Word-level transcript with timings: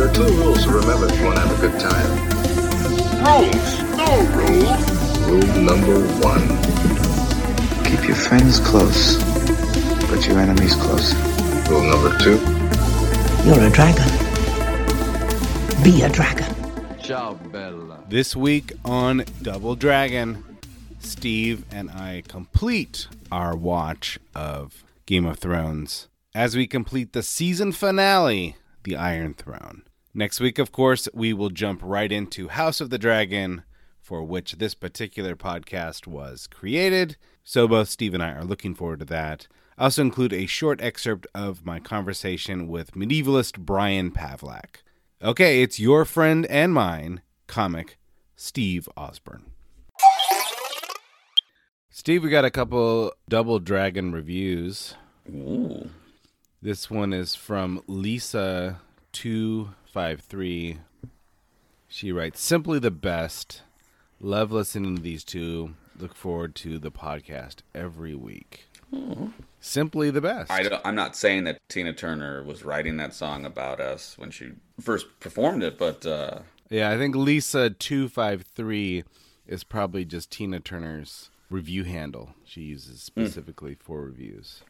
There 0.00 0.08
are 0.08 0.14
two 0.14 0.22
rules 0.22 0.62
to 0.62 0.70
remember 0.70 1.12
if 1.12 1.18
you 1.18 1.26
want 1.26 1.36
to 1.36 1.42
have 1.42 1.58
a 1.58 1.68
good 1.68 1.78
time. 1.78 2.10
Rules. 3.20 3.82
No 3.98 4.08
rules. 4.32 5.28
Rule 5.28 5.62
number 5.62 6.00
one. 6.26 6.40
Keep 7.84 8.08
your 8.08 8.16
friends 8.16 8.60
close, 8.60 9.22
but 10.08 10.26
your 10.26 10.38
enemies 10.38 10.74
closer. 10.74 11.18
Rule 11.70 11.82
number 11.82 12.16
two. 12.16 12.38
You're 13.44 13.60
a 13.60 13.68
dragon. 13.68 14.08
Be 15.84 16.00
a 16.00 16.08
dragon. 16.08 16.48
Ciao, 17.02 17.34
Bella. 17.34 18.02
This 18.08 18.34
week 18.34 18.72
on 18.86 19.26
Double 19.42 19.76
Dragon, 19.76 20.42
Steve 21.00 21.66
and 21.70 21.90
I 21.90 22.22
complete 22.26 23.06
our 23.30 23.54
watch 23.54 24.18
of 24.34 24.82
Game 25.04 25.26
of 25.26 25.38
Thrones 25.38 26.08
as 26.34 26.56
we 26.56 26.66
complete 26.66 27.12
the 27.12 27.22
season 27.22 27.72
finale, 27.72 28.56
The 28.84 28.96
Iron 28.96 29.34
Throne. 29.34 29.82
Next 30.12 30.40
week, 30.40 30.58
of 30.58 30.72
course, 30.72 31.08
we 31.14 31.32
will 31.32 31.50
jump 31.50 31.80
right 31.84 32.10
into 32.10 32.48
House 32.48 32.80
of 32.80 32.90
the 32.90 32.98
Dragon, 32.98 33.62
for 34.00 34.24
which 34.24 34.54
this 34.54 34.74
particular 34.74 35.36
podcast 35.36 36.08
was 36.08 36.48
created. 36.48 37.16
So 37.44 37.68
both 37.68 37.88
Steve 37.88 38.14
and 38.14 38.22
I 38.22 38.32
are 38.32 38.44
looking 38.44 38.74
forward 38.74 38.98
to 38.98 39.04
that. 39.04 39.46
I 39.78 39.84
also 39.84 40.02
include 40.02 40.32
a 40.32 40.46
short 40.46 40.82
excerpt 40.82 41.28
of 41.32 41.64
my 41.64 41.78
conversation 41.78 42.66
with 42.66 42.92
medievalist 42.92 43.60
Brian 43.60 44.10
Pavlac. 44.10 44.82
Okay, 45.22 45.62
it's 45.62 45.78
your 45.78 46.04
friend 46.04 46.44
and 46.46 46.74
mine, 46.74 47.22
comic 47.46 47.96
Steve 48.34 48.88
Osborne. 48.96 49.52
Steve, 51.88 52.24
we 52.24 52.30
got 52.30 52.44
a 52.44 52.50
couple 52.50 53.12
Double 53.28 53.60
Dragon 53.60 54.10
reviews. 54.10 54.96
Ooh. 55.28 55.88
This 56.60 56.90
one 56.90 57.12
is 57.12 57.36
from 57.36 57.82
Lisa 57.86 58.80
two 59.12 59.70
five 59.90 60.20
three. 60.20 60.78
She 61.88 62.12
writes, 62.12 62.40
"Simply 62.40 62.78
the 62.78 62.90
best. 62.90 63.62
Love 64.20 64.52
listening 64.52 64.96
to 64.96 65.02
these 65.02 65.24
two. 65.24 65.74
Look 65.98 66.14
forward 66.14 66.54
to 66.56 66.78
the 66.78 66.90
podcast 66.90 67.56
every 67.74 68.14
week. 68.14 68.66
Simply 69.60 70.10
the 70.10 70.20
best. 70.20 70.50
I 70.50 70.62
don't, 70.62 70.80
I'm 70.84 70.94
not 70.94 71.14
saying 71.14 71.44
that 71.44 71.58
Tina 71.68 71.92
Turner 71.92 72.42
was 72.42 72.64
writing 72.64 72.96
that 72.96 73.14
song 73.14 73.44
about 73.44 73.80
us 73.80 74.16
when 74.18 74.30
she 74.30 74.52
first 74.80 75.20
performed 75.20 75.62
it, 75.62 75.78
but 75.78 76.04
uh, 76.06 76.40
Yeah, 76.70 76.90
I 76.90 76.96
think 76.96 77.14
Lisa 77.14 77.70
two 77.70 78.08
five 78.08 78.42
three 78.42 79.04
is 79.46 79.64
probably 79.64 80.04
just 80.04 80.30
Tina 80.30 80.60
Turner's 80.60 81.30
review 81.50 81.84
handle 81.84 82.30
she 82.44 82.62
uses 82.62 83.02
specifically 83.02 83.74
for 83.74 84.02
reviews. 84.02 84.62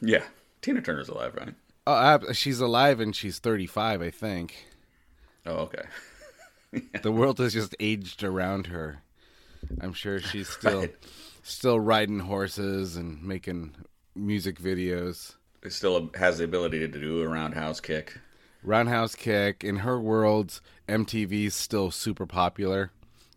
yeah, 0.00 0.24
Tina 0.60 0.82
Turner's 0.82 1.08
alive, 1.08 1.34
right? 1.36 1.54
Oh, 1.86 2.32
she's 2.32 2.60
alive 2.60 3.00
and 3.00 3.14
she's 3.14 3.38
thirty 3.38 3.66
five, 3.66 4.00
I 4.02 4.10
think. 4.10 4.66
Oh, 5.46 5.68
okay. 5.68 5.82
The 7.02 7.12
world 7.12 7.38
has 7.38 7.52
just 7.52 7.76
aged 7.78 8.24
around 8.24 8.66
her. 8.66 9.02
I'm 9.80 9.92
sure 9.92 10.18
she's 10.18 10.48
still 10.58 10.80
Right. 10.80 10.94
still 11.44 11.78
riding 11.78 12.18
horses 12.20 12.96
and 12.96 13.22
making 13.22 13.76
music 14.16 14.58
videos. 14.58 15.34
It 15.62 15.72
still 15.72 16.10
has 16.16 16.38
the 16.38 16.44
ability 16.44 16.80
to 16.80 16.88
do 16.88 17.22
a 17.22 17.28
roundhouse 17.28 17.78
kick. 17.80 18.18
Roundhouse 18.64 19.14
kick 19.14 19.62
in 19.62 19.76
her 19.76 20.00
world, 20.00 20.60
MTV's 20.88 21.54
still 21.54 21.90
super 21.92 22.26
popular, 22.26 22.90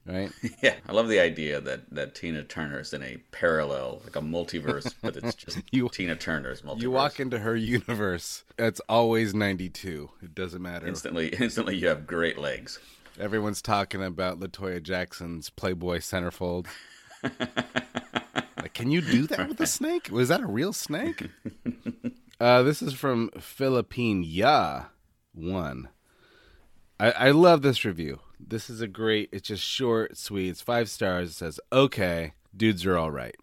right? 0.08 0.32
Yeah, 0.62 0.76
I 0.88 0.92
love 0.94 1.08
the 1.10 1.20
idea 1.20 1.60
that, 1.62 1.90
that 1.92 2.16
Tina 2.16 2.44
Turner's 2.44 2.94
in 2.94 3.04
a 3.04 3.18
parallel, 3.32 4.02
like 4.04 4.16
a 4.16 4.22
multiverse, 4.22 4.94
but 5.02 5.16
it's 5.18 5.36
just 5.46 5.60
You- 5.72 5.90
Tina 5.90 6.16
Turner's 6.16 6.62
multiverse. 6.62 6.82
You 6.82 6.92
walk 6.92 7.20
into 7.20 7.40
her 7.40 7.56
universe, 7.56 8.44
it's 8.58 8.80
always 8.90 9.34
92. 9.34 10.10
It 10.24 10.34
doesn't 10.36 10.62
matter. 10.62 10.88
instantly, 10.88 11.28
instantly, 11.40 11.76
you 11.76 11.88
have 11.88 12.08
great 12.08 12.38
legs. 12.38 12.80
Everyone's 13.20 13.62
talking 13.62 14.04
about 14.04 14.40
Latoya 14.40 14.82
Jackson's 14.82 15.50
Playboy 15.50 15.98
centerfold. 16.00 16.68
like, 17.24 18.74
can 18.74 18.92
you 18.92 19.02
do 19.02 19.28
that 19.28 19.48
with 19.48 19.60
a 19.60 19.68
snake? 19.68 20.10
Was 20.12 20.30
that 20.30 20.42
a 20.42 20.46
real 20.48 20.72
snake? 20.74 21.28
uh, 22.40 22.62
this 22.64 22.82
is 22.82 22.94
from 22.94 23.30
Philippine 23.40 24.24
Ya 24.24 24.86
One. 25.34 25.90
I, 27.00 27.12
I 27.12 27.32
love 27.32 27.62
this 27.64 27.84
review. 27.86 28.20
This 28.50 28.70
is 28.70 28.80
a 28.80 28.88
great. 28.88 29.30
It's 29.34 29.50
just 29.50 29.64
short, 29.64 30.18
sweet. 30.18 30.50
It's 30.50 30.62
five 30.62 30.90
stars. 30.90 31.32
It 31.32 31.34
says, 31.34 31.60
"Okay, 31.72 32.34
dudes 32.56 32.86
are 32.86 32.98
all 32.98 33.12
right." 33.12 33.36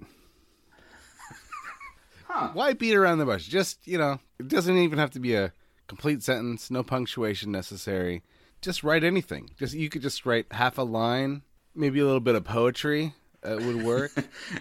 Why 2.55 2.73
beat 2.73 2.95
around 2.95 3.19
the 3.19 3.27
bush? 3.27 3.47
Just 3.47 3.87
you 3.87 3.99
know, 3.99 4.19
it 4.39 4.49
doesn't 4.49 4.77
even 4.77 4.99
have 4.99 5.11
to 5.11 5.21
be 5.21 5.35
a 5.35 5.53
complete 5.89 6.23
sentence. 6.23 6.71
No 6.71 6.83
punctuation 6.83 7.53
necessary. 7.53 8.23
Just 8.63 8.83
write 8.83 9.05
anything. 9.05 9.51
Just 9.59 9.75
you 9.75 9.91
could 9.91 10.01
just 10.01 10.25
write 10.25 10.47
half 10.53 10.79
a 10.79 10.83
line, 10.83 11.43
maybe 11.75 12.01
a 12.01 12.07
little 12.07 12.21
bit 12.21 12.35
of 12.35 12.45
poetry. 12.45 13.13
Uh, 13.43 13.59
would 13.61 13.85
work. 13.85 14.11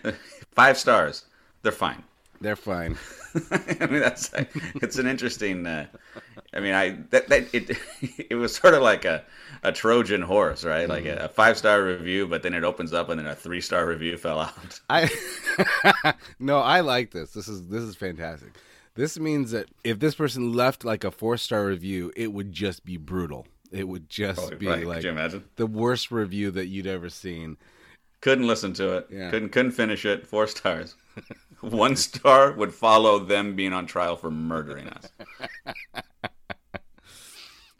Five 0.51 0.77
stars. 0.77 1.23
They're 1.61 1.71
fine. 1.71 2.03
They're 2.43 2.57
fine. 2.57 2.97
I 3.79 3.87
mean, 3.87 4.01
that's 4.01 4.29
it's 4.75 4.97
an 4.97 5.07
interesting. 5.07 5.65
Uh, 5.65 5.87
I 6.53 6.59
mean, 6.59 6.73
I 6.73 6.97
that, 7.11 7.29
that 7.29 7.47
it 7.53 7.77
it 8.29 8.35
was 8.35 8.53
sort 8.53 8.73
of 8.73 8.81
like 8.81 9.05
a, 9.05 9.23
a 9.63 9.71
Trojan 9.71 10.21
horse, 10.21 10.65
right? 10.65 10.89
Like 10.89 11.05
a, 11.05 11.29
five 11.29 11.57
star 11.57 11.81
review, 11.81 12.27
but 12.27 12.43
then 12.43 12.53
it 12.53 12.65
opens 12.65 12.91
up 12.91 13.07
and 13.07 13.17
then 13.17 13.27
a 13.27 13.33
three 13.33 13.61
star 13.61 13.87
review 13.87 14.17
fell 14.17 14.39
out. 14.41 14.79
I 14.89 15.09
no, 16.37 16.59
I 16.59 16.81
like 16.81 17.11
this. 17.11 17.31
This 17.31 17.47
is 17.47 17.69
this 17.69 17.81
is 17.81 17.95
fantastic. 17.95 18.49
This 18.95 19.17
means 19.17 19.51
that 19.51 19.69
if 19.85 19.99
this 19.99 20.15
person 20.15 20.51
left 20.51 20.83
like 20.83 21.05
a 21.05 21.11
four 21.11 21.37
star 21.37 21.65
review, 21.65 22.11
it 22.17 22.33
would 22.33 22.51
just 22.51 22.83
be 22.83 22.97
brutal. 22.97 23.47
It 23.71 23.87
would 23.87 24.09
just 24.09 24.39
Oh, 24.39 24.55
be 24.55 24.67
right. 24.67 24.85
Like 24.85 25.01
the 25.55 25.65
worst 25.65 26.11
review 26.11 26.51
that 26.51 26.67
you'd 26.67 26.87
ever 26.87 27.09
seen. 27.09 27.55
Couldn't 28.19 28.47
listen 28.47 28.73
to 28.73 28.97
it. 28.97 29.07
Yeah. 29.09 29.31
Couldn't 29.31 29.49
couldn't 29.49 29.71
finish 29.71 30.05
it. 30.05 30.27
Four 30.27 30.47
stars. 30.47 30.95
One 31.71 31.95
star 31.95 32.51
would 32.51 32.73
follow 32.73 33.19
them 33.19 33.55
being 33.55 33.71
on 33.73 33.85
trial 33.85 34.15
for 34.15 34.29
murdering 34.29 34.87
us. 34.89 35.07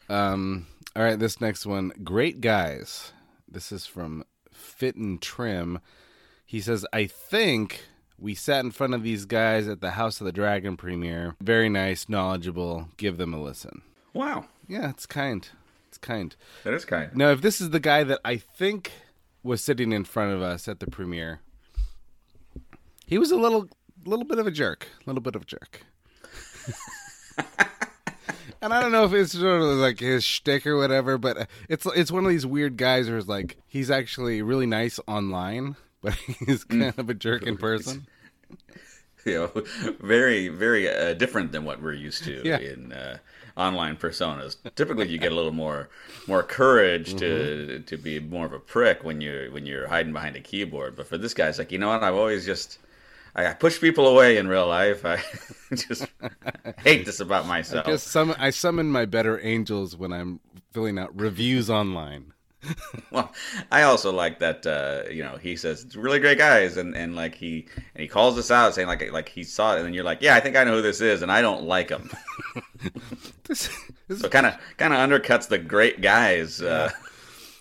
Um, 0.09 0.67
all 0.95 1.01
right, 1.03 1.17
this 1.17 1.39
next 1.41 1.65
one, 1.65 1.91
great 2.03 2.41
guys. 2.41 3.13
This 3.47 3.71
is 3.71 3.85
from 3.85 4.23
Fit 4.51 4.95
and 4.95 5.19
Trim. 5.21 5.79
He 6.45 6.59
says, 6.59 6.85
"I 6.93 7.05
think 7.05 7.85
we 8.19 8.35
sat 8.35 8.63
in 8.63 8.71
front 8.71 8.93
of 8.93 9.01
these 9.01 9.25
guys 9.25 9.67
at 9.67 9.81
the 9.81 9.91
House 9.91 10.21
of 10.21 10.25
the 10.25 10.31
Dragon 10.33 10.77
premiere. 10.77 11.35
Very 11.41 11.69
nice, 11.69 12.09
knowledgeable. 12.09 12.89
Give 12.97 13.17
them 13.17 13.33
a 13.33 13.41
listen." 13.41 13.81
Wow, 14.13 14.45
Yeah, 14.67 14.89
it's 14.89 15.05
kind. 15.07 15.47
It's 15.87 15.97
kind. 15.97 16.35
that 16.63 16.73
is 16.73 16.85
kind. 16.85 17.15
Now, 17.15 17.29
if 17.31 17.41
this 17.41 17.59
is 17.61 17.71
the 17.71 17.79
guy 17.79 18.03
that 18.03 18.19
I 18.23 18.35
think 18.37 18.91
was 19.41 19.63
sitting 19.63 19.91
in 19.93 20.03
front 20.03 20.33
of 20.33 20.41
us 20.41 20.67
at 20.67 20.79
the 20.79 20.87
premiere, 20.87 21.39
he 23.13 23.19
was 23.19 23.29
a 23.29 23.35
little, 23.35 23.69
little 24.05 24.25
bit 24.25 24.39
of 24.39 24.47
a 24.47 24.51
jerk. 24.51 24.87
A 25.01 25.03
little 25.05 25.21
bit 25.21 25.35
of 25.35 25.43
a 25.43 25.45
jerk. 25.45 25.81
and 28.59 28.73
I 28.73 28.81
don't 28.81 28.91
know 28.91 29.03
if 29.05 29.13
it's 29.13 29.33
sort 29.33 29.61
of 29.61 29.67
like 29.77 29.99
his 29.99 30.23
shtick 30.23 30.65
or 30.65 30.77
whatever, 30.77 31.19
but 31.19 31.47
it's 31.69 31.85
it's 31.95 32.11
one 32.11 32.25
of 32.25 32.31
these 32.31 32.43
weird 32.45 32.75
guys 32.75 33.07
who's 33.07 33.27
like 33.27 33.57
he's 33.67 33.91
actually 33.91 34.41
really 34.41 34.65
nice 34.65 34.99
online, 35.07 35.75
but 36.01 36.13
he's 36.45 36.63
kind 36.63 36.93
of 36.97 37.07
a 37.07 37.13
jerk 37.13 37.43
in 37.43 37.55
person. 37.57 38.07
you 39.27 39.33
know, 39.35 39.63
very, 40.01 40.47
very 40.47 40.89
uh, 40.89 41.13
different 41.13 41.51
than 41.51 41.65
what 41.65 41.83
we're 41.83 41.93
used 41.93 42.23
to 42.23 42.41
Yeah. 42.43 42.57
in 42.57 42.93
uh, 42.93 43.17
online 43.55 43.95
personas. 43.95 44.55
Typically, 44.75 45.07
you 45.07 45.19
get 45.19 45.31
a 45.31 45.35
little 45.35 45.51
more 45.53 45.89
more 46.27 46.41
courage 46.41 47.13
to 47.17 47.25
Mm-hmm. 47.25 47.83
to 47.83 47.97
be 47.97 48.19
more 48.19 48.47
of 48.47 48.53
a 48.53 48.59
prick 48.59 49.03
when 49.03 49.21
you're 49.21 49.51
when 49.51 49.67
you're 49.67 49.87
hiding 49.87 50.13
behind 50.13 50.35
a 50.35 50.41
keyboard. 50.41 50.95
But 50.95 51.05
for 51.07 51.19
this 51.19 51.35
guy, 51.35 51.49
it's 51.49 51.59
like 51.59 51.71
you 51.71 51.77
know 51.77 51.89
what? 51.89 52.01
I've 52.01 52.15
always 52.15 52.43
just 52.45 52.79
I, 53.35 53.47
I 53.47 53.53
push 53.53 53.79
people 53.79 54.07
away 54.07 54.37
in 54.37 54.47
real 54.47 54.67
life. 54.67 55.05
I 55.05 55.21
just 55.75 56.07
hate 56.77 57.05
this 57.05 57.19
about 57.19 57.47
myself. 57.47 57.85
Just 57.85 58.07
some 58.07 58.35
I 58.37 58.49
summon 58.49 58.91
my 58.91 59.05
better 59.05 59.39
angels 59.45 59.95
when 59.95 60.13
I'm 60.13 60.39
filling 60.71 60.97
out 60.97 61.19
reviews 61.19 61.69
online. 61.69 62.33
well, 63.11 63.33
I 63.71 63.83
also 63.83 64.11
like 64.11 64.39
that. 64.39 64.65
Uh, 64.65 65.09
you 65.09 65.23
know, 65.23 65.37
he 65.37 65.55
says 65.55 65.83
it's 65.83 65.95
really 65.95 66.19
great 66.19 66.37
guys, 66.37 66.77
and, 66.77 66.95
and 66.95 67.15
like 67.15 67.35
he 67.35 67.67
and 67.93 68.01
he 68.01 68.07
calls 68.07 68.37
us 68.37 68.51
out, 68.51 68.73
saying 68.73 68.87
like 68.87 69.11
like 69.11 69.29
he 69.29 69.43
saw 69.43 69.73
it, 69.73 69.77
and 69.77 69.85
then 69.85 69.93
you're 69.93 70.03
like, 70.03 70.21
yeah, 70.21 70.35
I 70.35 70.39
think 70.39 70.55
I 70.55 70.63
know 70.63 70.75
who 70.75 70.81
this 70.81 71.01
is, 71.01 71.21
and 71.21 71.31
I 71.31 71.41
don't 71.41 71.63
like 71.63 71.89
him. 71.89 72.09
This, 73.45 73.69
this 74.07 74.21
so 74.21 74.29
kind 74.29 74.45
of 74.45 74.55
kind 74.77 74.93
of 74.93 74.99
undercuts 74.99 75.49
the 75.49 75.57
great 75.57 75.99
guys. 75.99 76.61
Uh, 76.61 76.91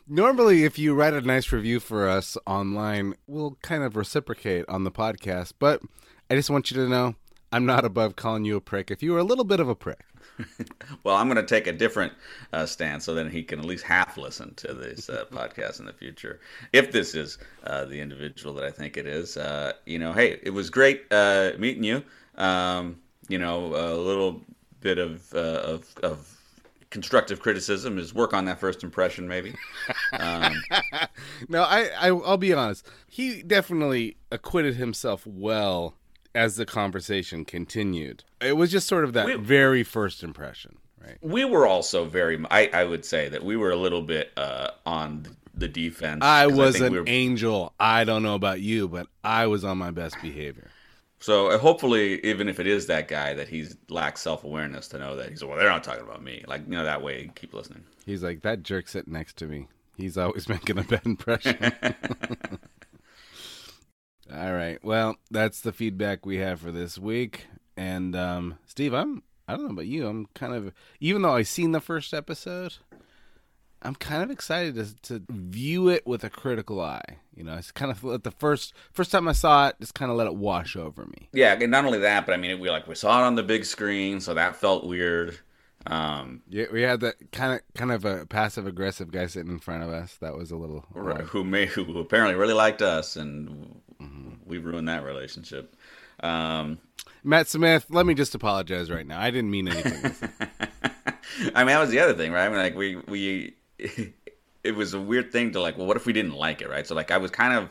Normally, 0.08 0.64
if 0.64 0.78
you 0.78 0.94
write 0.94 1.14
a 1.14 1.20
nice 1.20 1.52
review 1.52 1.78
for 1.78 2.08
us 2.08 2.36
online, 2.44 3.14
we'll 3.26 3.56
kind 3.62 3.84
of 3.84 3.96
reciprocate 3.96 4.64
on 4.68 4.82
the 4.82 4.90
podcast. 4.90 5.52
But 5.58 5.80
I 6.28 6.34
just 6.34 6.50
want 6.50 6.70
you 6.70 6.76
to 6.78 6.88
know 6.88 7.14
I'm 7.52 7.66
not 7.66 7.84
above 7.84 8.16
calling 8.16 8.44
you 8.44 8.56
a 8.56 8.60
prick 8.60 8.90
if 8.90 9.02
you 9.02 9.12
were 9.12 9.20
a 9.20 9.24
little 9.24 9.44
bit 9.44 9.60
of 9.60 9.68
a 9.68 9.76
prick. 9.76 10.04
well, 11.04 11.14
I'm 11.14 11.28
going 11.28 11.36
to 11.36 11.46
take 11.46 11.68
a 11.68 11.72
different 11.72 12.12
uh, 12.52 12.66
stance 12.66 13.04
so 13.04 13.14
that 13.14 13.30
he 13.30 13.44
can 13.44 13.60
at 13.60 13.64
least 13.64 13.84
half 13.84 14.16
listen 14.16 14.54
to 14.54 14.74
this 14.74 15.08
uh, 15.08 15.24
podcast 15.32 15.78
in 15.78 15.86
the 15.86 15.92
future. 15.92 16.40
If 16.72 16.90
this 16.90 17.14
is 17.14 17.38
uh, 17.64 17.84
the 17.84 18.00
individual 18.00 18.54
that 18.54 18.64
I 18.64 18.70
think 18.70 18.96
it 18.96 19.06
is, 19.06 19.36
uh, 19.36 19.72
you 19.86 20.00
know, 20.00 20.12
hey, 20.12 20.40
it 20.42 20.50
was 20.50 20.68
great 20.68 21.04
uh, 21.12 21.52
meeting 21.58 21.84
you. 21.84 22.02
Um, 22.36 22.98
you 23.28 23.38
know, 23.38 23.66
a 23.66 23.94
little 23.94 24.42
bit 24.80 24.98
of, 24.98 25.32
uh, 25.32 25.62
of, 25.64 25.94
of 26.02 26.41
constructive 26.92 27.40
criticism 27.40 27.98
is 27.98 28.14
work 28.14 28.32
on 28.32 28.44
that 28.44 28.60
first 28.60 28.84
impression, 28.84 29.26
maybe. 29.26 29.54
Um, 30.12 30.52
no, 31.48 31.62
I, 31.64 31.88
I 31.98 32.08
I'll 32.10 32.36
be 32.36 32.52
honest. 32.52 32.86
He 33.08 33.42
definitely 33.42 34.16
acquitted 34.30 34.76
himself 34.76 35.26
well 35.26 35.96
as 36.34 36.56
the 36.56 36.64
conversation 36.66 37.44
continued. 37.44 38.22
It 38.40 38.56
was 38.56 38.70
just 38.70 38.86
sort 38.86 39.02
of 39.04 39.12
that 39.14 39.26
We- 39.26 39.34
very 39.34 39.82
first 39.82 40.22
impression, 40.22 40.76
right? 41.04 41.18
we 41.20 41.44
were 41.44 41.66
also 41.66 42.04
very, 42.04 42.42
I, 42.50 42.70
I 42.72 42.84
would 42.84 43.04
say 43.04 43.28
that 43.28 43.42
we 43.44 43.56
were 43.56 43.70
a 43.70 43.76
little 43.76 44.02
bit 44.02 44.30
uh, 44.36 44.68
on 44.86 45.26
the 45.54 45.68
defense. 45.68 46.20
I 46.22 46.46
was 46.46 46.74
think 46.76 46.86
an 46.86 46.92
we 46.92 46.98
were- 47.00 47.04
angel. 47.08 47.74
I 47.80 48.04
don't 48.04 48.22
know 48.22 48.34
about 48.34 48.60
you, 48.60 48.88
but 48.88 49.08
I 49.24 49.46
was 49.48 49.64
on 49.64 49.76
my 49.78 49.90
best 49.90 50.16
behavior. 50.22 50.70
So 51.22 51.52
uh, 51.52 51.58
hopefully, 51.58 52.20
even 52.24 52.48
if 52.48 52.58
it 52.58 52.66
is 52.66 52.88
that 52.88 53.06
guy, 53.06 53.32
that 53.34 53.48
he's 53.48 53.76
lacks 53.88 54.20
self 54.20 54.42
awareness 54.42 54.88
to 54.88 54.98
know 54.98 55.14
that 55.14 55.30
he's 55.30 55.44
well, 55.44 55.56
they're 55.56 55.68
not 55.68 55.84
talking 55.84 56.02
about 56.02 56.20
me. 56.22 56.44
Like 56.48 56.62
you 56.66 56.72
know, 56.72 56.82
that 56.82 57.00
way, 57.00 57.30
keep 57.36 57.54
listening. 57.54 57.84
He's 58.04 58.24
like 58.24 58.42
that 58.42 58.64
jerk 58.64 58.88
sitting 58.88 59.12
next 59.12 59.36
to 59.36 59.46
me. 59.46 59.68
He's 59.96 60.18
always 60.18 60.48
making 60.50 60.78
a 60.78 60.82
bad 60.82 61.06
impression. 61.06 61.56
All 64.34 64.52
right. 64.52 64.82
Well, 64.82 65.14
that's 65.30 65.60
the 65.60 65.72
feedback 65.72 66.26
we 66.26 66.38
have 66.38 66.60
for 66.60 66.72
this 66.72 66.98
week. 66.98 67.46
And 67.76 68.16
um, 68.16 68.58
Steve, 68.66 68.92
I'm 68.92 69.22
I 69.46 69.52
don't 69.52 69.66
know 69.66 69.72
about 69.74 69.86
you. 69.86 70.08
I'm 70.08 70.26
kind 70.34 70.54
of 70.54 70.72
even 70.98 71.22
though 71.22 71.36
I 71.36 71.42
seen 71.42 71.70
the 71.70 71.80
first 71.80 72.12
episode, 72.12 72.78
I'm 73.82 73.94
kind 73.94 74.22
of 74.22 74.30
excited 74.30 74.74
to 74.76 74.94
to 75.18 75.24
view 75.30 75.88
it 75.88 76.06
with 76.06 76.24
a 76.24 76.30
critical 76.30 76.80
eye. 76.80 77.18
You 77.34 77.44
know, 77.44 77.54
it's 77.54 77.72
kind 77.72 77.90
of 77.90 78.04
let 78.04 78.22
the 78.24 78.30
first 78.30 78.74
first 78.92 79.10
time 79.10 79.26
I 79.28 79.32
saw 79.32 79.68
it, 79.68 79.76
just 79.80 79.94
kind 79.94 80.10
of 80.10 80.16
let 80.16 80.26
it 80.26 80.34
wash 80.34 80.76
over 80.76 81.04
me. 81.06 81.28
Yeah, 81.32 81.56
and 81.60 81.70
not 81.70 81.84
only 81.84 81.98
that, 81.98 82.26
but 82.26 82.32
I 82.32 82.36
mean, 82.36 82.60
we 82.60 82.70
like 82.70 82.86
we 82.86 82.94
saw 82.94 83.22
it 83.22 83.26
on 83.26 83.34
the 83.34 83.42
big 83.42 83.64
screen, 83.64 84.20
so 84.20 84.34
that 84.34 84.56
felt 84.56 84.86
weird. 84.86 85.38
Um, 85.84 86.42
Yeah, 86.48 86.66
we 86.72 86.82
had 86.82 87.00
that 87.00 87.32
kind 87.32 87.54
of 87.54 87.60
kind 87.74 87.90
of 87.90 88.04
a 88.04 88.24
passive 88.26 88.66
aggressive 88.66 89.10
guy 89.10 89.26
sitting 89.26 89.50
in 89.50 89.58
front 89.58 89.82
of 89.82 89.90
us. 89.90 90.16
That 90.20 90.36
was 90.36 90.50
a 90.52 90.56
little 90.56 90.84
odd. 90.94 91.22
who 91.22 91.42
may 91.42 91.66
who 91.66 91.98
apparently 91.98 92.36
really 92.36 92.54
liked 92.54 92.82
us, 92.82 93.16
and 93.16 93.80
we 94.46 94.58
ruined 94.58 94.88
that 94.88 95.04
relationship. 95.04 95.74
Um, 96.20 96.78
Matt 97.24 97.48
Smith. 97.48 97.86
Let 97.88 98.06
me 98.06 98.14
just 98.14 98.34
apologize 98.34 98.90
right 98.90 99.06
now. 99.06 99.20
I 99.20 99.30
didn't 99.32 99.50
mean 99.50 99.68
anything. 99.68 100.14
I 101.54 101.64
mean, 101.64 101.68
that 101.68 101.80
was 101.80 101.90
the 101.90 101.98
other 102.00 102.14
thing, 102.14 102.30
right? 102.30 102.44
I 102.46 102.48
mean, 102.48 102.58
like 102.58 102.76
we 102.76 102.96
we 103.08 103.54
it 104.64 104.74
was 104.74 104.94
a 104.94 105.00
weird 105.00 105.32
thing 105.32 105.52
to 105.52 105.60
like, 105.60 105.76
well, 105.76 105.86
what 105.86 105.96
if 105.96 106.06
we 106.06 106.12
didn't 106.12 106.34
like 106.34 106.62
it, 106.62 106.68
right? 106.68 106.86
So 106.86 106.94
like, 106.94 107.10
I 107.10 107.18
was 107.18 107.30
kind 107.30 107.54
of 107.54 107.70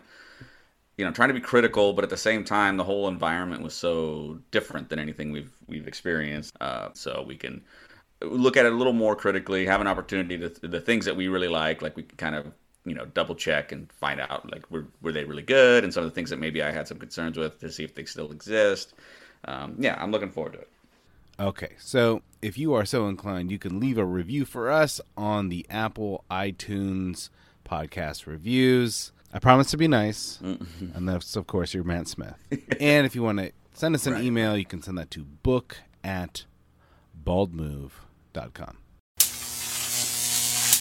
you 0.98 1.06
know 1.06 1.12
trying 1.12 1.30
to 1.30 1.34
be 1.34 1.40
critical, 1.42 1.94
but 1.94 2.04
at 2.04 2.10
the 2.10 2.18
same 2.18 2.44
time, 2.44 2.78
the 2.78 2.84
whole 2.84 3.08
environment 3.08 3.64
was 3.64 3.74
so 3.74 4.40
different 4.52 4.90
than 4.90 5.00
anything 5.00 5.32
we've 5.32 5.52
we've 5.68 5.88
experienced. 5.88 6.56
Uh, 6.62 6.90
so 6.94 7.24
we 7.28 7.36
can 7.36 7.62
look 8.22 8.58
at 8.58 8.66
it 8.66 8.74
a 8.74 8.76
little 8.76 8.94
more 8.94 9.16
critically, 9.16 9.66
have 9.66 9.82
an 9.82 9.88
opportunity 9.88 10.38
to 10.38 10.50
the 10.68 10.82
things 10.82 11.06
that 11.06 11.16
we 11.16 11.28
really 11.28 11.48
like, 11.48 11.82
like 11.82 11.96
we 11.96 12.04
can 12.04 12.18
kind 12.18 12.36
of 12.36 12.52
you 12.86 12.96
know 12.96 13.06
double 13.06 13.36
check 13.36 13.72
and 13.72 13.92
find 13.94 14.20
out 14.20 14.50
like 14.52 14.70
were 14.72 14.86
were 15.02 15.12
they 15.12 15.24
really 15.24 15.44
good, 15.44 15.84
and 15.84 15.94
some 15.94 16.04
of 16.04 16.10
the 16.10 16.16
things 16.16 16.30
that 16.30 16.40
maybe 16.40 16.62
I 16.62 16.72
had 16.72 16.88
some 16.88 17.00
concerns 17.00 17.38
with 17.38 17.60
to 17.60 17.72
see 17.72 17.84
if 17.84 17.96
they 17.96 18.06
still 18.06 18.32
exist. 18.32 18.94
Um, 19.46 19.76
yeah, 19.80 19.98
I'm 20.00 20.12
looking 20.12 20.30
forward 20.32 20.54
to 20.54 20.60
it. 20.60 20.70
Okay, 21.42 21.72
so 21.80 22.22
if 22.44 22.56
you 22.60 22.76
are 22.76 22.86
so 22.86 23.08
inclined, 23.08 23.50
you 23.50 23.58
can 23.58 23.80
leave 23.80 23.98
a 23.98 24.06
review 24.06 24.46
for 24.46 24.70
us 24.70 25.02
on 25.18 25.50
the 25.50 25.66
Apple 25.72 26.24
iTunes 26.30 27.30
podcast 27.68 28.28
reviews. 28.28 29.12
I 29.34 29.40
promise 29.40 29.72
to 29.72 29.78
be 29.78 29.88
nice, 29.88 30.40
and 30.40 31.10
that's 31.10 31.36
of 31.36 31.48
course 31.48 31.74
your 31.74 31.84
Matt 31.84 32.08
Smith. 32.08 32.36
and 32.80 33.08
if 33.08 33.16
you 33.16 33.24
want 33.24 33.40
to 33.40 33.52
send 33.74 33.96
us 33.96 34.06
an 34.06 34.22
email, 34.22 34.56
you 34.56 34.66
can 34.66 34.84
send 34.84 35.00
that 35.00 35.10
to 35.12 35.24
book 35.24 35.78
at 36.04 36.46
baldmove.com. 37.26 38.78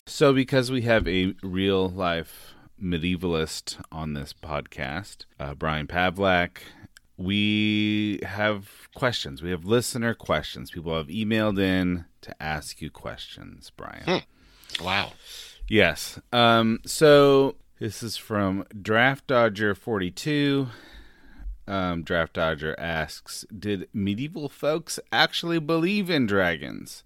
So, 0.06 0.34
because 0.34 0.70
we 0.70 0.82
have 0.82 1.08
a 1.08 1.34
real 1.42 1.88
life 1.88 2.52
medievalist 2.78 3.82
on 3.90 4.12
this 4.12 4.34
podcast, 4.34 5.24
uh, 5.38 5.54
Brian 5.54 5.86
Pavlac, 5.86 6.58
we 7.20 8.19
have 8.22 8.88
questions. 8.94 9.43
We 9.43 9.50
have 9.50 9.67
listener 9.67 10.14
questions. 10.14 10.70
People 10.70 10.96
have 10.96 11.08
emailed 11.08 11.61
in 11.61 12.06
to 12.22 12.43
ask 12.43 12.81
you 12.81 12.90
questions, 12.90 13.70
Brian. 13.76 14.22
Wow. 14.82 15.12
Yes. 15.69 16.19
Um, 16.32 16.81
so 16.87 17.56
this 17.78 18.02
is 18.02 18.17
from 18.17 18.64
Draft 18.81 19.26
Dodger 19.26 19.75
42. 19.75 20.69
Um, 21.69 22.02
Draft 22.05 22.32
Dodger 22.32 22.75
asks 22.78 23.44
Did 23.56 23.88
medieval 23.93 24.49
folks 24.49 24.99
actually 25.12 25.58
believe 25.58 26.08
in 26.08 26.26
dragons? 26.26 27.05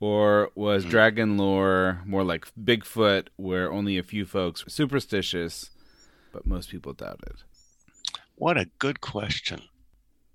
Or 0.00 0.50
was 0.54 0.84
dragon 0.84 1.38
lore 1.38 2.02
more 2.04 2.24
like 2.24 2.46
Bigfoot, 2.62 3.28
where 3.36 3.72
only 3.72 3.96
a 3.96 4.02
few 4.02 4.26
folks 4.26 4.66
were 4.66 4.70
superstitious, 4.70 5.70
but 6.30 6.46
most 6.46 6.68
people 6.68 6.92
doubted? 6.92 7.36
What 8.36 8.58
a 8.58 8.68
good 8.78 9.00
question. 9.00 9.60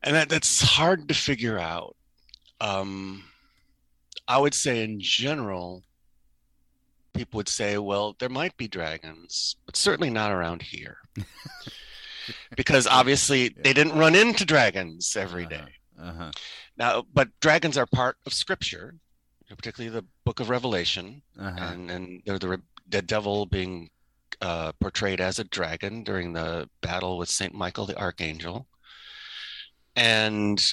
And 0.04 0.16
that, 0.16 0.30
that's 0.30 0.62
hard 0.62 1.07
to 1.10 1.13
figure 1.13 1.60
out. 1.60 1.96
Um, 2.62 3.24
I 4.28 4.38
would 4.38 4.54
say, 4.54 4.84
in 4.84 5.00
general, 5.00 5.84
people 7.13 7.38
would 7.38 7.50
say, 7.50 7.78
well, 7.78 8.16
there 8.19 8.30
might 8.30 8.56
be 8.57 8.68
dragons, 8.68 9.56
but 9.66 9.75
certainly 9.75 10.10
not 10.10 10.31
around 10.31 10.62
here. 10.62 10.98
because 12.56 12.88
obviously 12.88 13.50
they 13.50 13.74
didn't 13.74 13.98
run 13.98 14.16
into 14.16 14.46
dragons 14.46 15.16
every 15.16 15.46
day. 15.46 15.66
Uh 16.00 16.13
huh. 16.13 16.32
Now, 16.77 17.03
but 17.13 17.27
dragons 17.41 17.77
are 17.77 17.86
part 17.86 18.18
of 18.25 18.34
scripture, 18.34 18.96
particularly 19.50 19.94
the 19.94 20.06
book 20.24 20.39
of 20.39 20.50
Revelation, 20.50 21.22
Uh 21.38 21.51
huh. 21.51 21.65
and 21.74 21.91
and 21.91 22.22
the 22.25 22.62
the 22.88 23.01
devil 23.01 23.46
being 23.46 23.89
uh, 24.41 24.71
portrayed 24.79 25.21
as 25.21 25.39
a 25.39 25.43
dragon 25.45 26.03
during 26.03 26.33
the 26.33 26.69
battle 26.81 27.17
with 27.17 27.29
Saint 27.29 27.53
Michael 27.53 27.86
the 27.86 27.98
archangel, 28.00 28.67
and 29.95 30.63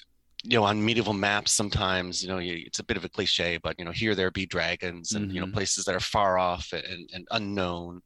you 0.44 0.58
know 0.58 0.64
on 0.64 0.84
medieval 0.84 1.12
maps 1.12 1.52
sometimes 1.52 2.22
you 2.22 2.28
know 2.28 2.38
it's 2.40 2.78
a 2.78 2.84
bit 2.84 2.96
of 2.96 3.04
a 3.04 3.08
cliche, 3.08 3.58
but 3.62 3.74
you 3.78 3.84
know 3.84 3.90
here 3.92 4.14
there 4.14 4.30
be 4.30 4.46
dragons 4.46 5.12
and 5.12 5.32
you 5.32 5.40
know 5.40 5.46
Mhm. 5.46 5.52
places 5.52 5.84
that 5.84 5.94
are 5.94 6.00
far 6.00 6.38
off 6.38 6.72
and, 6.72 7.10
and 7.12 7.26
unknown. 7.30 8.02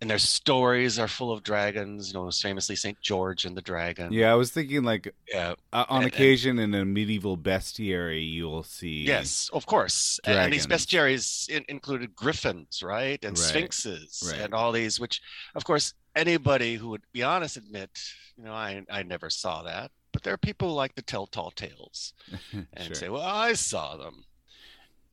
And 0.00 0.10
their 0.10 0.18
stories 0.18 0.98
are 0.98 1.08
full 1.08 1.32
of 1.32 1.42
dragons, 1.42 2.08
you 2.08 2.14
know, 2.14 2.30
famously 2.30 2.76
Saint 2.76 3.00
George 3.00 3.44
and 3.46 3.56
the 3.56 3.62
Dragon. 3.62 4.12
Yeah, 4.12 4.32
I 4.32 4.34
was 4.34 4.50
thinking 4.50 4.82
like 4.82 5.14
Yeah. 5.28 5.54
uh, 5.72 5.86
on 5.88 6.02
And- 6.02 6.04
and- 6.04 6.12
occasion 6.14 6.58
in 6.58 6.74
a 6.74 6.84
medieval 6.84 7.38
bestiary, 7.38 8.30
you'll 8.30 8.64
see. 8.64 9.04
Yes, 9.04 9.48
of 9.52 9.64
course. 9.66 10.20
And- 10.24 10.38
And 10.38 10.52
these 10.52 10.66
bestiaries 10.66 11.48
in, 11.48 11.64
included 11.68 12.14
griffins, 12.14 12.82
right? 12.82 13.24
And 13.24 13.38
Right, 13.38 13.48
sphinxes 13.48 14.22
right. 14.30 14.40
and 14.42 14.52
all 14.52 14.72
these, 14.72 15.00
which, 15.00 15.22
of 15.54 15.64
course, 15.64 15.94
anybody 16.14 16.74
who 16.74 16.88
would 16.90 17.02
be 17.12 17.22
honest 17.22 17.56
admit, 17.56 17.90
you 18.36 18.44
know, 18.44 18.52
I, 18.52 18.84
I 18.90 19.04
never 19.04 19.30
saw 19.30 19.62
that. 19.62 19.90
But 20.12 20.22
there 20.22 20.34
are 20.34 20.38
people 20.38 20.68
who 20.68 20.74
like 20.74 20.94
to 20.96 21.02
tell 21.02 21.26
tall 21.26 21.50
tales 21.50 22.12
and 22.52 22.66
Sure. 22.86 22.94
say, 22.94 23.08
well, 23.08 23.22
I 23.22 23.54
saw 23.54 23.96
them. 23.96 24.24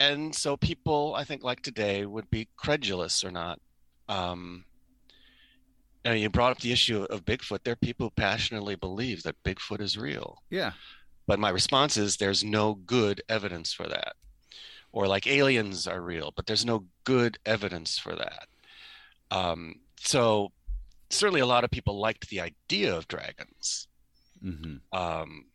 And 0.01 0.35
so 0.35 0.57
people, 0.57 1.13
I 1.15 1.23
think, 1.23 1.43
like 1.43 1.61
today, 1.61 2.05
would 2.05 2.29
be 2.29 2.49
credulous 2.57 3.23
or 3.23 3.31
not. 3.31 3.61
Um, 4.09 4.65
you, 6.05 6.13
you 6.13 6.29
brought 6.29 6.51
up 6.51 6.59
the 6.59 6.71
issue 6.71 7.03
of 7.03 7.25
Bigfoot. 7.25 7.59
There 7.63 7.73
are 7.73 7.77
people 7.77 8.07
who 8.07 8.11
passionately 8.11 8.75
believe 8.75 9.23
that 9.23 9.41
Bigfoot 9.43 9.81
is 9.81 9.97
real. 9.97 10.41
Yeah. 10.49 10.71
But 11.27 11.39
my 11.39 11.49
response 11.49 11.97
is 11.97 12.17
there's 12.17 12.43
no 12.43 12.75
good 12.75 13.21
evidence 13.29 13.73
for 13.73 13.87
that. 13.87 14.13
Or 14.91 15.07
like 15.07 15.27
aliens 15.27 15.87
are 15.87 16.01
real, 16.01 16.33
but 16.35 16.45
there's 16.45 16.65
no 16.65 16.85
good 17.05 17.37
evidence 17.45 17.97
for 17.97 18.15
that. 18.15 18.47
Um, 19.29 19.75
so 19.99 20.51
certainly 21.09 21.39
a 21.41 21.45
lot 21.45 21.63
of 21.63 21.71
people 21.71 21.99
liked 21.99 22.29
the 22.29 22.41
idea 22.41 22.95
of 22.95 23.07
dragons. 23.07 23.87
hmm 24.41 24.77
Um, 24.91 25.45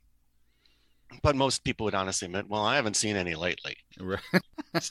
but 1.22 1.36
most 1.36 1.64
people 1.64 1.84
would 1.84 1.94
honestly 1.94 2.26
admit, 2.26 2.48
well, 2.48 2.64
I 2.64 2.76
haven't 2.76 2.96
seen 2.96 3.16
any 3.16 3.34
lately. 3.34 3.76
Right. 4.00 4.20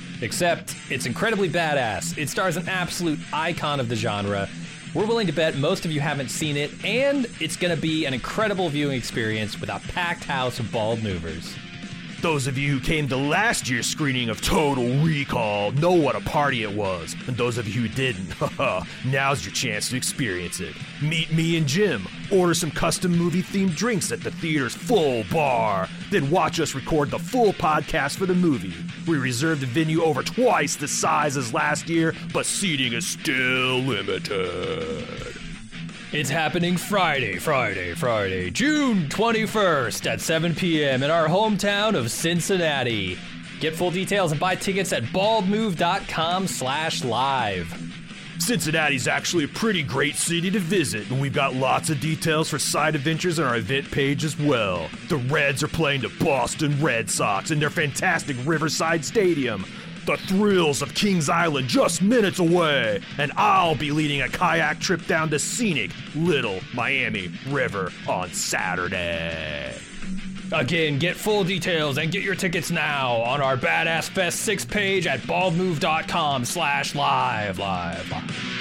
except 0.21 0.75
it's 0.89 1.05
incredibly 1.05 1.49
badass. 1.49 2.17
It 2.17 2.29
stars 2.29 2.57
an 2.57 2.67
absolute 2.69 3.19
icon 3.33 3.79
of 3.79 3.89
the 3.89 3.95
genre. 3.95 4.47
We're 4.93 5.05
willing 5.05 5.27
to 5.27 5.33
bet 5.33 5.55
most 5.55 5.85
of 5.85 5.91
you 5.91 6.01
haven't 6.01 6.29
seen 6.29 6.57
it, 6.57 6.71
and 6.83 7.27
it's 7.39 7.55
gonna 7.55 7.77
be 7.77 8.05
an 8.05 8.13
incredible 8.13 8.69
viewing 8.69 8.97
experience 8.97 9.59
with 9.59 9.69
a 9.69 9.79
packed 9.93 10.25
house 10.25 10.59
of 10.59 10.71
bald 10.71 11.01
movers. 11.01 11.55
Those 12.21 12.45
of 12.45 12.55
you 12.55 12.73
who 12.73 12.79
came 12.79 13.07
to 13.07 13.17
last 13.17 13.67
year's 13.67 13.87
screening 13.87 14.29
of 14.29 14.41
Total 14.41 14.85
Recall 15.03 15.71
know 15.71 15.93
what 15.93 16.15
a 16.15 16.19
party 16.19 16.61
it 16.61 16.71
was. 16.71 17.15
And 17.25 17.35
those 17.35 17.57
of 17.57 17.67
you 17.67 17.81
who 17.81 17.87
didn't, 17.87 18.35
now's 19.05 19.43
your 19.43 19.55
chance 19.55 19.89
to 19.89 19.97
experience 19.97 20.59
it. 20.59 20.75
Meet 21.01 21.33
me 21.33 21.57
and 21.57 21.65
Jim, 21.65 22.07
order 22.31 22.53
some 22.53 22.69
custom 22.69 23.17
movie 23.17 23.41
themed 23.41 23.75
drinks 23.75 24.11
at 24.11 24.21
the 24.21 24.29
theater's 24.29 24.75
full 24.75 25.23
bar, 25.31 25.89
then 26.11 26.29
watch 26.29 26.59
us 26.59 26.75
record 26.75 27.09
the 27.09 27.17
full 27.17 27.53
podcast 27.53 28.17
for 28.17 28.25
the 28.25 28.35
movie. 28.35 28.73
We 29.07 29.17
reserved 29.17 29.61
the 29.61 29.67
venue 29.67 30.03
over 30.03 30.21
twice 30.21 30.75
the 30.75 30.87
size 30.87 31.37
as 31.37 31.53
last 31.53 31.89
year, 31.89 32.13
but 32.33 32.45
seating 32.45 32.93
is 32.93 33.07
still 33.07 33.79
limited. 33.79 35.07
It's 36.11 36.29
happening 36.29 36.75
Friday, 36.75 37.39
Friday, 37.39 37.93
Friday, 37.93 38.51
June 38.51 39.07
21st 39.07 40.11
at 40.11 40.19
7 40.19 40.53
p.m. 40.53 41.03
in 41.03 41.09
our 41.09 41.27
hometown 41.27 41.95
of 41.95 42.11
Cincinnati. 42.11 43.17
Get 43.61 43.75
full 43.75 43.91
details 43.91 44.31
and 44.31 44.39
buy 44.39 44.55
tickets 44.55 44.91
at 44.91 45.03
baldmove.com 45.03 46.47
slash 46.47 47.03
live. 47.03 47.90
Cincinnati's 48.41 49.07
actually 49.07 49.43
a 49.43 49.47
pretty 49.49 49.83
great 49.83 50.15
city 50.15 50.49
to 50.49 50.59
visit, 50.59 51.07
and 51.11 51.21
we've 51.21 51.31
got 51.31 51.53
lots 51.53 51.91
of 51.91 51.99
details 51.99 52.49
for 52.49 52.57
side 52.57 52.95
adventures 52.95 53.37
on 53.37 53.45
our 53.45 53.57
event 53.57 53.91
page 53.91 54.25
as 54.25 54.37
well. 54.37 54.89
The 55.09 55.17
Reds 55.17 55.61
are 55.61 55.67
playing 55.67 56.01
the 56.01 56.11
Boston 56.19 56.75
Red 56.81 57.07
Sox 57.07 57.51
in 57.51 57.59
their 57.59 57.69
fantastic 57.69 58.35
Riverside 58.43 59.05
Stadium. 59.05 59.63
The 60.07 60.17
thrills 60.17 60.81
of 60.81 60.95
Kings 60.95 61.29
Island 61.29 61.67
just 61.67 62.01
minutes 62.01 62.39
away, 62.39 63.01
and 63.19 63.31
I'll 63.37 63.75
be 63.75 63.91
leading 63.91 64.23
a 64.23 64.29
kayak 64.29 64.79
trip 64.79 65.05
down 65.05 65.29
the 65.29 65.37
scenic 65.37 65.91
Little 66.15 66.61
Miami 66.73 67.29
River 67.47 67.91
on 68.07 68.33
Saturday. 68.33 69.79
Again, 70.51 70.99
get 70.99 71.15
full 71.15 71.43
details 71.45 71.97
and 71.97 72.11
get 72.11 72.23
your 72.23 72.35
tickets 72.35 72.71
now 72.71 73.13
on 73.21 73.41
our 73.41 73.55
Badass 73.55 74.09
Fest 74.09 74.41
6 74.41 74.65
page 74.65 75.07
at 75.07 75.19
baldmove.com 75.21 76.43
slash 76.43 76.93
live, 76.93 77.57
live, 77.57 78.11
live. 78.11 78.51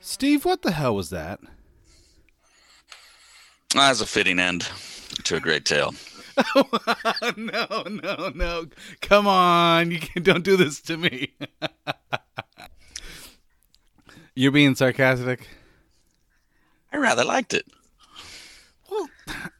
Steve, 0.00 0.44
what 0.44 0.62
the 0.62 0.72
hell 0.72 0.94
was 0.94 1.10
that? 1.10 1.38
Ah, 3.74 3.86
That's 3.88 4.00
a 4.00 4.06
fitting 4.06 4.38
end 4.38 4.68
to 5.24 5.36
a 5.36 5.40
great 5.40 5.64
tale. 5.64 5.94
no, 7.36 7.82
no, 7.88 8.32
no. 8.34 8.66
Come 9.00 9.26
on. 9.26 9.90
You 9.90 9.98
can, 9.98 10.22
don't 10.22 10.44
do 10.44 10.56
this 10.56 10.80
to 10.82 10.96
me. 10.96 11.32
You're 14.34 14.52
being 14.52 14.74
sarcastic? 14.74 15.48
I 16.92 16.96
rather 16.96 17.24
liked 17.24 17.54
it. 17.54 17.66
Well, 18.90 19.08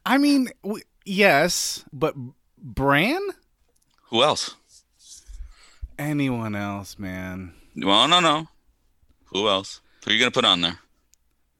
I 0.05 0.17
mean, 0.17 0.49
w- 0.63 0.83
yes, 1.05 1.83
but 1.91 2.15
Bran? 2.57 3.19
Who 4.09 4.23
else? 4.23 4.55
Anyone 5.97 6.55
else, 6.55 6.97
man. 6.97 7.53
Well, 7.75 8.07
no, 8.07 8.19
no. 8.19 8.47
Who 9.25 9.47
else? 9.47 9.81
Who 10.03 10.11
are 10.11 10.13
you 10.13 10.19
gonna 10.19 10.31
put 10.31 10.45
on 10.45 10.61
there? 10.61 10.79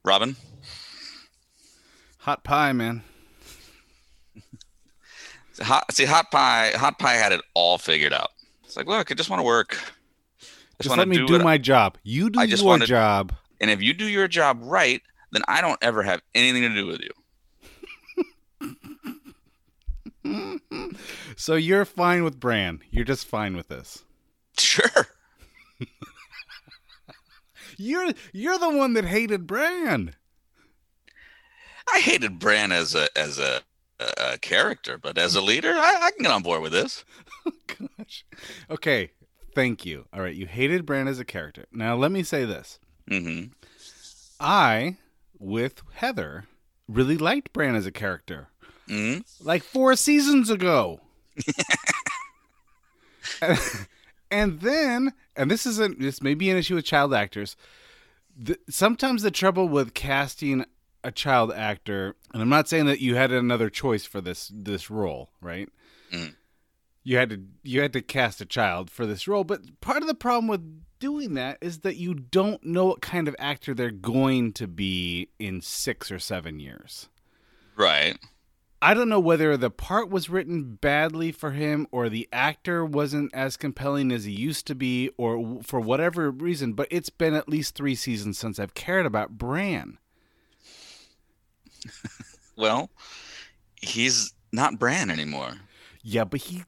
Robin? 0.03 0.35
Hot 2.19 2.43
pie, 2.43 2.73
man. 2.73 3.03
Hot, 5.61 5.91
see, 5.93 6.05
Hot 6.05 6.31
Pie. 6.31 6.71
Hot 6.75 6.97
Pie 6.99 7.13
had 7.13 7.31
it 7.31 7.41
all 7.53 7.77
figured 7.77 8.13
out. 8.13 8.31
It's 8.63 8.75
like, 8.75 8.87
look, 8.87 9.11
I 9.11 9.15
just 9.15 9.29
want 9.29 9.39
to 9.39 9.43
work. 9.45 9.77
I 10.41 10.45
Just 10.83 10.89
wanna 10.89 11.01
let 11.01 11.07
me 11.07 11.25
do, 11.25 11.39
I- 11.39 11.43
my 11.43 11.57
job. 11.57 11.97
You 12.03 12.29
do 12.29 12.39
I 12.39 12.47
just 12.47 12.63
your 12.63 12.69
wanna- 12.69 12.85
job. 12.87 13.33
And 13.61 13.69
if 13.69 13.81
you 13.81 13.93
do 13.93 14.05
your 14.05 14.27
job 14.27 14.59
right, 14.63 15.01
then 15.31 15.43
I 15.47 15.61
don't 15.61 15.77
ever 15.81 16.03
have 16.03 16.21
anything 16.35 16.63
to 16.63 16.69
do 16.73 16.85
with 16.87 16.99
you. 17.01 17.09
So 21.35 21.55
you're 21.55 21.83
fine 21.85 22.23
with 22.23 22.39
Bran. 22.39 22.81
You're 22.89 23.03
just 23.05 23.27
fine 23.27 23.55
with 23.57 23.67
this. 23.67 24.03
Sure. 24.57 24.85
You're 27.77 28.11
you're 28.31 28.57
the 28.59 28.69
one 28.69 28.93
that 28.93 29.03
hated 29.05 29.47
Bran. 29.47 30.13
I 31.91 31.99
hated 31.99 32.37
Bran 32.39 32.71
as 32.71 32.93
a 32.95 33.07
as 33.17 33.39
a, 33.39 33.61
a, 33.99 34.37
character, 34.39 34.97
but 34.97 35.17
as 35.17 35.35
a 35.35 35.41
leader, 35.41 35.73
I, 35.73 35.99
I 36.03 36.11
can 36.11 36.23
get 36.23 36.31
on 36.31 36.41
board 36.43 36.61
with 36.61 36.71
this. 36.71 37.05
Gosh. 37.67 38.25
Okay, 38.69 39.11
thank 39.55 39.85
you. 39.85 40.05
All 40.13 40.21
right, 40.21 40.35
you 40.35 40.45
hated 40.45 40.85
Bran 40.85 41.07
as 41.07 41.19
a 41.19 41.25
character. 41.25 41.65
Now 41.71 41.95
let 41.95 42.11
me 42.11 42.23
say 42.23 42.45
this. 42.45 42.79
hmm 43.07 43.45
I, 44.39 44.97
with 45.39 45.81
Heather, 45.93 46.45
really 46.87 47.17
liked 47.17 47.53
Bran 47.53 47.75
as 47.75 47.85
a 47.85 47.91
character. 47.91 48.47
hmm 48.87 49.19
Like 49.41 49.63
four 49.63 49.95
seasons 49.95 50.49
ago. 50.49 50.99
and 54.31 54.59
then, 54.59 55.13
and 55.35 55.49
this 55.49 55.65
isn't 55.65 55.99
this 55.99 56.21
may 56.21 56.33
be 56.33 56.49
an 56.49 56.57
issue 56.57 56.75
with 56.75 56.85
child 56.85 57.13
actors. 57.13 57.55
The, 58.35 58.57
sometimes 58.69 59.21
the 59.21 59.31
trouble 59.31 59.67
with 59.67 59.93
casting 59.93 60.65
a 61.03 61.11
child 61.11 61.51
actor, 61.51 62.15
and 62.33 62.41
I'm 62.41 62.49
not 62.49 62.67
saying 62.67 62.85
that 62.85 62.99
you 62.99 63.15
had 63.15 63.31
another 63.31 63.69
choice 63.69 64.05
for 64.05 64.21
this 64.21 64.51
this 64.53 64.89
role, 64.89 65.29
right? 65.41 65.69
Mhm. 66.11 66.35
You 67.03 67.17
had 67.17 67.29
to 67.31 67.41
you 67.63 67.81
had 67.81 67.93
to 67.93 68.01
cast 68.01 68.41
a 68.41 68.45
child 68.45 68.89
for 68.89 69.05
this 69.05 69.27
role, 69.27 69.43
but 69.43 69.81
part 69.81 70.01
of 70.01 70.07
the 70.07 70.15
problem 70.15 70.47
with 70.47 70.83
doing 70.99 71.33
that 71.33 71.57
is 71.61 71.79
that 71.79 71.97
you 71.97 72.13
don't 72.13 72.63
know 72.63 72.85
what 72.85 73.01
kind 73.01 73.27
of 73.27 73.35
actor 73.37 73.73
they're 73.73 73.91
going 73.91 74.53
to 74.53 74.67
be 74.67 75.27
in 75.37 75.59
6 75.59 76.09
or 76.11 76.19
7 76.19 76.61
years. 76.61 77.09
Right. 77.75 78.17
I 78.81 78.93
don't 78.93 79.09
know 79.09 79.19
whether 79.19 79.55
the 79.57 79.69
part 79.69 80.09
was 80.09 80.29
written 80.29 80.75
badly 80.75 81.31
for 81.31 81.51
him 81.51 81.87
or 81.91 82.09
the 82.09 82.27
actor 82.31 82.85
wasn't 82.85 83.33
as 83.33 83.57
compelling 83.57 84.11
as 84.11 84.25
he 84.25 84.31
used 84.31 84.67
to 84.67 84.75
be 84.75 85.09
or 85.17 85.61
for 85.63 85.79
whatever 85.79 86.29
reason, 86.31 86.73
but 86.73 86.87
it's 86.91 87.09
been 87.09 87.33
at 87.33 87.49
least 87.49 87.75
3 87.75 87.95
seasons 87.95 88.37
since 88.37 88.59
I've 88.59 88.73
cared 88.73 89.05
about 89.05 89.37
Bran. 89.37 89.97
Well, 92.55 92.91
he's 93.81 94.31
not 94.51 94.77
Bran 94.77 95.09
anymore. 95.09 95.53
Yeah, 96.03 96.23
but 96.23 96.39
he 96.41 96.63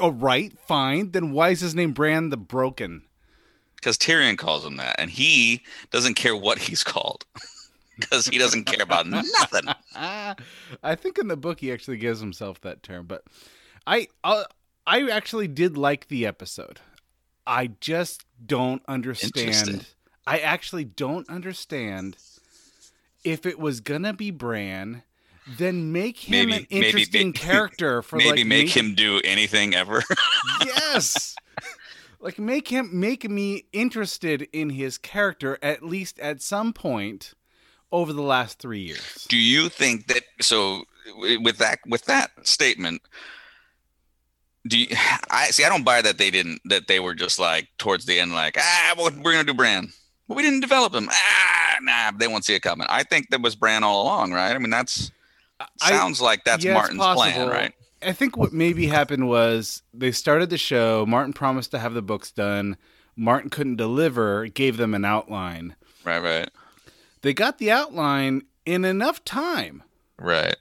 all 0.00 0.10
right, 0.10 0.52
fine. 0.66 1.12
Then 1.12 1.30
why 1.30 1.50
is 1.50 1.60
his 1.60 1.76
name 1.76 1.92
Bran 1.92 2.30
the 2.30 2.36
Broken? 2.36 3.04
because 3.78 3.96
Tyrion 3.96 4.36
calls 4.36 4.64
him 4.64 4.76
that, 4.76 4.96
and 4.98 5.10
he 5.10 5.62
doesn't 5.90 6.14
care 6.14 6.36
what 6.36 6.58
he's 6.58 6.82
called 6.82 7.24
because 7.98 8.26
he 8.26 8.38
doesn't 8.38 8.64
care 8.64 8.82
about 8.82 9.06
nothing. 9.06 9.72
I 9.94 10.94
think 10.96 11.18
in 11.18 11.28
the 11.28 11.36
book 11.36 11.60
he 11.60 11.72
actually 11.72 11.98
gives 11.98 12.20
himself 12.20 12.60
that 12.62 12.82
term, 12.82 13.06
but 13.06 13.22
I 13.86 14.08
I, 14.24 14.44
I 14.86 15.08
actually 15.10 15.48
did 15.48 15.78
like 15.78 16.08
the 16.08 16.26
episode. 16.26 16.80
I 17.46 17.68
just 17.80 18.24
don't 18.44 18.82
understand. 18.88 19.86
I 20.26 20.38
actually 20.38 20.84
don't 20.84 21.28
understand 21.30 22.16
if 23.24 23.46
it 23.46 23.58
was 23.58 23.80
gonna 23.80 24.12
be 24.12 24.30
Bran, 24.30 25.02
then 25.46 25.92
make 25.92 26.18
him 26.18 26.48
Maybe- 26.50 26.62
an 26.62 26.66
interesting 26.70 27.28
maybe- 27.28 27.38
character 27.38 28.02
for 28.02 28.16
Maybe 28.16 28.28
like 28.30 28.46
make 28.46 28.66
make- 28.66 28.76
him 28.76 28.94
do 28.94 29.20
anything 29.24 29.74
ever. 29.74 30.02
yes 30.64 31.34
like 32.20 32.38
make 32.38 32.66
him 32.68 32.90
make 32.92 33.28
me 33.30 33.64
interested 33.72 34.42
in 34.52 34.70
his 34.70 34.98
character 34.98 35.56
at 35.62 35.84
least 35.84 36.18
at 36.18 36.42
some 36.42 36.72
point 36.72 37.32
over 37.92 38.12
the 38.12 38.22
last 38.22 38.58
three 38.58 38.80
years 38.80 39.24
do 39.28 39.36
you 39.36 39.68
think 39.68 40.08
that? 40.08 40.22
So 40.40 40.82
with 41.40 41.58
that 41.58 41.78
with 41.86 42.04
that 42.06 42.30
statement, 42.46 43.00
do 44.66 44.78
you? 44.78 44.88
I 45.30 45.46
see. 45.46 45.64
I 45.64 45.68
don't 45.68 45.84
buy 45.84 46.02
that 46.02 46.18
they 46.18 46.30
didn't. 46.30 46.60
That 46.66 46.86
they 46.88 47.00
were 47.00 47.14
just 47.14 47.38
like 47.38 47.68
towards 47.78 48.04
the 48.04 48.18
end, 48.20 48.32
like 48.32 48.56
ah, 48.58 48.94
well, 48.98 49.10
we're 49.22 49.32
gonna 49.32 49.44
do 49.44 49.54
Bran. 49.54 49.88
But 50.26 50.36
we 50.36 50.42
didn't 50.42 50.60
develop 50.60 50.94
him. 50.94 51.08
Ah, 51.10 51.67
nah, 51.82 52.10
they 52.16 52.28
won't 52.28 52.44
see 52.44 52.54
it 52.54 52.62
coming. 52.62 52.86
I 52.90 53.02
think 53.02 53.30
that 53.30 53.40
was 53.42 53.54
Bran 53.54 53.84
all 53.84 54.02
along, 54.02 54.32
right? 54.32 54.54
I 54.54 54.58
mean, 54.58 54.70
that's 54.70 55.10
I- 55.80 55.90
sounds 55.90 56.20
like 56.20 56.44
that's 56.44 56.64
Yeah, 56.64 56.74
Martin's 56.74 56.98
plan, 56.98 57.48
right? 57.48 57.72
I 58.02 58.12
think 58.12 58.36
what 58.36 58.52
maybe 58.52 58.86
happened 58.86 59.28
was 59.28 59.82
they 59.92 60.12
started 60.12 60.50
the 60.50 60.58
show. 60.58 61.04
Martin 61.06 61.32
promised 61.32 61.72
to 61.72 61.78
have 61.80 61.94
the 61.94 62.02
books 62.02 62.30
done. 62.30 62.76
Martin 63.16 63.50
couldn't 63.50 63.74
deliver, 63.76 64.46
gave 64.46 64.76
them 64.76 64.94
an 64.94 65.04
outline. 65.04 65.74
Right, 66.04 66.22
right, 66.22 66.48
They 67.22 67.34
got 67.34 67.58
the 67.58 67.72
outline 67.72 68.42
in 68.64 68.84
enough 68.84 69.24
time 69.24 69.82
right. 70.16 70.56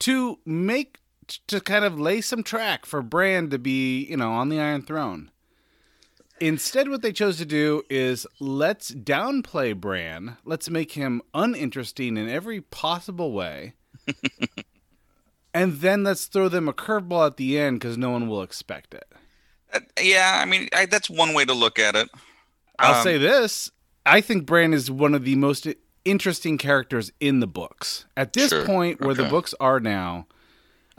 to 0.00 0.38
make 0.44 0.98
to 1.46 1.58
kind 1.62 1.86
of 1.86 1.98
lay 1.98 2.20
some 2.20 2.42
track 2.42 2.84
for 2.84 3.00
Bran 3.00 3.48
to 3.48 3.58
be, 3.58 4.04
you 4.04 4.18
know, 4.18 4.32
on 4.32 4.50
the 4.50 4.60
Iron 4.60 4.82
Throne. 4.82 5.30
Instead, 6.40 6.88
what 6.88 7.00
they 7.02 7.12
chose 7.12 7.38
to 7.38 7.44
do 7.46 7.82
is 7.88 8.26
let's 8.40 8.90
downplay 8.90 9.74
Bran. 9.78 10.36
Let's 10.44 10.68
make 10.68 10.92
him 10.92 11.22
uninteresting 11.32 12.16
in 12.16 12.28
every 12.28 12.60
possible 12.60 13.32
way. 13.32 13.74
and 15.54 15.74
then 15.74 16.02
let's 16.04 16.26
throw 16.26 16.48
them 16.48 16.68
a 16.68 16.72
curveball 16.72 17.26
at 17.26 17.36
the 17.36 17.58
end 17.58 17.78
because 17.78 17.96
no 17.96 18.10
one 18.10 18.28
will 18.28 18.42
expect 18.42 18.94
it. 18.94 19.06
Uh, 19.72 19.80
yeah, 20.02 20.40
I 20.42 20.44
mean, 20.44 20.68
I, 20.74 20.86
that's 20.86 21.08
one 21.08 21.34
way 21.34 21.44
to 21.44 21.54
look 21.54 21.78
at 21.78 21.94
it. 21.94 22.08
I'll 22.78 22.96
Um, 22.96 23.02
say 23.04 23.18
this 23.18 23.70
I 24.04 24.20
think 24.20 24.44
Bran 24.46 24.74
is 24.74 24.90
one 24.90 25.14
of 25.14 25.24
the 25.24 25.36
most 25.36 25.66
interesting 26.04 26.58
characters 26.58 27.12
in 27.20 27.40
the 27.40 27.46
books. 27.46 28.04
At 28.16 28.32
this 28.32 28.50
Sure, 28.50 28.66
point, 28.66 29.00
where 29.00 29.14
the 29.14 29.24
books 29.24 29.54
are 29.60 29.80
now, 29.80 30.26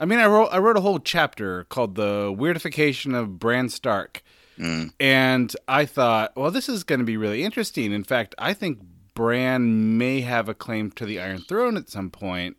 I 0.00 0.04
mean, 0.06 0.18
I 0.18 0.26
wrote 0.26 0.48
I 0.48 0.58
wrote 0.58 0.76
a 0.76 0.80
whole 0.80 0.98
chapter 0.98 1.64
called 1.64 1.94
"The 1.94 2.34
Weirdification 2.36 3.14
of 3.14 3.38
Bran 3.38 3.68
Stark," 3.68 4.22
Mm. 4.58 4.92
and 4.98 5.54
I 5.68 5.84
thought, 5.84 6.32
well, 6.36 6.50
this 6.50 6.68
is 6.68 6.82
going 6.84 7.00
to 7.00 7.04
be 7.04 7.16
really 7.16 7.44
interesting. 7.44 7.92
In 7.92 8.04
fact, 8.04 8.34
I 8.38 8.54
think 8.54 8.78
Bran 9.14 9.98
may 9.98 10.20
have 10.22 10.48
a 10.48 10.54
claim 10.54 10.90
to 10.92 11.04
the 11.06 11.20
Iron 11.20 11.38
Throne 11.42 11.76
at 11.76 11.88
some 11.90 12.10
point, 12.10 12.56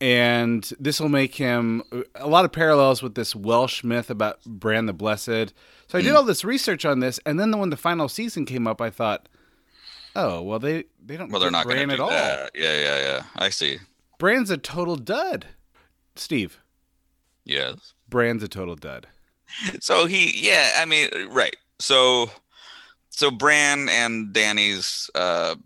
and 0.00 0.70
this 0.78 1.00
will 1.00 1.08
make 1.08 1.34
him 1.36 1.82
a 2.14 2.26
lot 2.28 2.44
of 2.44 2.52
parallels 2.52 3.02
with 3.02 3.14
this 3.14 3.34
Welsh 3.34 3.82
myth 3.82 4.10
about 4.10 4.44
Bran 4.44 4.86
the 4.86 4.92
Blessed. 4.92 5.54
So 5.88 5.98
I 5.98 6.02
did 6.02 6.12
Mm. 6.12 6.16
all 6.16 6.22
this 6.24 6.44
research 6.44 6.84
on 6.84 7.00
this, 7.00 7.18
and 7.24 7.38
then 7.40 7.56
when 7.58 7.70
the 7.70 7.76
final 7.76 8.08
season 8.08 8.44
came 8.44 8.66
up, 8.66 8.80
I 8.80 8.90
thought, 8.90 9.28
oh, 10.14 10.42
well, 10.42 10.58
they 10.58 10.84
they 11.04 11.16
don't 11.16 11.30
Well, 11.30 11.40
they're 11.40 11.50
not 11.50 11.66
Bran 11.66 11.90
at 11.90 12.00
all. 12.00 12.10
that. 12.10 12.50
Yeah, 12.54 12.74
yeah, 12.80 12.98
yeah. 13.00 13.22
I 13.36 13.48
see. 13.50 13.78
Bran's 14.18 14.50
a 14.50 14.56
total 14.58 14.96
dud. 14.96 15.46
Steve, 16.16 16.58
Yes. 17.44 17.92
Bran's 18.08 18.42
a 18.42 18.48
total 18.48 18.74
dud. 18.74 19.06
So 19.80 20.06
he, 20.06 20.46
yeah, 20.48 20.72
I 20.78 20.84
mean, 20.84 21.08
right. 21.30 21.56
So, 21.78 22.30
so 23.10 23.30
Bran 23.30 23.88
and 23.88 24.32
Danny's 24.32 25.10
uh, 25.14 25.56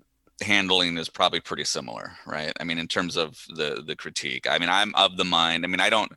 handling 0.43 0.97
is 0.99 1.09
probably 1.09 1.41
pretty 1.41 1.65
similar, 1.65 2.13
right? 2.27 2.53
I 2.61 2.65
mean, 2.65 2.79
in 2.79 2.89
terms 2.89 3.17
of 3.17 3.45
the 3.49 3.83
the 3.87 3.97
critique. 3.97 4.47
I 4.49 4.59
mean, 4.59 4.69
I'm 4.69 4.95
of 4.95 5.17
the 5.17 5.25
mind. 5.25 5.65
I 5.65 5.69
mean, 5.69 5.81
I 5.81 5.91
don't. 5.91 6.13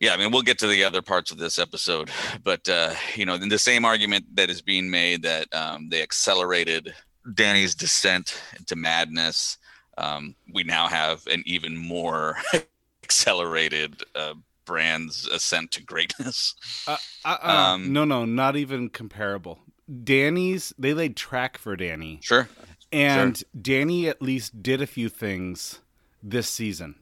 Yeah, 0.00 0.12
I 0.12 0.18
mean, 0.18 0.30
we'll 0.30 0.42
get 0.42 0.58
to 0.58 0.66
the 0.66 0.84
other 0.84 1.00
parts 1.00 1.30
of 1.30 1.38
this 1.38 1.58
episode, 1.58 2.10
but 2.44 2.68
uh, 2.68 2.94
you 3.14 3.24
know, 3.24 3.34
in 3.34 3.48
the 3.48 3.58
same 3.58 3.84
argument 3.84 4.26
that 4.36 4.50
is 4.50 4.60
being 4.60 4.90
made 4.90 5.22
that 5.22 5.52
um, 5.54 5.88
they 5.88 6.02
accelerated 6.02 6.94
Danny's 7.34 7.74
descent 7.74 8.40
into 8.58 8.76
madness. 8.76 9.58
Um, 9.98 10.34
we 10.52 10.64
now 10.64 10.86
have 10.86 11.26
an 11.26 11.42
even 11.46 11.76
more 11.76 12.36
accelerated 13.02 14.02
uh, 14.14 14.34
Bran's 14.66 15.26
ascent 15.26 15.70
to 15.72 15.82
greatness. 15.82 16.54
Uh, 16.86 16.98
uh, 17.24 17.38
uh, 17.42 17.46
Um, 17.74 17.92
no, 17.94 18.04
no, 18.04 18.26
not 18.26 18.56
even 18.56 18.90
comparable. 18.90 19.60
Danny's 20.04 20.74
they 20.78 20.92
laid 20.92 21.16
track 21.16 21.56
for 21.56 21.74
Danny, 21.76 22.18
Sure. 22.22 22.48
and 22.92 23.42
Danny 23.58 24.08
at 24.08 24.20
least 24.20 24.62
did 24.62 24.82
a 24.82 24.86
few 24.86 25.08
things 25.08 25.80
this 26.22 26.48
season. 26.48 26.96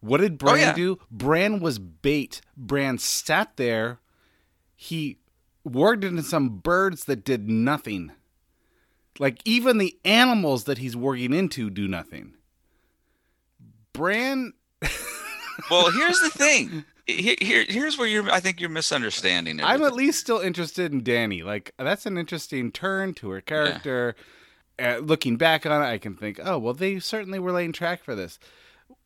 What 0.00 0.20
did 0.20 0.38
Bran 0.38 0.54
Oh, 0.54 0.58
yeah. 0.60 0.72
do? 0.74 0.98
Bran 1.10 1.58
was 1.60 1.78
bait. 1.80 2.40
Bran 2.56 2.98
sat 2.98 3.56
there. 3.56 3.98
He 4.76 5.18
worked 5.64 6.04
into 6.04 6.22
some 6.22 6.58
birds 6.60 7.06
that 7.06 7.24
did 7.24 7.48
nothing. 7.48 8.12
Like 9.18 9.40
even 9.44 9.78
the 9.78 9.98
animals 10.04 10.64
that 10.64 10.78
he's 10.78 10.94
working 10.96 11.32
into 11.32 11.70
do 11.70 11.88
nothing. 11.88 12.34
Bran 13.92 14.52
Well, 15.70 15.90
here's 15.90 16.20
the 16.20 16.30
thing. 16.30 16.84
Here, 17.06 17.36
here, 17.40 17.64
here's 17.68 17.96
where 17.98 18.08
you're. 18.08 18.30
I 18.30 18.40
think 18.40 18.60
you're 18.60 18.70
misunderstanding. 18.70 19.58
It. 19.60 19.64
I'm 19.64 19.82
at 19.82 19.94
least 19.94 20.20
still 20.20 20.40
interested 20.40 20.92
in 20.92 21.02
Danny. 21.04 21.42
Like 21.42 21.72
that's 21.78 22.06
an 22.06 22.18
interesting 22.18 22.72
turn 22.72 23.14
to 23.14 23.30
her 23.30 23.40
character. 23.40 24.14
Uh, 24.78 24.98
looking 24.98 25.36
back 25.36 25.64
on 25.64 25.82
it, 25.82 25.86
I 25.86 25.98
can 25.98 26.16
think, 26.16 26.38
oh 26.42 26.58
well, 26.58 26.74
they 26.74 26.98
certainly 26.98 27.38
were 27.38 27.52
laying 27.52 27.72
track 27.72 28.02
for 28.04 28.14
this. 28.14 28.38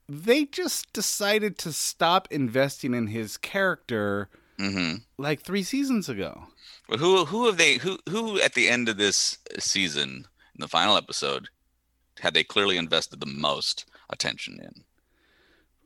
They 0.09 0.45
just 0.45 0.93
decided 0.93 1.57
to 1.59 1.73
stop 1.73 2.27
investing 2.31 2.95
in 2.95 3.07
his 3.09 3.37
character 3.37 4.29
Mhm. 4.59 5.03
like 5.17 5.41
three 5.43 5.63
seasons 5.63 6.09
ago. 6.09 6.49
But 6.89 6.99
who, 6.99 7.25
who 7.27 7.47
have 7.47 7.57
they? 7.57 7.77
Who, 7.77 7.99
who 8.09 8.41
at 8.41 8.55
the 8.55 8.69
end 8.69 8.89
of 8.89 8.97
this 8.97 9.39
season, 9.59 10.27
in 10.55 10.61
the 10.61 10.69
final 10.69 10.97
episode, 10.97 11.49
had 12.19 12.35
they 12.35 12.43
clearly 12.45 12.77
invested 12.77 13.21
the 13.21 13.27
most 13.27 13.85
attention 14.11 14.59
in? 14.61 14.85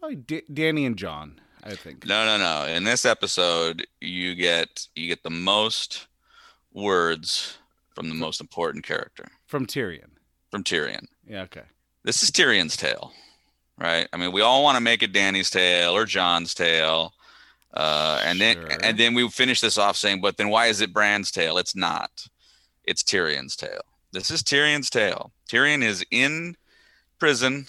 Probably 0.04 0.16
D- 0.16 0.42
Danny 0.52 0.84
and 0.84 0.98
Jon, 0.98 1.40
I 1.62 1.74
think. 1.76 2.04
No, 2.06 2.26
no, 2.26 2.36
no. 2.36 2.66
In 2.70 2.84
this 2.84 3.06
episode, 3.06 3.86
you 4.02 4.34
get 4.34 4.86
you 4.94 5.08
get 5.08 5.22
the 5.22 5.30
most 5.30 6.08
words 6.74 7.56
from 7.94 8.10
the 8.10 8.14
most 8.14 8.38
important 8.38 8.84
character, 8.84 9.28
From 9.46 9.64
Tyrion. 9.66 10.10
from 10.50 10.62
Tyrion. 10.62 11.06
Yeah, 11.26 11.40
okay. 11.44 11.62
This 12.02 12.22
is 12.22 12.30
Tyrion's 12.30 12.76
tale, 12.76 13.14
right? 13.78 14.06
I 14.12 14.18
mean, 14.18 14.30
we 14.32 14.42
all 14.42 14.62
want 14.62 14.76
to 14.76 14.82
make 14.82 15.02
it 15.02 15.14
Danny's 15.14 15.48
tale 15.48 15.96
or 15.96 16.04
Jon's 16.04 16.52
tale, 16.52 17.14
uh, 17.72 18.20
and 18.26 18.38
then 18.38 18.58
and 18.82 18.98
then 18.98 19.14
we 19.14 19.26
finish 19.30 19.62
this 19.62 19.78
off 19.78 19.96
saying, 19.96 20.20
"But 20.20 20.36
then 20.36 20.50
why 20.50 20.66
is 20.66 20.82
it 20.82 20.92
Bran's 20.92 21.30
tale? 21.30 21.56
It's 21.56 21.74
not. 21.74 22.26
It's 22.84 23.02
Tyrion's 23.02 23.56
tale. 23.56 23.86
This 24.12 24.30
is 24.30 24.42
Tyrion's 24.42 24.90
tale. 24.90 25.32
Tyrion 25.50 25.82
is 25.82 26.04
in 26.10 26.58
prison, 27.18 27.68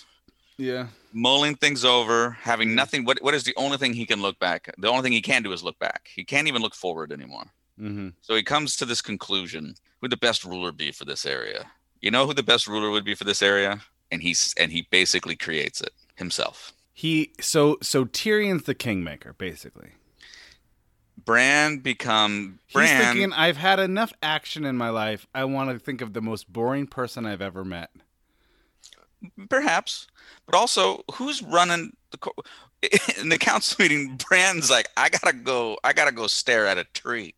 Yeah. 0.58 0.88
Mulling 1.16 1.56
things 1.56 1.86
over, 1.86 2.32
having 2.32 2.76
nothing. 2.76 3.06
What 3.06 3.24
what 3.24 3.34
is 3.34 3.44
the 3.44 3.56
only 3.56 3.78
thing 3.78 3.94
he 3.94 4.06
can 4.06 4.22
look 4.22 4.38
back? 4.38 4.70
The 4.78 4.90
only 4.90 5.02
thing 5.02 5.14
he 5.14 5.22
can 5.22 5.42
do 5.42 5.54
is 5.54 5.64
look 5.64 5.80
back. 5.80 6.10
He 6.14 6.24
can't 6.24 6.48
even 6.48 6.62
look 6.62 6.76
forward 6.76 7.12
anymore. 7.12 7.46
Mm-hmm. 7.80 8.10
So 8.22 8.36
he 8.36 8.44
comes 8.44 8.76
to 8.78 8.86
this 8.86 9.02
conclusion: 9.02 9.76
Who 10.02 10.10
the 10.10 10.18
best 10.18 10.44
ruler 10.44 10.72
be 10.72 10.92
for 10.92 11.06
this 11.06 11.26
area? 11.26 11.66
You 12.02 12.12
know 12.12 12.28
who 12.28 12.34
the 12.34 12.44
best 12.44 12.68
ruler 12.68 12.92
would 12.92 13.06
be 13.06 13.16
for 13.16 13.24
this 13.24 13.42
area, 13.42 13.82
and 14.12 14.22
he's 14.22 14.54
and 14.58 14.72
he 14.72 14.88
basically 14.92 15.36
creates 15.36 15.82
it 15.82 15.94
himself. 16.16 16.74
He 16.94 17.34
so 17.40 17.78
so 17.82 18.06
Tyrion's 18.06 18.64
the 18.64 18.76
kingmaker, 18.76 19.34
basically. 19.34 19.94
Bran 21.18 21.80
become 21.80 22.60
He's 22.68 22.92
thinking, 22.92 23.34
I've 23.34 23.58
had 23.58 23.80
enough 23.80 24.14
action 24.22 24.64
in 24.64 24.78
my 24.78 24.90
life. 24.90 25.26
I 25.34 25.46
want 25.46 25.72
to 25.72 25.80
think 25.80 26.02
of 26.02 26.14
the 26.14 26.22
most 26.22 26.52
boring 26.52 26.86
person 26.86 27.26
I've 27.26 27.42
ever 27.42 27.66
met. 27.66 27.90
Perhaps, 29.50 30.08
but 30.46 30.56
also 30.56 31.04
who's 31.14 31.42
running 31.44 31.96
the 32.12 32.18
co- 32.18 32.34
in 33.20 33.30
the 33.30 33.38
council 33.38 33.78
meeting? 33.80 34.20
Bran's 34.30 34.70
like, 34.70 34.90
I 34.98 35.10
gotta 35.10 35.34
go. 35.34 35.78
I 35.84 35.94
gotta 35.94 36.12
go 36.12 36.28
stare 36.28 36.66
at 36.68 36.78
a 36.78 36.84
tree. 36.84 37.34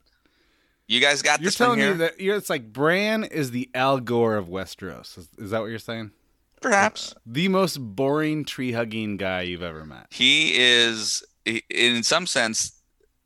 You 0.88 1.02
guys 1.02 1.22
got 1.22 1.42
You're 1.42 1.48
this 1.48 1.56
telling 1.56 1.80
me 1.80 1.92
that 1.94 2.20
you're, 2.22 2.38
it's 2.38 2.50
like 2.50 2.72
Bran 2.72 3.26
is 3.26 3.52
the 3.52 3.70
Al 3.74 4.00
Gore 4.00 4.38
of 4.38 4.48
Westeros. 4.48 5.18
Is, 5.18 5.28
is 5.38 5.52
that 5.52 5.60
what 5.60 5.68
you're 5.70 5.80
saying? 5.80 6.12
Perhaps 6.62 7.12
uh, 7.12 7.20
The 7.26 7.50
most 7.50 7.78
boring 7.78 8.46
tree 8.46 8.72
hugging 8.72 9.18
guy 9.18 9.42
you've 9.42 9.62
ever 9.64 9.86
met. 9.86 10.08
he 10.12 10.54
is. 10.58 11.24
In 11.70 12.04
some 12.04 12.26
sense, 12.28 12.82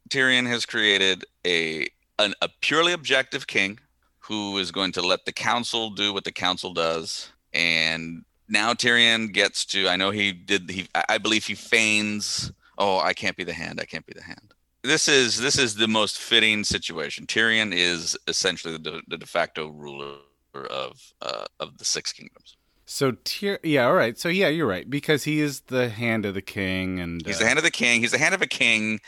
Tyrion 0.10 0.48
has 0.48 0.66
created 0.66 1.24
a 1.46 1.88
an, 2.20 2.34
a 2.42 2.50
purely 2.62 2.94
objective 2.94 3.48
king 3.48 3.80
who 4.20 4.58
is 4.58 4.72
going 4.72 4.92
to 4.94 5.02
let 5.02 5.26
the 5.26 5.32
council 5.32 5.90
do 5.90 6.14
what 6.14 6.24
the 6.24 6.32
council 6.32 6.74
does, 6.74 7.32
and 7.54 8.24
now 8.52 8.74
Tyrion 8.74 9.32
gets 9.32 9.66
to. 9.66 9.88
I 9.88 9.96
know 9.96 10.12
he 10.12 10.32
did. 10.32 10.70
He 10.70 10.88
I 11.10 11.18
believe 11.18 11.46
he 11.46 11.56
feigns. 11.56 12.52
Oh, 12.78 13.00
I 13.00 13.14
can't 13.14 13.38
be 13.38 13.44
the 13.44 13.54
hand. 13.54 13.80
I 13.80 13.86
can't 13.86 14.06
be 14.06 14.14
the 14.14 14.24
hand. 14.24 14.54
This 14.84 15.08
is 15.08 15.40
this 15.40 15.58
is 15.58 15.76
the 15.76 15.88
most 15.88 16.20
fitting 16.20 16.64
situation. 16.64 17.26
Tyrion 17.26 17.74
is 17.74 18.18
essentially 18.28 18.74
the 18.74 18.80
de, 18.80 19.02
the 19.08 19.18
de 19.18 19.26
facto 19.26 19.68
ruler 19.68 20.18
of 20.54 21.14
uh, 21.22 21.46
of 21.60 21.78
the 21.78 21.86
Six 21.86 22.12
Kingdoms. 22.12 22.58
So 22.86 23.14
Tyr, 23.24 23.60
yeah, 23.64 23.86
all 23.86 23.94
right. 23.94 24.18
So 24.18 24.28
yeah, 24.28 24.50
you're 24.50 24.68
right 24.68 24.90
because 24.90 25.24
he 25.24 25.40
is 25.40 25.62
the 25.62 25.90
hand 25.90 26.26
of 26.26 26.34
the 26.34 26.42
king, 26.42 27.00
and 27.00 27.26
He's 27.26 27.38
uh, 27.38 27.40
the 27.40 27.46
hand 27.46 27.58
of 27.58 27.64
the 27.64 27.72
king. 27.72 28.02
He's 28.02 28.12
the 28.12 28.18
hand 28.18 28.36
of 28.36 28.42
a 28.42 28.48
king 28.48 29.00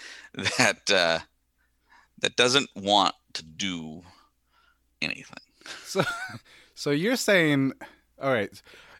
that 0.57 0.89
uh, 0.89 1.19
that 2.19 2.35
doesn't 2.37 2.69
want 2.75 3.15
to 3.33 3.43
do 3.43 4.03
anything. 5.01 5.43
So, 5.85 6.03
so 6.75 6.91
you're 6.91 7.17
saying, 7.17 7.73
all 8.21 8.31
right, 8.31 8.49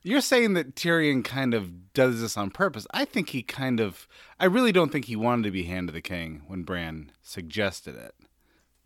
you're 0.04 0.22
saying 0.22 0.54
that 0.54 0.76
Tyrion 0.76 1.24
kind 1.24 1.54
of 1.54 1.94
does 1.94 2.22
this 2.22 2.36
on 2.38 2.52
purpose. 2.52 2.86
I 2.92 3.06
think 3.06 3.30
he 3.30 3.42
kind 3.42 3.80
of, 3.80 4.08
I 4.40 4.46
really 4.46 4.72
don't 4.72 4.92
think 4.92 5.06
he 5.06 5.16
wanted 5.16 5.44
to 5.44 5.52
be 5.52 5.64
Hand 5.64 5.90
of 5.90 5.96
the 5.96 6.02
King 6.02 6.44
when 6.48 6.64
Bran 6.64 7.12
suggested 7.22 7.96
it. 7.96 8.14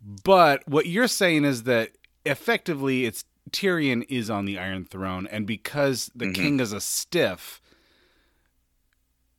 But 0.00 0.66
what 0.68 0.86
you're 0.86 1.08
saying 1.08 1.44
is 1.44 1.64
that 1.64 1.90
effectively 2.24 3.04
it's 3.04 3.24
Tyrion 3.50 4.04
is 4.08 4.30
on 4.30 4.44
the 4.44 4.58
Iron 4.58 4.84
Throne, 4.84 5.26
and 5.26 5.46
because 5.46 6.10
the 6.14 6.26
Mhm. 6.26 6.34
king 6.34 6.60
is 6.60 6.72
a 6.72 6.80
stiff, 6.80 7.60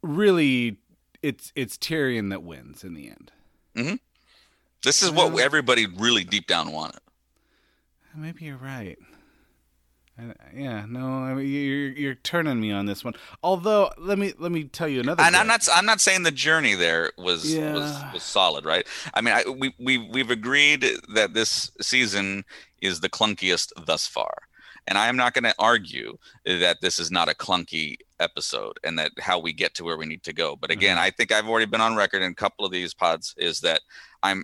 really, 0.01 0.77
it's 1.21 1.51
it's 1.55 1.77
Tyrion 1.77 2.29
that 2.31 2.43
wins 2.43 2.83
in 2.83 2.93
the 2.93 3.09
end. 3.09 3.31
This 4.83 5.01
is 5.03 5.11
what 5.11 5.39
everybody 5.39 5.85
really 5.85 6.23
deep 6.23 6.47
down 6.47 6.71
wanted. 6.71 7.01
Maybe 8.15 8.45
you're 8.45 8.57
right. 8.57 8.97
I, 10.19 10.33
yeah, 10.53 10.85
no, 10.87 11.07
I 11.07 11.33
mean, 11.33 11.47
you're 11.47 11.91
you're 11.91 12.15
turning 12.15 12.59
me 12.59 12.71
on 12.71 12.85
this 12.85 13.03
one. 13.03 13.13
Although, 13.43 13.91
let 13.97 14.17
me 14.17 14.33
let 14.37 14.51
me 14.51 14.65
tell 14.65 14.87
you 14.87 14.99
another. 14.99 15.23
And 15.23 15.35
I'm 15.35 15.47
not 15.47 15.67
I'm 15.73 15.85
not 15.85 16.01
saying 16.01 16.23
the 16.23 16.31
journey 16.31 16.75
there 16.75 17.11
was 17.17 17.43
was, 17.43 17.53
Yeah. 17.53 18.13
was 18.13 18.23
solid, 18.23 18.65
right? 18.65 18.85
I 19.13 19.21
mean, 19.21 19.33
I, 19.33 19.49
we 19.49 19.73
we 19.79 19.97
we've 19.97 20.31
agreed 20.31 20.85
that 21.13 21.33
this 21.33 21.71
season 21.81 22.43
is 22.81 22.99
the 22.99 23.09
clunkiest 23.09 23.71
thus 23.85 24.07
far, 24.07 24.33
and 24.87 24.97
I 24.97 25.07
am 25.07 25.15
not 25.15 25.33
going 25.33 25.45
to 25.45 25.55
argue 25.59 26.17
that 26.45 26.81
this 26.81 26.99
is 26.99 27.11
not 27.11 27.29
a 27.29 27.35
clunky 27.35 27.97
episode 28.19 28.77
and 28.83 28.99
that 28.99 29.11
how 29.19 29.39
we 29.39 29.53
get 29.53 29.73
to 29.75 29.83
where 29.83 29.97
we 29.97 30.05
need 30.05 30.23
to 30.23 30.33
go. 30.33 30.55
But 30.55 30.71
again, 30.71 30.97
mm-hmm. 30.97 31.05
I 31.05 31.11
think 31.11 31.31
I've 31.31 31.47
already 31.47 31.65
been 31.65 31.81
on 31.81 31.95
record 31.95 32.21
in 32.21 32.31
a 32.31 32.35
couple 32.35 32.65
of 32.65 32.71
these 32.71 32.93
pods 32.93 33.33
is 33.37 33.61
that 33.61 33.81
I'm 34.23 34.43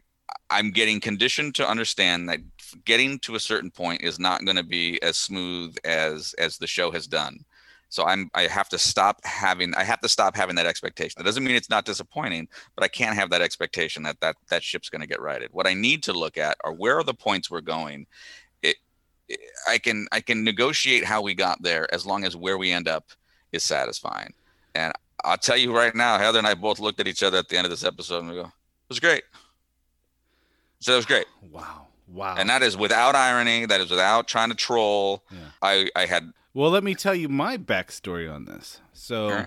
I'm 0.49 0.71
getting 0.71 0.99
conditioned 0.99 1.55
to 1.55 1.67
understand 1.67 2.29
that 2.29 2.39
getting 2.85 3.19
to 3.19 3.35
a 3.35 3.39
certain 3.39 3.71
point 3.71 4.01
is 4.01 4.19
not 4.19 4.45
going 4.45 4.57
to 4.57 4.63
be 4.63 5.01
as 5.01 5.17
smooth 5.17 5.75
as 5.83 6.33
as 6.37 6.57
the 6.57 6.67
show 6.67 6.91
has 6.91 7.07
done. 7.07 7.43
So 7.89 8.05
I'm 8.05 8.29
I 8.33 8.43
have 8.47 8.69
to 8.69 8.77
stop 8.77 9.23
having 9.23 9.73
I 9.75 9.83
have 9.83 10.01
to 10.01 10.09
stop 10.09 10.35
having 10.35 10.55
that 10.55 10.65
expectation. 10.65 11.13
That 11.17 11.25
doesn't 11.25 11.43
mean 11.43 11.55
it's 11.55 11.69
not 11.69 11.85
disappointing, 11.85 12.47
but 12.75 12.83
I 12.83 12.87
can't 12.87 13.15
have 13.15 13.29
that 13.29 13.41
expectation 13.41 14.03
that 14.03 14.19
that 14.21 14.35
that 14.49 14.63
ship's 14.63 14.89
going 14.89 15.01
to 15.01 15.07
get 15.07 15.21
righted. 15.21 15.49
What 15.53 15.67
I 15.67 15.73
need 15.73 16.03
to 16.03 16.13
look 16.13 16.37
at 16.37 16.57
are 16.63 16.73
where 16.73 16.97
are 16.97 17.03
the 17.03 17.13
points 17.13 17.49
we're 17.49 17.61
going. 17.61 18.07
It, 18.61 18.77
it 19.29 19.39
I 19.67 19.77
can 19.77 20.07
I 20.11 20.19
can 20.21 20.43
negotiate 20.43 21.05
how 21.05 21.21
we 21.21 21.33
got 21.33 21.61
there 21.61 21.93
as 21.93 22.05
long 22.05 22.25
as 22.25 22.35
where 22.35 22.57
we 22.57 22.71
end 22.71 22.87
up 22.87 23.05
is 23.51 23.63
satisfying. 23.63 24.33
And 24.73 24.91
I'll 25.23 25.37
tell 25.37 25.57
you 25.57 25.75
right 25.75 25.95
now, 25.95 26.17
Heather 26.17 26.37
and 26.39 26.47
I 26.47 26.53
both 26.53 26.79
looked 26.79 26.99
at 26.99 27.07
each 27.07 27.23
other 27.23 27.37
at 27.37 27.47
the 27.47 27.57
end 27.57 27.65
of 27.65 27.71
this 27.71 27.85
episode 27.85 28.19
and 28.19 28.29
we 28.29 28.35
go, 28.35 28.41
"It 28.41 28.89
was 28.89 28.99
great." 28.99 29.23
So 30.79 30.93
it 30.93 30.97
was 30.97 31.05
great. 31.05 31.25
Wow, 31.49 31.87
wow. 32.07 32.35
And 32.37 32.49
that 32.49 32.63
is 32.63 32.77
without 32.77 33.15
irony. 33.15 33.65
That 33.65 33.81
is 33.81 33.89
without 33.89 34.27
trying 34.27 34.49
to 34.49 34.55
troll. 34.55 35.23
Yeah. 35.31 35.37
I 35.61 35.89
I 35.95 36.05
had 36.05 36.33
Well, 36.53 36.71
let 36.71 36.83
me 36.83 36.95
tell 36.95 37.15
you 37.15 37.29
my 37.29 37.57
backstory 37.57 38.31
on 38.31 38.45
this. 38.45 38.79
So, 38.93 39.45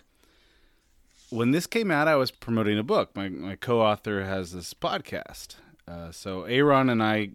when 1.30 1.50
this 1.50 1.66
came 1.66 1.90
out, 1.90 2.08
I 2.08 2.16
was 2.16 2.30
promoting 2.30 2.78
a 2.78 2.82
book. 2.82 3.14
My 3.14 3.28
my 3.28 3.56
co-author 3.56 4.24
has 4.24 4.52
this 4.52 4.74
podcast. 4.74 5.56
Uh, 5.86 6.12
so, 6.12 6.42
Aaron 6.44 6.90
and 6.90 7.02
I, 7.02 7.30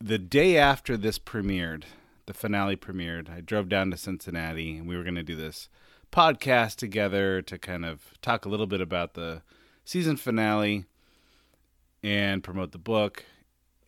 the 0.00 0.18
day 0.18 0.58
after 0.58 0.96
this 0.98 1.18
premiered, 1.18 1.84
the 2.26 2.34
finale 2.34 2.76
premiered, 2.76 3.30
I 3.34 3.40
drove 3.40 3.70
down 3.70 3.90
to 3.90 3.96
Cincinnati, 3.96 4.76
and 4.76 4.86
we 4.86 4.96
were 4.96 5.02
going 5.02 5.14
to 5.14 5.22
do 5.22 5.34
this 5.34 5.70
podcast 6.12 6.76
together 6.76 7.40
to 7.42 7.58
kind 7.58 7.84
of 7.84 8.12
talk 8.20 8.44
a 8.44 8.48
little 8.48 8.66
bit 8.66 8.80
about 8.80 9.14
the 9.14 9.42
season 9.84 10.16
finale 10.16 10.84
and 12.02 12.44
promote 12.44 12.72
the 12.72 12.78
book 12.78 13.24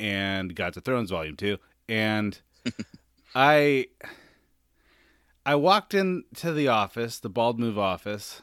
and 0.00 0.54
Gods 0.56 0.76
of 0.76 0.84
Thrones 0.84 1.10
Volume 1.10 1.36
Two. 1.36 1.58
And 1.88 2.40
I 3.34 3.86
I 5.44 5.54
walked 5.54 5.94
into 5.94 6.52
the 6.52 6.68
office, 6.68 7.18
the 7.18 7.28
Bald 7.28 7.58
Move 7.60 7.78
office, 7.78 8.42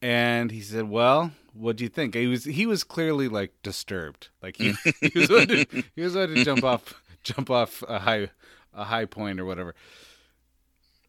and 0.00 0.50
he 0.50 0.60
said, 0.60 0.88
"Well, 0.88 1.32
what 1.52 1.76
do 1.76 1.84
you 1.84 1.90
think?" 1.90 2.14
He 2.14 2.26
was 2.26 2.44
he 2.44 2.66
was 2.66 2.84
clearly 2.84 3.28
like 3.28 3.52
disturbed, 3.62 4.28
like 4.42 4.56
he, 4.56 4.74
he 5.00 5.18
was 5.18 5.30
about 5.30 5.48
to, 5.48 5.84
he 5.96 6.02
was 6.02 6.14
about 6.14 6.34
to 6.34 6.44
jump 6.44 6.64
off 6.64 7.02
jump 7.22 7.50
off 7.50 7.82
a 7.88 7.98
high 8.00 8.28
a 8.74 8.84
high 8.84 9.06
point 9.06 9.40
or 9.40 9.44
whatever. 9.44 9.74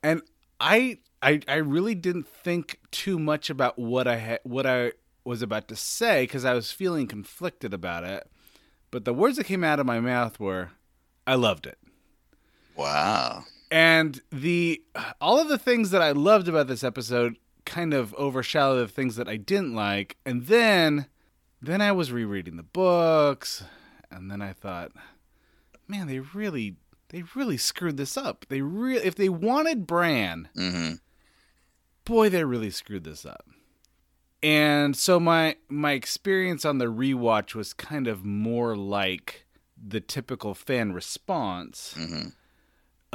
And 0.01 0.21
I 0.59 0.99
I 1.21 1.41
I 1.47 1.55
really 1.55 1.95
didn't 1.95 2.27
think 2.27 2.79
too 2.91 3.19
much 3.19 3.49
about 3.49 3.77
what 3.79 4.07
I 4.07 4.17
had 4.17 4.39
what 4.43 4.65
I 4.65 4.93
was 5.23 5.41
about 5.41 5.67
to 5.69 5.75
say 5.75 6.23
because 6.23 6.43
I 6.45 6.53
was 6.53 6.71
feeling 6.71 7.07
conflicted 7.07 7.73
about 7.73 8.03
it. 8.03 8.29
But 8.93 9.05
the 9.05 9.13
words 9.13 9.37
that 9.37 9.45
came 9.45 9.63
out 9.63 9.79
of 9.79 9.87
my 9.87 9.99
mouth 9.99 10.39
were, 10.39 10.69
"I 11.25 11.33
loved 11.33 11.65
it." 11.65 11.79
wow. 12.75 13.43
and 13.71 14.21
the 14.31 14.83
all 15.19 15.39
of 15.39 15.47
the 15.47 15.57
things 15.57 15.89
that 15.89 16.01
I 16.03 16.11
loved 16.11 16.47
about 16.47 16.67
this 16.67 16.83
episode 16.83 17.37
kind 17.65 17.91
of 17.93 18.13
overshadowed 18.15 18.87
the 18.87 18.91
things 18.91 19.15
that 19.15 19.27
I 19.27 19.37
didn't 19.37 19.73
like. 19.73 20.17
And 20.27 20.45
then 20.45 21.07
then 21.59 21.81
I 21.81 21.91
was 21.91 22.11
rereading 22.11 22.55
the 22.55 22.61
books 22.61 23.63
and 24.11 24.29
then 24.29 24.43
I 24.43 24.53
thought, 24.53 24.91
man, 25.87 26.05
they 26.05 26.19
really 26.19 26.75
they 27.09 27.23
really 27.33 27.57
screwed 27.57 27.97
this 27.97 28.15
up. 28.15 28.45
They 28.47 28.61
really 28.61 29.03
if 29.03 29.15
they 29.15 29.29
wanted 29.29 29.87
Bran, 29.87 30.49
hmm 30.55 30.93
boy, 32.05 32.29
they 32.29 32.43
really 32.43 32.69
screwed 32.69 33.05
this 33.05 33.25
up. 33.25 33.47
And 34.43 34.95
so 34.95 35.19
my 35.21 35.55
my 35.69 35.93
experience 35.93 36.65
on 36.65 36.77
the 36.77 36.85
rewatch 36.87 37.55
was 37.55 37.73
kind 37.73 38.07
of 38.07 38.25
more 38.25 38.75
like 38.75 39.45
the 39.81 40.01
typical 40.01 40.53
fan 40.53 40.91
response. 40.91 41.95
hmm 41.97 42.27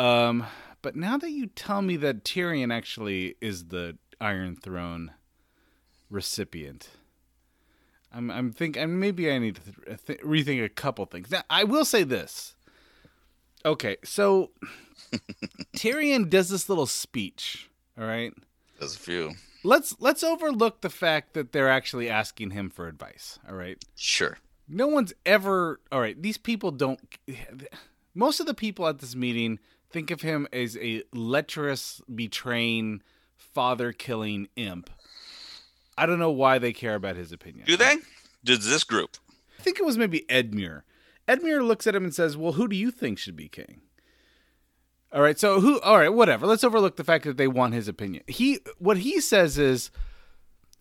Um, 0.03 0.47
but 0.81 0.97
now 0.97 1.19
that 1.19 1.31
you 1.31 1.47
tell 1.47 1.83
me 1.83 1.97
that 1.99 2.25
Tyrion 2.25 2.73
actually 2.73 3.37
is 3.41 3.67
the 3.67 3.99
Iron 4.21 4.57
Throne 4.57 5.13
recipient, 6.11 6.89
I'm 8.13 8.31
I'm 8.31 8.51
think 8.53 8.79
I'm 8.79 8.99
maybe 8.99 9.31
I 9.31 9.39
need 9.39 9.57
to 9.57 9.63
th- 9.63 10.05
th- 10.07 10.21
rethink 10.21 10.65
a 10.65 10.69
couple 10.71 11.05
things. 11.05 11.31
Now 11.31 11.43
I 11.51 11.65
will 11.65 11.85
say 11.85 12.05
this. 12.05 12.55
Okay, 13.67 13.97
so 14.05 14.51
Tyrion 15.77 16.31
does 16.31 16.49
this 16.49 16.69
little 16.69 16.87
speech. 16.87 17.69
All 17.99 18.07
right, 18.07 18.33
does 18.81 18.97
a 18.97 18.99
few. 18.99 19.33
Let's 19.65 19.95
let's 20.01 20.23
overlook 20.23 20.81
the 20.81 20.91
fact 20.91 21.35
that 21.35 21.53
they're 21.53 21.69
actually 21.71 22.09
asking 22.09 22.51
him 22.53 22.71
for 22.71 22.87
advice. 22.89 23.39
All 23.49 23.55
right, 23.55 23.83
Sure. 23.97 24.39
no 24.69 24.87
one's 24.87 25.13
ever 25.25 25.81
all 25.91 26.01
right 26.01 26.21
these 26.21 26.37
people 26.39 26.71
don't 26.71 27.01
most 28.15 28.41
of 28.41 28.47
the 28.47 28.55
people 28.55 28.87
at 28.87 28.99
this 28.99 29.15
meeting 29.17 29.59
think 29.91 30.11
of 30.11 30.21
him 30.23 30.47
as 30.53 30.77
a 30.77 31.03
lecherous 31.15 32.01
betraying 32.15 33.01
father 33.37 33.93
killing 33.93 34.47
imp 34.57 34.91
i 35.97 36.05
don't 36.05 36.19
know 36.19 36.31
why 36.31 36.59
they 36.59 36.73
care 36.73 36.95
about 36.95 37.17
his 37.17 37.33
opinion 37.33 37.65
Do 37.67 37.77
they? 37.79 37.97
Does 38.45 38.69
this 38.69 38.85
group? 38.85 39.17
i 39.59 39.63
think 39.63 39.79
it 39.81 39.87
was 39.87 39.97
maybe 39.97 40.27
edmure 40.29 40.83
edmure 41.27 41.67
looks 41.67 41.87
at 41.87 41.95
him 41.95 42.05
and 42.05 42.15
says 42.15 42.37
well 42.37 42.53
who 42.53 42.69
do 42.69 42.77
you 42.77 42.91
think 42.91 43.19
should 43.19 43.37
be 43.37 43.49
king 43.49 43.81
all 45.13 45.23
right 45.23 45.39
so 45.39 45.61
who 45.61 45.81
all 45.81 45.99
right 45.99 46.13
whatever 46.13 46.47
let's 46.47 46.65
overlook 46.65 46.97
the 46.97 47.05
fact 47.05 47.25
that 47.25 47.37
they 47.37 47.49
want 47.49 47.75
his 47.75 47.89
opinion 47.89 48.23
he 48.27 48.59
what 48.79 48.99
he 48.99 49.21
says 49.21 49.59
is 49.59 49.91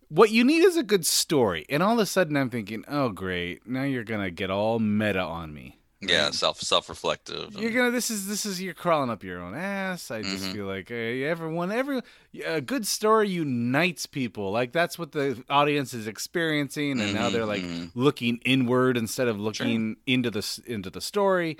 what 0.09 0.31
you 0.31 0.43
need 0.45 0.63
is 0.63 0.77
a 0.77 0.83
good 0.83 1.05
story. 1.05 1.65
And 1.69 1.83
all 1.83 1.91
of 1.91 1.99
a 1.99 2.05
sudden, 2.05 2.37
I'm 2.37 2.49
thinking, 2.49 2.85
oh, 2.87 3.09
great. 3.09 3.67
Now 3.67 3.83
you're 3.83 4.05
going 4.05 4.21
to 4.23 4.31
get 4.31 4.49
all 4.49 4.79
meta 4.79 5.19
on 5.19 5.53
me. 5.53 5.79
Yeah, 5.99 6.29
self 6.31 6.61
self 6.61 6.87
reflective. 6.87 7.55
You're 7.59 7.71
gonna. 7.71 7.91
This 7.91 8.09
is 8.09 8.25
this 8.25 8.45
is 8.45 8.61
you're 8.61 8.73
crawling 8.73 9.09
up 9.09 9.21
your 9.21 9.41
own 9.41 9.53
ass. 9.53 10.09
I 10.11 10.21
Mm-hmm. 10.21 10.31
just 10.31 10.51
feel 10.51 10.65
like 10.65 10.91
uh, 10.91 10.93
everyone, 10.93 11.73
every 11.73 12.01
a 12.45 12.61
good 12.61 12.87
story 12.87 13.27
unites 13.29 14.05
people. 14.05 14.51
Like 14.51 14.71
that's 14.71 14.97
what 14.97 15.11
the 15.11 15.43
audience 15.49 15.93
is 15.93 16.07
experiencing, 16.07 17.01
and 17.01 17.13
now 17.13 17.29
they're 17.29 17.45
like 17.47 17.63
Mm-hmm, 17.63 17.99
looking 17.99 18.39
inward 18.45 18.95
instead 18.95 19.27
of 19.27 19.39
looking 19.39 19.97
into 20.05 20.29
the 20.31 20.61
into 20.67 20.89
the 20.89 21.01
story. 21.01 21.57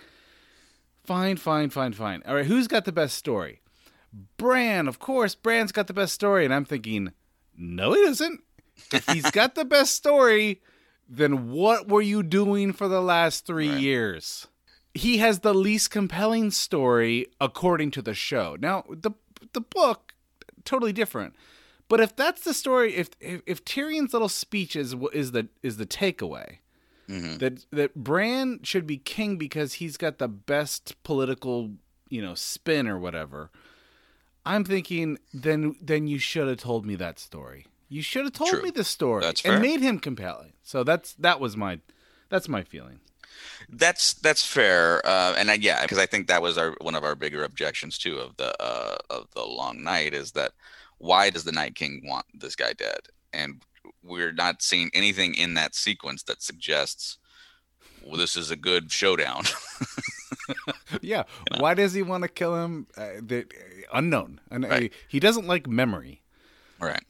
Fine, 1.08 1.38
fine, 1.38 1.70
fine, 1.70 1.94
fine. 1.94 2.22
All 2.28 2.36
right, 2.36 2.46
who's 2.46 2.68
got 2.68 2.84
the 2.84 2.92
best 2.92 3.16
story? 3.16 3.62
Bran, 4.36 4.90
of 4.90 5.00
course. 5.00 5.36
Bran's 5.36 5.72
got 5.72 5.88
the 5.88 5.94
best 5.94 6.14
story, 6.14 6.44
and 6.44 6.54
I'm 6.54 6.66
thinking, 6.66 7.14
no, 7.56 7.94
he 7.94 8.04
doesn't. 8.04 8.42
If 8.92 9.08
he's 9.08 9.32
got 9.32 9.56
the 9.56 9.64
best 9.64 9.96
story, 9.96 10.62
then 11.08 11.50
what 11.50 11.88
were 11.88 12.02
you 12.02 12.24
doing 12.24 12.74
for 12.74 12.90
the 12.90 13.02
last 13.02 13.46
three 13.46 13.74
years? 13.74 14.48
He 14.94 15.20
has 15.20 15.40
the 15.40 15.54
least 15.54 15.92
compelling 15.92 16.52
story 16.52 17.28
according 17.40 17.92
to 17.92 18.02
the 18.02 18.14
show. 18.14 18.58
Now, 18.60 18.84
the 18.90 19.12
the 19.54 19.62
book 19.62 20.14
totally 20.66 20.92
different. 20.92 21.36
But 21.88 22.02
if 22.02 22.18
that's 22.18 22.44
the 22.44 22.54
story, 22.54 22.96
if 22.96 23.12
if, 23.22 23.42
if 23.46 23.64
Tyrion's 23.64 24.12
little 24.12 24.28
speech 24.28 24.76
is 24.76 24.94
is 25.14 25.32
the 25.32 25.48
is 25.64 25.78
the 25.78 25.86
takeaway, 25.86 26.58
mm-hmm. 27.10 27.38
that 27.38 27.66
that 27.72 27.96
Bran 27.96 28.60
should 28.64 28.88
be 28.88 28.98
king 28.98 29.38
because 29.38 29.74
he's 29.74 29.98
got 29.98 30.18
the 30.18 30.28
best 30.28 31.02
political, 31.04 31.72
you 32.10 32.22
know, 32.22 32.36
spin 32.36 32.88
or 32.88 32.98
whatever. 32.98 33.50
I'm 34.46 34.64
thinking 34.64 35.18
then 35.34 35.76
then 35.82 36.08
you 36.08 36.20
should 36.20 36.48
have 36.48 36.58
told 36.58 36.86
me 36.86 36.96
that 36.96 37.20
story. 37.20 37.66
You 37.90 38.02
should 38.02 38.26
have 38.26 38.34
told 38.34 38.50
True. 38.52 38.64
me 38.64 38.72
the 38.72 38.84
story 38.84 39.26
and 39.46 39.62
made 39.62 39.82
him 39.82 40.00
compelling. 40.00 40.54
So 40.64 40.84
that's 40.84 41.14
that 41.16 41.40
was 41.40 41.56
my 41.56 41.80
that's 42.30 42.50
my 42.50 42.64
feeling. 42.64 43.00
That's 43.70 44.14
that's 44.14 44.46
fair, 44.46 45.06
uh, 45.06 45.36
and 45.38 45.52
I, 45.52 45.56
yeah, 45.56 45.82
because 45.82 45.98
I 45.98 46.06
think 46.06 46.28
that 46.28 46.42
was 46.42 46.58
our 46.58 46.76
one 46.82 46.96
of 46.96 47.04
our 47.04 47.16
bigger 47.16 47.44
objections 47.44 47.98
too 47.98 48.18
of 48.18 48.36
the 48.38 48.62
uh, 48.62 48.98
of 49.10 49.28
the 49.34 49.44
long 49.44 49.84
night 49.84 50.14
is 50.14 50.32
that 50.32 50.54
why 50.98 51.30
does 51.30 51.44
the 51.44 51.52
Night 51.52 51.76
King 51.76 52.02
want 52.06 52.26
this 52.34 52.56
guy 52.56 52.74
dead? 52.74 53.00
And 53.34 53.62
we're 54.08 54.32
not 54.32 54.62
seeing 54.62 54.90
anything 54.94 55.36
in 55.36 55.54
that 55.56 55.76
sequence 55.76 56.24
that 56.24 56.42
suggests 56.42 57.18
well, 58.06 58.18
this 58.18 58.38
is 58.38 58.52
a 58.52 58.56
good 58.56 58.92
showdown. 58.92 59.44
Yeah. 61.02 61.24
Why 61.58 61.74
does 61.74 61.94
he 61.94 62.02
want 62.02 62.24
to 62.24 62.30
kill 62.30 62.56
him? 62.56 62.88
Uh, 62.96 63.08
the, 63.22 63.46
unknown. 63.94 64.40
And 64.50 64.66
uh, 64.66 64.82
he 65.08 65.20
doesn't 65.20 65.48
like 65.48 65.68
memory. 65.68 66.22
Right. 66.80 67.04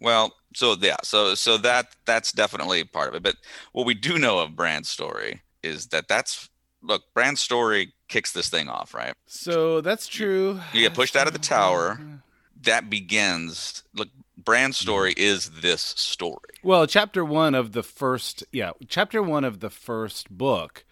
Well, 0.00 0.34
so 0.54 0.76
yeah, 0.78 0.96
so 1.02 1.34
so 1.34 1.56
that 1.58 1.86
that's 2.04 2.32
definitely 2.32 2.84
part 2.84 3.08
of 3.08 3.14
it. 3.14 3.22
But 3.22 3.36
what 3.72 3.86
we 3.86 3.94
do 3.94 4.18
know 4.18 4.40
of 4.40 4.56
Bran's 4.56 4.88
story 4.88 5.42
is 5.62 5.86
that 5.88 6.08
that's 6.08 6.50
look, 6.82 7.04
Bran's 7.14 7.40
story 7.40 7.94
kicks 8.08 8.32
this 8.32 8.50
thing 8.50 8.68
off, 8.68 8.92
right? 8.92 9.14
So 9.26 9.80
that's 9.80 10.06
true. 10.06 10.60
You 10.72 10.80
get 10.80 10.94
pushed 10.94 11.16
out 11.16 11.26
of 11.26 11.32
the 11.32 11.38
tower. 11.38 11.98
That 12.62 12.88
begins. 12.88 13.82
Look, 13.94 14.08
Bran's 14.36 14.76
story 14.76 15.14
is 15.16 15.50
this 15.60 15.82
story. 15.82 16.54
Well, 16.62 16.86
chapter 16.86 17.24
one 17.24 17.54
of 17.54 17.72
the 17.72 17.82
first, 17.82 18.44
yeah, 18.52 18.72
chapter 18.88 19.22
one 19.22 19.44
of 19.44 19.60
the 19.60 19.70
first 19.70 20.30
book 20.30 20.84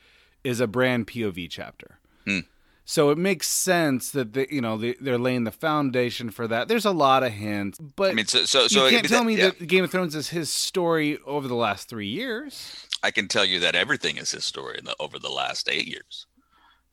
is 0.45 0.61
a 0.61 0.67
Bran 0.67 1.05
POV 1.05 1.49
chapter. 1.51 1.99
Hmm. 2.27 2.41
So 2.85 3.11
it 3.11 3.19
makes 3.19 3.49
sense 3.49 4.11
that 4.11 4.33
they, 4.33 4.49
you 4.51 4.61
know 4.61 4.77
they, 4.77 4.95
they're 5.01 5.19
laying 5.19 5.45
the 5.45 5.53
foundation 5.53 6.31
for 6.31 6.49
that. 6.49 6.69
There's 6.69 6.85
a 6.85 6.91
lot 6.91 7.23
of 7.23 7.33
hints, 7.33 7.79
but 7.79 8.11
I 8.11 8.15
mean, 8.15 8.27
so 8.27 8.45
so 8.45 8.67
so 8.67 8.87
you 8.87 8.91
can't 8.91 9.09
tell 9.09 9.25
me 9.25 9.37
yeah. 9.37 9.51
that 9.51 9.67
Game 9.67 9.85
of 9.85 9.91
Thrones 9.91 10.15
is 10.15 10.31
his 10.31 10.51
story 10.51 11.19
over 11.25 11.47
the 11.47 11.55
last 11.55 11.89
three 11.89 12.09
years. 12.09 12.87
I 13.03 13.11
can 13.11 13.29
tell 13.29 13.45
you 13.45 13.61
that 13.61 13.75
everything 13.75 14.17
is 14.17 14.33
his 14.33 14.45
story 14.45 14.79
in 14.79 14.85
the, 14.85 14.97
over 14.99 15.19
the 15.19 15.31
last 15.31 15.69
eight 15.69 15.87
years. 15.87 16.27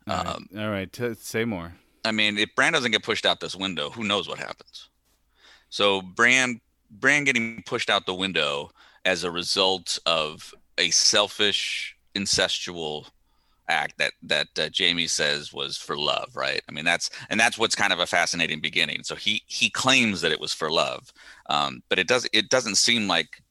All 0.08 0.16
right, 0.16 0.28
Um, 0.28 0.50
all 0.58 0.70
right 0.70 0.92
t- 0.92 1.14
say 1.16 1.46
more. 1.46 1.74
I 2.06 2.12
mean, 2.12 2.38
if 2.38 2.56
Bran 2.56 2.74
doesn't 2.74 2.92
get 2.92 3.04
pushed 3.04 3.26
out 3.26 3.40
this 3.40 3.56
window, 3.56 3.90
who 3.90 4.04
knows 4.04 4.28
what 4.28 4.40
happens? 4.40 4.89
So 5.70 6.02
Bran 6.02 6.60
Bran 6.92 7.24
getting 7.24 7.64
pushed 7.66 7.90
out 7.90 8.06
the 8.06 8.14
window 8.14 8.72
as 9.06 9.24
a 9.24 9.32
result 9.32 10.00
of 10.06 10.54
a 10.78 10.90
selfish, 10.90 11.96
incestual 12.16 13.08
act 13.70 13.98
that 14.00 14.14
that 14.24 14.48
uh, 14.58 14.70
Jaime 14.78 15.08
says 15.08 15.54
was 15.54 15.78
for 15.78 15.98
love, 15.98 16.36
right? 16.36 16.62
I 16.68 16.72
mean, 16.72 16.86
that's 16.86 17.10
and 17.30 17.40
that's 17.40 17.58
what's 17.58 17.76
kind 17.76 17.94
of 17.94 18.00
a 18.00 18.08
fascinating 18.08 18.60
beginning. 18.60 19.04
So 19.04 19.16
he 19.16 19.44
he 19.46 19.70
claims 19.70 20.22
that 20.22 20.32
it 20.32 20.40
was 20.40 20.54
for 20.54 20.72
love, 20.72 21.14
um, 21.50 21.84
but 21.90 22.00
it 22.00 22.08
does 22.08 22.28
it 22.34 22.50
doesn't 22.50 22.76
seem 22.76 23.08
like. 23.08 23.42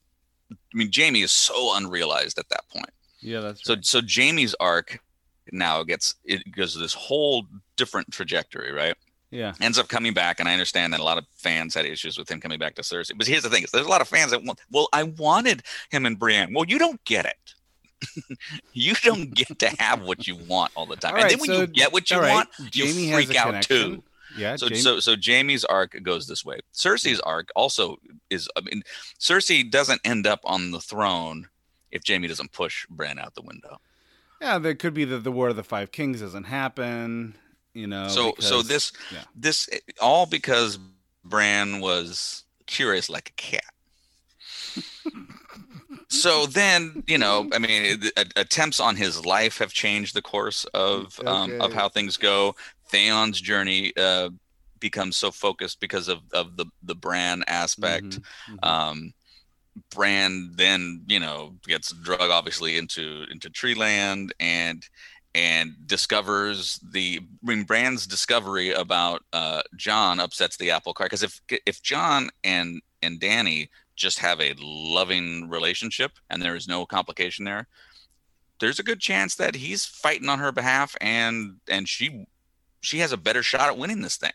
I 0.51 0.77
mean, 0.79 0.91
Jaime 0.95 1.21
is 1.21 1.33
so 1.33 1.77
unrealized 1.77 2.39
at 2.39 2.49
that 2.49 2.67
point. 2.69 2.91
Yeah, 3.21 3.41
that's 3.41 3.65
So 3.65 3.77
so 3.83 4.01
Jaime's 4.07 4.55
arc 4.61 5.01
now 5.53 5.83
gets 5.83 6.15
it 6.25 6.43
goes 6.55 6.75
this 6.75 6.95
whole 6.95 7.47
different 7.77 8.11
trajectory, 8.11 8.73
right? 8.73 8.97
Yeah. 9.31 9.53
Ends 9.61 9.79
up 9.79 9.89
coming 9.89 10.15
back, 10.15 10.41
and 10.41 10.49
I 10.49 10.53
understand 10.53 10.93
that 10.95 11.01
a 11.01 11.05
lot 11.05 11.19
of 11.19 11.27
fans 11.37 11.75
had 11.75 11.85
issues 11.85 12.17
with 12.19 12.31
him 12.31 12.41
coming 12.41 12.59
back 12.59 12.75
to 12.77 12.83
Cersei. 12.83 13.13
But 13.17 13.27
here's 13.27 13.43
the 13.43 13.51
thing: 13.51 13.63
is 13.65 13.71
there's 13.71 13.87
a 13.87 13.91
lot 13.91 14.01
of 14.01 14.09
fans 14.09 14.31
that 14.31 14.43
want. 14.43 14.59
Well, 14.71 14.89
I 14.93 15.03
wanted 15.03 15.63
him 15.91 16.07
and 16.07 16.19
Brienne. 16.19 16.55
Well, 16.55 16.65
you 16.67 16.79
don't 16.79 17.03
get 17.05 17.27
it. 17.27 18.39
you 18.73 18.95
don't 19.03 19.35
get 19.35 19.59
to 19.59 19.69
have 19.81 20.03
what 20.03 20.27
you 20.27 20.37
want 20.37 20.73
all 20.77 20.87
the 20.87 20.97
time, 20.97 21.11
All 21.13 21.17
and 21.17 21.25
right, 21.25 21.31
then 21.31 21.41
when 21.41 21.49
so- 21.49 21.61
you 21.63 21.67
get 21.67 21.93
what 21.93 22.11
you 22.11 22.19
right, 22.19 22.33
want, 22.33 22.49
Jaime 22.75 23.03
you 23.03 23.09
has 23.13 23.25
freak 23.25 23.37
out 23.37 23.47
connection. 23.47 23.77
too. 23.97 24.03
Yeah, 24.37 24.57
So 24.57 24.67
Jaime- 24.67 24.81
so 24.81 25.01
so 25.01 25.15
Jaime's 25.21 25.65
arc 25.65 26.01
goes 26.03 26.27
this 26.27 26.45
way. 26.45 26.61
Cersei's 26.73 27.19
arc 27.21 27.49
also 27.57 27.97
is. 28.31 28.49
I 28.57 28.61
mean, 28.61 28.83
Cersei 29.19 29.69
doesn't 29.69 30.01
end 30.05 30.27
up 30.27 30.41
on 30.45 30.71
the 30.71 30.81
throne 30.81 31.49
if 31.91 32.03
Jamie 32.05 32.29
doesn't 32.29 32.53
push 32.53 32.87
Bran 32.89 33.19
out 33.19 33.35
the 33.35 33.43
window. 33.43 33.79
Yeah, 34.41 34.59
there 34.59 34.75
could 34.75 34.95
be 34.95 35.05
that 35.07 35.25
the 35.25 35.33
War 35.33 35.49
of 35.49 35.57
the 35.57 35.65
Five 35.65 35.91
Kings 35.91 36.21
doesn't 36.21 36.45
happen. 36.45 37.35
You 37.79 37.87
know. 37.87 38.09
so 38.09 38.35
so 38.41 38.63
this 38.63 38.93
yeah. 39.13 39.25
this 39.35 39.69
all 40.01 40.27
because 40.27 40.79
Bran 41.25 41.81
was 41.81 42.45
curious 42.67 43.09
like 43.09 43.31
a 43.31 43.41
cat. 43.41 43.63
so 46.09 46.47
then 46.47 47.03
you 47.07 47.19
know 47.19 47.49
i 47.53 47.59
mean 47.59 48.01
attempts 48.37 48.81
on 48.81 48.97
his 48.97 49.27
life 49.27 49.59
have 49.59 49.73
changed 49.73 50.15
the 50.15 50.23
course 50.23 50.65
of 50.73 51.21
um, 51.27 51.61
of 51.61 51.73
how 51.73 51.89
things 51.89 52.17
go 52.17 52.55
theon's 52.89 53.41
journey 53.41 53.93
uh 53.97 54.31
becomes 54.81 55.17
so 55.17 55.31
focused 55.31 55.81
because 55.81 56.09
of 56.09 56.21
of 56.33 56.57
the 56.57 56.67
the 56.83 56.95
bran 56.95 57.43
aspect 57.47 58.21
um 58.63 59.13
Bran 59.91 60.51
then, 60.55 61.03
you 61.07 61.21
know, 61.21 61.55
gets 61.67 61.93
drug 61.93 62.31
obviously 62.31 62.77
into 62.77 63.25
into 63.31 63.51
tree 63.51 63.75
land 63.75 64.33
and 64.41 64.87
and 65.35 65.75
discovers 65.87 66.81
the 66.93 67.21
I 67.23 67.47
mean 67.47 67.65
Bran's 67.65 68.07
discovery 68.07 68.73
about 68.73 69.23
uh 69.33 69.63
Jon 69.77 70.21
upsets 70.21 70.57
the 70.57 70.71
apple 70.71 70.95
cart 70.95 71.11
because 71.11 71.23
if 71.23 71.41
if 71.67 71.83
Jon 71.83 72.31
and 72.43 72.81
and 73.03 73.21
Danny 73.21 73.71
just 73.95 74.21
have 74.21 74.41
a 74.41 74.55
loving 74.59 75.49
relationship 75.49 76.13
and 76.31 76.41
there 76.41 76.57
is 76.57 76.69
no 76.69 76.87
complication 76.87 77.45
there, 77.45 77.67
there's 78.61 78.79
a 78.79 78.85
good 78.85 79.01
chance 79.01 79.35
that 79.37 79.57
he's 79.57 79.85
fighting 79.85 80.29
on 80.29 80.39
her 80.39 80.53
behalf 80.53 80.97
and 81.01 81.57
and 81.69 81.89
she 81.89 82.27
she 82.81 82.99
has 82.99 83.13
a 83.13 83.17
better 83.17 83.43
shot 83.43 83.69
at 83.69 83.79
winning 83.79 84.03
this 84.03 84.17
thing. 84.17 84.33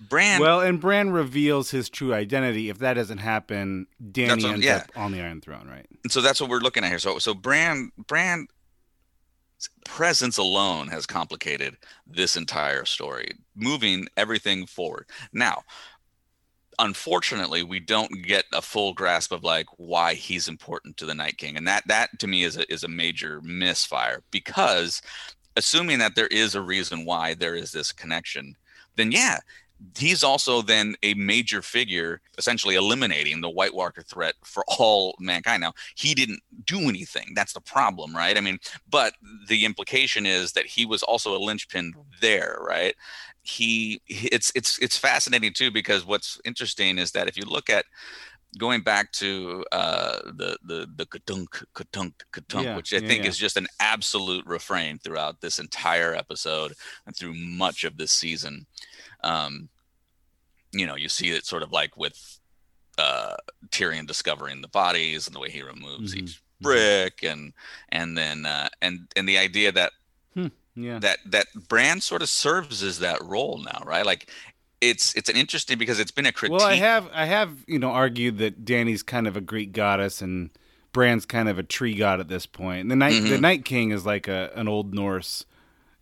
Bran 0.00 0.40
well, 0.40 0.60
and 0.60 0.80
Bran 0.80 1.10
reveals 1.10 1.70
his 1.70 1.88
true 1.88 2.12
identity. 2.12 2.68
If 2.68 2.78
that 2.78 2.94
doesn't 2.94 3.18
happen, 3.18 3.86
Danny 4.10 4.42
what- 4.42 4.54
ends 4.54 4.66
yeah. 4.66 4.76
up 4.76 4.90
on 4.96 5.12
the 5.12 5.20
Iron 5.20 5.40
Throne, 5.40 5.68
right? 5.68 5.86
And 6.02 6.10
so 6.10 6.20
that's 6.20 6.40
what 6.40 6.50
we're 6.50 6.58
looking 6.58 6.84
at 6.84 6.90
here. 6.90 6.98
So 6.98 7.18
so 7.18 7.32
Bran 7.32 7.92
Bran 7.96 8.48
presence 9.84 10.38
alone 10.38 10.88
has 10.88 11.06
complicated 11.06 11.76
this 12.06 12.36
entire 12.36 12.84
story, 12.84 13.32
moving 13.54 14.06
everything 14.16 14.66
forward. 14.66 15.06
Now, 15.32 15.62
unfortunately, 16.78 17.62
we 17.62 17.80
don't 17.80 18.22
get 18.22 18.44
a 18.52 18.62
full 18.62 18.94
grasp 18.94 19.32
of 19.32 19.44
like 19.44 19.66
why 19.76 20.14
he's 20.14 20.48
important 20.48 20.96
to 20.96 21.06
the 21.06 21.14
Night 21.14 21.38
King, 21.38 21.56
and 21.56 21.66
that 21.68 21.86
that 21.86 22.18
to 22.18 22.26
me 22.26 22.44
is 22.44 22.56
a, 22.56 22.72
is 22.72 22.84
a 22.84 22.88
major 22.88 23.40
misfire 23.42 24.22
because 24.30 25.00
assuming 25.56 25.98
that 25.98 26.16
there 26.16 26.26
is 26.28 26.54
a 26.54 26.62
reason 26.62 27.04
why 27.04 27.34
there 27.34 27.54
is 27.54 27.72
this 27.72 27.92
connection, 27.92 28.56
then 28.96 29.12
yeah, 29.12 29.38
he's 29.98 30.22
also 30.22 30.62
then 30.62 30.94
a 31.02 31.14
major 31.14 31.62
figure, 31.62 32.20
essentially 32.38 32.74
eliminating 32.74 33.40
the 33.40 33.50
White 33.50 33.74
Walker 33.74 34.02
threat 34.02 34.34
for 34.44 34.64
all 34.78 35.14
mankind. 35.18 35.60
Now, 35.60 35.72
he 35.96 36.14
didn't 36.14 36.40
do 36.64 36.80
anything. 36.88 37.32
That's 37.34 37.52
the 37.52 37.60
problem, 37.60 38.14
right? 38.14 38.36
I 38.36 38.40
mean, 38.40 38.58
but 38.88 39.14
the 39.48 39.64
implication 39.64 40.26
is 40.26 40.52
that 40.52 40.66
he 40.66 40.86
was 40.86 41.02
also 41.02 41.36
a 41.36 41.38
linchpin 41.44 41.94
there, 42.20 42.58
right? 42.66 42.94
He, 43.42 44.00
it's 44.06 44.50
it's 44.54 44.78
it's 44.78 44.96
fascinating 44.96 45.52
too 45.52 45.70
because 45.70 46.06
what's 46.06 46.40
interesting 46.44 46.96
is 46.98 47.12
that 47.12 47.28
if 47.28 47.36
you 47.36 47.44
look 47.44 47.68
at 47.68 47.84
going 48.58 48.82
back 48.82 49.10
to 49.12 49.64
uh, 49.72 50.18
the 50.26 50.56
the 50.62 50.86
the 50.96 51.06
katunk 51.06 51.64
katunk 51.74 52.12
katunk, 52.32 52.66
Yeah, 52.66 52.72
which 52.72 52.92
I 52.94 53.00
yeah, 53.00 53.00
think 53.00 53.24
yeah. 53.24 53.26
is 53.26 53.36
just 53.36 53.56
an 53.56 53.66
absolute 53.80 54.46
refrain 54.46 54.98
throughout 54.98 55.40
this 55.40 55.58
entire 55.58 56.14
episode 56.14 56.74
and 57.06 57.16
through 57.16 57.34
much 57.34 57.84
of 57.84 57.96
this 57.96 58.12
season. 58.12 58.66
Um, 59.22 59.68
you 60.80 60.86
know, 60.86 60.96
you 60.96 61.08
see 61.08 61.30
it 61.30 61.46
sort 61.46 61.62
of 61.62 61.72
like 61.72 61.96
with 61.96 62.38
uh, 62.98 63.36
Tyrion 63.70 64.06
discovering 64.06 64.60
the 64.62 64.68
bodies 64.68 65.26
and 65.26 65.34
the 65.34 65.40
way 65.40 65.50
he 65.50 65.62
removes 65.62 66.14
Mhm, 66.14 66.18
each 66.18 66.42
brick, 66.60 67.22
and 67.22 67.52
and 67.90 68.16
then 68.16 68.46
uh, 68.46 68.68
and 68.82 69.08
and 69.16 69.28
the 69.28 69.38
idea 69.38 69.72
that 69.72 69.92
Yeah. 70.76 70.98
that 70.98 71.18
that 71.26 71.46
Bran 71.68 72.00
sort 72.00 72.22
of 72.22 72.28
serves 72.28 72.82
as 72.82 72.98
that 72.98 73.22
role 73.24 73.58
now, 73.58 73.82
right? 73.86 74.04
Like 74.04 74.30
it's 74.80 75.14
it's 75.14 75.28
an 75.28 75.36
interesting 75.36 75.78
because 75.78 75.98
it's 76.00 76.10
been 76.10 76.26
a 76.26 76.32
critique. 76.32 76.58
Well, 76.58 76.66
I 76.66 76.74
have 76.76 77.08
I 77.12 77.24
have 77.26 77.64
you 77.66 77.78
know 77.78 77.90
argued 77.90 78.38
that 78.38 78.64
Danny's 78.64 79.02
kind 79.02 79.26
of 79.26 79.36
a 79.36 79.40
Greek 79.40 79.72
goddess 79.72 80.20
and 80.20 80.50
Bran's 80.92 81.26
kind 81.26 81.48
of 81.48 81.58
a 81.58 81.62
tree 81.62 81.94
god 81.94 82.20
at 82.20 82.28
this 82.28 82.46
point. 82.46 82.80
And 82.82 82.90
the 82.90 82.96
night 82.96 83.22
the 83.28 83.38
Mhm. 83.38 83.40
Night 83.40 83.64
King 83.64 83.90
is 83.90 84.04
like 84.06 84.28
a 84.28 84.50
an 84.54 84.68
old 84.68 84.94
Norse 84.94 85.44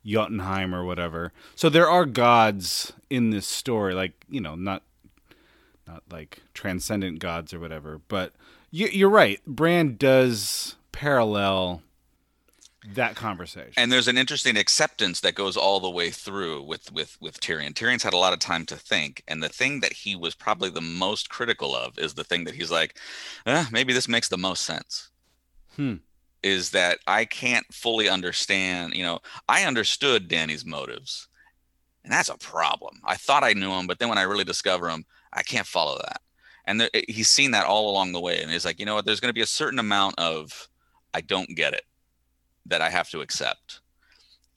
Jotunheim 0.05 0.75
or 0.75 0.85
whatever. 0.85 1.33
So 1.55 1.69
there 1.69 1.89
are 1.89 2.05
gods 2.05 2.93
in 3.11 3.31
this 3.31 3.47
story, 3.47 3.95
like 3.95 4.13
you 4.29 4.41
know, 4.41 4.55
not 4.55 4.83
not 5.87 6.03
like 6.11 6.43
transcendent 6.55 7.19
gods 7.19 7.53
or 7.53 7.61
whatever. 7.61 8.01
But 8.09 8.33
you, 8.71 8.89
you're 8.89 9.09
right. 9.09 9.41
Bran 9.47 9.97
does 9.97 10.77
parallel 10.93 11.83
that 12.95 13.15
conversation. 13.15 13.75
and 13.77 13.93
there's 13.93 14.09
an 14.09 14.19
interesting 14.19 14.57
acceptance 14.57 15.21
that 15.21 15.37
goes 15.37 15.57
all 15.57 15.79
the 15.79 15.91
way 15.91 16.11
through 16.11 16.63
with 16.63 16.93
with 16.93 17.17
with 17.21 17.41
Tyrion. 17.41 17.75
Tyrion's 17.75 18.03
had 18.03 18.13
a 18.13 18.19
lot 18.19 18.33
of 18.33 18.39
time 18.41 18.67
to 18.67 18.77
think, 18.77 19.23
and 19.29 19.43
the 19.43 19.49
thing 19.49 19.81
that 19.81 19.93
he 19.93 20.17
was 20.17 20.35
probably 20.35 20.71
the 20.71 20.81
most 20.81 21.29
critical 21.31 21.77
of 21.77 21.99
is 21.99 22.15
the 22.15 22.25
thing 22.25 22.45
that 22.45 22.55
he's 22.55 22.71
like, 22.71 22.99
eh, 23.47 23.67
maybe 23.71 23.93
this 23.93 24.09
makes 24.09 24.29
the 24.29 24.39
most 24.39 24.63
sense. 24.63 25.11
Hmm. 25.77 25.97
Is 26.43 26.71
that 26.71 26.99
I 27.07 27.25
can't 27.25 27.67
fully 27.73 28.09
understand. 28.09 28.95
You 28.95 29.05
know, 29.05 29.21
I 29.49 29.65
understood 29.65 30.29
Danny's 30.29 30.65
motives, 30.65 31.29
and 32.05 32.13
that's 32.13 32.29
a 32.29 32.39
problem. 32.39 33.01
I 33.05 33.17
thought 33.17 33.45
I 33.45 33.53
knew 33.53 33.71
him, 33.71 33.87
but 33.87 33.99
then 33.99 34.09
when 34.09 34.19
I 34.19 34.23
really 34.23 34.45
discover 34.45 34.89
him, 34.89 35.05
I 35.33 35.43
can't 35.43 35.67
follow 35.67 35.99
that. 35.99 36.21
And 36.65 36.81
there, 36.81 36.91
he's 37.09 37.29
seen 37.29 37.53
that 37.53 37.67
all 37.67 37.91
along 37.91 38.13
the 38.13 38.21
way, 38.21 38.41
and 38.41 38.51
he's 38.51 38.65
like, 38.65 38.79
you 38.79 38.87
know 38.87 38.95
what? 38.95 39.05
There's 39.05 39.21
going 39.21 39.31
to 39.31 39.35
be 39.35 39.43
a 39.43 39.47
certain 39.47 39.79
amount 39.79 40.19
of 40.19 40.69
I 41.15 41.21
don't 41.21 41.57
get 41.57 41.75
it 41.75 41.85
that 42.67 42.81
I 42.81 42.91
have 42.91 43.09
to 43.11 43.21
accept. 43.21 43.81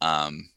Um, 0.01 0.49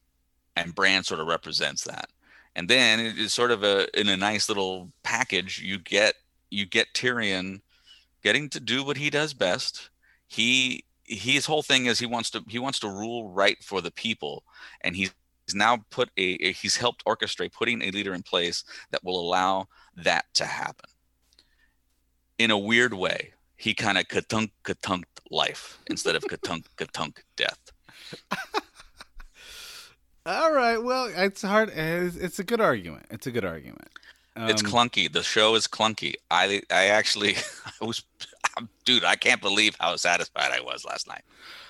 and 0.57 0.75
Bran 0.75 1.05
sort 1.05 1.21
of 1.21 1.27
represents 1.27 1.85
that. 1.85 2.09
And 2.55 2.69
then 2.69 2.99
it 3.01 3.19
is 3.19 3.33
sort 3.33 3.51
of 3.51 3.63
a 3.63 3.87
in 3.99 4.09
a 4.09 4.17
nice 4.17 4.49
little 4.49 4.91
package. 5.03 5.61
You 5.61 5.79
get 5.79 6.15
you 6.51 6.67
get 6.67 6.93
Tyrion 6.95 7.61
getting 8.23 8.49
to 8.51 8.61
do 8.61 8.83
what 8.83 8.97
he 8.97 9.11
does 9.11 9.33
best. 9.33 9.91
He 10.27 10.85
his 11.09 11.47
whole 11.47 11.63
thing 11.63 11.87
is 11.87 11.99
he 11.99 12.07
wants 12.07 12.31
to 12.31 12.45
he 12.49 12.59
wants 12.59 12.79
to 12.81 12.89
rule 12.89 13.31
right 13.31 13.57
for 13.63 13.81
the 13.81 13.91
people, 13.91 14.45
and 14.83 14.95
he's 14.95 15.13
now 15.55 15.79
put 15.91 16.11
a, 16.17 16.53
he's 16.53 16.77
helped 16.77 17.05
orchestrate 17.07 17.53
putting 17.53 17.83
a 17.83 17.91
leader 17.91 18.15
in 18.15 18.23
place 18.23 18.65
that 18.91 19.03
will 19.03 19.19
allow 19.19 19.67
that 19.97 20.27
to 20.35 20.45
happen. 20.45 20.91
In 22.39 22.51
a 22.51 22.59
weird 22.59 22.95
way, 22.95 23.33
he 23.57 23.75
kind 23.75 23.99
of 23.99 24.07
katunk 24.09 24.51
katunk 24.65 25.05
life 25.31 25.79
instead 25.89 26.15
of 26.15 26.23
katunk 26.25 26.65
katunk 26.77 27.17
death. 27.37 27.59
All 30.27 30.53
right. 30.53 30.77
Well, 30.77 31.11
it's 31.17 31.41
hard. 31.41 31.71
It's, 31.71 32.17
it's 32.17 32.39
a 32.39 32.45
good 32.45 32.61
argument. 32.61 33.07
It's 33.11 33.27
a 33.27 33.31
good 33.31 33.47
argument. 33.47 33.89
It's 34.49 34.63
Um, 34.65 34.71
clunky. 34.71 35.11
The 35.13 35.23
show 35.23 35.55
is 35.55 35.67
clunky. 35.67 36.15
I 36.31 36.63
I 36.71 36.87
actually 36.87 37.37
I 37.81 37.85
was 37.85 38.03
dude, 38.85 39.05
I 39.05 39.17
can't 39.17 39.41
believe 39.41 39.77
how 39.81 39.97
satisfied 39.97 40.51
I 40.53 40.61
was 40.61 40.85
last 40.85 41.07
night. 41.09 41.23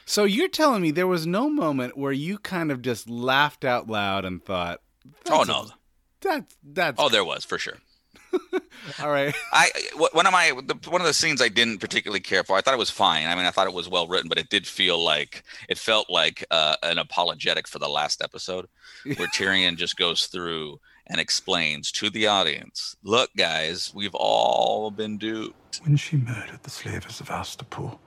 So 0.07 0.25
you're 0.25 0.49
telling 0.49 0.81
me 0.83 0.91
there 0.91 1.07
was 1.07 1.27
no 1.27 1.51
moment 1.51 1.97
where 1.97 2.13
you 2.13 2.39
kind 2.39 2.71
of 2.73 2.81
just 2.83 3.09
laughed 3.11 3.65
out 3.65 3.89
loud 3.89 4.25
and 4.25 4.43
thought, 4.45 4.81
Oh 5.31 5.43
no. 5.43 5.63
a- 5.63 5.73
that's 6.21 6.57
that's 6.65 6.97
Oh, 7.01 7.09
there 7.09 7.25
was 7.25 7.45
for 7.45 7.59
sure. 7.59 7.77
all 9.01 9.11
right." 9.11 9.35
I 9.53 9.69
one 10.13 10.27
of 10.27 10.33
my 10.33 10.53
the, 10.65 10.75
one 10.91 11.01
of 11.01 11.07
the 11.07 11.15
scenes 11.15 11.41
I 11.43 11.49
didn't 11.49 11.79
particularly 11.79 12.21
care 12.21 12.43
for. 12.45 12.57
I 12.57 12.61
thought 12.61 12.75
it 12.75 12.79
was 12.79 12.91
fine. 12.91 13.27
I 13.27 13.35
mean, 13.35 13.45
I 13.47 13.51
thought 13.51 13.67
it 13.67 13.73
was 13.75 13.89
well 13.89 14.07
written, 14.07 14.29
but 14.29 14.39
it 14.39 14.49
did 14.49 14.67
feel 14.67 15.03
like 15.03 15.45
it 15.69 15.79
felt 15.79 16.09
like 16.11 16.45
uh, 16.51 16.77
an 16.83 16.99
apologetic 16.99 17.69
for 17.69 17.79
the 17.79 17.89
last 17.89 18.23
episode, 18.23 18.67
where 19.17 19.29
Tyrion 19.29 19.77
just 19.77 19.97
goes 19.97 20.27
through 20.27 20.81
and 21.09 21.21
explains 21.21 21.91
to 21.93 22.11
the 22.11 22.27
audience, 22.27 22.97
"Look, 23.03 23.31
guys, 23.37 23.93
we've 23.95 24.15
all 24.15 24.91
been 24.91 25.19
duped." 25.19 25.81
When 25.83 25.97
she 25.97 26.17
murdered 26.17 26.63
the 26.63 26.71
slavers 26.71 27.21
of 27.21 27.29
Astapor, 27.29 27.99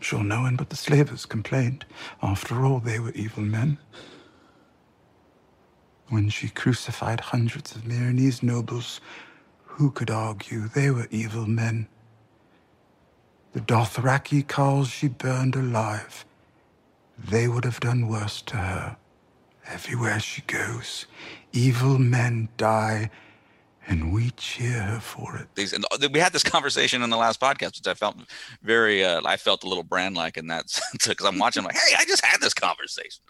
sure 0.00 0.22
no 0.22 0.42
one 0.42 0.56
but 0.56 0.70
the 0.70 0.76
slavers 0.76 1.26
complained. 1.26 1.84
After 2.22 2.64
all, 2.64 2.80
they 2.80 2.98
were 3.00 3.12
evil 3.12 3.42
men. 3.42 3.78
When 6.08 6.28
she 6.28 6.48
crucified 6.48 7.20
hundreds 7.20 7.74
of 7.74 7.82
Meereenese 7.82 8.42
nobles, 8.42 9.00
who 9.64 9.90
could 9.90 10.10
argue 10.10 10.68
they 10.68 10.90
were 10.90 11.08
evil 11.10 11.46
men? 11.46 11.88
The 13.52 13.60
Dothraki 13.60 14.44
khals 14.44 14.90
she 14.92 15.08
burned 15.08 15.56
alive, 15.56 16.24
they 17.18 17.48
would 17.48 17.64
have 17.64 17.80
done 17.80 18.06
worse 18.06 18.42
to 18.42 18.56
her. 18.56 18.96
Everywhere 19.68 20.20
she 20.20 20.42
goes, 20.42 21.06
evil 21.52 21.98
men 21.98 22.48
die, 22.56 23.10
and 23.88 24.12
we 24.12 24.30
cheer 24.30 24.80
her 24.80 25.00
for 25.00 25.36
it. 25.36 25.48
These 25.56 25.74
uh, 25.74 26.08
we 26.12 26.20
had 26.20 26.32
this 26.32 26.44
conversation 26.44 27.02
in 27.02 27.10
the 27.10 27.16
last 27.16 27.40
podcast, 27.40 27.76
which 27.78 27.86
I 27.86 27.94
felt 27.94 28.16
very. 28.62 29.04
Uh, 29.04 29.20
I 29.24 29.36
felt 29.36 29.64
a 29.64 29.68
little 29.68 29.82
Bran 29.82 30.14
like 30.14 30.36
in 30.36 30.46
that 30.48 30.70
sense 30.70 31.06
because 31.08 31.26
I'm 31.26 31.38
watching 31.38 31.64
like, 31.64 31.74
hey, 31.74 31.94
I 31.98 32.04
just 32.04 32.24
had 32.24 32.40
this 32.40 32.54
conversation. 32.54 33.22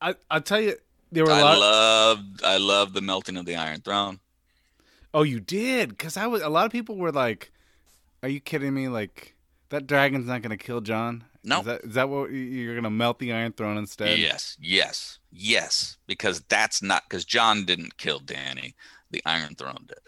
I 0.00 0.14
I'll 0.30 0.40
tell 0.40 0.60
you, 0.60 0.76
there 1.10 1.24
were 1.24 1.32
a 1.32 1.34
I 1.34 1.42
lot. 1.42 1.58
loved 1.58 2.44
I 2.44 2.56
loved 2.58 2.94
the 2.94 3.00
melting 3.02 3.36
of 3.36 3.44
the 3.46 3.56
Iron 3.56 3.80
Throne. 3.80 4.20
oh, 5.12 5.24
you 5.24 5.40
did? 5.40 5.88
Because 5.90 6.16
I 6.16 6.26
was. 6.28 6.42
A 6.42 6.48
lot 6.48 6.66
of 6.66 6.72
people 6.72 6.96
were 6.96 7.12
like, 7.12 7.50
"Are 8.22 8.28
you 8.28 8.38
kidding 8.40 8.72
me? 8.74 8.86
Like 8.88 9.34
that 9.70 9.86
dragon's 9.88 10.26
not 10.28 10.42
going 10.42 10.56
to 10.56 10.64
kill 10.64 10.80
Jon? 10.80 11.24
No. 11.44 11.60
Is 11.60 11.64
that, 11.66 11.80
is 11.84 11.94
that 11.94 12.08
what 12.08 12.30
you- 12.30 12.38
you're 12.38 12.74
going 12.74 12.84
to 12.84 12.90
melt 12.90 13.18
the 13.18 13.32
Iron 13.32 13.52
Throne 13.52 13.76
instead? 13.76 14.18
Yes, 14.18 14.56
yes, 14.60 15.18
yes. 15.30 15.96
Because 16.06 16.40
that's 16.42 16.82
not 16.82 17.02
because 17.08 17.24
Jon 17.24 17.64
didn't 17.64 17.96
kill 17.98 18.20
Danny. 18.20 18.74
The 19.10 19.22
Iron 19.26 19.54
Throne 19.56 19.84
did. 19.88 19.98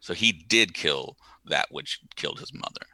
So 0.00 0.14
he 0.14 0.32
did 0.32 0.74
kill 0.74 1.16
that 1.44 1.66
which 1.70 2.00
killed 2.16 2.40
his 2.40 2.52
mother. 2.54 2.86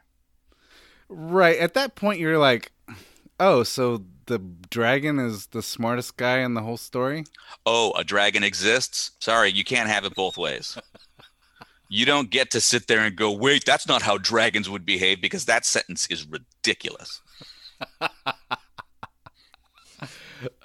Right. 1.07 1.57
At 1.57 1.73
that 1.73 1.95
point, 1.95 2.19
you're 2.19 2.37
like, 2.37 2.71
"Oh, 3.39 3.63
so 3.63 4.05
the 4.27 4.37
dragon 4.69 5.17
is 5.17 5.47
the 5.47 5.63
smartest 5.63 6.17
guy 6.17 6.39
in 6.39 6.53
the 6.53 6.61
whole 6.61 6.77
story." 6.77 7.23
Oh, 7.65 7.93
a 7.93 8.03
dragon 8.03 8.43
exists? 8.43 9.11
Sorry, 9.19 9.49
you 9.51 9.63
can't 9.63 9.89
have 9.89 10.05
it 10.05 10.13
both 10.15 10.37
ways. 10.37 10.77
You 11.91 12.05
don't 12.05 12.29
get 12.29 12.51
to 12.51 12.61
sit 12.61 12.85
there 12.85 12.99
and 12.99 13.15
go, 13.15 13.31
wait, 13.31 13.65
that's 13.65 13.87
not 13.87 14.03
how 14.03 14.19
dragons 14.19 14.69
would 14.69 14.85
behave 14.85 15.21
because 15.21 15.45
that 15.45 15.65
sentence 15.65 16.05
is 16.11 16.27
ridiculous. 16.27 17.19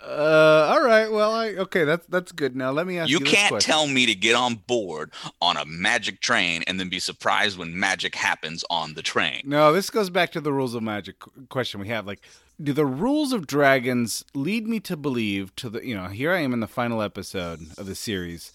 Uh, 0.06 0.70
all 0.72 0.82
right. 0.84 1.10
Well, 1.10 1.32
I 1.32 1.48
okay. 1.54 1.84
That's 1.84 2.06
that's 2.06 2.30
good. 2.30 2.54
Now 2.54 2.70
let 2.70 2.86
me 2.86 2.98
ask 2.98 3.10
you. 3.10 3.18
You 3.18 3.24
can't 3.24 3.60
tell 3.60 3.88
me 3.88 4.06
to 4.06 4.14
get 4.14 4.36
on 4.36 4.56
board 4.56 5.12
on 5.40 5.56
a 5.56 5.64
magic 5.64 6.20
train 6.20 6.62
and 6.66 6.78
then 6.78 6.88
be 6.88 7.00
surprised 7.00 7.58
when 7.58 7.78
magic 7.78 8.14
happens 8.14 8.64
on 8.70 8.94
the 8.94 9.02
train. 9.02 9.42
No, 9.44 9.72
this 9.72 9.90
goes 9.90 10.10
back 10.10 10.30
to 10.32 10.40
the 10.40 10.52
rules 10.52 10.74
of 10.74 10.82
magic 10.82 11.16
question 11.48 11.80
we 11.80 11.88
have. 11.88 12.06
Like, 12.06 12.20
do 12.62 12.72
the 12.72 12.86
rules 12.86 13.32
of 13.32 13.46
dragons 13.46 14.24
lead 14.34 14.68
me 14.68 14.78
to 14.80 14.96
believe 14.96 15.54
to 15.56 15.68
the 15.68 15.84
you 15.84 15.96
know 15.96 16.06
here 16.06 16.32
I 16.32 16.40
am 16.40 16.52
in 16.52 16.60
the 16.60 16.68
final 16.68 17.02
episode 17.02 17.60
of 17.76 17.86
the 17.86 17.96
series. 17.96 18.52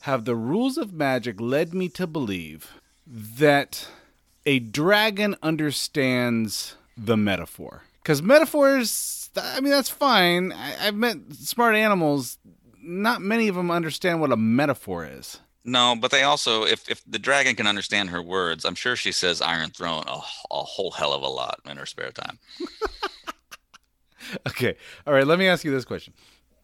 Have 0.00 0.24
the 0.24 0.36
rules 0.36 0.76
of 0.76 0.92
magic 0.92 1.40
led 1.40 1.72
me 1.72 1.88
to 1.90 2.06
believe 2.06 2.72
that 3.06 3.88
a 4.44 4.58
dragon 4.58 5.36
understands 5.42 6.76
the 6.96 7.16
metaphor? 7.16 7.84
Because 8.10 8.22
metaphors, 8.22 9.30
I 9.40 9.60
mean, 9.60 9.70
that's 9.70 9.88
fine. 9.88 10.50
I, 10.50 10.88
I've 10.88 10.96
met 10.96 11.16
smart 11.34 11.76
animals. 11.76 12.38
Not 12.82 13.22
many 13.22 13.46
of 13.46 13.54
them 13.54 13.70
understand 13.70 14.20
what 14.20 14.32
a 14.32 14.36
metaphor 14.36 15.06
is. 15.06 15.38
No, 15.64 15.94
but 15.94 16.10
they 16.10 16.24
also, 16.24 16.64
if, 16.64 16.90
if 16.90 17.02
the 17.06 17.20
dragon 17.20 17.54
can 17.54 17.68
understand 17.68 18.10
her 18.10 18.20
words, 18.20 18.64
I'm 18.64 18.74
sure 18.74 18.96
she 18.96 19.12
says 19.12 19.40
Iron 19.40 19.70
Throne 19.70 20.02
a, 20.08 20.14
a 20.50 20.62
whole 20.64 20.90
hell 20.90 21.12
of 21.12 21.22
a 21.22 21.28
lot 21.28 21.60
in 21.70 21.76
her 21.76 21.86
spare 21.86 22.10
time. 22.10 22.40
Okay. 24.46 24.76
All 25.06 25.14
right. 25.14 25.26
Let 25.26 25.38
me 25.38 25.48
ask 25.48 25.64
you 25.64 25.70
this 25.70 25.84
question. 25.84 26.12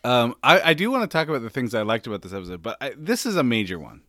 Um, 0.05 0.35
I, 0.43 0.61
I 0.71 0.75
do 0.75 0.91
want 0.91 1.03
to 1.03 1.09
talk 1.09 1.29
about 1.29 1.43
the 1.43 1.51
things 1.51 1.75
I 1.75 1.83
liked 1.83 2.07
about 2.07 2.23
this 2.23 2.33
episode, 2.33 2.63
but 2.63 2.77
I, 2.81 2.93
this 2.97 3.25
is 3.27 3.37
a 3.37 3.43
major 3.43 3.79
one. 3.79 4.03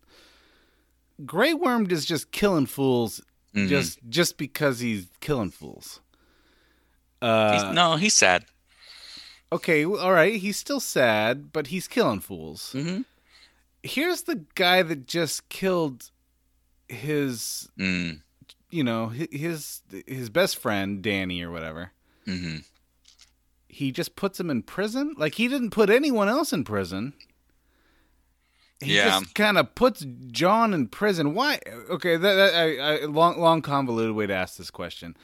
Grey 1.26 1.54
Worm 1.54 1.90
is 1.90 2.06
just 2.06 2.32
killing 2.32 2.66
fools, 2.66 3.22
Mhm. 3.56 3.70
just 3.70 4.00
just 4.10 4.38
because 4.38 4.80
he's 4.80 5.08
killing 5.22 5.50
fools. 5.50 6.02
He's- 7.22 7.64
Uh, 7.64 7.72
no, 7.74 7.96
he's 7.96 8.14
sad. 8.14 8.46
okay. 9.52 9.86
All 9.86 10.12
right. 10.14 10.36
He's 10.36 10.58
still 10.58 10.80
sad, 10.80 11.52
but 11.52 11.68
he's 11.68 11.88
killing 11.88 12.20
fools. 12.20 12.72
Mm-hmm. 12.76 13.02
Here's 13.84 14.24
the 14.24 14.44
guy 14.56 14.82
that 14.84 15.08
just 15.08 15.48
killed 15.50 16.12
his, 16.90 17.70
Mm. 17.80 18.22
you 18.70 18.84
know, 18.84 19.08
his 19.10 19.82
his 20.06 20.30
best 20.30 20.58
friend 20.58 21.02
Danny 21.02 21.42
or 21.42 21.52
whatever. 21.52 21.92
hmm 22.26 22.58
He 23.70 23.92
just 23.92 24.16
puts 24.16 24.40
him 24.40 24.50
in 24.50 24.64
prison. 24.64 25.16
Like 25.18 25.36
he 25.36 25.48
didn't 25.48 25.70
put 25.72 25.90
anyone 25.90 26.28
else 26.28 26.52
in 26.54 26.64
prison. 26.64 27.14
He 28.80 28.96
Yeah. 28.96 29.20
just 29.22 29.34
kind 29.34 29.58
of 29.58 29.74
puts 29.76 30.06
Jon 30.32 30.74
in 30.74 30.88
prison. 30.88 31.34
Why? 31.34 31.60
Okay, 31.90 32.16
that, 32.18 32.34
that 32.34 32.54
I, 32.56 32.78
I, 32.78 33.06
long, 33.06 33.40
long, 33.40 33.62
convoluted 33.62 34.16
way 34.16 34.28
to 34.28 34.34
ask 34.36 34.58
this 34.58 34.70
question. 34.70 35.16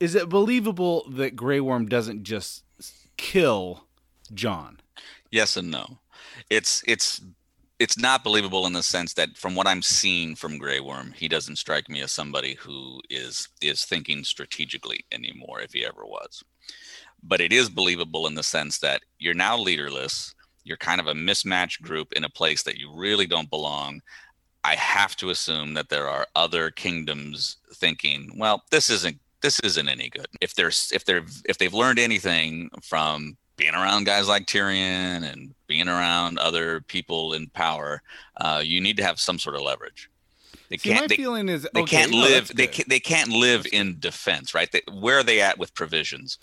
Is 0.00 0.14
it 0.14 0.28
believable 0.28 1.08
that 1.10 1.36
Grey 1.36 1.60
Worm 1.60 1.86
doesn't 1.86 2.22
just 2.22 2.64
kill 3.16 3.84
Jon? 4.32 4.80
Yes 5.30 5.56
and 5.56 5.70
no. 5.70 5.98
It's 6.50 6.82
it's 6.86 7.20
it's 7.78 7.98
not 7.98 8.24
believable 8.24 8.66
in 8.66 8.72
the 8.72 8.82
sense 8.82 9.14
that 9.14 9.36
from 9.36 9.54
what 9.54 9.66
I'm 9.66 9.82
seeing 9.82 10.34
from 10.34 10.58
Grey 10.58 10.80
Worm, 10.80 11.12
he 11.12 11.28
doesn't 11.28 11.56
strike 11.56 11.88
me 11.88 12.00
as 12.00 12.12
somebody 12.12 12.54
who 12.54 13.00
is 13.10 13.48
is 13.60 13.84
thinking 13.84 14.24
strategically 14.24 15.04
anymore, 15.12 15.60
if 15.60 15.72
he 15.72 15.84
ever 15.84 16.04
was. 16.04 16.42
But 17.22 17.40
it 17.40 17.52
is 17.52 17.68
believable 17.68 18.26
in 18.26 18.34
the 18.34 18.42
sense 18.42 18.78
that 18.78 19.02
you're 19.18 19.34
now 19.34 19.56
leaderless. 19.58 20.34
You're 20.64 20.76
kind 20.76 21.00
of 21.00 21.06
a 21.06 21.14
mismatched 21.14 21.82
group 21.82 22.12
in 22.12 22.24
a 22.24 22.30
place 22.30 22.62
that 22.64 22.78
you 22.78 22.92
really 22.94 23.26
don't 23.26 23.50
belong. 23.50 24.00
I 24.64 24.74
have 24.74 25.16
to 25.16 25.30
assume 25.30 25.74
that 25.74 25.88
there 25.88 26.08
are 26.08 26.26
other 26.34 26.70
kingdoms 26.70 27.56
thinking, 27.74 28.32
well, 28.36 28.64
this 28.70 28.90
isn't 28.90 29.18
this 29.42 29.60
isn't 29.60 29.88
any 29.88 30.08
good. 30.10 30.26
If 30.40 30.54
there's 30.54 30.90
if 30.94 31.04
they're 31.04 31.24
if 31.44 31.58
they've 31.58 31.74
learned 31.74 31.98
anything 31.98 32.70
from 32.82 33.36
being 33.56 33.74
around 33.74 34.04
guys 34.04 34.28
like 34.28 34.46
Tyrion 34.46 35.30
and 35.30 35.54
being 35.66 35.88
around 35.88 36.38
other 36.38 36.80
people 36.82 37.32
in 37.32 37.48
power, 37.48 38.02
uh, 38.40 38.62
you 38.64 38.80
need 38.80 38.96
to 38.98 39.04
have 39.04 39.18
some 39.18 39.38
sort 39.38 39.56
of 39.56 39.62
leverage. 39.62 40.08
They 40.70 40.76
See, 40.76 40.90
can't. 40.90 41.08
They, 41.08 41.16
feeling 41.16 41.48
is 41.48 41.66
they 41.72 41.82
okay, 41.82 41.96
can't 41.96 42.12
live. 42.12 42.52
They 42.54 42.66
can, 42.66 42.84
they 42.88 43.00
can't 43.00 43.30
live 43.30 43.66
in 43.72 43.98
defense, 43.98 44.54
right? 44.54 44.70
They, 44.70 44.82
where 44.92 45.18
are 45.18 45.22
they 45.24 45.40
at 45.40 45.58
with 45.58 45.74
provisions? 45.74 46.38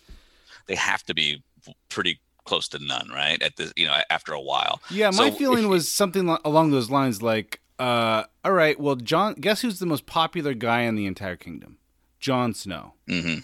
They 0.67 0.75
have 0.75 1.03
to 1.03 1.13
be 1.13 1.43
pretty 1.89 2.19
close 2.45 2.67
to 2.69 2.79
none, 2.79 3.09
right? 3.13 3.41
At 3.41 3.55
the 3.57 3.71
you 3.75 3.85
know 3.87 3.97
after 4.09 4.33
a 4.33 4.41
while. 4.41 4.81
Yeah, 4.89 5.07
my 5.11 5.29
So 5.29 5.31
feeling 5.31 5.65
if- 5.65 5.69
was 5.69 5.91
something 5.91 6.27
along 6.43 6.71
those 6.71 6.89
lines. 6.89 7.21
Like, 7.21 7.59
uh, 7.77 8.23
all 8.43 8.51
right, 8.53 8.79
well, 8.79 8.95
Jon, 8.95 9.35
guess 9.35 9.61
who's 9.61 9.79
the 9.79 9.85
most 9.85 10.05
popular 10.05 10.53
guy 10.53 10.81
in 10.81 10.95
the 10.95 11.05
entire 11.05 11.35
kingdom? 11.35 11.77
Jon 12.19 12.53
Snow. 12.53 12.93
Mhm. 13.07 13.43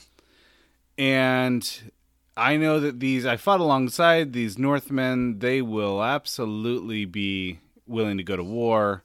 And 0.98 1.92
I 2.38 2.58
know 2.58 2.80
that 2.80 3.00
these 3.00 3.26
I 3.26 3.38
fought 3.38 3.60
alongside 3.60 4.34
these 4.34 4.58
Northmen. 4.58 5.40
They 5.40 5.62
will 5.62 6.04
absolutely 6.04 7.06
be 7.06 7.60
willing 7.88 8.18
to 8.18 8.24
go 8.24 8.36
to 8.36 8.44
war. 8.44 9.04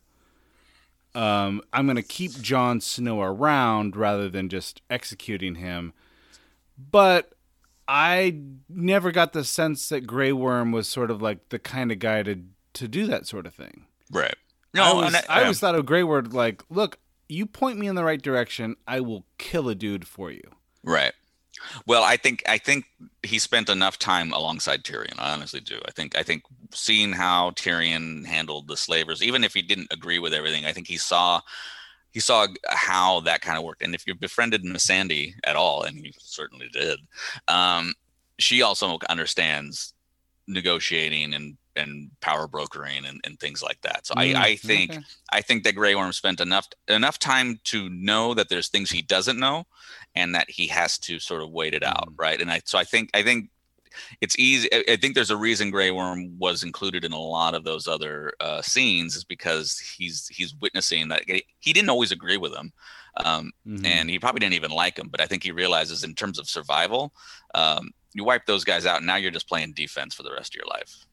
Um, 1.14 1.62
I'm 1.72 1.86
going 1.86 1.96
to 1.96 2.02
keep 2.02 2.32
Jon 2.42 2.80
Snow 2.80 3.22
around 3.22 3.96
rather 3.96 4.28
than 4.28 4.48
just 4.50 4.82
executing 4.90 5.54
him. 5.56 5.94
But 6.78 7.32
I 7.88 8.38
never 8.68 9.12
got 9.12 9.32
the 9.32 9.44
sense 9.44 9.88
that 9.88 10.02
Grey 10.06 10.32
Worm 10.32 10.72
was 10.72 10.86
sort 10.88 11.10
of 11.10 11.22
like 11.22 11.48
the 11.48 11.58
kind 11.58 11.90
of 11.90 11.98
guy 11.98 12.22
to 12.22 12.40
to 12.74 12.86
do 12.88 13.06
that 13.06 13.26
sort 13.26 13.46
of 13.46 13.54
thing. 13.54 13.86
Right. 14.10 14.34
No, 14.74 14.96
was, 14.96 15.06
and 15.06 15.16
I- 15.16 15.24
I 15.30 15.36
yeah. 15.38 15.42
always 15.44 15.58
thought 15.60 15.74
of 15.74 15.86
Grey 15.86 16.02
Worm 16.02 16.26
like, 16.32 16.62
look, 16.68 16.98
you 17.28 17.46
point 17.46 17.78
me 17.78 17.86
in 17.86 17.94
the 17.94 18.04
right 18.04 18.20
direction, 18.20 18.76
I 18.86 19.00
will 19.00 19.24
kill 19.38 19.68
a 19.68 19.74
dude 19.74 20.06
for 20.06 20.30
you. 20.30 20.42
Right. 20.82 21.12
Well, 21.86 22.02
I 22.02 22.16
think 22.16 22.42
I 22.46 22.58
think 22.58 22.84
he 23.22 23.38
spent 23.38 23.68
enough 23.68 23.98
time 23.98 24.32
alongside 24.32 24.84
Tyrion. 24.84 25.18
I 25.18 25.32
honestly 25.32 25.60
do. 25.60 25.80
I 25.86 25.90
think 25.90 26.16
I 26.16 26.22
think 26.22 26.42
seeing 26.72 27.12
how 27.12 27.50
Tyrion 27.52 28.26
handled 28.26 28.68
the 28.68 28.76
slavers, 28.76 29.22
even 29.22 29.42
if 29.42 29.54
he 29.54 29.62
didn't 29.62 29.92
agree 29.92 30.18
with 30.18 30.34
everything, 30.34 30.66
I 30.66 30.72
think 30.72 30.86
he 30.86 30.98
saw 30.98 31.40
he 32.12 32.20
saw 32.20 32.46
how 32.68 33.20
that 33.20 33.40
kind 33.40 33.58
of 33.58 33.64
worked. 33.64 33.82
And 33.82 33.94
if 33.94 34.06
you 34.06 34.14
befriended 34.14 34.64
Missandei 34.64 35.34
at 35.44 35.56
all, 35.56 35.82
and 35.82 35.96
he 35.98 36.14
certainly 36.18 36.68
did, 36.72 37.00
um, 37.48 37.94
she 38.38 38.62
also 38.62 38.98
understands 39.08 39.92
negotiating 40.46 41.34
and 41.34 41.56
and 41.76 42.10
power 42.20 42.48
brokering 42.48 43.04
and, 43.04 43.20
and 43.24 43.38
things 43.38 43.62
like 43.62 43.80
that. 43.82 44.06
So 44.06 44.14
Mm, 44.14 44.34
I, 44.34 44.34
I 44.36 44.56
think 44.56 44.96
okay. 44.96 45.00
I 45.32 45.42
think 45.42 45.64
that 45.64 45.74
Grey 45.74 45.94
Worm 45.94 46.12
spent 46.12 46.40
enough 46.40 46.68
enough 46.88 47.18
time 47.18 47.60
to 47.64 47.88
know 47.90 48.34
that 48.34 48.48
there's 48.48 48.68
things 48.68 48.90
he 48.90 49.02
doesn't 49.02 49.38
know, 49.38 49.66
and 50.14 50.34
that 50.34 50.50
he 50.50 50.66
has 50.68 50.98
to 51.00 51.18
sort 51.18 51.42
of 51.42 51.50
wait 51.50 51.74
it 51.74 51.82
out, 51.84 52.12
right? 52.16 52.40
And 52.40 52.50
I 52.50 52.62
so 52.64 52.78
I 52.78 52.84
think 52.84 53.10
I 53.14 53.22
think 53.22 53.50
it's 54.20 54.38
easy. 54.38 54.68
I 54.72 54.84
I 54.90 54.96
think 54.96 55.14
there's 55.14 55.30
a 55.30 55.36
reason 55.36 55.70
Grey 55.70 55.90
Worm 55.90 56.38
was 56.38 56.62
included 56.62 57.04
in 57.04 57.12
a 57.12 57.18
lot 57.20 57.54
of 57.54 57.64
those 57.64 57.88
other 57.88 58.32
uh, 58.40 58.62
scenes 58.62 59.16
is 59.16 59.24
because 59.24 59.78
he's 59.78 60.28
he's 60.28 60.54
witnessing 60.56 61.08
that 61.08 61.24
he 61.26 61.72
didn't 61.72 61.90
always 61.90 62.12
agree 62.12 62.36
with 62.36 62.54
him. 62.54 62.72
Um, 63.18 63.52
Mhm. 63.64 63.84
and 63.84 64.10
he 64.10 64.18
probably 64.18 64.40
didn't 64.40 64.54
even 64.54 64.70
like 64.70 64.98
him, 64.98 65.08
but 65.08 65.20
I 65.20 65.26
think 65.26 65.42
he 65.42 65.52
realizes 65.52 66.04
in 66.04 66.14
terms 66.14 66.38
of 66.38 66.48
survival, 66.48 67.14
um, 67.54 67.90
you 68.12 68.24
wipe 68.24 68.46
those 68.46 68.64
guys 68.64 68.84
out, 68.86 68.98
and 68.98 69.06
now 69.06 69.16
you're 69.16 69.30
just 69.30 69.48
playing 69.48 69.72
defense 69.72 70.14
for 70.14 70.22
the 70.22 70.32
rest 70.32 70.54
of 70.54 70.58
your 70.58 70.66
life. 70.66 71.06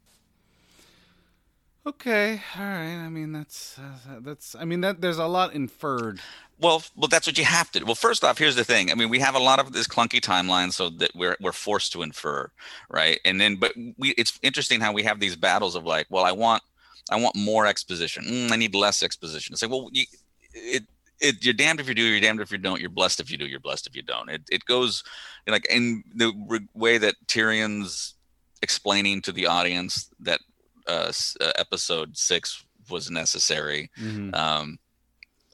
Okay, 1.85 2.41
all 2.57 2.63
right. 2.63 2.95
I 2.95 3.09
mean, 3.09 3.33
that's 3.33 3.77
uh, 3.77 4.19
that's. 4.21 4.55
I 4.55 4.63
mean, 4.63 4.79
that 4.81 5.01
there's 5.01 5.17
a 5.17 5.25
lot 5.27 5.53
inferred. 5.53 6.21
Well, 6.57 6.81
well, 6.95 7.09
that's 7.09 7.27
what 7.27 7.37
you 7.37 7.43
have 7.43 7.71
to 7.71 7.79
do. 7.79 7.85
Well, 7.85 7.95
first 7.95 8.23
off, 8.23 8.37
here's 8.37 8.55
the 8.55 8.63
thing. 8.63 8.89
I 8.89 8.95
mean, 8.95 9.09
we 9.09 9.19
have 9.19 9.35
a 9.35 9.39
lot 9.39 9.59
of 9.59 9.73
this 9.73 9.85
clunky 9.85 10.21
timeline, 10.21 10.71
so 10.71 10.89
that 10.89 11.11
we're 11.13 11.35
we're 11.41 11.51
forced 11.51 11.91
to 11.91 12.01
infer, 12.01 12.49
right? 12.89 13.19
And 13.25 13.41
then, 13.41 13.57
but 13.57 13.73
we 13.97 14.11
it's 14.11 14.39
interesting 14.41 14.79
how 14.79 14.93
we 14.93 15.03
have 15.03 15.19
these 15.19 15.35
battles 15.35 15.75
of 15.75 15.83
like, 15.83 16.07
well, 16.09 16.23
I 16.23 16.31
want 16.31 16.63
I 17.11 17.17
want 17.17 17.35
more 17.35 17.65
exposition. 17.65 18.23
Mm, 18.23 18.51
I 18.53 18.55
need 18.55 18.75
less 18.75 19.03
exposition. 19.03 19.51
It's 19.51 19.61
like, 19.61 19.71
well, 19.71 19.89
you, 19.91 20.05
it 20.53 20.83
it 21.19 21.43
you're 21.43 21.53
damned 21.53 21.81
if 21.81 21.89
you 21.89 21.95
do, 21.95 22.03
you're 22.03 22.21
damned 22.21 22.39
if 22.39 22.49
you 22.51 22.59
don't. 22.59 22.79
You're 22.79 22.91
blessed 22.91 23.19
if 23.19 23.29
you 23.29 23.37
do, 23.37 23.45
you're 23.45 23.59
blessed 23.59 23.87
if 23.87 23.95
you 23.95 24.03
don't. 24.03 24.29
It 24.29 24.43
it 24.49 24.63
goes 24.63 25.03
like 25.47 25.65
in 25.69 26.05
the 26.15 26.31
way 26.73 26.97
that 26.97 27.15
Tyrion's 27.27 28.13
explaining 28.61 29.21
to 29.23 29.33
the 29.33 29.47
audience 29.47 30.09
that 30.21 30.39
uh, 30.87 31.11
uh, 31.41 31.51
episode 31.57 32.17
six 32.17 32.65
was 32.89 33.09
necessary. 33.09 33.89
Mhm. 33.99 34.35
Um, 34.35 34.79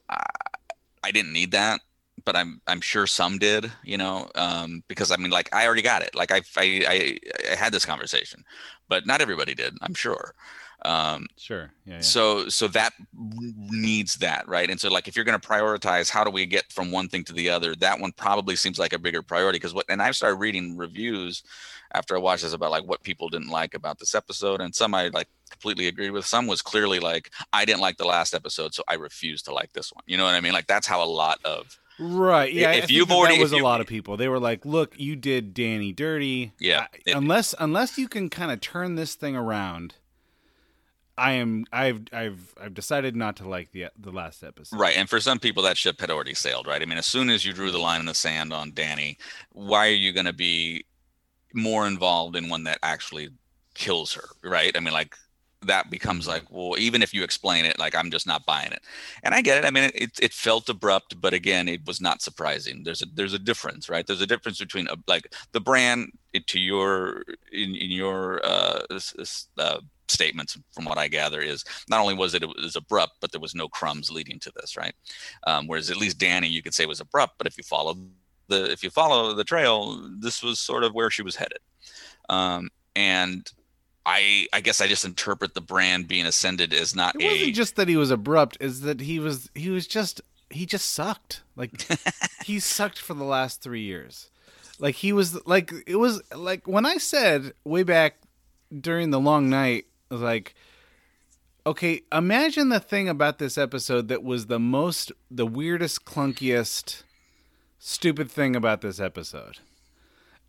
I, 0.08 0.26
I 1.04 1.10
didn't 1.10 1.32
need 1.32 1.52
that, 1.52 1.80
but 2.24 2.36
I'm 2.36 2.60
I'm 2.66 2.80
sure 2.80 3.06
some 3.06 3.38
did, 3.38 3.70
you 3.84 3.96
know, 3.96 4.30
um, 4.34 4.82
because 4.88 5.10
I 5.10 5.16
mean, 5.16 5.30
like 5.30 5.48
I 5.54 5.66
already 5.66 5.82
got 5.82 6.02
it. 6.02 6.14
Like 6.14 6.32
I 6.32 6.42
I 6.56 6.84
I, 6.88 7.18
I 7.52 7.54
had 7.56 7.72
this 7.72 7.86
conversation, 7.86 8.44
but 8.88 9.06
not 9.06 9.20
everybody 9.20 9.54
did. 9.54 9.76
I'm 9.80 9.94
sure. 9.94 10.34
Um, 10.84 11.26
Sure. 11.36 11.70
Yeah. 11.84 11.94
yeah. 11.96 12.00
so 12.00 12.48
so 12.48 12.68
that 12.68 12.92
needs 13.70 14.14
that 14.16 14.46
right 14.48 14.70
and 14.70 14.80
so 14.80 14.88
like 14.90 15.08
if 15.08 15.16
you're 15.16 15.24
going 15.24 15.38
to 15.38 15.46
prioritize 15.48 16.10
how 16.10 16.24
do 16.24 16.30
we 16.30 16.46
get 16.46 16.70
from 16.72 16.90
one 16.90 17.08
thing 17.08 17.24
to 17.24 17.32
the 17.32 17.48
other 17.50 17.74
that 17.76 17.98
one 18.00 18.12
probably 18.12 18.56
seems 18.56 18.78
like 18.78 18.92
a 18.92 18.98
bigger 18.98 19.22
priority 19.22 19.56
because 19.58 19.74
what 19.74 19.86
and 19.88 20.00
i've 20.02 20.16
started 20.16 20.36
reading 20.36 20.76
reviews 20.76 21.42
after 21.92 22.16
i 22.16 22.18
watched 22.18 22.42
this 22.42 22.52
about 22.52 22.70
like 22.70 22.84
what 22.84 23.02
people 23.02 23.28
didn't 23.28 23.48
like 23.50 23.74
about 23.74 23.98
this 23.98 24.14
episode 24.14 24.60
and 24.60 24.74
some 24.74 24.94
i 24.94 25.08
like 25.08 25.28
completely 25.50 25.86
agreed 25.88 26.10
with 26.10 26.24
some 26.24 26.46
was 26.46 26.62
clearly 26.62 26.98
like 27.00 27.30
i 27.52 27.64
didn't 27.64 27.80
like 27.80 27.96
the 27.96 28.06
last 28.06 28.34
episode 28.34 28.74
so 28.74 28.82
i 28.88 28.94
refuse 28.94 29.42
to 29.42 29.52
like 29.52 29.72
this 29.72 29.92
one 29.92 30.02
you 30.06 30.16
know 30.16 30.24
what 30.24 30.34
i 30.34 30.40
mean 30.40 30.52
like 30.52 30.66
that's 30.66 30.86
how 30.86 31.02
a 31.02 31.06
lot 31.06 31.38
of 31.44 31.78
Right. 32.02 32.50
Yeah. 32.50 32.72
If 32.72 32.90
you've 32.90 33.10
already- 33.12 33.36
that 33.36 33.42
was 33.42 33.52
if 33.52 33.60
a 33.60 33.62
lot 33.62 33.82
of 33.82 33.86
people. 33.86 34.16
They 34.16 34.28
were 34.28 34.38
like, 34.40 34.64
"Look, 34.64 34.98
you 34.98 35.16
did 35.16 35.52
Danny 35.52 35.92
dirty. 35.92 36.52
Yeah, 36.58 36.86
it- 37.04 37.14
unless 37.14 37.54
unless 37.58 37.98
you 37.98 38.08
can 38.08 38.30
kind 38.30 38.50
of 38.50 38.62
turn 38.62 38.94
this 38.94 39.14
thing 39.14 39.36
around, 39.36 39.96
I 41.20 41.32
am. 41.32 41.66
I've 41.70 42.00
I've 42.12 42.54
I've 42.60 42.74
decided 42.74 43.14
not 43.14 43.36
to 43.36 43.48
like 43.48 43.72
the 43.72 43.86
the 43.98 44.10
last 44.10 44.42
episode. 44.42 44.80
Right. 44.80 44.96
And 44.96 45.08
for 45.08 45.20
some 45.20 45.38
people, 45.38 45.62
that 45.64 45.76
ship 45.76 46.00
had 46.00 46.10
already 46.10 46.34
sailed, 46.34 46.66
right? 46.66 46.80
I 46.80 46.86
mean, 46.86 46.98
as 46.98 47.06
soon 47.06 47.28
as 47.28 47.44
you 47.44 47.52
drew 47.52 47.70
the 47.70 47.78
line 47.78 48.00
in 48.00 48.06
the 48.06 48.14
sand 48.14 48.52
on 48.52 48.72
Danny, 48.72 49.18
why 49.52 49.86
are 49.86 50.00
you 50.04 50.12
going 50.12 50.26
to 50.26 50.32
be 50.32 50.86
more 51.52 51.86
involved 51.86 52.36
in 52.36 52.48
one 52.48 52.64
that 52.64 52.78
actually 52.82 53.28
kills 53.74 54.14
her, 54.14 54.28
right? 54.42 54.74
I 54.76 54.80
mean, 54.80 54.94
like, 54.94 55.14
that 55.66 55.90
becomes 55.90 56.26
like, 56.26 56.44
well, 56.48 56.76
even 56.78 57.02
if 57.02 57.12
you 57.12 57.22
explain 57.22 57.64
it, 57.64 57.78
like, 57.78 57.94
I'm 57.94 58.10
just 58.10 58.26
not 58.26 58.46
buying 58.46 58.72
it. 58.72 58.82
And 59.22 59.34
I 59.34 59.42
get 59.42 59.58
it. 59.58 59.66
I 59.66 59.70
mean, 59.70 59.90
it, 59.94 60.12
it 60.22 60.32
felt 60.32 60.68
abrupt, 60.68 61.20
but 61.20 61.34
again, 61.34 61.68
it 61.68 61.86
was 61.86 62.00
not 62.00 62.22
surprising. 62.22 62.82
There's 62.84 63.02
a, 63.02 63.06
there's 63.14 63.34
a 63.34 63.38
difference, 63.38 63.88
right? 63.88 64.06
There's 64.06 64.22
a 64.22 64.26
difference 64.26 64.58
between, 64.58 64.88
uh, 64.88 64.96
like, 65.06 65.34
the 65.52 65.60
Bran 65.60 66.12
to 66.46 66.58
your, 66.58 67.24
in, 67.52 67.74
in 67.74 67.90
your, 67.90 68.40
uh, 68.44 68.82
uh, 69.58 69.80
statements 70.10 70.58
from 70.72 70.84
what 70.84 70.98
I 70.98 71.08
gather 71.08 71.40
is 71.40 71.64
not 71.88 72.00
only 72.00 72.14
was 72.14 72.34
it, 72.34 72.42
it 72.42 72.48
was 72.48 72.76
abrupt, 72.76 73.14
but 73.20 73.32
there 73.32 73.40
was 73.40 73.54
no 73.54 73.68
crumbs 73.68 74.10
leading 74.10 74.38
to 74.40 74.52
this, 74.56 74.76
right? 74.76 74.94
Um, 75.46 75.66
whereas 75.66 75.90
at 75.90 75.96
least 75.96 76.18
Danny, 76.18 76.48
you 76.48 76.62
could 76.62 76.74
say 76.74 76.86
was 76.86 77.00
abrupt, 77.00 77.34
but 77.38 77.46
if 77.46 77.56
you 77.56 77.64
follow 77.64 77.96
the 78.48 78.70
if 78.70 78.82
you 78.82 78.90
follow 78.90 79.34
the 79.34 79.44
trail, 79.44 80.06
this 80.18 80.42
was 80.42 80.58
sort 80.58 80.84
of 80.84 80.94
where 80.94 81.10
she 81.10 81.22
was 81.22 81.36
headed. 81.36 81.60
Um, 82.28 82.70
and 82.94 83.50
I 84.04 84.46
I 84.52 84.60
guess 84.60 84.80
I 84.80 84.86
just 84.86 85.04
interpret 85.04 85.54
the 85.54 85.60
Bran 85.60 86.04
being 86.04 86.26
ascended 86.26 86.74
as 86.74 86.94
not 86.94 87.14
It 87.20 87.24
wasn't 87.24 87.54
just 87.54 87.76
that 87.76 87.88
he 87.88 87.96
was 87.96 88.10
abrupt; 88.10 88.56
is 88.60 88.82
that 88.82 89.00
he 89.00 89.18
was 89.18 89.48
he 89.54 89.70
was 89.70 89.86
just 89.86 90.20
he 90.50 90.66
just 90.66 90.90
sucked. 90.90 91.42
Like 91.56 91.86
he 92.44 92.60
sucked 92.60 92.98
for 92.98 93.14
the 93.14 93.24
last 93.24 93.62
three 93.62 93.82
years. 93.82 94.30
Like 94.78 94.96
he 94.96 95.12
was 95.12 95.46
like 95.46 95.72
it 95.86 95.96
was 95.96 96.22
like 96.34 96.66
when 96.66 96.86
I 96.86 96.96
said 96.96 97.52
way 97.64 97.82
back 97.82 98.16
during 98.78 99.10
the 99.10 99.20
long 99.20 99.48
night, 99.48 99.86
like, 100.10 100.54
okay, 101.66 102.02
imagine 102.12 102.68
the 102.68 102.80
thing 102.80 103.08
about 103.08 103.38
this 103.38 103.56
episode 103.56 104.08
that 104.08 104.22
was 104.22 104.46
the 104.46 104.58
most 104.58 105.12
the 105.30 105.46
weirdest, 105.46 106.04
clunkiest, 106.04 107.02
stupid 107.78 108.30
thing 108.30 108.56
about 108.56 108.80
this 108.80 108.98
episode, 109.00 109.58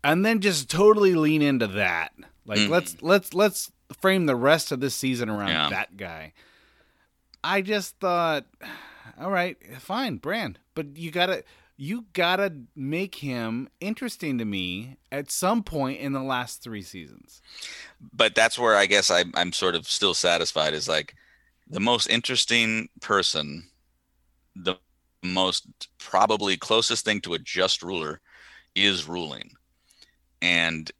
and 0.02 0.24
then 0.24 0.40
just 0.40 0.68
totally 0.70 1.14
lean 1.14 1.42
into 1.42 1.66
that. 1.66 2.12
Like 2.44 2.58
Mhm. 2.60 2.68
let's 2.70 2.96
let's 3.02 3.34
let's 3.34 3.70
frame 4.00 4.26
the 4.26 4.36
rest 4.36 4.72
of 4.72 4.80
this 4.80 4.94
season 4.94 5.28
around 5.28 5.48
Yeah. 5.50 5.68
that 5.70 5.96
guy. 5.96 6.32
I 7.44 7.60
just 7.62 7.98
thought, 8.00 8.46
all 9.20 9.30
right, 9.30 9.56
fine, 9.80 10.16
Bran, 10.16 10.58
but 10.74 10.96
you 10.96 11.10
gotta 11.10 11.44
you 11.76 12.06
gotta 12.12 12.52
make 12.76 13.16
him 13.16 13.68
interesting 13.80 14.38
to 14.38 14.44
me 14.44 14.96
at 15.10 15.30
some 15.30 15.62
point 15.62 16.00
in 16.00 16.12
the 16.12 16.22
last 16.22 16.62
three 16.62 16.82
seasons. 16.82 17.42
but 18.12 18.34
that's 18.34 18.58
where 18.58 18.76
I 18.76 18.86
guess 18.86 19.10
I'm 19.10 19.32
I'm 19.34 19.52
sort 19.52 19.74
of 19.74 19.88
still 19.88 20.14
satisfied 20.14 20.74
is 20.74 20.88
like 20.88 21.14
the 21.68 21.80
most 21.80 22.08
interesting 22.08 22.88
person, 23.00 23.70
the 24.56 24.76
most 25.22 25.66
probably 25.98 26.56
closest 26.56 27.04
thing 27.04 27.20
to 27.22 27.34
a 27.34 27.38
just 27.38 27.82
ruler 27.82 28.20
is 28.74 29.08
ruling. 29.08 29.52
And 30.42 30.90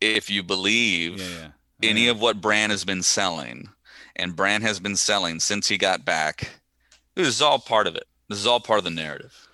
if 0.00 0.30
you 0.30 0.42
believe 0.42 1.20
Yeah, 1.20 1.48
oh, 1.48 1.52
any 1.82 2.08
of 2.08 2.20
what 2.20 2.40
Bran 2.40 2.70
has 2.70 2.84
been 2.84 3.02
selling, 3.02 3.68
and 4.16 4.36
Bran 4.36 4.62
has 4.62 4.80
been 4.80 4.96
selling 4.96 5.40
since 5.40 5.68
he 5.68 5.78
got 5.78 6.04
back, 6.04 6.50
this 7.14 7.28
is 7.28 7.42
all 7.42 7.58
part 7.58 7.86
of 7.86 7.96
it. 7.96 8.06
This 8.28 8.38
is 8.38 8.46
all 8.46 8.60
part 8.60 8.78
of 8.78 8.84
the 8.84 8.90
narrative. 8.90 9.47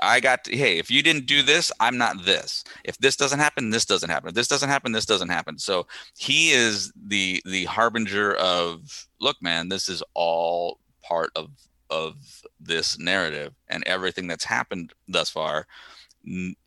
I 0.00 0.20
got 0.20 0.44
to, 0.44 0.56
hey, 0.56 0.78
if 0.78 0.90
you 0.90 1.02
didn't 1.02 1.26
do 1.26 1.42
this, 1.42 1.72
I'm 1.80 1.98
not 1.98 2.24
this. 2.24 2.64
If 2.84 2.98
this 2.98 3.16
doesn't 3.16 3.38
happen, 3.38 3.70
this 3.70 3.84
doesn't 3.84 4.10
happen. 4.10 4.28
If 4.28 4.34
this 4.34 4.48
doesn't 4.48 4.68
happen, 4.68 4.92
this 4.92 5.06
doesn't 5.06 5.28
happen. 5.28 5.58
So 5.58 5.86
he 6.16 6.50
is 6.50 6.92
the 6.96 7.42
the 7.44 7.64
harbinger 7.64 8.34
of 8.34 9.08
look, 9.20 9.36
man, 9.42 9.68
this 9.68 9.88
is 9.88 10.02
all 10.14 10.78
part 11.02 11.30
of 11.36 11.50
of 11.90 12.42
this 12.60 12.98
narrative 12.98 13.54
and 13.68 13.82
everything 13.86 14.26
that's 14.26 14.44
happened 14.44 14.92
thus 15.08 15.30
far 15.30 15.66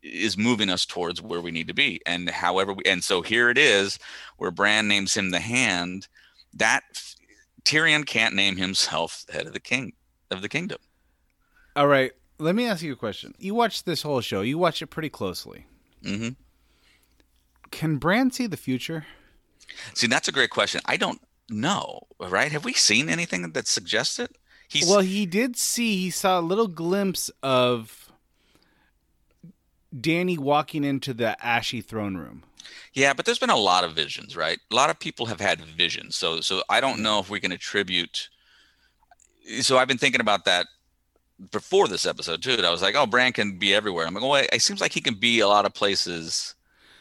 is 0.01 0.37
moving 0.37 0.69
us 0.69 0.85
towards 0.85 1.21
where 1.21 1.41
we 1.41 1.51
need 1.51 1.67
to 1.67 1.73
be. 1.73 2.01
And 2.05 2.29
however 2.29 2.73
we 2.73 2.83
and 2.85 3.03
so 3.03 3.21
here 3.21 3.49
it 3.49 3.57
is 3.57 3.99
where 4.37 4.51
Bran 4.51 4.87
names 4.87 5.15
him 5.15 5.29
the 5.29 5.39
hand, 5.39 6.07
that 6.53 6.83
Tyrion 7.63 8.05
can't 8.05 8.35
name 8.35 8.57
himself 8.57 9.25
head 9.31 9.47
of 9.47 9.53
the 9.53 9.59
king 9.59 9.93
of 10.31 10.41
the 10.41 10.49
kingdom. 10.49 10.79
All 11.75 11.87
right, 11.87 12.11
let 12.41 12.55
me 12.55 12.65
ask 12.65 12.81
you 12.81 12.93
a 12.93 12.97
question. 12.97 13.33
You 13.37 13.53
watched 13.53 13.85
this 13.85 14.01
whole 14.01 14.21
show. 14.21 14.41
You 14.41 14.57
watched 14.57 14.81
it 14.81 14.87
pretty 14.87 15.09
closely. 15.09 15.65
hmm 16.03 16.29
Can 17.71 17.97
Bran 17.97 18.31
see 18.31 18.47
the 18.47 18.57
future? 18.57 19.05
See, 19.93 20.07
that's 20.07 20.27
a 20.27 20.31
great 20.31 20.49
question. 20.49 20.81
I 20.85 20.97
don't 20.97 21.21
know, 21.49 22.01
right? 22.19 22.51
Have 22.51 22.65
we 22.65 22.73
seen 22.73 23.09
anything 23.09 23.51
that 23.51 23.67
suggests 23.67 24.19
it? 24.19 24.37
He's 24.67 24.89
well, 24.89 25.01
he 25.01 25.25
did 25.25 25.57
see. 25.57 25.97
He 25.97 26.09
saw 26.09 26.39
a 26.39 26.41
little 26.41 26.67
glimpse 26.67 27.29
of 27.43 28.09
Danny 29.99 30.37
walking 30.37 30.83
into 30.83 31.13
the 31.13 31.43
ashy 31.45 31.81
throne 31.81 32.15
room. 32.15 32.43
Yeah, 32.93 33.13
but 33.13 33.25
there's 33.25 33.39
been 33.39 33.49
a 33.49 33.57
lot 33.57 33.83
of 33.83 33.93
visions, 33.93 34.35
right? 34.35 34.59
A 34.71 34.75
lot 34.75 34.89
of 34.89 34.99
people 34.99 35.25
have 35.25 35.41
had 35.41 35.61
visions. 35.61 36.15
So 36.15 36.41
so 36.41 36.63
I 36.69 36.79
don't 36.79 36.99
know 36.99 37.19
if 37.19 37.29
we 37.29 37.39
can 37.39 37.51
attribute 37.51 38.29
so 39.61 39.77
I've 39.77 39.87
been 39.87 39.97
thinking 39.97 40.21
about 40.21 40.45
that 40.45 40.67
before 41.49 41.87
this 41.87 42.05
episode 42.05 42.43
too. 42.43 42.57
I 42.63 42.69
was 42.69 42.81
like, 42.81 42.95
oh, 42.95 43.07
Bran 43.07 43.33
can 43.33 43.57
be 43.57 43.73
everywhere. 43.73 44.05
I'm 44.05 44.13
like, 44.13 44.23
oh, 44.23 44.35
it 44.35 44.61
seems 44.61 44.81
like 44.81 44.93
he 44.93 45.01
can 45.01 45.15
be 45.15 45.39
a 45.39 45.47
lot 45.47 45.65
of 45.65 45.73
places. 45.73 46.55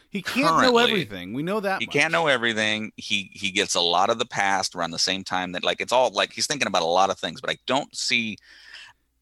He 0.09 0.21
can't 0.21 0.61
know 0.61 0.77
everything. 0.77 1.33
We 1.33 1.41
know 1.41 1.61
that. 1.61 1.79
He 1.79 1.85
much. 1.85 1.93
can't 1.93 2.11
know 2.11 2.27
everything. 2.27 2.91
He 2.97 3.29
he 3.33 3.49
gets 3.51 3.75
a 3.75 3.81
lot 3.81 4.09
of 4.09 4.19
the 4.19 4.25
past 4.25 4.75
around 4.75 4.91
the 4.91 4.99
same 4.99 5.23
time 5.23 5.53
that 5.53 5.63
like 5.63 5.79
it's 5.79 5.93
all 5.93 6.11
like 6.11 6.33
he's 6.33 6.47
thinking 6.47 6.67
about 6.67 6.81
a 6.81 6.85
lot 6.85 7.09
of 7.09 7.17
things, 7.17 7.39
but 7.39 7.49
I 7.49 7.57
don't 7.65 7.95
see. 7.95 8.37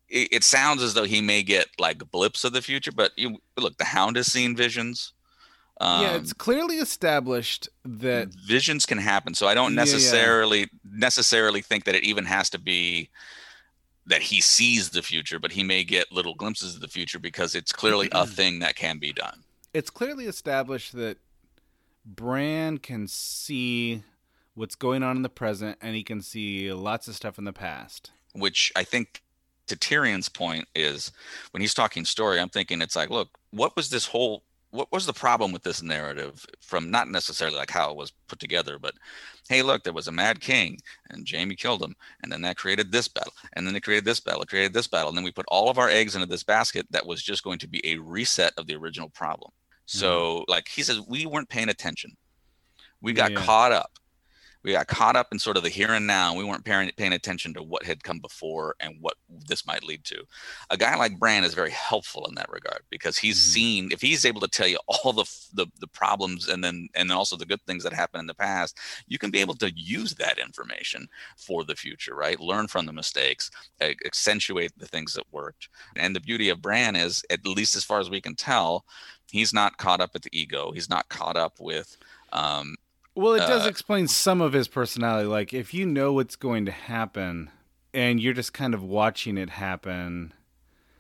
It, 0.09 0.29
it 0.31 0.43
sounds 0.43 0.81
as 0.81 0.95
though 0.95 1.03
he 1.03 1.21
may 1.21 1.43
get 1.43 1.67
like 1.77 2.09
blips 2.09 2.43
of 2.43 2.53
the 2.53 2.61
future, 2.63 2.91
but 2.91 3.11
you 3.17 3.37
look, 3.55 3.77
the 3.77 3.85
Hound 3.85 4.15
has 4.15 4.31
seen 4.31 4.55
visions. 4.55 5.13
Um, 5.79 6.01
yeah, 6.01 6.15
it's 6.15 6.33
clearly 6.33 6.77
established 6.77 7.69
that 7.85 8.29
visions 8.47 8.87
can 8.87 8.97
happen. 8.97 9.35
So 9.35 9.47
I 9.47 9.53
don't 9.53 9.73
Yeah, 9.73 9.85
yeah. 9.85 9.93
necessarily 9.93 10.69
necessarily 10.83 11.61
think 11.61 11.85
that 11.85 11.95
it 11.95 12.03
even 12.03 12.25
has 12.25 12.49
to 12.49 12.59
be 12.59 13.09
that 14.09 14.21
he 14.23 14.41
sees 14.41 14.89
the 14.89 15.01
future, 15.01 15.39
but 15.39 15.51
he 15.51 15.63
may 15.63 15.83
get 15.83 16.11
little 16.11 16.33
glimpses 16.33 16.75
of 16.75 16.81
the 16.81 16.87
future 16.87 17.19
because 17.19 17.55
it's 17.55 17.71
clearly 17.71 18.09
a 18.11 18.25
thing 18.25 18.59
that 18.59 18.75
can 18.75 18.97
be 18.97 19.13
done. 19.13 19.43
it's 19.73 19.91
clearly 19.91 20.25
established 20.25 20.93
that 20.93 21.17
Bran 22.03 22.79
can 22.79 23.07
see 23.07 24.03
what's 24.55 24.75
going 24.75 25.03
on 25.03 25.15
in 25.15 25.21
the 25.21 25.29
present, 25.29 25.77
and 25.79 25.95
he 25.95 26.03
can 26.03 26.21
see 26.21 26.73
lots 26.73 27.07
of 27.07 27.15
stuff 27.15 27.37
in 27.37 27.45
the 27.45 27.53
past. 27.53 28.11
Which 28.33 28.71
I 28.75 28.83
think 28.83 29.21
to 29.67 29.75
Tyrion's 29.75 30.27
point 30.27 30.67
is 30.75 31.11
when 31.51 31.61
he's 31.61 31.75
talking 31.75 32.03
story, 32.03 32.39
I'm 32.39 32.49
thinking 32.49 32.81
it's 32.81 32.95
like, 32.95 33.11
look, 33.11 33.37
what 33.51 33.75
was 33.75 33.89
this 33.89 34.07
whole 34.07 34.43
what 34.71 34.91
was 34.91 35.05
the 35.05 35.13
problem 35.13 35.51
with 35.51 35.63
this 35.63 35.81
narrative 35.81 36.45
from 36.61 36.91
not 36.91 37.09
necessarily 37.09 37.57
like 37.57 37.71
how 37.71 37.89
it 37.89 37.97
was 37.97 38.11
put 38.27 38.39
together, 38.39 38.77
but 38.77 38.93
hey, 39.49 39.61
look, 39.63 39.83
there 39.83 39.93
was 39.93 40.07
a 40.07 40.11
mad 40.11 40.39
king 40.39 40.77
and 41.09 41.27
Jaime 41.29 41.55
killed 41.55 41.81
him, 41.81 41.95
and 42.21 42.31
then 42.31 42.41
that 42.41 42.57
created 42.57 42.91
this 42.91 43.07
battle, 43.07 43.33
and 43.53 43.65
then 43.65 43.75
it 43.75 43.81
created 43.83 44.05
this 44.05 44.19
battle, 44.19 44.41
it 44.43 44.49
created 44.49 44.73
this 44.73 44.87
battle, 44.87 45.09
and 45.09 45.17
then 45.17 45.23
we 45.23 45.31
put 45.31 45.45
all 45.47 45.69
of 45.69 45.77
our 45.77 45.89
eggs 45.89 46.15
into 46.15 46.27
this 46.27 46.43
basket 46.43 46.85
that 46.91 47.05
was 47.05 47.23
just 47.23 47.43
going 47.43 47.59
to 47.59 47.67
be 47.67 47.81
a 47.83 47.97
reset 47.97 48.53
of 48.57 48.67
the 48.67 48.75
original 48.75 49.09
problem. 49.09 49.51
Mm-hmm. 49.51 49.99
So, 49.99 50.45
like 50.47 50.67
he 50.67 50.83
says, 50.83 51.01
we 51.07 51.25
weren't 51.25 51.49
paying 51.49 51.69
attention. 51.69 52.15
We 53.01 53.13
got 53.13 53.31
Yeah. 53.31 53.43
caught 53.45 53.71
up. 53.71 53.98
We 54.63 54.73
got 54.73 54.87
caught 54.87 55.15
up 55.15 55.27
in 55.31 55.39
sort 55.39 55.55
of 55.55 55.63
the 55.63 55.69
here 55.69 55.91
and 55.93 56.05
now. 56.05 56.35
We 56.35 56.43
weren't 56.43 56.65
paying, 56.65 56.91
paying 56.97 57.13
attention 57.13 57.53
to 57.53 57.63
what 57.63 57.83
had 57.83 58.03
come 58.03 58.19
before 58.19 58.75
and 58.79 58.97
what 58.99 59.15
this 59.47 59.65
might 59.65 59.83
lead 59.83 60.03
to. 60.05 60.23
A 60.69 60.77
guy 60.77 60.95
like 60.95 61.17
Bran 61.17 61.43
is 61.43 61.53
very 61.53 61.71
helpful 61.71 62.25
in 62.27 62.35
that 62.35 62.51
regard 62.51 62.81
because 62.89 63.17
he's 63.17 63.39
seen 63.39 63.89
if 63.91 64.01
he's 64.01 64.25
able 64.25 64.41
to 64.41 64.47
tell 64.47 64.67
you 64.67 64.77
all 64.87 65.13
the, 65.13 65.25
the 65.53 65.67
the 65.79 65.87
problems 65.87 66.49
and 66.49 66.63
then 66.63 66.89
and 66.93 67.11
also 67.11 67.37
the 67.37 67.45
good 67.45 67.61
things 67.65 67.83
that 67.83 67.93
happened 67.93 68.21
in 68.21 68.27
the 68.27 68.33
past, 68.33 68.77
you 69.07 69.17
can 69.17 69.31
be 69.31 69.39
able 69.39 69.55
to 69.55 69.71
use 69.75 70.13
that 70.15 70.37
information 70.37 71.07
for 71.37 71.63
the 71.63 71.75
future, 71.75 72.15
right? 72.15 72.39
Learn 72.39 72.67
from 72.67 72.85
the 72.85 72.93
mistakes, 72.93 73.49
accentuate 73.81 74.71
the 74.77 74.87
things 74.87 75.13
that 75.13 75.25
worked. 75.31 75.69
And 75.95 76.15
the 76.15 76.19
beauty 76.19 76.49
of 76.49 76.61
Bran 76.61 76.95
is, 76.95 77.23
at 77.29 77.45
least 77.45 77.75
as 77.75 77.85
far 77.85 77.99
as 77.99 78.09
we 78.09 78.21
can 78.21 78.35
tell, 78.35 78.85
he's 79.31 79.53
not 79.53 79.77
caught 79.77 80.01
up 80.01 80.13
with 80.13 80.23
the 80.23 80.37
ego. 80.37 80.71
He's 80.71 80.89
not 80.89 81.07
caught 81.09 81.37
up 81.37 81.53
with 81.59 81.97
um, 82.33 82.75
Well, 83.19 83.33
it 83.33 83.39
does 83.39 83.65
Uh, 83.65 83.69
explain 83.69 84.07
some 84.07 84.41
of 84.41 84.53
his 84.53 84.67
personality. 84.67 85.27
Like 85.27 85.53
if 85.53 85.73
you 85.73 85.85
know 85.85 86.13
what's 86.13 86.35
going 86.35 86.65
to 86.65 86.71
happen 86.71 87.49
and 87.93 88.19
you're 88.21 88.33
just 88.33 88.53
kind 88.53 88.73
of 88.73 88.83
watching 88.83 89.37
it 89.37 89.49
happen, 89.51 90.33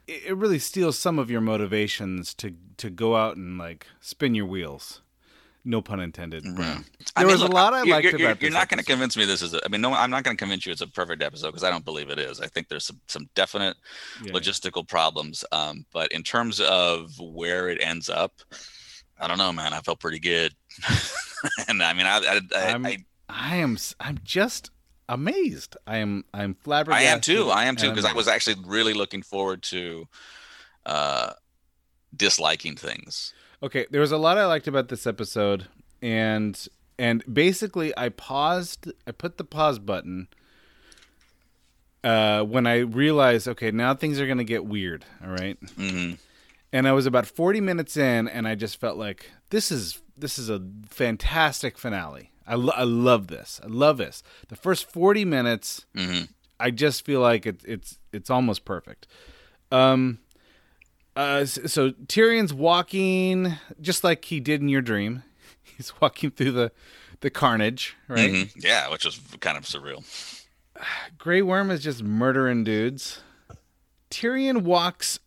it, 0.07 0.23
it 0.27 0.33
really 0.37 0.59
steals 0.59 0.97
some 0.97 1.17
of 1.19 1.29
your 1.31 1.41
motivations 1.41 2.33
to 2.35 2.55
to 2.77 2.89
go 2.89 3.15
out 3.15 3.35
and 3.37 3.57
like 3.57 3.87
spin 4.01 4.35
your 4.35 4.45
wheels. 4.45 5.01
No 5.65 5.81
pun 5.81 5.99
intended. 5.99 6.43
There 6.45 6.53
Mm-hmm. 6.53 6.81
I 7.17 7.23
mean, 7.23 7.31
was 7.33 7.41
look, 7.41 7.51
a 7.51 7.53
lot 7.53 7.73
I 7.73 7.79
you're- 7.79 7.91
liked 7.91 8.03
you're, 8.05 8.15
about 8.15 8.41
You're, 8.41 8.49
this. 8.49 8.53
not 8.57 8.69
going 8.69 8.79
to 8.79 8.85
convince 8.85 9.17
me 9.17 9.25
this 9.25 9.41
is. 9.41 9.53
A, 9.53 9.59
I 9.65 9.67
mean, 9.67 9.81
no, 9.81 9.93
I'm 9.93 10.09
not 10.09 10.23
going 10.23 10.35
to 10.35 10.41
convince 10.41 10.65
you 10.65 10.71
it's 10.71 10.79
a 10.81 10.87
perfect 10.87 11.21
episode 11.21 11.47
because 11.49 11.65
I 11.65 11.69
don't 11.69 11.83
believe 11.83 12.09
it 12.09 12.17
is. 12.17 12.39
I 12.39 12.47
think 12.47 12.69
there's 12.69 12.85
some 12.85 12.99
some 13.07 13.29
definite 13.35 13.75
Yeah. 14.23 14.31
logistical 14.31 14.87
problems. 14.87 15.43
Um, 15.51 15.85
but 15.91 16.11
in 16.13 16.23
terms 16.23 16.59
of 16.61 17.11
where 17.19 17.67
it 17.69 17.79
ends 17.81 18.09
up, 18.09 18.41
I 19.19 19.27
don't 19.27 19.37
know, 19.37 19.51
man. 19.51 19.73
I 19.73 19.81
felt 19.81 19.99
pretty 19.99 20.19
good, 20.19 20.55
and 21.67 21.81
I 21.81 21.93
mean, 21.93 22.05
I 22.05 22.17
I, 22.17 22.41
I, 22.55 22.71
I'm, 22.73 22.85
I, 22.85 22.97
I 23.27 23.55
am 23.57 23.77
I'm 23.99 24.19
just 24.23 24.71
amazed. 25.07 25.77
I 25.87 25.97
am 25.97 26.23
I'm 26.33 26.53
flabbergasted. 26.55 27.07
I 27.07 27.11
am 27.11 27.21
too. 27.21 27.49
I 27.49 27.65
am 27.65 27.75
too 27.75 27.89
because 27.89 28.05
I 28.05 28.13
was 28.13 28.27
actually 28.27 28.57
really 28.65 28.93
looking 28.93 29.21
forward 29.21 29.63
to 29.63 30.07
uh, 30.85 31.33
disliking 32.15 32.75
things. 32.75 33.33
Okay, 33.61 33.85
there 33.91 34.01
was 34.01 34.11
a 34.11 34.17
lot 34.17 34.37
I 34.37 34.45
liked 34.45 34.67
about 34.67 34.87
this 34.87 35.05
episode, 35.05 35.67
and 36.01 36.67
and 36.97 37.23
basically 37.31 37.93
I 37.97 38.09
paused. 38.09 38.91
I 39.05 39.11
put 39.11 39.37
the 39.37 39.43
pause 39.43 39.79
button 39.79 40.27
uh, 42.03 42.43
when 42.43 42.65
I 42.65 42.79
realized, 42.79 43.47
okay, 43.47 43.71
now 43.71 43.93
things 43.93 44.19
are 44.19 44.27
gonna 44.27 44.43
get 44.43 44.65
weird. 44.65 45.05
All 45.23 45.31
right? 45.31 45.57
hmm 45.75 46.13
and 46.71 46.87
I 46.87 46.91
was 46.91 47.07
about 47.07 47.25
forty 47.25 47.61
minutes 47.61 47.97
in, 47.97 48.27
and 48.27 48.47
I 48.47 48.53
just 48.53 48.79
felt 48.79 48.95
like 48.95 49.31
this 49.49 49.71
is 49.71 50.01
this 50.19 50.37
is 50.39 50.49
a 50.49 50.61
fantastic 50.89 51.77
finale. 51.77 52.31
I, 52.47 52.55
lo- 52.55 52.73
I 52.75 52.83
love 52.83 53.27
this. 53.27 53.59
I 53.63 53.67
love 53.67 53.97
this. 53.97 54.23
The 54.47 54.55
first 54.55 54.89
forty 54.89 55.25
minutes, 55.25 55.85
hmm 55.95 56.21
I 56.59 56.71
just 56.71 57.05
feel 57.05 57.21
like 57.21 57.45
it, 57.45 57.61
it's 57.65 57.97
it's 58.11 58.29
almost 58.29 58.65
perfect. 58.65 59.07
Um, 59.71 60.19
uh, 61.15 61.45
so 61.45 61.91
Tyrion's 61.91 62.53
walking 62.53 63.53
just 63.79 64.03
like 64.03 64.25
he 64.25 64.39
did 64.39 64.61
in 64.61 64.67
your 64.69 64.81
dream. 64.81 65.23
He's 65.77 65.93
walking 66.01 66.31
through 66.31 66.51
the 66.51 66.71
the 67.21 67.29
carnage, 67.29 67.95
right? 68.07 68.31
Mhm. 68.31 68.63
Yeah, 68.63 68.89
which 68.89 69.05
was 69.05 69.19
kind 69.39 69.57
of 69.57 69.63
surreal. 69.65 70.03
Grey 71.17 71.41
Worm 71.41 71.71
is 71.71 71.83
just 71.83 72.03
murdering 72.03 72.63
dudes. 72.63 73.21
Tyrion 74.09 74.63
walks 74.63 75.19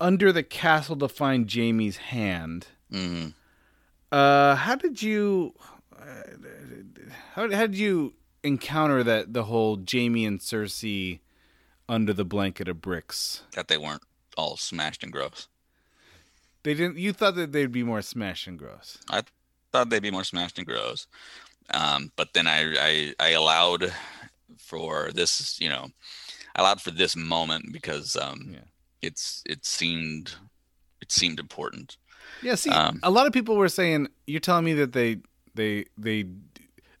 under 0.00 0.32
the 0.32 0.42
castle 0.42 0.96
to 0.96 1.08
find 1.08 1.48
Jaime's 1.52 1.96
hand. 1.96 2.68
hmm 2.90 3.28
Uh, 4.16 4.54
how 4.56 4.74
did 4.74 5.02
you 5.02 5.52
how, 7.34 7.50
how 7.52 7.66
did 7.66 7.76
you 7.76 8.14
encounter 8.42 9.02
that 9.02 9.34
the 9.34 9.44
whole 9.44 9.78
Jaime 9.90 10.24
and 10.24 10.40
Cersei 10.40 11.20
under 11.88 12.14
the 12.14 12.24
blanket 12.24 12.66
of 12.68 12.80
bricks? 12.80 13.42
That 13.52 13.68
they 13.68 13.76
weren't 13.76 14.02
all 14.36 14.56
smashed 14.56 15.02
and 15.02 15.12
gross. 15.12 15.48
They 16.62 16.72
didn't. 16.74 16.96
You 16.98 17.12
thought 17.12 17.34
that 17.36 17.52
they'd 17.52 17.70
be 17.70 17.82
more 17.84 18.00
smashed 18.02 18.46
and 18.46 18.58
gross. 18.58 18.98
I 19.10 19.22
thought 19.70 19.90
they'd 19.90 20.02
be 20.02 20.10
more 20.10 20.24
smashed 20.24 20.56
and 20.58 20.66
gross. 20.66 21.06
Um, 21.74 22.10
but 22.16 22.32
then 22.32 22.46
I, 22.46 22.60
I 22.78 23.14
I 23.20 23.28
allowed 23.30 23.92
for 24.56 25.10
this, 25.12 25.60
you 25.60 25.68
know, 25.68 25.88
I 26.54 26.60
allowed 26.62 26.80
for 26.80 26.90
this 26.90 27.14
moment 27.16 27.70
because 27.72 28.16
um, 28.16 28.50
Yeah. 28.54 28.60
it's 29.02 29.42
it 29.44 29.66
seemed 29.66 30.36
it 31.02 31.12
seemed 31.12 31.38
important. 31.38 31.98
Yeah. 32.42 32.54
See, 32.56 32.70
Um, 32.70 33.00
a 33.02 33.10
lot 33.10 33.26
of 33.26 33.32
people 33.32 33.56
were 33.56 33.68
saying 33.68 34.08
you're 34.26 34.40
telling 34.40 34.64
me 34.64 34.74
that 34.74 34.92
they 34.92 35.18
they 35.54 35.86
they 35.98 36.26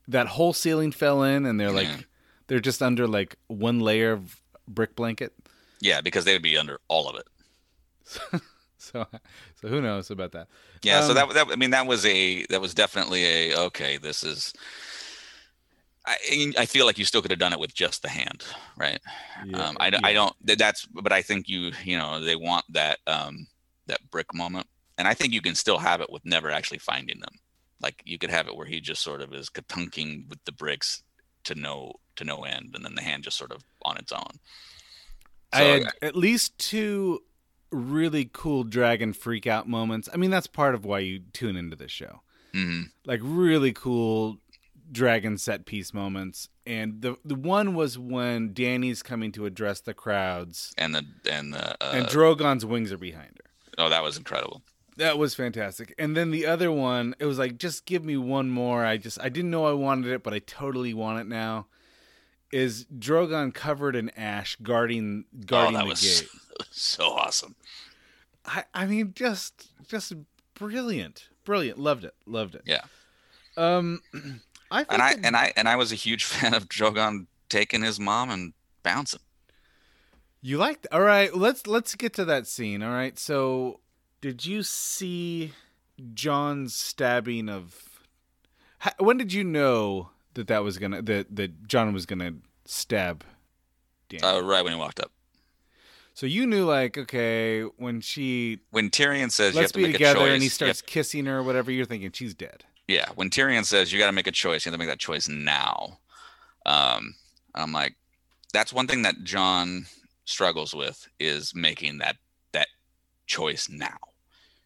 that 0.08 0.26
whole 0.28 0.52
ceiling 0.52 0.92
fell 0.92 1.22
in 1.22 1.46
and 1.46 1.58
they're 1.60 1.72
like 1.72 1.88
Yeah. 1.88 2.00
they're 2.46 2.60
just 2.60 2.82
under 2.82 3.06
like 3.06 3.36
one 3.48 3.80
layer 3.80 4.12
of 4.12 4.40
brick 4.68 4.94
blanket. 4.96 5.32
Yeah, 5.80 6.00
because 6.00 6.24
they 6.24 6.32
would 6.32 6.42
be 6.42 6.56
under 6.56 6.80
all 6.88 7.08
of 7.08 7.16
it. 7.16 7.26
So 8.78 9.04
so 9.60 9.66
who 9.68 9.80
knows 9.80 10.10
about 10.10 10.30
that? 10.32 10.46
Yeah, 10.82 11.00
so 11.00 11.08
Um, 11.08 11.14
that 11.16 11.34
that 11.34 11.48
I 11.52 11.56
mean 11.56 11.70
that 11.70 11.86
was 11.88 12.06
a 12.06 12.46
that 12.46 12.60
was 12.60 12.72
definitely 12.72 13.24
a 13.24 13.58
okay. 13.66 13.96
This 13.98 14.22
is. 14.22 14.52
I, 16.06 16.52
I 16.56 16.66
feel 16.66 16.86
like 16.86 16.98
you 16.98 17.04
still 17.04 17.20
could 17.20 17.32
have 17.32 17.40
done 17.40 17.52
it 17.52 17.58
with 17.58 17.74
just 17.74 18.02
the 18.02 18.08
hand, 18.08 18.44
right? 18.76 19.00
Yeah, 19.44 19.58
um, 19.58 19.76
I, 19.80 19.90
don't- 19.90 20.04
I 20.04 20.12
don't. 20.12 20.34
That's 20.44 20.86
but 20.86 21.12
I 21.12 21.20
think 21.20 21.48
you 21.48 21.72
you 21.82 21.98
know 21.98 22.20
they 22.20 22.36
want 22.36 22.64
that 22.74 23.00
um 23.08 23.48
that 23.86 24.08
brick 24.10 24.32
moment, 24.32 24.68
and 24.98 25.06
I 25.08 25.14
think 25.14 25.32
you 25.32 25.40
can 25.42 25.54
still 25.54 25.78
have 25.78 26.00
it 26.00 26.10
with 26.10 26.24
never 26.24 26.50
actually 26.50 26.78
finding 26.78 27.20
them. 27.20 27.34
Like 27.80 28.02
you 28.06 28.18
could 28.18 28.30
have 28.30 28.48
it 28.48 28.56
where 28.56 28.66
he 28.66 28.80
just 28.80 29.02
sort 29.02 29.20
of 29.20 29.34
is 29.34 29.50
katunking 29.50 30.28
with 30.28 30.42
the 30.44 30.52
bricks 30.52 31.02
to 31.44 31.54
no 31.54 31.94
to 32.16 32.24
no 32.24 32.44
end, 32.44 32.72
and 32.74 32.84
then 32.84 32.94
the 32.94 33.02
hand 33.02 33.24
just 33.24 33.36
sort 33.36 33.52
of 33.52 33.62
on 33.82 33.96
its 33.98 34.12
own. 34.12 34.40
I 35.52 35.58
So- 35.60 35.72
had 35.84 35.92
at 36.02 36.16
least 36.16 36.58
two 36.58 37.22
really 37.70 38.28
cool 38.32 38.64
dragon 38.64 39.12
freak 39.12 39.46
out 39.46 39.68
moments. 39.68 40.08
I 40.12 40.16
mean, 40.16 40.30
that's 40.30 40.46
part 40.46 40.74
of 40.74 40.84
why 40.84 41.00
you 41.00 41.20
tune 41.32 41.56
into 41.56 41.76
this 41.76 41.90
show. 41.92 42.22
Mhm. 42.54 42.90
Like 43.04 43.20
really 43.22 43.72
cool 43.72 44.38
dragon 44.92 45.36
set 45.36 45.66
piece 45.66 45.92
moments. 45.92 46.48
And 46.64 47.02
the 47.02 47.16
the 47.24 47.34
one 47.34 47.74
was 47.74 47.98
when 47.98 48.54
Danny's 48.54 49.02
coming 49.02 49.32
to 49.32 49.44
address 49.46 49.80
the 49.80 49.94
crowds 49.94 50.72
and 50.78 50.94
the 50.94 51.04
and 51.30 51.52
the 51.52 51.76
uh, 51.84 51.92
and 51.92 52.08
Drogon's 52.08 52.64
wings 52.64 52.90
are 52.92 52.98
behind 52.98 53.38
her. 53.44 53.50
oh 53.78 53.88
that 53.90 54.02
was 54.02 54.16
incredible. 54.16 54.62
That 54.96 55.18
was 55.18 55.34
fantastic. 55.34 55.94
And 55.98 56.16
then 56.16 56.30
the 56.30 56.46
other 56.46 56.72
one, 56.72 57.14
it 57.18 57.26
was 57.26 57.38
like 57.38 57.58
just 57.58 57.84
give 57.84 58.04
me 58.04 58.16
one 58.16 58.48
more. 58.48 58.84
I 58.84 58.96
just 58.96 59.20
I 59.20 59.28
didn't 59.28 59.50
know 59.50 59.66
I 59.66 59.72
wanted 59.72 60.10
it, 60.10 60.22
but 60.22 60.32
I 60.32 60.38
totally 60.40 60.94
want 60.94 61.20
it 61.20 61.26
now. 61.26 61.66
Is 62.52 62.86
Drogon 62.96 63.52
covered 63.52 63.96
in 63.96 64.08
ash 64.10 64.56
guarding 64.62 65.24
guarding 65.44 65.74
oh, 65.74 65.78
that 65.78 65.84
the 65.84 65.88
was 65.90 66.20
gate? 66.20 66.28
so 66.70 67.04
awesome. 67.10 67.56
I, 68.46 68.64
I 68.72 68.86
mean, 68.86 69.12
just 69.14 69.68
just 69.86 70.14
brilliant, 70.54 71.28
brilliant. 71.44 71.78
Loved 71.78 72.04
it, 72.04 72.14
loved 72.24 72.54
it. 72.54 72.62
Yeah. 72.64 72.82
Um, 73.56 74.00
I 74.70 74.78
think 74.84 74.92
and 74.92 75.02
I 75.02 75.14
that- 75.14 75.24
and 75.26 75.36
I 75.36 75.52
and 75.56 75.68
I 75.68 75.76
was 75.76 75.92
a 75.92 75.96
huge 75.96 76.24
fan 76.26 76.54
of 76.54 76.68
Drogon 76.68 77.26
taking 77.48 77.82
his 77.82 78.00
mom 78.00 78.30
and 78.30 78.54
bouncing. 78.82 79.20
You 80.40 80.58
liked 80.58 80.86
all 80.92 81.00
right. 81.00 81.34
Let's 81.36 81.66
let's 81.66 81.94
get 81.96 82.14
to 82.14 82.24
that 82.26 82.46
scene. 82.46 82.82
All 82.82 82.92
right. 82.92 83.18
So, 83.18 83.80
did 84.20 84.44
you 84.46 84.62
see 84.62 85.52
Jon's 86.14 86.74
stabbing 86.74 87.48
of? 87.48 88.00
ha- 88.78 88.94
When 88.98 89.16
did 89.16 89.32
you 89.32 89.44
know 89.44 90.10
that 90.34 90.46
that 90.48 90.62
was 90.64 90.78
gonna 90.78 91.02
that 91.02 91.34
that 91.36 91.66
Jon 91.68 91.92
was 91.92 92.06
gonna 92.06 92.32
stab? 92.64 93.24
Uh, 94.22 94.40
right 94.42 94.62
when 94.62 94.72
he 94.72 94.78
walked 94.78 95.00
up. 95.00 95.10
so 96.14 96.26
you 96.26 96.46
knew 96.46 96.64
like 96.64 96.96
okay 96.96 97.62
when 97.62 98.00
she 98.00 98.60
When 98.70 98.88
Tyrion 98.88 99.32
says 99.32 99.54
you 99.54 99.58
have 99.58 99.62
let's 99.64 99.72
to 99.72 99.78
be 99.78 99.82
make 99.84 99.92
together 99.94 100.20
a 100.20 100.22
choice, 100.22 100.32
and 100.34 100.42
he 100.44 100.48
starts 100.48 100.80
kissing 100.80 101.26
her 101.26 101.38
or 101.38 101.42
whatever, 101.42 101.72
you're 101.72 101.86
thinking 101.86 102.12
she's 102.12 102.32
dead. 102.34 102.64
yeah, 102.86 103.06
when 103.16 103.30
Tyrion 103.30 103.64
says 103.64 103.92
you 103.92 103.98
got 103.98 104.06
to 104.06 104.12
make 104.12 104.28
a 104.28 104.32
choice, 104.32 104.64
you 104.64 104.70
have 104.70 104.78
to 104.78 104.78
make 104.78 104.88
that 104.92 105.00
choice 105.00 105.28
now. 105.28 105.98
Um, 106.64 107.14
I'm 107.54 107.72
like, 107.72 107.96
that's 108.52 108.72
one 108.72 108.86
thing 108.86 109.02
that 109.02 109.24
Jon 109.24 109.86
struggles 110.24 110.72
with 110.74 111.08
is 111.18 111.52
making 111.54 111.98
that 111.98 112.16
choice 113.26 113.68
now. 113.68 113.96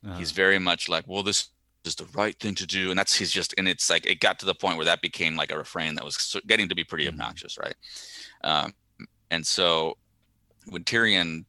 Uh-huh. 0.04 0.18
He's 0.18 0.32
very 0.32 0.58
much 0.58 0.88
like, 0.88 1.04
well, 1.06 1.22
this 1.22 1.48
is 1.84 1.94
the 1.94 2.06
right 2.14 2.38
thing 2.38 2.54
to 2.56 2.66
do, 2.66 2.90
and 2.90 2.98
that's 2.98 3.14
he's 3.16 3.30
just, 3.30 3.54
and 3.58 3.68
it's 3.68 3.90
like 3.90 4.06
it 4.06 4.20
got 4.20 4.38
to 4.40 4.46
the 4.46 4.54
point 4.54 4.76
where 4.76 4.86
that 4.86 5.02
became 5.02 5.36
like 5.36 5.50
a 5.52 5.58
refrain 5.58 5.94
that 5.96 6.04
was 6.04 6.36
getting 6.46 6.68
to 6.68 6.74
be 6.74 6.84
pretty 6.84 7.04
Mm-hmm. 7.04 7.14
obnoxious, 7.20 7.58
right? 7.58 7.74
Um, 8.44 8.72
and 9.30 9.46
so 9.46 9.96
when 10.68 10.84
Tyrion 10.84 11.44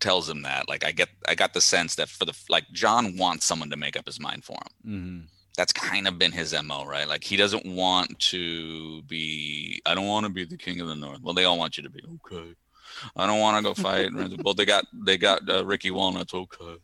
tells 0.00 0.28
him 0.28 0.42
that, 0.42 0.68
like, 0.68 0.84
I 0.84 0.92
get, 0.92 1.08
I 1.28 1.34
got 1.34 1.52
the 1.52 1.60
sense 1.60 1.94
that 1.96 2.08
for 2.08 2.24
the 2.24 2.34
like 2.48 2.64
Jon 2.72 3.16
wants 3.16 3.44
someone 3.46 3.70
to 3.70 3.76
make 3.76 3.96
up 3.98 4.06
his 4.06 4.20
mind 4.20 4.44
for 4.44 4.54
him 4.54 4.72
Mm-hmm. 4.86 5.20
that's 5.56 5.72
kind 5.72 6.08
of 6.08 6.18
been 6.18 6.32
his 6.32 6.54
mo 6.64 6.84
right 6.86 7.06
like 7.08 7.22
he 7.24 7.36
doesn't 7.36 7.66
want 7.66 8.18
to 8.18 9.02
be 9.02 9.80
i 9.84 9.94
don't 9.94 10.06
want 10.06 10.24
to 10.24 10.32
be 10.32 10.44
the 10.44 10.56
king 10.56 10.80
of 10.80 10.88
the 10.88 10.94
north 10.96 11.20
well 11.22 11.34
they 11.34 11.44
all 11.44 11.58
want 11.58 11.76
you 11.76 11.82
to 11.82 11.90
be 11.90 12.00
okay 12.16 12.54
i 13.16 13.26
don't 13.26 13.40
want 13.40 13.56
to 13.56 13.62
go 13.62 13.74
fight 13.74 14.10
well 14.44 14.54
they 14.54 14.64
got 14.64 14.84
they 15.04 15.16
got 15.16 15.48
uh, 15.48 15.64
ricky 15.64 15.90
walnuts 15.90 16.34
okay 16.34 16.76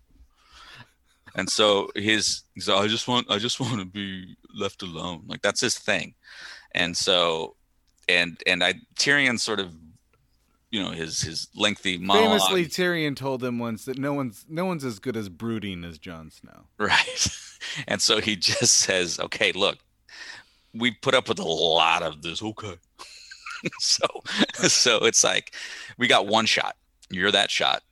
and 1.35 1.49
so 1.49 1.91
his 1.95 2.43
he's 2.55 2.69
like, 2.69 2.85
i 2.85 2.87
just 2.87 3.09
want 3.09 3.31
i 3.31 3.39
just 3.39 3.61
want 3.61 3.79
to 3.79 3.87
be 3.87 4.37
left 4.55 4.83
alone 4.83 5.23
like 5.27 5.43
that's 5.43 5.61
his 5.61 5.79
thing 5.79 6.15
and 6.75 6.97
so 6.97 7.55
and 8.09 8.41
and 8.47 8.63
i 8.63 8.75
tyrion 8.97 9.39
sort 9.39 9.61
of 9.61 9.73
you 10.71 10.83
know 10.83 10.91
his 10.91 11.21
his 11.23 11.49
lengthy 11.55 11.97
monologue 11.97 12.41
Famously, 12.41 12.67
Tyrion 12.67 13.17
told 13.17 13.43
him 13.43 13.59
once 13.59 13.85
that 13.85 13.99
no 13.99 14.13
one's 14.13 14.45
no 14.49 14.67
one's 14.67 14.85
as 14.85 14.99
good 14.99 15.17
as 15.17 15.29
brooding 15.29 15.85
as 15.85 15.99
Jon 15.99 16.31
Snow. 16.31 16.67
Right. 16.79 17.29
And 17.89 18.01
so 18.01 18.21
he 18.21 18.37
just 18.37 18.77
says, 18.77 19.19
okay, 19.19 19.51
look, 19.53 19.79
we 20.73 20.93
put 20.93 21.15
up 21.15 21.29
with 21.29 21.39
a 21.39 21.45
lot 21.45 22.03
of 22.03 22.23
this. 22.23 22.43
Okay. 22.43 22.77
so, 23.79 24.07
so 24.55 24.99
it's 25.05 25.25
like, 25.25 25.55
we 25.99 26.07
got 26.07 26.27
one 26.27 26.47
shot. 26.47 26.77
You're 27.11 27.33
that 27.33 27.51
shot. 27.51 27.83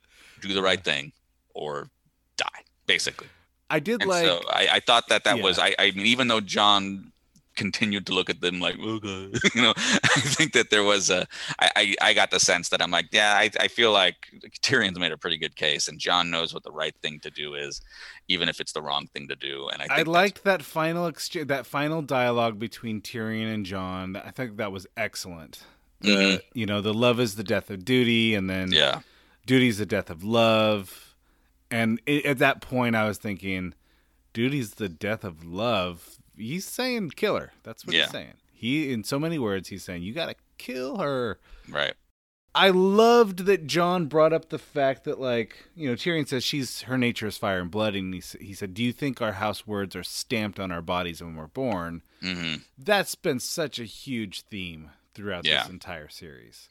Do 0.41 0.53
the 0.53 0.61
right 0.61 0.83
thing 0.83 1.11
or 1.53 1.89
die, 2.37 2.63
basically. 2.85 3.27
I 3.69 3.79
did 3.79 4.01
And 4.01 4.09
like 4.09 4.25
so 4.25 4.41
I, 4.49 4.67
I 4.73 4.79
thought 4.79 5.07
that 5.09 5.23
that 5.23 5.41
was, 5.41 5.57
I, 5.57 5.75
I 5.79 5.91
mean, 5.91 6.05
even 6.05 6.27
though 6.27 6.41
Jon 6.41 7.11
continued 7.55 8.05
to 8.07 8.13
look 8.13 8.29
at 8.29 8.41
them 8.41 8.59
like, 8.59 8.77
okay, 8.79 9.31
you 9.55 9.61
know, 9.61 9.73
I 9.77 10.19
think 10.21 10.53
that 10.53 10.69
there 10.69 10.83
was 10.83 11.09
a, 11.09 11.27
I, 11.59 11.69
I, 11.75 11.95
I 12.01 12.13
got 12.13 12.31
the 12.31 12.39
sense 12.39 12.69
that 12.69 12.81
I'm 12.81 12.91
like, 12.91 13.07
yeah, 13.11 13.33
I, 13.35 13.49
I 13.59 13.67
feel 13.67 13.91
like 13.91 14.15
Tyrion's 14.61 14.99
made 14.99 15.11
a 15.11 15.17
pretty 15.17 15.37
good 15.37 15.55
case 15.55 15.87
and 15.87 15.99
Jon 15.99 16.29
knows 16.29 16.53
what 16.53 16.63
the 16.63 16.71
right 16.71 16.95
thing 17.01 17.19
to 17.21 17.29
do 17.29 17.55
is, 17.55 17.81
even 18.27 18.49
if 18.49 18.59
it's 18.59 18.73
the 18.73 18.81
wrong 18.81 19.07
thing 19.07 19.27
to 19.29 19.35
do. 19.35 19.67
And 19.69 19.81
I 19.81 19.87
I 19.99 20.01
liked 20.03 20.43
that 20.43 20.61
final 20.63 21.07
exchange, 21.07 21.47
that 21.47 21.65
final 21.65 22.01
dialogue 22.01 22.59
between 22.59 23.01
Tyrion 23.01 23.53
and 23.53 23.65
Jon. 23.65 24.15
I 24.15 24.31
think 24.31 24.57
that 24.57 24.71
was 24.71 24.85
excellent. 24.97 25.63
The, 26.01 26.09
Mhm. 26.09 26.41
You 26.53 26.65
know, 26.65 26.81
the 26.81 26.93
love 26.93 27.19
is 27.19 27.35
the 27.35 27.43
death 27.43 27.69
of 27.69 27.85
duty, 27.85 28.35
and 28.35 28.49
then 28.49 28.71
Yeah. 28.71 28.99
duty's 29.45 29.77
the 29.77 29.85
death 29.85 30.09
of 30.09 30.23
love. 30.23 31.15
And 31.71 31.99
i 32.07 32.21
at 32.25 32.37
that 32.39 32.61
point, 32.61 32.95
I 32.95 33.07
was 33.07 33.17
thinking, 33.17 33.73
duty's 34.33 34.71
the 34.75 34.89
death 34.89 35.23
of 35.23 35.43
love. 35.45 36.14
He's 36.37 36.65
saying 36.65 37.11
kill 37.11 37.37
her. 37.37 37.51
That's 37.63 37.85
what 37.85 37.95
Yeah. 37.95 38.03
he's 38.03 38.11
saying. 38.11 38.33
He, 38.53 38.91
in 38.91 39.03
so 39.03 39.19
many 39.19 39.37
words, 39.37 39.69
he's 39.69 39.83
saying 39.83 40.03
you 40.03 40.13
got 40.13 40.27
to 40.29 40.35
kill 40.57 40.97
her. 40.97 41.39
Right. 41.69 41.93
I 42.57 42.69
loved 42.69 43.39
that 43.47 43.67
Jon 43.67 44.05
brought 44.05 44.31
up 44.31 44.47
the 44.47 44.57
fact 44.57 45.03
that, 45.03 45.19
like, 45.19 45.67
you 45.75 45.89
know, 45.89 45.95
Tyrion 45.95 46.25
says 46.25 46.41
she's 46.41 46.83
her 46.83 46.97
nature 46.97 47.27
is 47.27 47.37
fire 47.37 47.59
and 47.59 47.69
blood, 47.69 47.95
and 47.95 48.13
he, 48.13 48.21
he 48.39 48.53
said, 48.53 48.73
"Do 48.73 48.81
you 48.81 48.93
think 48.93 49.21
our 49.21 49.33
house 49.33 49.67
words 49.67 49.93
are 49.93 50.03
stamped 50.05 50.57
on 50.57 50.71
our 50.71 50.81
bodies 50.81 51.21
when 51.21 51.35
we're 51.35 51.47
born?" 51.47 52.01
hmm 52.21 52.55
That's 52.77 53.13
been 53.15 53.41
such 53.41 53.77
a 53.77 53.83
huge 53.83 54.43
theme 54.43 54.91
throughout 55.13 55.45
Yeah. 55.45 55.63
this 55.63 55.69
entire 55.71 56.07
series. 56.07 56.69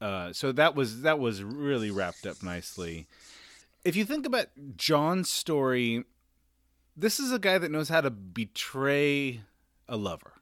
Uh, 0.00 0.32
so 0.32 0.50
that 0.50 0.74
was 0.74 1.02
that 1.02 1.20
was 1.20 1.44
really 1.44 1.92
wrapped 1.92 2.26
up 2.26 2.42
nicely. 2.42 3.06
If 3.84 3.94
you 3.94 4.04
think 4.04 4.26
about 4.26 4.46
Jon's 4.76 5.30
story, 5.30 6.04
this 7.00 7.18
is 7.20 7.32
a 7.32 7.38
guy 7.38 7.58
that 7.58 7.70
knows 7.70 7.88
how 7.88 8.00
to 8.00 8.10
betray 8.10 9.40
a 9.88 9.96
lover. 9.96 10.32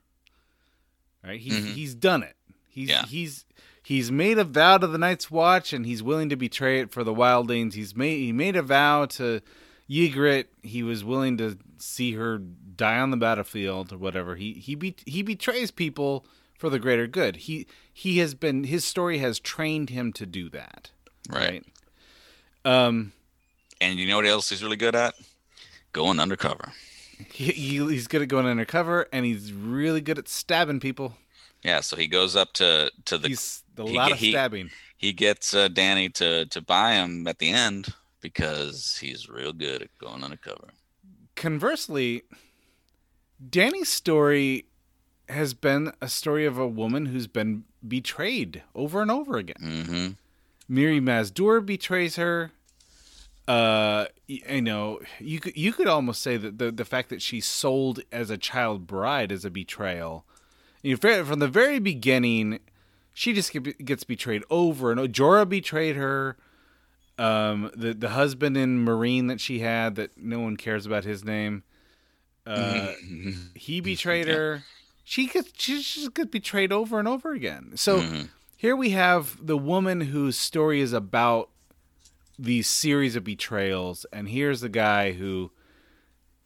Right? 1.24 1.40
He's 1.40 1.54
Mhm. 1.54 1.72
he's 1.74 1.94
done 1.94 2.22
it. 2.22 2.36
He's 2.68 2.88
Yeah. 2.88 3.04
he's 3.06 3.44
he's 3.82 4.10
made 4.10 4.38
a 4.38 4.44
vow 4.44 4.78
to 4.78 4.86
the 4.86 4.98
Night's 4.98 5.30
Watch, 5.30 5.72
and 5.72 5.84
he's 5.86 6.02
willing 6.02 6.28
to 6.28 6.36
betray 6.36 6.80
it 6.80 6.90
for 6.92 7.02
the 7.04 7.14
Wildlings. 7.14 7.74
He's 7.74 7.94
made 7.96 8.18
he 8.18 8.32
made 8.32 8.56
a 8.56 8.62
vow 8.62 9.06
to 9.06 9.40
Ygritte. 9.90 10.46
He 10.62 10.82
was 10.82 11.02
willing 11.04 11.36
to 11.38 11.58
see 11.78 12.12
her 12.12 12.38
die 12.38 12.98
on 12.98 13.10
the 13.10 13.16
battlefield 13.16 13.92
or 13.92 13.98
whatever. 13.98 14.36
He 14.36 14.52
he 14.54 14.74
be, 14.74 14.94
he 15.06 15.22
betrays 15.22 15.70
people 15.70 16.26
for 16.58 16.68
the 16.70 16.78
greater 16.78 17.06
good. 17.06 17.36
He 17.36 17.66
he 17.92 18.18
has 18.18 18.34
been 18.34 18.64
his 18.64 18.84
story 18.84 19.18
has 19.18 19.38
trained 19.40 19.90
him 19.90 20.12
to 20.14 20.26
do 20.26 20.48
that. 20.50 20.90
Right. 21.28 21.64
Um, 22.64 23.12
And 23.80 23.98
you 23.98 24.06
know 24.06 24.16
what 24.16 24.26
else 24.26 24.50
he's 24.50 24.62
really 24.62 24.76
good 24.76 24.94
at? 24.94 25.14
Going 25.98 26.20
undercover. 26.20 26.72
he, 27.32 27.46
he 27.50 27.78
he's 27.78 28.06
good 28.06 28.22
at 28.22 28.28
going 28.28 28.46
undercover, 28.46 29.08
and 29.12 29.26
he's 29.26 29.52
really 29.52 30.00
good 30.00 30.16
at 30.16 30.28
stabbing 30.28 30.78
people. 30.78 31.14
Yeah, 31.64 31.80
so 31.80 31.96
he 31.96 32.06
goes 32.06 32.36
up 32.36 32.52
to 32.52 32.92
to 33.06 33.18
the. 33.18 33.26
He's 33.26 33.64
a 33.76 33.82
he 33.82 33.96
lot 33.96 34.12
of 34.12 34.18
he- 34.18 34.30
stabbing. 34.30 34.70
He 34.96 35.12
gets 35.12 35.54
uh, 35.54 35.66
Danny 35.66 36.08
to 36.10 36.46
to 36.46 36.60
buy 36.60 36.92
him 36.92 37.26
at 37.26 37.40
the 37.40 37.50
end 37.50 37.94
because 38.20 38.98
he's 39.00 39.28
real 39.28 39.52
good 39.52 39.82
at 39.82 39.98
going 39.98 40.22
undercover. 40.22 40.68
Conversely, 41.34 42.22
Danny's 43.50 43.88
story 43.88 44.66
has 45.28 45.52
been 45.52 45.90
a 46.00 46.08
story 46.08 46.46
of 46.46 46.58
a 46.58 46.68
woman 46.68 47.06
who's 47.06 47.26
been 47.26 47.64
betrayed 47.86 48.62
over 48.72 49.02
and 49.02 49.10
over 49.10 49.36
again. 49.36 49.56
Mm-hmm. 49.60 50.72
Mirri 50.72 51.00
Maz 51.00 51.34
Duur 51.34 51.60
betrays 51.60 52.14
her. 52.14 52.52
Uh, 53.48 54.06
you 54.26 54.60
know, 54.60 55.00
you 55.18 55.40
could 55.40 55.56
you 55.56 55.72
could 55.72 55.86
almost 55.86 56.22
say 56.22 56.36
that 56.36 56.58
the 56.58 56.70
the 56.70 56.84
fact 56.84 57.08
that 57.08 57.22
she's 57.22 57.46
sold 57.46 58.00
as 58.12 58.28
a 58.30 58.36
child 58.36 58.86
bride 58.86 59.32
is 59.32 59.44
a 59.44 59.50
betrayal. 59.50 60.24
You 60.82 60.98
know, 61.02 61.24
from 61.24 61.38
the 61.38 61.48
very 61.48 61.78
beginning, 61.78 62.60
she 63.14 63.32
just 63.32 63.52
gets 63.84 64.04
betrayed 64.04 64.44
over 64.50 64.90
and 64.90 65.00
over. 65.00 65.08
Jorah 65.08 65.48
betrayed 65.48 65.96
her. 65.96 66.36
Um, 67.18 67.70
the 67.74 67.94
the 67.94 68.10
husband 68.10 68.56
in 68.56 68.84
Meereen 68.84 69.28
that 69.28 69.40
she 69.40 69.60
had 69.60 69.96
that 69.96 70.16
no 70.18 70.38
one 70.40 70.56
cares 70.56 70.84
about 70.86 71.04
his 71.04 71.24
name. 71.24 71.64
Uh, 72.46 72.92
he 73.54 73.80
betrayed 73.80 74.28
her. 74.28 74.62
She 75.04 75.26
gets 75.26 75.50
she 75.56 75.82
just 75.82 76.12
gets 76.14 76.30
betrayed 76.30 76.70
over 76.72 76.98
and 76.98 77.08
over 77.08 77.32
again. 77.32 77.72
So 77.76 78.02
Mhm. 78.02 78.28
here 78.56 78.76
we 78.76 78.90
have 78.90 79.44
the 79.44 79.56
woman 79.56 80.02
whose 80.02 80.36
story 80.38 80.80
is 80.80 80.92
about 80.92 81.48
these 82.38 82.68
series 82.68 83.16
of 83.16 83.24
betrayals, 83.24 84.06
and 84.12 84.28
here's 84.28 84.60
the 84.60 84.68
guy 84.68 85.12
who 85.12 85.50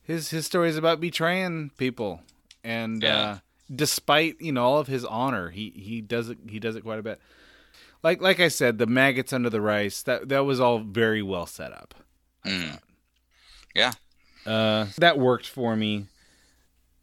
his 0.03 0.31
his 0.31 0.47
story 0.47 0.69
is 0.69 0.77
about 0.77 1.01
betraying 1.01 1.71
people, 1.77 2.21
and 2.65 3.03
Yeah. 3.03 3.19
uh, 3.21 3.39
despite 3.75 4.41
you 4.41 4.53
know 4.53 4.65
all 4.65 4.79
of 4.79 4.87
his 4.89 5.05
honor, 5.05 5.51
he 5.51 5.71
he 5.77 6.01
does 6.01 6.29
it 6.31 6.39
he 6.49 6.59
does 6.59 6.77
it 6.77 6.83
quite 6.83 6.99
a 6.99 7.03
bit. 7.03 7.21
Like 8.03 8.21
like 8.21 8.41
I 8.41 8.49
said, 8.49 8.79
the 8.79 8.87
maggots 8.87 9.33
under 9.33 9.51
the 9.51 9.61
rice 9.61 10.03
that 10.03 10.29
that 10.29 10.45
was 10.45 10.61
all 10.61 10.79
very 10.81 11.23
well 11.23 11.47
set 11.47 11.73
up. 11.73 11.95
Mm. 12.45 12.79
Yeah. 13.75 13.93
Uh, 14.45 14.87
that 14.99 15.19
worked 15.19 15.47
for 15.49 15.77
me. 15.77 16.07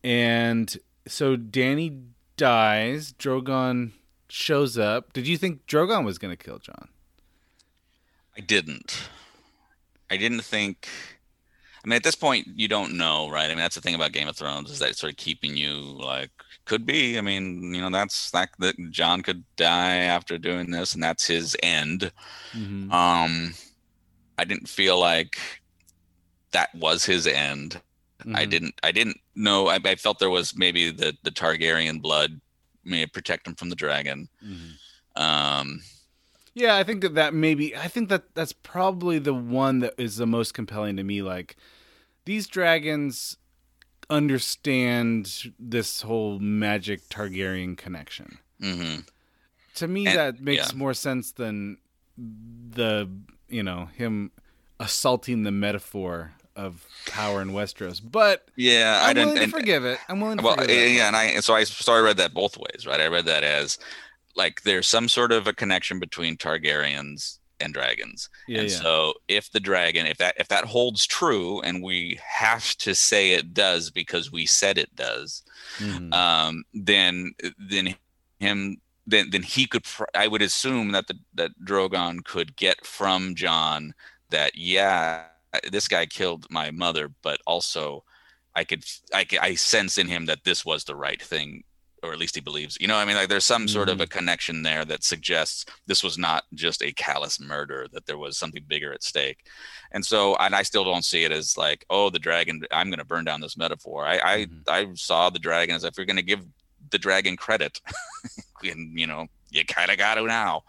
And 0.04 0.78
so 1.08 1.36
Danny 1.36 2.02
dies. 2.38 3.14
Drogon 3.14 3.92
shows 4.28 4.78
up. 4.78 5.14
Did 5.14 5.28
you 5.28 5.38
think 5.38 5.66
Drogon 5.66 6.04
was 6.06 6.18
going 6.18 6.36
to 6.36 6.44
kill 6.44 6.60
Jon? 6.60 6.90
I 8.38 8.42
didn't. 8.42 9.10
I 10.10 10.18
didn't 10.18 10.42
think. 10.42 10.88
I 11.84 11.88
mean, 11.88 11.96
at 11.96 12.04
this 12.04 12.16
point, 12.16 12.48
you 12.56 12.68
don't 12.68 12.98
know, 12.98 13.30
right? 13.30 13.46
I 13.46 13.50
mean, 13.50 13.58
that's 13.58 13.76
the 13.76 13.82
thing 13.82 13.96
about 13.96 14.12
Game 14.12 14.28
of 14.28 14.36
Thrones 14.36 14.70
is 14.70 14.80
that 14.80 14.90
it's 14.90 15.00
sort 15.00 15.14
of 15.14 15.18
keeping 15.18 15.56
you 15.56 15.74
like 15.76 16.32
could 16.66 16.86
be. 16.86 17.18
I 17.18 17.22
mean, 17.22 17.74
you 17.74 17.82
know, 17.82 17.90
that's 17.90 18.32
that 18.32 18.50
that 18.60 18.76
Jon 18.92 19.22
could 19.24 19.44
die 19.56 19.96
after 19.98 20.38
doing 20.38 20.72
this, 20.72 20.94
and 20.94 21.02
that's 21.02 21.26
his 21.26 21.56
end. 21.64 22.12
Mm-hmm. 22.54 22.92
Um, 22.92 23.54
I 24.38 24.44
didn't 24.46 24.68
feel 24.70 25.00
like 25.00 25.38
that 26.52 26.74
was 26.76 27.06
his 27.06 27.28
end. 27.28 27.82
I 28.34 28.46
Mhm. 28.46 28.50
didn't 28.50 28.76
I 28.84 28.92
didn't 28.92 29.18
know 29.36 29.68
I, 29.70 29.80
I 29.86 29.96
felt 29.96 30.20
there 30.20 30.30
was 30.30 30.54
maybe 30.58 30.92
the 30.92 31.16
the 31.24 31.32
Targaryen 31.32 32.02
blood 32.02 32.42
may 32.84 33.06
protect 33.06 33.48
him 33.48 33.56
from 33.56 33.70
the 33.70 33.76
dragon. 33.78 34.28
Um 35.16 35.82
Yeah, 36.54 36.76
I 36.76 36.84
think 36.84 37.02
that 37.02 37.16
that 37.16 37.34
maybe 37.34 37.76
I 37.76 37.88
think 37.88 38.10
that 38.10 38.34
that's 38.36 38.54
probably 38.54 39.20
the 39.20 39.34
one 39.34 39.80
that 39.80 39.94
is 39.98 40.18
the 40.18 40.26
most 40.28 40.54
compelling 40.54 40.98
to 40.98 41.04
me. 41.04 41.22
Like 41.22 41.56
these 42.26 42.48
dragons 42.48 43.38
understand 44.10 45.52
this 45.60 46.02
whole 46.02 46.40
magic 46.40 47.08
Targaryen 47.10 47.78
connection. 47.78 48.40
mhm. 48.62 49.06
To 49.76 49.88
me, 49.88 50.08
And- 50.08 50.18
that 50.18 50.42
makes 50.42 50.72
yeah. 50.72 50.78
more 50.78 50.94
sense 50.94 51.32
than 51.32 51.78
the 52.18 53.10
you 53.48 53.64
know 53.64 53.86
him 53.96 54.32
assaulting 54.80 55.44
the 55.44 55.52
metaphor 55.52 56.34
of 56.56 56.86
power 57.06 57.42
in 57.42 57.52
Westeros. 57.52 58.02
But 58.04 58.46
Yeah, 58.58 59.00
I 59.02 59.10
I'm 59.10 59.16
didn't 59.16 59.28
willing 59.30 59.38
to 59.38 59.44
and- 59.44 59.52
forgive 59.54 59.86
it. 59.86 60.00
I'm 60.10 60.20
willing 60.20 60.38
to 60.40 60.44
well 60.44 60.56
forgive 60.58 60.70
it. 60.72 60.92
yeah 60.98 61.08
and 61.08 61.16
i 61.16 61.26
and 61.26 61.44
so 61.44 61.54
i 61.56 61.64
so 61.64 61.94
i 61.94 62.00
read 62.00 62.18
that 62.18 62.34
both 62.34 62.58
ways 62.58 62.86
right 62.86 63.00
i 63.00 63.08
read 63.08 63.26
that 63.26 63.44
as 63.44 63.78
like 64.36 64.62
there's 64.64 64.88
some 64.88 65.08
sort 65.10 65.32
of 65.32 65.48
a 65.48 65.54
connection 65.54 66.00
between 66.00 66.38
targaryens 66.38 67.40
and 67.62 67.74
dragons 67.74 68.30
Yeah, 68.48 68.62
and 68.62 68.70
yeah. 68.70 68.78
so 68.82 69.14
if 69.28 69.52
the 69.52 69.60
dragon 69.60 70.06
if 70.06 70.18
that 70.20 70.36
if 70.38 70.48
that 70.48 70.66
holds 70.66 71.06
true 71.06 71.62
and 71.62 71.84
we 71.84 72.20
have 72.24 72.76
to 72.78 72.96
say 72.96 73.32
it 73.32 73.54
does 73.54 73.92
because 73.92 74.32
we 74.32 74.46
said 74.46 74.78
it 74.78 74.96
does 74.96 75.44
Mhm. 75.80 76.14
um 76.14 76.64
then 76.74 77.34
then 77.58 77.96
him 78.40 78.78
then 79.08 79.30
then 79.32 79.44
he 79.44 79.66
could 79.68 79.84
pr- 79.84 80.06
i 80.16 80.28
would 80.28 80.42
assume 80.42 80.92
that 80.92 81.08
the 81.08 81.16
that 81.34 81.52
drogon 81.66 82.24
could 82.24 82.56
get 82.56 82.86
from 82.86 83.36
Jon 83.36 83.94
that 84.30 84.56
yeah 84.56 85.26
this 85.72 85.88
guy 85.88 86.06
killed 86.06 86.46
my 86.50 86.72
mother 86.72 87.10
but 87.24 87.40
also 87.46 88.04
i 88.56 88.64
could 88.64 88.84
I 89.14 89.26
I 89.42 89.56
sense 89.56 89.98
in 89.98 90.08
him 90.08 90.26
that 90.28 90.44
this 90.44 90.64
was 90.66 90.84
the 90.86 90.96
right 90.96 91.22
thing 91.22 91.64
or 92.04 92.14
at 92.14 92.20
least 92.20 92.36
he 92.36 92.42
believes 92.42 92.78
you 92.80 92.88
know 92.88 92.96
i 92.98 93.06
mean? 93.06 93.16
Like 93.16 93.30
there's 93.30 93.44
some 93.46 93.68
sort 93.68 93.90
of 93.90 94.00
a 94.02 94.08
connection 94.08 94.64
there 94.64 94.86
that 94.86 95.04
suggests 95.04 95.66
this 95.88 96.04
was 96.04 96.18
not 96.18 96.44
just 96.54 96.82
a 96.82 96.92
callous 96.94 97.40
murder 97.40 97.88
that 97.94 98.06
there 98.06 98.18
was 98.18 98.38
something 98.38 98.64
bigger 98.68 98.94
at 98.94 99.04
stake. 99.04 99.46
And 99.92 100.06
so 100.06 100.36
and 100.38 100.56
i 100.56 100.64
still 100.64 100.84
don't 100.84 101.06
see 101.06 101.24
it 101.24 101.32
as 101.32 101.58
like 101.58 101.86
oh 101.90 102.10
the 102.10 102.20
dragon 102.20 102.62
i'm 102.72 102.90
going 102.90 103.00
to 103.00 103.06
burn 103.06 103.26
down 103.26 103.42
this 103.42 103.58
metaphor. 103.58 104.06
I 104.06 104.18
I, 104.24 104.48
I 104.68 104.88
saw 104.96 105.30
the 105.30 105.40
dragon 105.40 105.76
as 105.76 105.84
if 105.84 105.98
you're 105.98 106.06
going 106.06 106.16
to 106.18 106.22
give 106.24 106.46
the 106.92 106.98
dragon 107.00 107.36
credit 107.38 107.82
and 108.64 108.98
you 109.00 109.08
know 109.08 109.28
you 109.52 109.66
kind 109.66 109.92
of 109.92 109.98
got 109.98 110.16
to 110.16 110.24
now. 110.24 110.64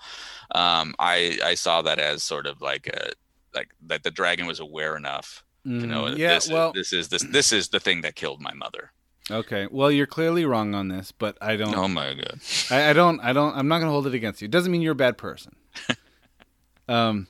Um 0.54 0.94
i 0.98 1.38
i 1.44 1.54
saw 1.54 1.82
that 1.82 1.98
as 1.98 2.22
sort 2.22 2.46
of 2.46 2.60
like 2.60 2.86
a 2.88 3.10
like 3.54 3.70
that 3.86 4.02
the 4.02 4.10
dragon 4.10 4.46
was 4.46 4.60
aware 4.60 4.96
enough 4.96 5.44
to 5.64 5.70
know 5.70 6.04
Mhm. 6.04 6.16
Yeah, 6.18 6.34
this, 6.34 6.48
well- 6.48 6.72
is, 6.74 6.90
this 6.90 6.92
is 6.92 7.08
this 7.08 7.22
this 7.38 7.52
is 7.52 7.68
the 7.68 7.80
thing 7.80 8.00
that 8.02 8.14
killed 8.16 8.40
my 8.40 8.52
mother 8.54 8.92
Okay. 9.30 9.68
Well, 9.70 9.90
you're 9.90 10.06
clearly 10.06 10.44
wrong 10.44 10.74
on 10.74 10.88
this, 10.88 11.12
but 11.12 11.36
I 11.40 11.56
don't. 11.56 11.74
oh 11.74 11.88
my 11.88 12.14
god 12.14 12.40
I, 12.70 12.90
I 12.90 12.92
don't. 12.92 13.20
I 13.20 13.32
don't. 13.32 13.56
I'm 13.56 13.68
not 13.68 13.78
going 13.78 13.88
to 13.88 13.92
hold 13.92 14.06
it 14.06 14.14
against 14.14 14.40
you. 14.42 14.46
It 14.46 14.50
doesn't 14.50 14.70
mean 14.70 14.82
you're 14.82 14.92
a 14.92 14.96
bad 14.96 15.18
person. 15.18 15.54
um, 16.88 17.26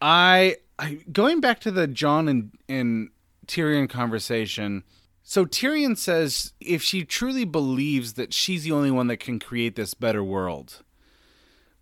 I, 0.00 0.56
I 0.78 1.00
going 1.10 1.40
back 1.40 1.60
to 1.60 1.70
the 1.70 1.86
Jon 1.86 2.28
and 2.28 2.50
and 2.68 3.10
Tyrion 3.46 3.88
conversation. 3.88 4.84
So 5.22 5.44
Tyrion 5.44 5.96
says 5.96 6.52
if 6.60 6.82
she 6.82 7.04
truly 7.04 7.44
believes 7.44 8.12
that 8.12 8.32
she's 8.32 8.62
the 8.62 8.72
only 8.72 8.92
one 8.92 9.08
that 9.08 9.16
can 9.16 9.40
create 9.40 9.74
this 9.74 9.92
better 9.94 10.22
world, 10.22 10.84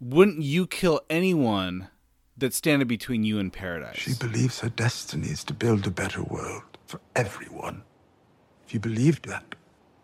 wouldn't 0.01 0.43
you 0.43 0.67
kill 0.67 1.03
anyone 1.11 1.89
that 2.37 2.55
standing 2.55 2.89
between 2.89 3.23
you 3.23 3.39
and 3.39 3.53
paradise? 3.53 3.99
She 3.99 4.15
believes 4.15 4.61
her 4.61 4.71
destiny 4.71 5.29
is 5.29 5.45
to 5.45 5.55
build 5.55 5.87
a 5.87 5.91
better 5.91 6.23
world 6.23 6.63
for 6.87 7.01
everyone. 7.15 7.83
If 8.67 8.75
you 8.75 8.81
believed 8.81 9.29
that, 9.29 9.55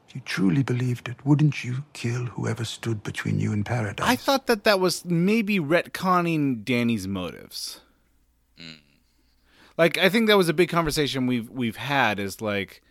if 0.08 0.14
you 0.14 0.22
truly 0.24 0.62
believed 0.62 1.08
it, 1.08 1.24
wouldn't 1.24 1.64
you 1.64 1.84
kill 1.92 2.26
whoever 2.26 2.64
stood 2.64 3.02
between 3.02 3.40
you 3.40 3.52
and 3.52 3.64
paradise? 3.64 4.06
I 4.06 4.16
thought 4.16 4.46
that 4.48 4.64
that 4.64 4.80
was 4.80 5.04
maybe 5.04 5.58
retconning 5.60 6.64
Danny's 6.64 7.06
motives. 7.06 7.80
Like 9.78 9.96
I 9.96 10.10
think 10.10 10.26
that 10.26 10.36
was 10.36 10.50
a 10.50 10.52
big 10.52 10.68
conversation 10.68 11.26
we've 11.26 11.48
we've 11.48 11.76
had 11.76 12.18
is 12.18 12.42
like 12.42 12.82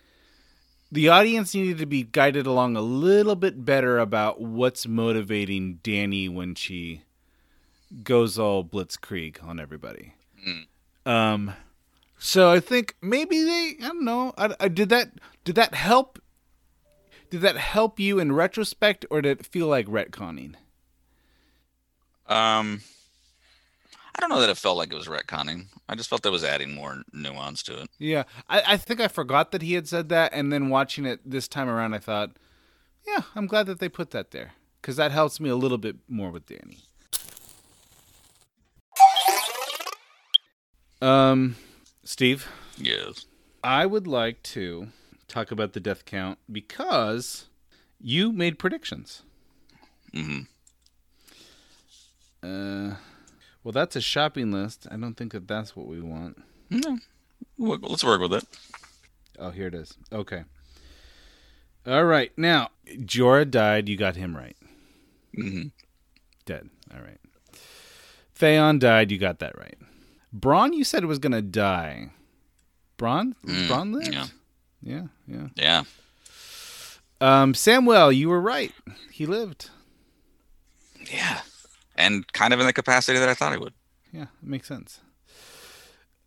the 0.92 1.08
audience 1.10 1.54
needed 1.54 1.78
to 1.78 1.86
be 1.86 2.02
guided 2.02 2.48
along 2.48 2.76
a 2.76 2.82
little 2.82 3.36
bit 3.36 3.64
better 3.64 4.00
about 4.00 4.42
what's 4.42 4.88
motivating 4.88 5.76
Danny 5.84 6.28
when 6.28 6.56
she 6.56 7.04
goes 8.04 8.40
all 8.40 8.64
blitzkrieg 8.64 9.44
on 9.44 9.60
everybody. 9.60 10.16
Um 11.06 11.54
so 12.20 12.52
I 12.52 12.60
think 12.60 12.96
maybe 13.02 13.42
they 13.44 13.76
I 13.82 13.88
don't 13.88 14.04
know. 14.06 14.34
I, 14.38 14.54
I 14.60 14.68
did 14.68 14.90
that 14.90 15.12
did 15.44 15.56
that 15.56 15.74
help 15.74 16.20
did 17.30 17.42
that 17.42 17.58
help 17.58 18.00
you 18.00 18.20
in 18.20 18.32
retrospect 18.34 19.06
or 19.10 19.22
did 19.22 19.40
it 19.40 19.46
feel 19.46 19.68
like 19.68 19.88
retconning? 19.88 20.56
um 22.28 22.82
i 24.16 24.20
don't 24.20 24.30
know 24.30 24.40
that 24.40 24.50
it 24.52 24.58
felt 24.58 24.78
like 24.78 24.92
it 24.92 24.96
was 24.96 25.08
retconning 25.08 25.66
i 25.88 25.96
just 25.96 26.08
felt 26.08 26.22
that 26.22 26.32
was 26.32 26.44
adding 26.44 26.76
more 26.76 27.02
nuance 27.12 27.64
to 27.64 27.82
it 27.82 27.90
Yeah, 27.98 28.24
I, 28.48 28.74
I 28.74 28.78
think 28.78 29.00
I 29.00 29.08
forgot 29.08 29.52
that 29.52 29.64
he 29.64 29.74
had 29.74 29.88
said 29.88 30.10
that, 30.10 30.32
and 30.32 30.54
then 30.54 30.70
watching 30.70 31.06
it 31.08 31.22
this 31.26 31.48
time 31.48 31.68
around, 31.68 31.96
I 31.96 31.98
thought, 32.00 32.38
yeah, 33.08 33.22
I'm 33.36 33.48
glad 33.48 33.66
that 33.66 33.80
they 33.80 33.90
put 33.90 34.12
that 34.12 34.30
there 34.30 34.52
because 34.80 34.96
that 34.98 35.12
helps 35.12 35.40
me 35.40 35.50
a 35.50 35.56
little 35.56 35.80
bit 35.80 35.96
more 36.08 36.30
with 36.30 36.46
Danny. 36.46 36.80
Um, 41.02 41.56
Steve, 42.10 42.50
yes 42.76 43.28
I 43.64 43.86
would 43.86 44.08
like 44.08 44.42
to 44.58 44.88
talk 45.28 45.52
about 45.52 45.74
the 45.74 45.80
death 45.80 46.06
count 46.06 46.40
because 46.52 47.46
you 48.02 48.32
made 48.32 48.58
predictions. 48.58 49.22
Mm-hmm. 50.12 50.42
Uh, 52.42 52.96
well, 53.64 53.72
that's 53.74 53.96
a 53.96 54.02
shopping 54.02 54.52
list. 54.52 54.88
I 54.90 54.98
don't 54.98 55.14
think 55.14 55.34
that 55.34 55.48
that's 55.48 55.76
what 55.76 55.86
we 55.86 56.02
want. 56.02 56.42
no 56.72 56.98
let's 57.60 58.04
work 58.04 58.22
with 58.22 58.34
it 58.34 58.46
Oh, 59.38 59.52
here 59.52 59.68
it 59.68 59.76
is. 59.76 59.94
Okay. 60.12 60.46
All 61.86 62.06
right. 62.06 62.32
Now, 62.36 62.70
Jorah 62.88 63.50
died. 63.50 63.88
You 63.88 63.98
got 63.98 64.16
him 64.16 64.36
right. 64.36 64.58
hmm 65.36 65.68
Dead. 66.46 66.72
All 66.92 67.02
right. 67.02 67.20
Theon 68.34 68.80
died. 68.80 69.12
You 69.12 69.20
got 69.20 69.38
that 69.40 69.56
right. 69.60 69.78
Bronn, 70.38 70.74
you 70.76 70.84
said 70.84 71.06
was 71.06 71.20
going 71.20 71.32
to 71.32 71.42
die. 71.42 72.10
Bronn? 72.98 73.34
Mm, 73.46 73.68
Bronn 73.68 73.94
lived? 73.94 74.14
yeah. 74.14 74.26
Yeah, 74.82 75.04
yeah. 75.28 75.48
yeah 75.56 75.84
Um, 77.20 77.54
Samwell, 77.54 78.16
you 78.16 78.30
were 78.30 78.40
right. 78.42 78.72
He 79.12 79.26
lived. 79.26 79.70
yeah 81.12 81.42
and 81.96 82.32
kind 82.32 82.54
of 82.54 82.60
in 82.62 82.66
the 82.66 82.72
capacity 82.72 83.20
that 83.20 83.28
i 83.28 83.34
thought 83.34 83.52
he 83.52 83.58
would 83.58 83.74
Yeah, 84.14 84.24
it 84.42 84.48
makes 84.48 84.68
sense. 84.70 85.02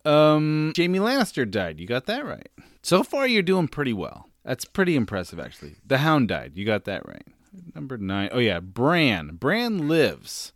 Um, 0.05 0.73
Jaime 0.77 0.99
Lannister 0.99 1.49
died. 1.49 1.79
You 1.79 1.87
got 1.87 2.05
that 2.07 2.25
right. 2.25 2.49
So 2.83 3.03
far, 3.03 3.25
you're 3.25 3.41
doing 3.41 3.67
pretty 3.69 3.93
well. 3.93 4.29
That's 4.43 4.65
pretty 4.65 4.95
impressive, 4.97 5.39
actually. 5.39 5.75
The 5.85 5.99
Hound 5.99 6.27
died. 6.27 6.51
You 6.55 6.65
got 6.65 6.83
that 6.85 7.07
right. 7.07 7.25
Number 7.73 7.97
nine. 7.97 8.29
Oh 8.31 8.39
yeah, 8.39 8.59
Bran. 8.59 9.35
Bran 9.37 9.87
lives. 9.87 10.51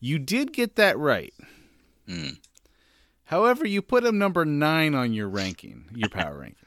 You 0.00 0.18
did 0.18 0.52
get 0.52 0.74
that 0.76 0.98
right. 0.98 1.32
Mm. 2.08 2.38
However, 3.30 3.64
you 3.66 3.80
put 3.80 4.02
him 4.04 4.18
number 4.18 4.44
nine 4.44 4.94
on 4.96 5.12
your 5.12 5.28
ranking, 5.28 5.84
your 5.94 6.08
power 6.10 6.36
ranking. 6.36 6.66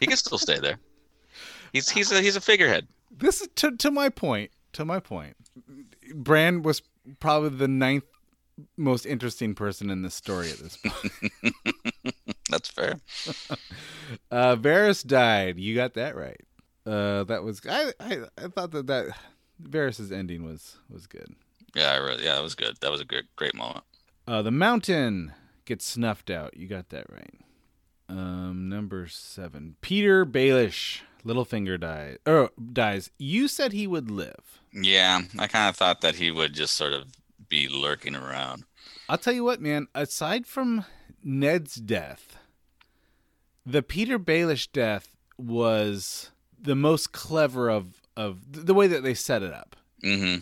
he 0.00 0.06
can 0.06 0.16
still 0.16 0.38
stay 0.38 0.58
there 0.58 0.78
he's 1.74 1.90
he's 1.90 2.10
a 2.10 2.22
he's 2.22 2.36
a 2.36 2.40
figurehead 2.40 2.88
This 3.14 3.42
is 3.42 3.48
to 3.56 3.76
to 3.76 3.90
my 3.90 4.08
point. 4.08 4.50
To 4.72 4.84
my 4.86 4.98
point. 4.98 5.36
Bran 6.14 6.62
was 6.62 6.80
probably 7.20 7.50
the 7.50 7.68
ninth 7.68 8.04
most 8.78 9.04
interesting 9.06 9.54
person 9.54 9.90
in 9.90 10.00
this 10.02 10.14
story 10.14 10.50
at 10.50 10.58
this 10.58 10.78
point. 10.78 11.54
that's 12.50 12.68
fair 12.70 12.98
Uh, 14.30 14.56
Varys 14.56 15.06
died. 15.06 15.58
You 15.58 15.74
got 15.74 15.92
that 15.94 16.16
right. 16.16 16.40
Uh, 16.86 17.24
that 17.24 17.42
was 17.44 17.60
I, 17.68 17.92
I. 18.00 18.18
I 18.42 18.48
thought 18.48 18.70
that 18.70 18.86
that 18.86 19.08
Varys's 19.62 20.10
ending 20.10 20.44
was 20.44 20.78
was 20.88 21.06
good. 21.06 21.34
yeah 21.76 21.92
i 21.92 21.96
really 21.96 22.24
yeah 22.24 22.34
that 22.36 22.42
was 22.42 22.54
good 22.54 22.76
that 22.80 22.90
was 22.90 23.00
a 23.02 23.04
great 23.04 23.26
great 23.36 23.54
moment 23.54 23.84
Uh, 24.26 24.40
the 24.40 24.50
mountain 24.50 25.32
gets 25.68 25.86
snuffed 25.86 26.30
out. 26.30 26.56
You 26.56 26.66
got 26.66 26.88
that 26.88 27.06
right. 27.10 27.34
Um, 28.08 28.68
number 28.68 29.06
seven, 29.06 29.76
Petyr 29.82 30.24
Baelish, 30.24 31.02
Littlefinger 31.24 31.78
dies. 31.78 32.16
Oh, 32.26 32.48
dies. 32.72 33.10
You 33.18 33.48
said 33.48 33.72
he 33.72 33.86
would 33.86 34.10
live. 34.10 34.60
Yeah, 34.72 35.20
I 35.38 35.46
kind 35.46 35.68
of 35.68 35.76
thought 35.76 36.00
that 36.00 36.14
he 36.16 36.30
would 36.30 36.54
just 36.54 36.74
sort 36.74 36.94
of 36.94 37.04
be 37.48 37.68
lurking 37.68 38.16
around. 38.16 38.64
I'll 39.08 39.18
tell 39.18 39.34
you 39.34 39.44
what, 39.44 39.60
man. 39.60 39.88
Aside 39.94 40.46
from 40.46 40.84
Ned's 41.22 41.74
death, 41.76 42.38
the 43.66 43.82
Petyr 43.82 44.18
Baelish 44.18 44.68
death 44.72 45.14
was 45.36 46.30
the 46.60 46.74
most 46.74 47.12
clever 47.12 47.68
of 47.70 48.00
of 48.16 48.64
the 48.66 48.74
way 48.74 48.86
that 48.88 49.02
they 49.02 49.14
set 49.14 49.42
it 49.42 49.52
up. 49.52 49.76
Mm-hmm. 50.02 50.40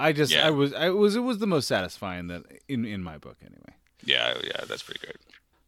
I 0.00 0.12
just 0.12 0.32
Yeah. 0.32 0.46
I 0.46 0.50
was 0.50 0.72
I 0.72 0.88
was 0.90 1.16
it 1.16 1.20
was 1.20 1.38
the 1.38 1.46
most 1.46 1.68
satisfying 1.68 2.28
that 2.28 2.42
in 2.68 2.84
in 2.84 3.02
my 3.02 3.18
book 3.18 3.36
anyway. 3.42 3.74
Yeah, 4.02 4.34
yeah, 4.42 4.64
that's 4.66 4.82
pretty 4.82 5.00
good. 5.04 5.16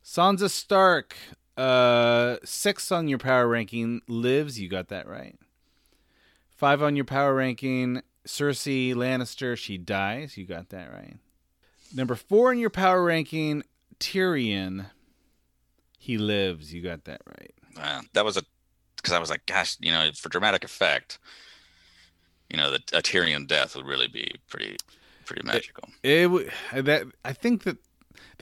Sansa 0.05 0.51
Stark, 0.51 1.17
uh, 1.57 2.37
six 2.45 2.93
on 2.93 3.09
your 3.09 3.19
power 3.19 3.49
ranking. 3.49 4.03
Lives, 4.09 4.61
you 4.61 4.69
got 4.69 4.89
that 4.89 5.09
right. 5.09 5.39
Five 6.57 6.83
on 6.83 6.97
your 6.97 7.05
power 7.05 7.35
ranking. 7.35 8.03
Cersei 8.27 8.95
Lannister, 8.95 9.57
she 9.57 9.79
dies. 9.79 10.37
You 10.37 10.47
got 10.47 10.71
that 10.71 10.93
right. 10.93 11.17
Number 11.95 12.15
four 12.15 12.53
in 12.53 12.59
your 12.59 12.71
power 12.71 13.03
ranking. 13.03 13.63
Tyrion, 14.01 14.87
he 15.99 16.19
lives. 16.19 16.73
You 16.75 16.83
got 16.83 17.05
that 17.05 17.23
right. 17.27 17.55
Uh, 17.79 18.03
that 18.13 18.25
was 18.25 18.37
a 18.37 18.43
because 18.97 19.13
I 19.13 19.19
was 19.19 19.31
like, 19.31 19.47
gosh, 19.47 19.77
you 19.81 19.93
know, 19.93 20.11
for 20.15 20.29
dramatic 20.29 20.65
effect, 20.65 21.19
you 22.51 22.57
know, 22.57 22.71
the 22.71 22.79
a 22.93 23.03
Tyrion 23.03 23.47
death 23.47 23.77
would 23.77 23.87
really 23.87 24.09
be 24.09 24.35
pretty 24.49 24.77
pretty 25.25 25.47
magical. 25.47 25.89
It, 26.03 26.31
it 26.73 26.85
that 26.85 27.05
I 27.25 27.33
think 27.33 27.65
that 27.65 27.79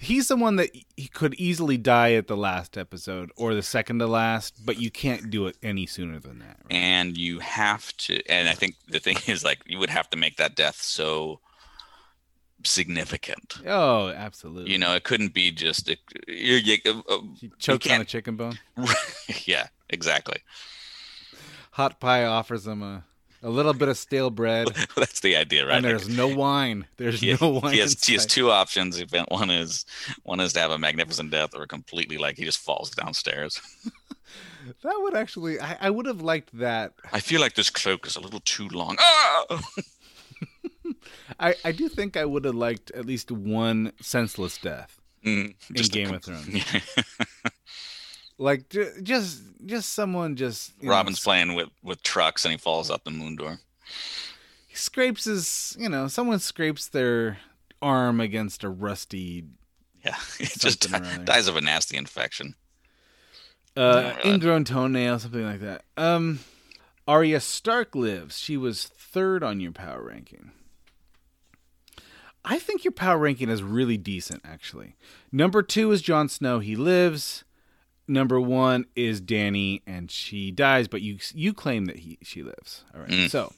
he's 0.01 0.29
the 0.29 0.37
one 0.37 0.57
that 0.57 0.71
he 0.97 1.09
could 1.09 1.35
easily 1.35 1.77
die 1.77 2.15
at 2.15 2.27
the 2.27 2.37
last 2.37 2.77
episode 2.77 3.31
or 3.37 3.55
the 3.55 3.63
second 3.63 3.99
to 4.01 4.07
last, 4.07 4.65
but 4.65 4.79
you 4.79 4.91
can't 4.91 5.31
do 5.31 5.47
it 5.47 5.57
any 5.63 5.87
sooner 5.87 6.19
than 6.19 6.39
that. 6.41 6.59
Right? 6.65 6.73
And 6.73 7.17
you 7.17 7.39
have 7.41 7.97
to, 7.99 8.23
and 8.29 8.49
I 8.49 8.55
think 8.55 8.77
the 8.89 8.99
thing 8.99 9.17
is 9.27 9.45
like 9.45 9.61
you 9.67 9.79
would 9.79 9.91
have 9.91 10.11
to 10.11 10.17
make 10.17 10.37
that 10.37 10.57
death 10.57 10.81
so 10.81 11.41
significant. 12.65 13.59
Oh, 13.67 14.09
absolutely. 14.09 14.73
You 14.73 14.79
know, 14.79 14.95
it 14.95 15.05
couldn't 15.05 15.35
be 15.35 15.51
just 15.51 15.89
a, 15.89 15.97
you, 16.27 16.57
you, 16.57 17.05
uh, 17.09 17.19
he 17.39 17.51
choked 17.59 17.91
on 17.91 18.01
a 18.01 18.05
chicken 18.05 18.37
bone. 18.37 18.59
yeah, 19.45 19.69
exactly. 19.89 20.39
Hot 21.73 21.99
pie 22.01 22.25
offers 22.25 22.67
him 22.67 22.83
a 22.83 23.05
a 23.45 23.51
little 23.51 23.75
bit 23.75 23.89
of 23.89 23.97
stale 23.97 24.31
bread. 24.31 24.69
That's 24.97 25.21
the 25.21 25.37
idea, 25.37 25.67
right? 25.67 25.77
And 25.77 25.85
there's 25.85 26.09
no 26.09 26.27
wine. 26.27 26.87
There's 26.97 27.21
he, 27.21 27.37
no 27.41 27.51
wine. 27.51 27.75
He 27.75 27.79
has, 27.79 28.03
he 28.03 28.15
has 28.15 28.27
two 28.27 28.51
options. 28.51 29.01
One 29.29 29.51
is 29.51 29.85
one 30.23 30.41
is 30.41 30.55
to 30.55 30.61
have 30.61 30.71
a 30.71 30.79
magnificent 30.79 31.31
death, 31.31 31.51
or 31.55 31.67
completely 31.67 32.19
like 32.19 32.37
he 32.39 32.45
just 32.45 32.59
falls 32.59 32.91
downstairs. 32.91 33.61
that 34.83 34.99
would 35.03 35.15
actually, 35.15 35.61
I, 35.61 35.77
I, 35.83 35.91
would 35.91 36.07
have 36.07 36.23
liked 36.23 36.59
that. 36.59 36.95
I 37.13 37.21
feel 37.21 37.41
like 37.41 37.55
this 37.55 37.71
cloak 37.71 38.07
is 38.07 38.17
a 38.17 38.21
little 38.21 38.41
too 38.41 38.69
long. 38.69 38.97
Ah! 38.99 39.45
I 41.39 41.55
I 41.65 41.73
do 41.73 41.89
think 41.89 42.17
I 42.17 42.25
would 42.25 42.45
have 42.47 42.55
liked 42.55 42.91
at 42.93 43.05
least 43.05 43.31
one 43.31 43.93
senseless 44.01 44.57
death 44.59 45.01
mm, 45.25 45.55
in 45.75 45.83
Game 45.87 46.11
a, 46.11 46.17
of 46.17 46.25
Thrones. 46.25 46.65
Like 48.39 48.69
just 49.03 49.43
just 49.65 49.93
someone 49.93 50.37
just 50.37 50.73
Robin's 50.83 51.25
know, 51.25 51.31
playing 51.31 51.55
with 51.55 51.69
with 51.83 52.03
trucks 52.03 52.45
and 52.45 52.53
he 52.53 52.59
falls 52.59 52.91
out 52.91 53.05
the 53.05 53.11
moon 53.11 53.37
door. 53.37 53.59
He 54.67 54.77
scrapes 54.77 55.25
his, 55.25 55.77
you 55.79 55.89
know, 55.89 56.09
someone 56.09 56.41
scrapes 56.41 56.89
their 56.89 57.39
arm 57.81 58.21
against 58.21 58.65
a 58.65 58.69
rusty. 58.69 59.45
Yeah, 60.05 60.17
he 60.39 60.47
just 60.47 60.91
dies 61.25 61.49
of 61.49 61.57
a 61.57 61.61
nasty 61.61 61.97
infection. 61.97 62.57
Uh, 63.77 64.15
ingrown 64.25 64.65
toenail, 64.65 65.19
something 65.19 65.45
like 65.45 65.61
that. 65.61 65.85
Um, 65.97 66.41
Arya 67.09 67.41
Stark 67.41 67.95
lives. 67.95 68.39
She 68.39 68.57
was 68.57 68.85
third 68.85 69.43
on 69.43 69.61
your 69.61 69.73
power 69.73 70.03
ranking. 70.03 70.53
I 72.45 72.59
think 72.59 72.85
your 72.85 72.93
power 72.93 73.19
ranking 73.19 73.49
is 73.49 73.63
really 73.63 73.97
decent, 73.97 74.43
actually. 74.45 74.97
Number 75.33 75.63
two 75.63 75.91
is 75.93 76.03
Jon 76.03 76.29
Snow. 76.29 76.59
He 76.59 76.77
lives 76.77 77.45
number 78.09 78.41
one 78.41 78.87
is 78.95 79.21
Danny, 79.21 79.83
and 79.87 80.11
she 80.11 80.51
dies, 80.51 80.89
but 80.89 81.03
you 81.03 81.19
you 81.35 81.53
claim 81.53 81.87
that 81.87 82.01
he 82.01 82.19
she 82.23 82.43
lives. 82.43 82.85
All 82.95 83.01
right. 83.01 83.11
Mm. 83.11 83.31
So 83.31 83.53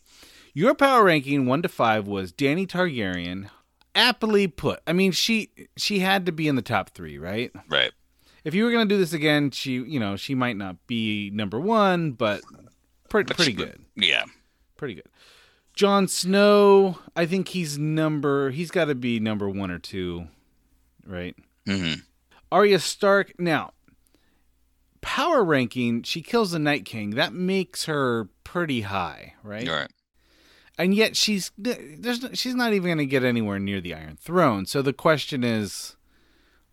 your 0.55 0.75
power 0.75 1.05
ranking 1.05 1.47
one 1.47 1.63
to 1.63 1.69
five 1.69 2.07
was 2.07 2.33
Danny 2.33 2.67
Targaryen. 2.67 3.49
Aptly 3.95 4.47
put. 4.47 4.81
I 4.87 4.93
mean, 4.93 5.13
she 5.13 5.51
she 5.77 6.01
had 6.01 6.27
to 6.27 6.33
be 6.33 6.49
in 6.49 6.57
the 6.57 6.63
top 6.63 6.91
three, 6.91 7.19
right? 7.19 7.51
Right. 7.69 7.93
If 8.45 8.55
you 8.55 8.65
were 8.65 8.71
gonna 8.71 8.87
do 8.87 8.99
this 8.99 9.13
again, 9.13 9.51
she 9.51 9.73
you 9.73 9.99
know 9.99 10.17
she 10.17 10.35
might 10.35 10.57
not 10.57 10.87
be 10.87 11.31
number 11.31 11.59
one, 11.59 12.13
but 12.13 12.43
pretty 13.09 13.35
pretty 13.35 13.53
good. 13.53 13.81
Yeah. 13.95 14.25
Pretty 14.77 14.95
good. 14.95 15.09
Jon 15.77 16.09
Snow, 16.09 16.99
I 17.15 17.27
think 17.27 17.49
he's 17.49 17.79
number. 17.79 18.51
He's 18.51 18.71
got 18.71 18.87
to 18.87 18.95
be 18.95 19.21
number 19.21 19.49
one 19.49 19.71
or 19.71 19.79
two, 19.79 20.27
right? 21.07 21.37
Mm-hmm. 21.69 22.01
Arya 22.51 22.79
Stark. 22.79 23.39
Now, 23.39 23.73
power 25.07 25.45
ranking, 25.45 26.03
she 26.03 26.21
kills 26.21 26.51
the 26.51 26.59
Night 26.59 26.85
King. 26.85 27.11
That 27.11 27.33
makes 27.33 27.85
her 27.85 28.29
pretty 28.43 28.81
high, 28.81 29.35
right? 29.45 29.67
Right. 29.69 29.91
And 30.77 30.93
yet 30.93 31.17
she's 31.17 31.53
there's 31.57 32.27
she's 32.35 32.57
not 32.57 32.73
even 32.73 32.89
going 32.89 32.99
to 32.99 33.07
get 33.07 33.23
anywhere 33.23 33.61
near 33.61 33.81
the 33.81 33.95
Iron 33.95 34.19
Throne. 34.21 34.67
So 34.67 34.83
the 34.83 34.93
question 34.93 35.45
is, 35.45 35.95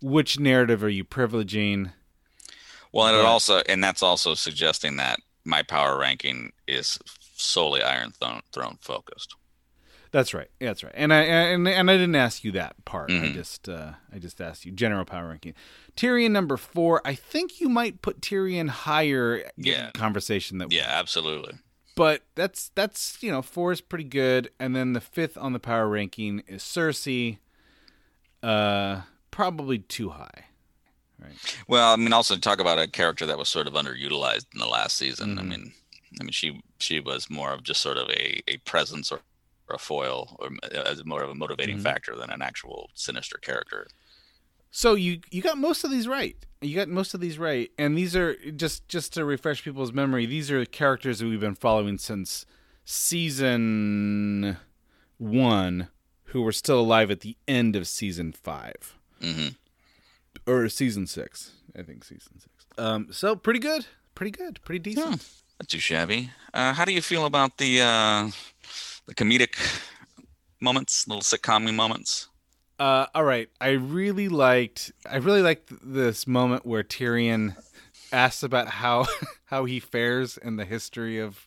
which 0.02 0.38
narrative 0.38 0.82
are 0.82 0.90
you 0.90 1.04
privileging? 1.04 1.92
Well, 2.92 3.06
and 3.06 3.14
but, 3.14 3.20
it 3.20 3.24
also 3.24 3.62
and 3.68 3.82
that's 3.82 4.02
also 4.02 4.34
suggesting 4.34 4.96
that 4.96 5.20
my 5.44 5.62
power 5.62 5.96
ranking 5.96 6.52
is 6.66 6.98
solely 7.36 7.82
Iron 7.82 8.10
Throne, 8.10 8.42
throne 8.52 8.78
focused. 8.80 9.36
That's 10.14 10.32
right. 10.32 10.48
That's 10.60 10.84
right. 10.84 10.92
And 10.94 11.12
I 11.12 11.22
and 11.22 11.66
and 11.66 11.90
I 11.90 11.94
didn't 11.94 12.14
ask 12.14 12.44
you 12.44 12.52
that 12.52 12.76
part. 12.84 13.10
Mm-hmm. 13.10 13.24
I 13.24 13.28
just 13.32 13.68
uh, 13.68 13.94
I 14.14 14.18
just 14.20 14.40
asked 14.40 14.64
you 14.64 14.70
general 14.70 15.04
power 15.04 15.26
ranking. 15.28 15.54
Tyrion 15.96 16.30
number 16.30 16.56
four. 16.56 17.02
I 17.04 17.16
think 17.16 17.60
you 17.60 17.68
might 17.68 18.00
put 18.00 18.20
Tyrion 18.20 18.68
higher. 18.68 19.42
Yeah. 19.56 19.90
Conversation 19.90 20.58
that. 20.58 20.70
Yeah, 20.70 20.86
absolutely. 20.88 21.54
But 21.96 22.22
that's 22.36 22.70
that's 22.76 23.20
you 23.24 23.32
know 23.32 23.42
four 23.42 23.72
is 23.72 23.80
pretty 23.80 24.04
good, 24.04 24.50
and 24.60 24.76
then 24.76 24.92
the 24.92 25.00
fifth 25.00 25.36
on 25.36 25.52
the 25.52 25.58
power 25.58 25.88
ranking 25.88 26.44
is 26.46 26.62
Cersei. 26.62 27.38
Uh, 28.40 29.00
probably 29.32 29.80
too 29.80 30.10
high. 30.10 30.44
Right. 31.20 31.56
Well, 31.66 31.92
I 31.92 31.96
mean, 31.96 32.12
also 32.12 32.36
talk 32.36 32.60
about 32.60 32.78
a 32.78 32.86
character 32.86 33.26
that 33.26 33.36
was 33.36 33.48
sort 33.48 33.66
of 33.66 33.72
underutilized 33.72 34.46
in 34.54 34.60
the 34.60 34.68
last 34.68 34.96
season. 34.96 35.30
Mm-hmm. 35.30 35.38
I 35.40 35.42
mean, 35.42 35.72
I 36.20 36.22
mean, 36.22 36.30
she 36.30 36.62
she 36.78 37.00
was 37.00 37.28
more 37.28 37.52
of 37.52 37.64
just 37.64 37.80
sort 37.80 37.96
of 37.96 38.08
a 38.10 38.40
a 38.46 38.58
presence 38.58 39.10
or, 39.10 39.16
or 39.16 39.20
a 39.68 39.78
foil, 39.78 40.36
or 40.38 40.50
as 40.72 41.04
more 41.04 41.22
of 41.22 41.30
a 41.30 41.34
motivating 41.34 41.76
mm-hmm. 41.76 41.84
factor 41.84 42.16
than 42.16 42.30
an 42.30 42.42
actual 42.42 42.90
sinister 42.94 43.38
character. 43.38 43.86
So 44.70 44.94
you 44.94 45.20
you 45.30 45.40
got 45.40 45.56
most 45.56 45.84
of 45.84 45.90
these 45.90 46.08
right. 46.08 46.36
You 46.60 46.74
got 46.74 46.88
most 46.88 47.14
of 47.14 47.20
these 47.20 47.38
right, 47.38 47.70
and 47.78 47.96
these 47.96 48.16
are 48.16 48.34
just 48.50 48.88
just 48.88 49.14
to 49.14 49.24
refresh 49.24 49.62
people's 49.62 49.92
memory. 49.92 50.26
These 50.26 50.50
are 50.50 50.64
characters 50.64 51.20
that 51.20 51.26
we've 51.26 51.40
been 51.40 51.54
following 51.54 51.96
since 51.98 52.44
season 52.84 54.56
one, 55.18 55.88
who 56.24 56.42
were 56.42 56.52
still 56.52 56.80
alive 56.80 57.10
at 57.10 57.20
the 57.20 57.36
end 57.46 57.76
of 57.76 57.86
season 57.86 58.32
5 58.32 58.98
mm-hmm. 59.22 59.48
or 60.50 60.68
season 60.68 61.06
six. 61.06 61.52
I 61.78 61.82
think 61.82 62.04
season 62.04 62.40
six. 62.40 62.66
Um, 62.76 63.08
so 63.10 63.36
pretty 63.36 63.60
good, 63.60 63.86
pretty 64.14 64.30
good, 64.30 64.60
pretty 64.64 64.80
decent. 64.80 65.06
Yeah, 65.06 65.16
not 65.60 65.68
too 65.68 65.78
shabby. 65.78 66.30
Uh, 66.52 66.72
how 66.72 66.84
do 66.84 66.92
you 66.92 67.02
feel 67.02 67.26
about 67.26 67.58
the 67.58 67.80
uh, 67.80 68.30
the 69.06 69.14
comedic 69.14 69.56
moments, 70.60 71.06
little 71.06 71.22
sitcom 71.22 71.72
moments? 71.74 72.28
Uh, 72.78 73.06
all 73.14 73.24
right. 73.24 73.48
I 73.60 73.70
really 73.70 74.28
liked. 74.28 74.92
I 75.08 75.16
really 75.16 75.42
liked 75.42 75.70
this 75.82 76.26
moment 76.26 76.66
where 76.66 76.82
Tyrion 76.82 77.56
asks 78.12 78.42
about 78.42 78.68
how 78.68 79.06
how 79.46 79.64
he 79.64 79.80
fares 79.80 80.36
in 80.36 80.56
the 80.56 80.64
history 80.64 81.18
of 81.18 81.46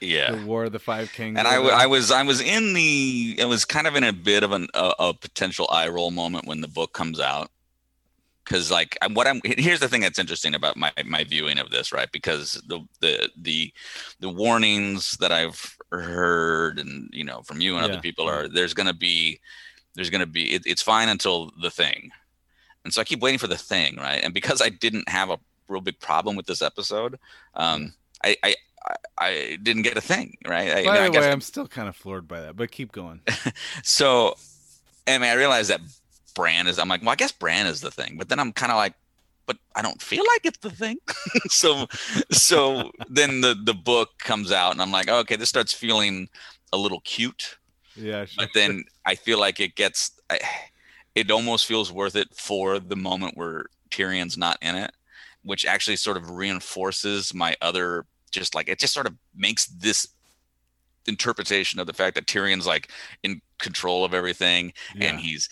yeah 0.00 0.30
the 0.32 0.46
War 0.46 0.64
of 0.64 0.72
the 0.72 0.78
Five 0.78 1.12
Kings. 1.12 1.38
And 1.38 1.48
I, 1.48 1.56
I 1.56 1.86
was 1.86 2.10
I 2.10 2.22
was 2.22 2.40
in 2.40 2.74
the 2.74 3.36
it 3.38 3.46
was 3.46 3.64
kind 3.64 3.86
of 3.86 3.96
in 3.96 4.04
a 4.04 4.12
bit 4.12 4.42
of 4.42 4.52
an, 4.52 4.68
a, 4.74 4.92
a 4.98 5.14
potential 5.14 5.68
eye 5.70 5.88
roll 5.88 6.10
moment 6.10 6.46
when 6.46 6.60
the 6.60 6.68
book 6.68 6.92
comes 6.92 7.18
out 7.18 7.50
because 8.48 8.70
like 8.70 8.96
what 9.12 9.26
I'm 9.26 9.40
here's 9.44 9.80
the 9.80 9.88
thing 9.88 10.00
that's 10.00 10.18
interesting 10.18 10.54
about 10.54 10.76
my 10.76 10.92
my 11.04 11.24
viewing 11.24 11.58
of 11.58 11.70
this 11.70 11.92
right 11.92 12.10
because 12.10 12.60
the 12.66 12.80
the 13.00 13.28
the 13.36 13.72
the 14.20 14.28
warnings 14.28 15.16
that 15.18 15.32
I've 15.32 15.76
heard 15.92 16.78
and 16.78 17.10
you 17.12 17.24
know 17.24 17.42
from 17.42 17.60
you 17.60 17.76
and 17.76 17.86
yeah. 17.86 17.92
other 17.92 18.02
people 18.02 18.28
are 18.28 18.48
there's 18.48 18.74
going 18.74 18.86
to 18.86 18.94
be 18.94 19.40
there's 19.94 20.10
to 20.10 20.26
be 20.26 20.54
it, 20.54 20.62
it's 20.64 20.82
fine 20.82 21.08
until 21.08 21.50
the 21.60 21.70
thing 21.70 22.10
and 22.84 22.94
so 22.94 23.00
i 23.00 23.04
keep 23.04 23.20
waiting 23.20 23.38
for 23.38 23.46
the 23.46 23.56
thing 23.56 23.96
right 23.96 24.22
and 24.22 24.34
because 24.34 24.62
i 24.62 24.68
didn't 24.68 25.08
have 25.08 25.30
a 25.30 25.38
real 25.68 25.80
big 25.80 25.98
problem 25.98 26.36
with 26.36 26.46
this 26.46 26.62
episode 26.62 27.18
um 27.54 27.92
i 28.24 28.36
i 28.42 28.54
I 29.18 29.58
didn't 29.60 29.82
get 29.82 29.98
a 29.98 30.00
thing, 30.00 30.38
right? 30.46 30.70
I, 30.70 30.84
By 30.84 31.08
the 31.08 31.20
way, 31.20 31.30
I'm 31.30 31.42
still 31.42 31.66
kind 31.66 31.88
of 31.88 31.96
floored 31.96 32.26
by 32.26 32.40
that, 32.40 32.56
but 32.56 32.70
keep 32.70 32.90
going. 32.92 33.20
so, 33.82 34.36
I 35.06 35.18
mean, 35.18 35.28
I 35.28 35.34
realized 35.34 35.68
that 35.68 35.80
Bran 36.38 36.68
is. 36.68 36.78
I'm 36.78 36.88
like, 36.88 37.00
well, 37.00 37.10
I 37.10 37.16
guess 37.16 37.32
Bran 37.32 37.66
is 37.66 37.80
the 37.80 37.90
thing, 37.90 38.14
but 38.16 38.28
then 38.28 38.38
I'm 38.38 38.52
kind 38.52 38.70
of 38.70 38.76
like, 38.76 38.94
but 39.44 39.56
I 39.74 39.82
don't 39.82 40.00
feel 40.00 40.22
like 40.24 40.46
it's 40.46 40.58
the 40.58 40.70
thing. 40.70 40.98
so, 41.48 41.88
so 42.30 42.92
then 43.08 43.40
the 43.40 43.56
the 43.60 43.74
book 43.74 44.10
comes 44.20 44.52
out, 44.52 44.70
and 44.70 44.80
I'm 44.80 44.92
like, 44.92 45.10
oh, 45.10 45.18
okay, 45.18 45.34
this 45.34 45.48
starts 45.48 45.72
feeling 45.72 46.28
a 46.72 46.76
little 46.76 47.00
cute, 47.00 47.58
yeah, 47.96 48.24
sure. 48.24 48.44
but 48.44 48.50
then 48.54 48.84
I 49.04 49.16
feel 49.16 49.40
like 49.40 49.58
it 49.58 49.74
gets, 49.74 50.12
it 51.16 51.28
almost 51.32 51.66
feels 51.66 51.90
worth 51.90 52.14
it 52.14 52.28
for 52.36 52.78
the 52.78 52.94
moment 52.94 53.36
where 53.36 53.66
Tyrion's 53.90 54.38
not 54.38 54.58
in 54.62 54.76
it, 54.76 54.92
which 55.42 55.66
actually 55.66 55.96
sort 55.96 56.16
of 56.16 56.30
reinforces 56.30 57.34
my 57.34 57.56
other, 57.60 58.06
just 58.30 58.54
like 58.54 58.68
it 58.68 58.78
just 58.78 58.94
sort 58.94 59.08
of 59.08 59.14
makes 59.34 59.66
this 59.66 60.06
interpretation 61.08 61.80
of 61.80 61.88
the 61.88 61.92
fact 61.92 62.14
that 62.14 62.26
Tyrion's 62.26 62.66
like 62.66 62.92
in 63.24 63.40
control 63.58 64.04
of 64.04 64.14
everything 64.14 64.72
yeah. 64.94 65.08
and 65.08 65.18
he's 65.18 65.48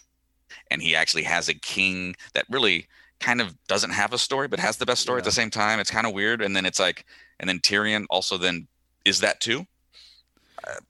and 0.70 0.82
he 0.82 0.94
actually 0.96 1.22
has 1.24 1.48
a 1.48 1.54
king 1.54 2.16
that 2.34 2.44
really 2.50 2.86
kind 3.20 3.40
of 3.40 3.54
doesn't 3.66 3.90
have 3.90 4.12
a 4.12 4.18
story 4.18 4.46
but 4.48 4.58
has 4.58 4.76
the 4.76 4.84
best 4.86 5.00
story 5.00 5.18
at 5.18 5.24
the 5.24 5.32
same 5.32 5.50
time. 5.50 5.80
It's 5.80 5.90
kind 5.90 6.06
of 6.06 6.12
weird. 6.12 6.42
And 6.42 6.54
then 6.54 6.66
it's 6.66 6.78
like, 6.78 7.04
and 7.40 7.48
then 7.48 7.58
Tyrion 7.60 8.04
also 8.10 8.36
then 8.36 8.66
is 9.04 9.20
that 9.20 9.40
too. 9.40 9.66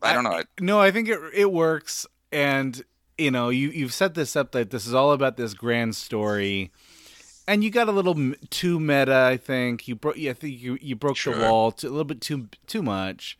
I, 0.02 0.10
I 0.10 0.12
don't 0.12 0.24
know. 0.24 0.42
No, 0.60 0.80
I 0.80 0.90
think 0.90 1.08
it 1.08 1.18
it 1.34 1.52
works, 1.52 2.06
and 2.32 2.82
you 3.18 3.30
know, 3.30 3.48
you 3.50 3.68
you've 3.70 3.92
set 3.92 4.14
this 4.14 4.34
up 4.36 4.52
that 4.52 4.70
this 4.70 4.86
is 4.86 4.94
all 4.94 5.12
about 5.12 5.36
this 5.36 5.54
grand 5.54 5.96
story, 5.96 6.70
and 7.46 7.62
you 7.62 7.70
got 7.70 7.88
a 7.88 7.92
little 7.92 8.14
m- 8.14 8.36
too 8.48 8.80
meta. 8.80 9.14
I 9.14 9.36
think 9.36 9.86
you 9.86 9.94
broke. 9.94 10.16
Yeah, 10.16 10.30
I 10.30 10.34
think 10.34 10.58
you 10.60 10.78
you 10.80 10.96
broke 10.96 11.16
Sure. 11.16 11.34
the 11.34 11.42
wall 11.42 11.72
to, 11.72 11.88
a 11.88 11.90
little 11.90 12.04
bit 12.04 12.20
too 12.20 12.48
too 12.66 12.82
much, 12.82 13.38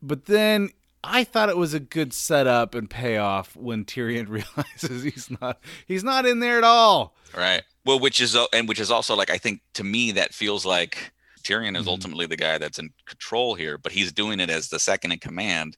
but 0.00 0.26
then. 0.26 0.70
I 1.02 1.24
thought 1.24 1.48
it 1.48 1.56
was 1.56 1.72
a 1.72 1.80
good 1.80 2.12
setup 2.12 2.74
and 2.74 2.88
payoff 2.88 3.56
when 3.56 3.84
Tyrion 3.84 4.28
realizes 4.28 5.02
he's 5.02 5.30
not 5.40 5.58
he's 5.86 6.04
not 6.04 6.26
in 6.26 6.40
there 6.40 6.58
at 6.58 6.64
all. 6.64 7.14
Right. 7.36 7.62
Well, 7.84 7.98
which 7.98 8.20
is 8.20 8.36
uh, 8.36 8.46
and 8.52 8.68
which 8.68 8.80
is 8.80 8.90
also 8.90 9.16
like 9.16 9.30
I 9.30 9.38
think 9.38 9.62
to 9.74 9.84
me 9.84 10.12
that 10.12 10.34
feels 10.34 10.66
like 10.66 11.12
Tyrion 11.42 11.74
is 11.74 11.82
mm-hmm. 11.82 11.88
ultimately 11.88 12.26
the 12.26 12.36
guy 12.36 12.58
that's 12.58 12.78
in 12.78 12.90
control 13.06 13.54
here, 13.54 13.78
but 13.78 13.92
he's 13.92 14.12
doing 14.12 14.40
it 14.40 14.50
as 14.50 14.68
the 14.68 14.78
second 14.78 15.12
in 15.12 15.18
command. 15.18 15.76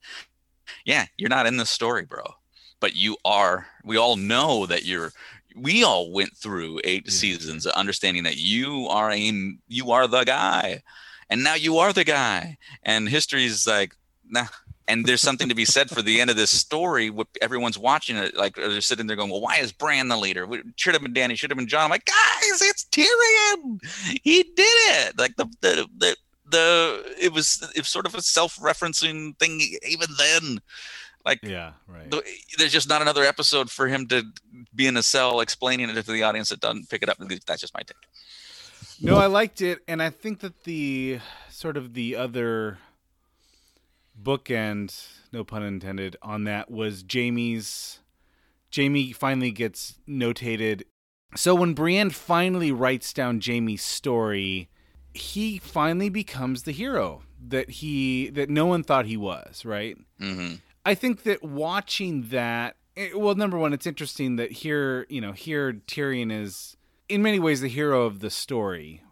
Yeah, 0.85 1.07
you're 1.17 1.29
not 1.29 1.47
in 1.47 1.57
the 1.57 1.67
story, 1.67 2.05
bro. 2.05 2.25
But 2.81 2.97
you 2.97 3.17
are. 3.25 3.67
We 3.85 3.97
all 3.97 4.17
know 4.17 4.67
that 4.67 4.85
you're. 4.85 5.13
We 5.55 5.85
all 5.85 6.11
went 6.11 6.37
through 6.37 6.81
eight 6.83 7.11
seasons 7.11 7.67
of 7.67 7.73
understanding 7.75 8.25
that 8.25 8.39
you 8.39 8.89
are 8.89 9.13
a 9.13 9.55
you 9.69 9.93
are 9.93 10.09
the 10.09 10.25
guy, 10.25 10.83
and 11.31 11.45
now 11.45 11.55
you 11.55 11.79
are 11.79 11.93
the 11.93 12.05
guy. 12.05 12.57
And 12.83 13.09
history's 13.09 13.67
like, 13.67 13.95
nah. 14.25 14.47
And 14.93 15.07
there's 15.07 15.23
something 15.23 15.49
to 15.49 15.55
be 15.55 15.65
said 15.65 15.89
for 15.89 16.03
the 16.03 16.21
end 16.21 16.29
of 16.29 16.37
this 16.37 16.51
story. 16.51 17.09
What 17.09 17.27
everyone's 17.41 17.79
watching 17.79 18.17
it, 18.17 18.37
like 18.37 18.57
they're 18.57 18.83
sitting 18.83 19.07
there 19.07 19.17
going, 19.17 19.31
"Well, 19.31 19.41
why 19.41 19.57
is 19.57 19.73
Bran 19.73 20.09
the 20.09 20.19
leader? 20.19 20.47
Should 20.77 20.93
have 20.93 21.03
been 21.03 21.15
Dany. 21.15 21.35
Should 21.39 21.51
have 21.51 21.57
been 21.57 21.67
Jon." 21.67 21.85
I'm 21.85 21.91
like, 21.91 22.05
guys, 22.05 22.61
it's 22.61 22.85
Tyrion. 22.85 23.81
He 24.23 24.43
did 24.43 24.59
it. 24.59 25.19
Like 25.19 25.37
the 25.37 25.47
the 25.63 25.89
the, 25.97 26.17
the 26.51 27.15
it 27.19 27.33
was 27.33 27.67
it 27.75 27.81
was 27.81 27.89
sort 27.89 28.05
of 28.05 28.15
a 28.15 28.21
self-referencing 28.21 29.39
thing 29.39 29.63
even 29.89 30.09
then. 30.19 30.59
Like 31.25 31.41
yeah, 31.43 31.73
right. 31.89 32.11
the- 32.11 32.23
there's 32.59 32.73
just 32.73 32.89
not 32.89 33.01
another 33.01 33.23
episode 33.25 33.71
for 33.71 33.89
him 33.89 34.07
to 34.09 34.25
be 34.75 34.87
in 34.87 34.99
a 34.99 35.03
cell 35.03 35.41
explaining 35.41 35.89
it 35.89 35.95
to 35.95 36.13
the 36.13 36.23
audience 36.23 36.51
that 36.51 36.61
doesn't 36.61 36.91
pick 36.91 37.03
it 37.03 37.09
up. 37.09 37.17
That's 37.47 37.63
just 37.63 37.73
my 37.73 37.81
take. 37.81 37.97
No, 39.01 39.17
I 39.17 39.27
liked 39.27 39.63
it, 39.63 39.79
and 39.89 40.03
I 40.03 40.11
think 40.11 40.41
that 40.41 40.65
the 40.65 41.21
sort 41.49 41.79
of 41.79 41.95
the 41.95 42.17
other 42.17 42.79
bookend, 44.23 45.09
no 45.33 45.45
pun 45.45 45.63
intended, 45.63 46.17
on 46.23 46.45
that 46.45 46.71
was 46.71 47.05
Jaime's. 47.11 48.01
Jaime 48.75 49.13
finally 49.13 49.51
gets 49.51 49.97
notated. 50.09 50.83
So 51.35 51.55
when 51.55 51.75
Brienne 51.75 52.11
finally 52.11 52.73
writes 52.73 53.13
down 53.13 53.41
Jaime's 53.41 53.83
story, 53.83 54.71
he 55.15 55.59
finally 55.59 56.09
becomes 56.09 56.63
the 56.63 56.73
hero 56.73 57.23
that 57.49 57.69
he 57.69 58.31
that 58.31 58.49
no 58.49 58.67
one 58.67 58.83
thought 58.83 59.07
he 59.07 59.17
was. 59.17 59.65
Right. 59.65 59.97
Mm-hmm. 60.21 60.55
I 60.85 60.95
think 60.95 61.23
that 61.25 61.43
watching 61.43 62.29
that, 62.31 62.77
eh, 62.97 63.11
well, 63.15 63.35
number 63.35 63.59
one, 63.59 63.73
it's 63.73 63.87
interesting 63.87 64.37
that 64.37 64.53
here, 64.53 65.07
you 65.09 65.21
know, 65.21 65.33
here 65.33 65.73
Tyrion 65.73 66.33
is 66.33 66.77
in 67.09 67.23
many 67.23 67.39
ways 67.39 67.61
the 67.61 67.69
hero 67.69 68.05
of 68.05 68.21
the 68.21 68.31
story, 68.31 69.03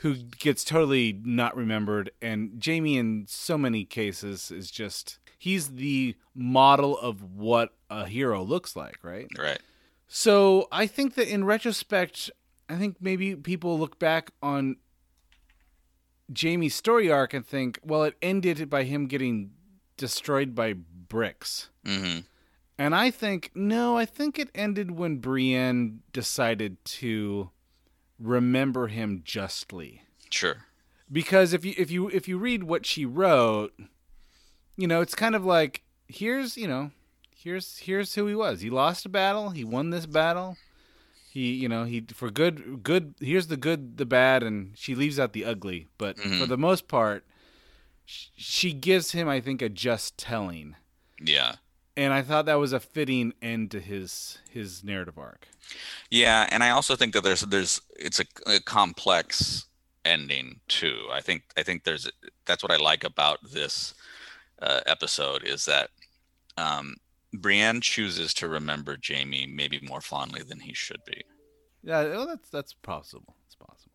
who 0.00 0.14
gets 0.14 0.64
totally 0.64 1.20
not 1.24 1.54
remembered, 1.56 2.10
and 2.22 2.62
Jaime 2.64 2.96
in 2.96 3.26
so 3.28 3.58
many 3.58 3.84
cases 3.84 4.50
is 4.50 4.70
just 4.70 5.18
he's 5.38 5.68
the 5.68 6.16
model 6.34 6.98
of 6.98 7.22
what 7.34 7.74
a 7.90 8.06
hero 8.06 8.42
looks 8.42 8.74
like, 8.74 8.98
right? 9.02 9.28
Right. 9.38 9.60
So 10.08 10.68
I 10.72 10.86
think 10.86 11.14
that 11.14 11.28
in 11.28 11.44
retrospect, 11.44 12.30
I 12.68 12.76
think 12.76 12.96
maybe 13.00 13.36
people 13.36 13.78
look 13.78 13.98
back 13.98 14.30
on 14.42 14.76
Jaime's 16.38 16.74
story 16.74 17.10
arc 17.10 17.34
and 17.34 17.46
think, 17.46 17.78
well, 17.84 18.04
it 18.04 18.16
ended 18.22 18.70
by 18.70 18.84
him 18.84 19.06
getting 19.06 19.50
destroyed 19.98 20.54
by 20.54 20.74
bricks. 21.08 21.68
Mm-hmm. 21.84 22.20
And 22.78 22.94
I 22.94 23.10
think 23.10 23.50
no, 23.54 23.98
I 23.98 24.06
think 24.06 24.38
it 24.38 24.48
ended 24.54 24.92
when 24.92 25.18
Brienne 25.18 26.00
decided 26.14 26.82
to 26.86 27.50
remember 28.20 28.88
him 28.88 29.22
justly. 29.24 30.02
Sure. 30.30 30.66
Because 31.10 31.52
if 31.52 31.64
you 31.64 31.74
if 31.76 31.90
you 31.90 32.08
if 32.08 32.28
you 32.28 32.38
read 32.38 32.64
what 32.64 32.86
she 32.86 33.04
wrote, 33.04 33.72
you 34.76 34.86
know, 34.86 35.00
it's 35.00 35.14
kind 35.14 35.34
of 35.34 35.44
like 35.44 35.82
here's, 36.08 36.56
you 36.56 36.68
know, 36.68 36.92
here's 37.34 37.78
here's 37.78 38.14
who 38.14 38.26
he 38.26 38.34
was. 38.34 38.60
He 38.60 38.70
lost 38.70 39.06
a 39.06 39.08
battle, 39.08 39.50
he 39.50 39.64
won 39.64 39.90
this 39.90 40.06
battle. 40.06 40.56
He, 41.32 41.52
you 41.52 41.68
know, 41.68 41.84
he 41.84 42.04
for 42.12 42.30
good 42.30 42.82
good 42.82 43.14
here's 43.20 43.46
the 43.48 43.56
good, 43.56 43.96
the 43.96 44.06
bad 44.06 44.42
and 44.42 44.72
she 44.76 44.94
leaves 44.94 45.18
out 45.18 45.32
the 45.32 45.44
ugly, 45.44 45.88
but 45.98 46.18
for 46.18 46.28
Mhm. 46.28 46.48
the 46.48 46.56
most 46.58 46.86
part 46.88 47.24
sh- 48.04 48.26
she 48.36 48.72
gives 48.72 49.12
him 49.12 49.28
I 49.28 49.40
think 49.40 49.62
a 49.62 49.68
just 49.68 50.16
telling 50.18 50.76
Yeah. 51.20 51.56
And 51.96 52.12
I 52.12 52.22
thought 52.22 52.46
that 52.46 52.54
was 52.54 52.72
a 52.72 52.80
fitting 52.80 53.34
end 53.42 53.70
to 53.72 53.80
his 53.80 54.38
his 54.50 54.82
narrative 54.84 55.18
arc. 55.18 55.48
Yeah, 56.10 56.48
and 56.50 56.62
I 56.62 56.70
also 56.70 56.96
think 56.96 57.12
that 57.14 57.24
there's 57.24 57.40
there's 57.42 57.80
it's 57.98 58.20
a, 58.20 58.24
a 58.46 58.60
complex 58.60 59.66
ending 60.04 60.60
too. 60.68 61.08
I 61.12 61.20
think 61.20 61.42
I 61.56 61.62
think 61.62 61.84
there's 61.84 62.10
that's 62.46 62.62
what 62.62 62.72
I 62.72 62.76
like 62.76 63.04
about 63.04 63.38
this 63.52 63.94
uh, 64.62 64.80
episode 64.86 65.42
is 65.44 65.64
that 65.66 65.90
um, 66.56 66.96
Brienne 67.34 67.80
chooses 67.80 68.32
to 68.34 68.48
remember 68.48 68.96
Jaime 69.06 69.46
maybe 69.46 69.80
more 69.82 70.00
fondly 70.00 70.42
than 70.42 70.60
he 70.60 70.74
should 70.74 71.02
be, 71.06 71.22
Yeah, 71.82 72.04
well, 72.04 72.26
that's 72.26 72.50
that's 72.50 72.72
possible. 72.72 73.36
It's 73.46 73.56
possible. 73.56 73.92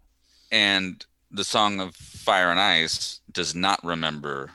and 0.52 1.06
the 1.32 1.44
Song 1.44 1.80
of 1.80 1.96
Fire 1.96 2.52
and 2.52 2.60
Ice 2.60 3.20
does 3.32 3.54
not 3.56 3.84
remember 3.84 4.52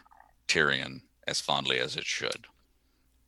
Tyrion 0.48 1.02
as 1.26 1.40
fondly 1.40 1.78
as 1.78 1.96
it 1.96 2.06
should. 2.06 2.46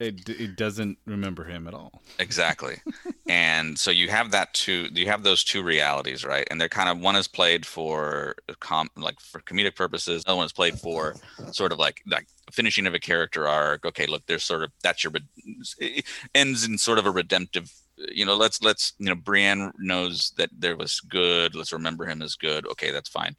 It 0.02 0.28
it 0.28 0.56
doesn't 0.56 0.98
remember 1.06 1.44
him 1.44 1.68
at 1.68 1.74
all. 1.74 2.02
exactly. 2.18 2.76
And 3.28 3.78
so 3.78 3.90
you 3.90 4.08
have 4.08 4.30
that 4.32 4.52
two 4.52 4.88
you 4.92 5.06
have 5.06 5.22
those 5.22 5.42
two 5.42 5.62
realities 5.62 6.22
right? 6.24 6.46
And 6.50 6.60
they're 6.60 6.68
kind 6.68 6.90
of 6.90 6.98
one 6.98 7.16
is 7.16 7.28
played 7.28 7.64
for 7.64 8.34
com 8.60 8.90
like 8.96 9.18
for 9.20 9.40
comedic 9.40 9.74
purposes 9.74 10.22
another 10.26 10.36
one 10.36 10.46
is 10.46 10.52
played 10.52 10.78
for 10.78 11.14
sort 11.50 11.72
of 11.72 11.78
like 11.78 12.02
like 12.06 12.26
finishing 12.50 12.86
of 12.86 12.94
a 12.94 12.98
character 12.98 13.48
arc. 13.48 13.86
Okay 13.86 14.06
look 14.06 14.26
there's 14.26 14.42
sort 14.44 14.64
of 14.64 14.70
that's 14.82 15.02
your 15.02 15.12
ends 16.34 16.66
in 16.66 16.76
sort 16.76 16.98
of 16.98 17.06
a 17.06 17.10
redemptive 17.10 17.72
you 17.96 18.26
know 18.26 18.36
let's 18.36 18.60
let's 18.60 18.92
you 18.98 19.06
know 19.06 19.14
brienne 19.14 19.72
knows 19.78 20.32
that 20.36 20.50
there 20.58 20.76
was 20.76 21.00
good 21.00 21.54
let's 21.54 21.72
remember 21.72 22.04
him 22.04 22.20
as 22.20 22.34
good. 22.34 22.66
Okay 22.66 22.90
that's 22.90 23.08
fine. 23.08 23.34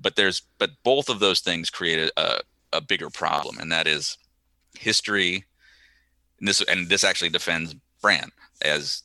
But 0.00 0.16
there's 0.16 0.42
but 0.58 0.70
both 0.82 1.08
of 1.10 1.18
those 1.18 1.40
things 1.40 1.68
create 1.68 2.10
a, 2.16 2.40
a 2.72 2.80
bigger 2.80 3.10
problem 3.10 3.58
and 3.58 3.70
that 3.72 3.86
is 3.86 4.16
history 4.78 5.44
and 6.38 6.48
this 6.48 6.62
and 6.62 6.88
this 6.88 7.04
actually 7.04 7.30
defends 7.30 7.74
Bran 8.02 8.30
as 8.62 9.02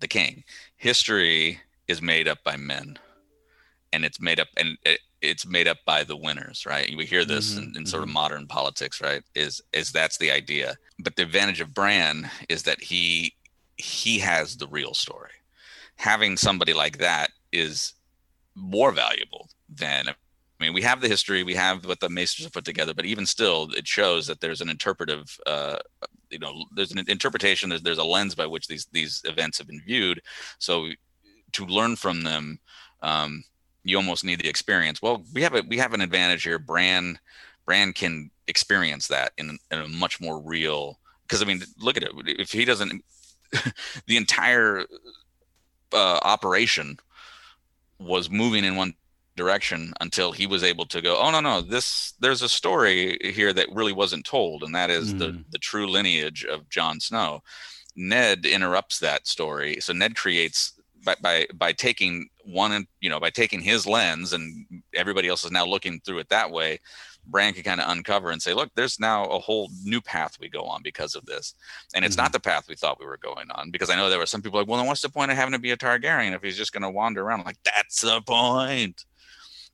the 0.00 0.08
king. 0.08 0.44
History 0.76 1.60
is 1.88 2.02
made 2.02 2.28
up 2.28 2.42
by 2.44 2.56
men, 2.56 2.98
and 3.92 4.04
it's 4.04 4.20
made 4.20 4.40
up 4.40 4.48
and 4.56 4.76
it, 4.84 5.00
it's 5.20 5.46
made 5.46 5.66
up 5.66 5.78
by 5.86 6.04
the 6.04 6.16
winners, 6.16 6.66
right? 6.66 6.94
We 6.96 7.06
hear 7.06 7.24
this 7.24 7.54
mm-hmm, 7.54 7.70
in, 7.70 7.76
in 7.78 7.86
sort 7.86 8.02
of 8.02 8.08
mm-hmm. 8.08 8.14
modern 8.14 8.46
politics, 8.46 9.00
right? 9.00 9.22
Is 9.34 9.60
is 9.72 9.92
that's 9.92 10.18
the 10.18 10.30
idea? 10.30 10.76
But 10.98 11.16
the 11.16 11.22
advantage 11.22 11.60
of 11.60 11.74
Bran 11.74 12.30
is 12.48 12.62
that 12.64 12.82
he 12.82 13.34
he 13.76 14.18
has 14.20 14.56
the 14.56 14.68
real 14.68 14.94
story. 14.94 15.30
Having 15.96 16.36
somebody 16.36 16.72
like 16.72 16.98
that 16.98 17.30
is 17.52 17.94
more 18.54 18.92
valuable 18.92 19.48
than 19.68 20.08
I 20.60 20.64
mean, 20.64 20.72
we 20.72 20.82
have 20.82 21.00
the 21.00 21.08
history, 21.08 21.42
we 21.42 21.54
have 21.54 21.84
what 21.84 22.00
the 22.00 22.08
Maesters 22.08 22.44
have 22.44 22.52
put 22.52 22.64
together, 22.64 22.94
but 22.94 23.04
even 23.04 23.26
still, 23.26 23.68
it 23.76 23.88
shows 23.88 24.26
that 24.28 24.40
there's 24.40 24.60
an 24.60 24.68
interpretive, 24.68 25.36
uh, 25.46 25.78
you 26.30 26.38
know, 26.38 26.64
there's 26.74 26.92
an 26.92 27.04
interpretation, 27.08 27.70
there's, 27.70 27.82
there's 27.82 27.98
a 27.98 28.04
lens 28.04 28.34
by 28.34 28.46
which 28.46 28.68
these 28.68 28.86
these 28.92 29.20
events 29.24 29.58
have 29.58 29.66
been 29.66 29.82
viewed. 29.84 30.22
So, 30.58 30.88
to 31.52 31.66
learn 31.66 31.96
from 31.96 32.22
them, 32.22 32.58
um, 33.02 33.44
you 33.82 33.96
almost 33.96 34.24
need 34.24 34.40
the 34.40 34.48
experience. 34.48 35.02
Well, 35.02 35.24
we 35.32 35.42
have 35.42 35.54
a 35.54 35.62
we 35.68 35.78
have 35.78 35.92
an 35.92 36.00
advantage 36.00 36.44
here. 36.44 36.58
Bran, 36.58 37.18
Bran 37.66 37.92
can 37.92 38.30
experience 38.46 39.08
that 39.08 39.32
in, 39.38 39.58
in 39.70 39.78
a 39.78 39.88
much 39.88 40.20
more 40.20 40.40
real. 40.40 40.98
Because 41.22 41.42
I 41.42 41.46
mean, 41.46 41.62
look 41.78 41.96
at 41.96 42.02
it. 42.02 42.12
If 42.26 42.52
he 42.52 42.64
doesn't, 42.64 43.04
the 44.06 44.16
entire 44.16 44.84
uh, 45.92 46.18
operation 46.22 46.98
was 47.98 48.30
moving 48.30 48.64
in 48.64 48.76
one 48.76 48.94
direction 49.36 49.92
until 50.00 50.32
he 50.32 50.46
was 50.46 50.62
able 50.62 50.86
to 50.86 51.00
go 51.00 51.18
oh 51.20 51.30
no 51.30 51.40
no 51.40 51.60
this 51.60 52.14
there's 52.20 52.42
a 52.42 52.48
story 52.48 53.18
here 53.22 53.52
that 53.52 53.68
really 53.72 53.92
wasn't 53.92 54.24
told 54.24 54.62
and 54.62 54.74
that 54.74 54.90
is 54.90 55.14
the 55.16 55.28
mm-hmm. 55.28 55.42
the 55.50 55.58
true 55.58 55.88
lineage 55.88 56.44
of 56.44 56.68
Jon 56.68 57.00
Snow 57.00 57.42
Ned 57.96 58.46
interrupts 58.46 58.98
that 59.00 59.26
story 59.26 59.78
so 59.80 59.92
Ned 59.92 60.16
creates 60.16 60.72
by 61.04 61.16
by 61.20 61.46
by 61.54 61.72
taking 61.72 62.28
one 62.44 62.72
and 62.72 62.86
you 63.00 63.10
know 63.10 63.18
by 63.18 63.30
taking 63.30 63.60
his 63.60 63.86
lens 63.86 64.32
and 64.32 64.66
everybody 64.94 65.28
else 65.28 65.44
is 65.44 65.50
now 65.50 65.66
looking 65.66 66.00
through 66.00 66.18
it 66.18 66.28
that 66.28 66.50
way 66.50 66.78
Bran 67.26 67.54
can 67.54 67.62
kind 67.62 67.80
of 67.80 67.90
uncover 67.90 68.30
and 68.30 68.40
say, 68.40 68.54
look, 68.54 68.70
there's 68.74 69.00
now 69.00 69.24
a 69.24 69.38
whole 69.38 69.70
new 69.84 70.00
path 70.00 70.36
we 70.40 70.48
go 70.48 70.64
on 70.64 70.82
because 70.82 71.14
of 71.14 71.24
this. 71.26 71.54
And 71.94 72.04
it's 72.04 72.16
not 72.16 72.26
mm-hmm. 72.26 72.32
the 72.32 72.40
path 72.40 72.68
we 72.68 72.74
thought 72.74 73.00
we 73.00 73.06
were 73.06 73.16
going 73.16 73.50
on. 73.50 73.70
Because 73.70 73.90
I 73.90 73.96
know 73.96 74.10
there 74.10 74.18
were 74.18 74.26
some 74.26 74.42
people 74.42 74.58
like, 74.58 74.68
well, 74.68 74.78
then 74.78 74.86
what's 74.86 75.02
the 75.02 75.08
point 75.08 75.30
of 75.30 75.36
having 75.36 75.52
to 75.52 75.58
be 75.58 75.70
a 75.70 75.76
Targaryen 75.76 76.34
if 76.34 76.42
he's 76.42 76.56
just 76.56 76.72
going 76.72 76.82
to 76.82 76.90
wander 76.90 77.22
around? 77.22 77.40
I'm 77.40 77.46
like, 77.46 77.62
that's 77.64 78.02
the 78.02 78.20
point. 78.22 79.04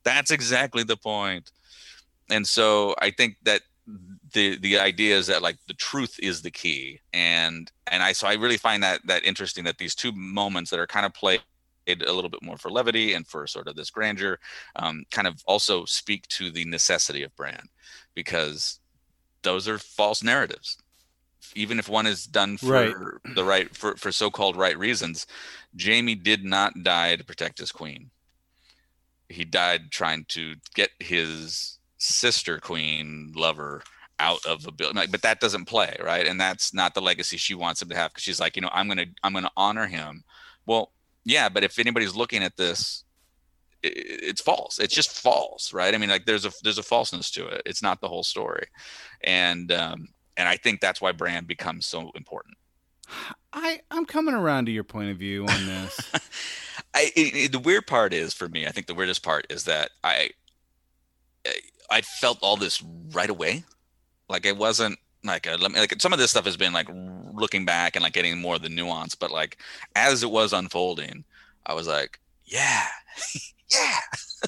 That's 0.03 0.31
exactly 0.31 0.83
the 0.83 0.97
point. 0.97 1.51
And 2.29 2.47
so 2.47 2.95
I 2.99 3.11
think 3.11 3.35
that 3.43 3.61
the 4.33 4.57
the 4.59 4.79
idea 4.79 5.17
is 5.17 5.27
that 5.27 5.41
like 5.41 5.57
the 5.67 5.73
truth 5.73 6.17
is 6.21 6.41
the 6.41 6.51
key 6.51 6.99
and 7.13 7.71
and 7.87 8.03
i 8.03 8.11
so 8.11 8.27
i 8.27 8.33
really 8.33 8.57
find 8.57 8.81
that 8.83 9.05
that 9.05 9.25
interesting 9.25 9.63
that 9.63 9.77
these 9.77 9.95
two 9.95 10.11
moments 10.13 10.69
that 10.69 10.79
are 10.79 10.87
kind 10.87 11.05
of 11.05 11.13
played 11.13 11.41
a 11.87 12.13
little 12.13 12.29
bit 12.29 12.43
more 12.43 12.57
for 12.57 12.69
levity 12.71 13.13
and 13.13 13.27
for 13.27 13.45
sort 13.47 13.67
of 13.67 13.75
this 13.75 13.89
grandeur 13.89 14.39
um, 14.77 15.03
kind 15.11 15.27
of 15.27 15.41
also 15.45 15.83
speak 15.83 16.25
to 16.27 16.51
the 16.51 16.63
necessity 16.65 17.23
of 17.23 17.35
Bran 17.35 17.67
because 18.13 18.79
those 19.41 19.67
are 19.67 19.79
false 19.79 20.23
narratives 20.23 20.77
even 21.55 21.79
if 21.79 21.89
one 21.89 22.07
is 22.07 22.25
done 22.25 22.55
for 22.55 22.69
Right. 22.69 22.95
the 23.35 23.43
right 23.43 23.75
for, 23.75 23.95
for 23.95 24.11
so-called 24.11 24.55
right 24.55 24.77
reasons 24.77 25.25
jaime 25.81 26.15
did 26.15 26.45
not 26.45 26.83
die 26.83 27.15
to 27.15 27.25
protect 27.25 27.57
his 27.57 27.71
queen 27.71 28.11
he 29.31 29.45
died 29.45 29.91
trying 29.91 30.25
to 30.29 30.55
get 30.75 30.89
his 30.99 31.79
sister 31.97 32.59
queen 32.59 33.31
lover 33.35 33.83
out 34.19 34.45
of 34.45 34.63
the 34.63 34.71
building. 34.71 34.97
Like, 34.97 35.11
but 35.11 35.21
that 35.23 35.39
doesn't 35.39 35.65
play 35.65 35.95
right? 36.03 36.27
And 36.27 36.39
that's 36.39 36.73
not 36.73 36.93
the 36.93 37.01
legacy 37.01 37.37
she 37.37 37.55
wants 37.55 37.81
him 37.81 37.89
to 37.89 37.95
have 37.95 38.11
because 38.11 38.23
she's 38.23 38.39
like 38.39 38.55
you 38.55 38.61
know 38.61 38.69
i'm 38.73 38.87
gonna 38.87 39.05
i'm 39.23 39.33
gonna 39.33 39.51
honor 39.57 39.87
him. 39.87 40.23
Well 40.65 40.91
yeah 41.25 41.49
but 41.49 41.63
if 41.63 41.79
anybody's 41.79 42.15
looking 42.15 42.43
at 42.43 42.57
this 42.57 43.03
i- 43.83 43.87
i- 43.87 43.91
it's 44.29 44.41
false. 44.41 44.79
It's 44.79 44.95
just 44.95 45.11
false 45.21 45.73
right? 45.73 45.93
I 45.95 45.97
mean 45.97 46.09
like 46.09 46.25
there's 46.25 46.45
a 46.45 46.51
there's 46.63 46.77
a 46.79 46.83
falseness 46.83 47.31
to 47.31 47.47
it. 47.47 47.61
It's 47.65 47.81
not 47.83 48.01
the 48.01 48.09
whole 48.09 48.23
story. 48.23 48.67
And 49.23 49.71
um 49.71 50.07
and 50.37 50.47
i 50.49 50.55
think 50.57 50.79
that's 50.81 51.01
why 51.01 51.11
Bran 51.11 51.45
becomes 51.45 51.85
so 51.85 52.11
important 52.15 52.57
I 53.53 53.81
I'm 53.91 54.05
coming 54.05 54.33
around 54.33 54.65
to 54.65 54.71
your 54.71 54.83
point 54.83 55.09
of 55.11 55.17
view 55.17 55.45
on 55.47 55.65
this. 55.65 55.99
I 56.93 57.11
it, 57.15 57.35
it- 57.35 57.51
the 57.51 57.59
weird 57.59 57.87
part 57.87 58.13
is 58.13 58.33
for 58.33 58.47
me. 58.49 58.65
I 58.67 58.71
think 58.71 58.87
the 58.87 58.95
weirdest 58.95 59.23
part 59.23 59.45
is 59.49 59.65
that 59.65 59.91
I 60.03 60.31
I- 61.89 62.01
felt 62.01 62.39
all 62.41 62.55
this 62.57 62.81
right 63.11 63.29
away. 63.29 63.63
Like 64.29 64.45
it 64.45 64.57
wasn't 64.57 64.97
like 65.23 65.45
a, 65.45 65.57
like 65.57 66.01
some 66.01 66.13
of 66.13 66.19
this 66.19 66.31
stuff 66.31 66.45
has 66.45 66.57
been 66.57 66.73
like 66.73 66.87
looking 67.33 67.65
back 67.65 67.95
and 67.95 68.03
like 68.03 68.13
getting 68.13 68.39
more 68.39 68.55
of 68.55 68.61
the 68.61 68.69
nuance, 68.69 69.13
but 69.15 69.29
like 69.31 69.57
as 69.95 70.23
it 70.23 70.31
was 70.31 70.53
unfolding, 70.53 71.25
I 71.65 71.73
was 71.73 71.87
like, 71.87 72.19
yeah, 72.45 72.87
yeah. 73.71 73.99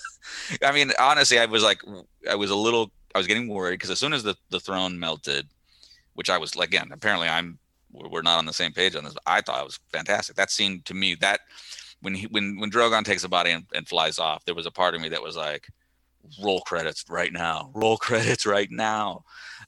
I 0.64 0.72
mean, 0.72 0.92
honestly, 1.00 1.38
I 1.40 1.46
was 1.46 1.64
like, 1.64 1.82
I 2.30 2.36
was 2.36 2.50
a 2.50 2.56
little, 2.56 2.92
I 3.14 3.18
was 3.18 3.28
getting 3.28 3.48
worried 3.50 3.76
because 3.76 3.90
as 3.92 4.00
soon 4.00 4.14
as 4.14 4.24
the 4.24 4.36
the 4.50 4.60
throne 4.60 5.00
melted, 5.00 5.48
which 6.16 6.30
I 6.30 6.38
was 6.38 6.56
like, 6.56 6.70
again, 6.70 6.90
apparently 6.92 7.28
I'm 7.28 7.60
we're 7.94 8.10
we're 8.10 8.22
not 8.22 8.40
on 8.40 8.46
the 8.46 8.54
same 8.54 8.74
page 8.74 8.96
on 8.96 9.04
this. 9.04 9.16
I 9.26 9.42
thought 9.42 9.62
it 9.62 9.66
was 9.66 9.80
fantastic. 9.92 10.36
That 10.36 10.52
scene 10.52 10.82
to 10.86 10.94
me, 10.94 11.16
that 11.16 11.42
when 12.02 12.16
he 12.16 12.28
when 12.28 12.60
when 12.60 12.72
Drogon 12.72 13.06
takes 13.06 13.24
a 13.24 13.30
body 13.30 13.52
and, 13.52 13.66
and 13.74 13.88
flies 13.88 14.20
off, 14.20 14.46
there 14.46 14.56
was 14.56 14.66
a 14.66 14.72
part 14.72 14.96
of 14.96 15.02
me 15.02 15.10
that 15.10 15.22
was 15.22 15.36
like, 15.36 15.68
roll 16.42 16.62
credits 16.62 17.06
right 17.10 17.32
now, 17.32 17.72
roll 17.74 17.98
credits 18.10 18.46
right 18.46 18.70
now. 18.72 19.24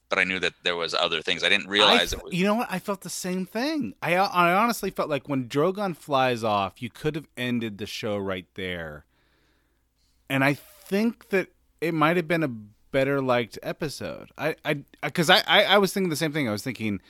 But 0.10 0.20
I 0.20 0.24
knew 0.24 0.40
that 0.40 0.54
there 0.64 0.76
was 0.76 0.94
other 0.94 1.22
things. 1.22 1.44
I 1.44 1.50
didn't 1.50 1.68
realize 1.68 2.14
I 2.14 2.18
it 2.18 2.24
was. 2.24 2.34
You 2.34 2.46
know 2.46 2.56
what? 2.56 2.68
I 2.70 2.80
felt 2.80 3.02
the 3.02 3.10
same 3.10 3.46
thing. 3.46 3.96
I 4.02 4.16
I 4.16 4.54
honestly 4.54 4.92
felt 4.92 5.10
like 5.10 5.28
when 5.28 5.48
Drogon 5.48 5.96
flies 5.96 6.44
off, 6.44 6.82
you 6.82 6.90
could 6.90 7.16
have 7.16 7.28
ended 7.38 7.78
the 7.78 7.88
show 7.88 8.18
right 8.18 8.48
there. 8.56 9.06
And 10.30 10.44
I 10.44 10.54
think 10.54 11.30
that 11.30 11.48
it 11.82 11.94
might 11.94 12.18
have 12.18 12.28
been 12.28 12.44
a 12.44 12.48
better 12.48 13.22
liked 13.22 13.58
episode. 13.64 14.30
I 14.38 14.56
I 14.64 14.84
because 15.02 15.30
I, 15.30 15.44
I 15.48 15.64
I 15.64 15.78
was 15.78 15.92
thinking 15.94 16.10
the 16.10 16.16
same 16.16 16.32
thing. 16.32 16.48
I 16.48 16.52
was 16.52 16.64
thinking 16.64 17.02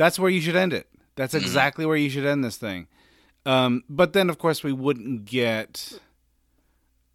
that's 0.00 0.18
where 0.18 0.30
you 0.30 0.40
should 0.40 0.56
end 0.56 0.72
it. 0.72 0.86
That's 1.16 1.34
Mm-hmm. 1.34 1.44
exactly 1.44 1.84
where 1.84 1.96
you 1.96 2.08
should 2.08 2.24
end 2.24 2.42
this 2.42 2.56
thing. 2.56 2.86
Um, 3.44 3.84
but 3.88 4.14
then 4.14 4.30
of 4.30 4.38
course 4.38 4.64
we 4.64 4.72
wouldn't 4.72 5.26
get 5.26 6.00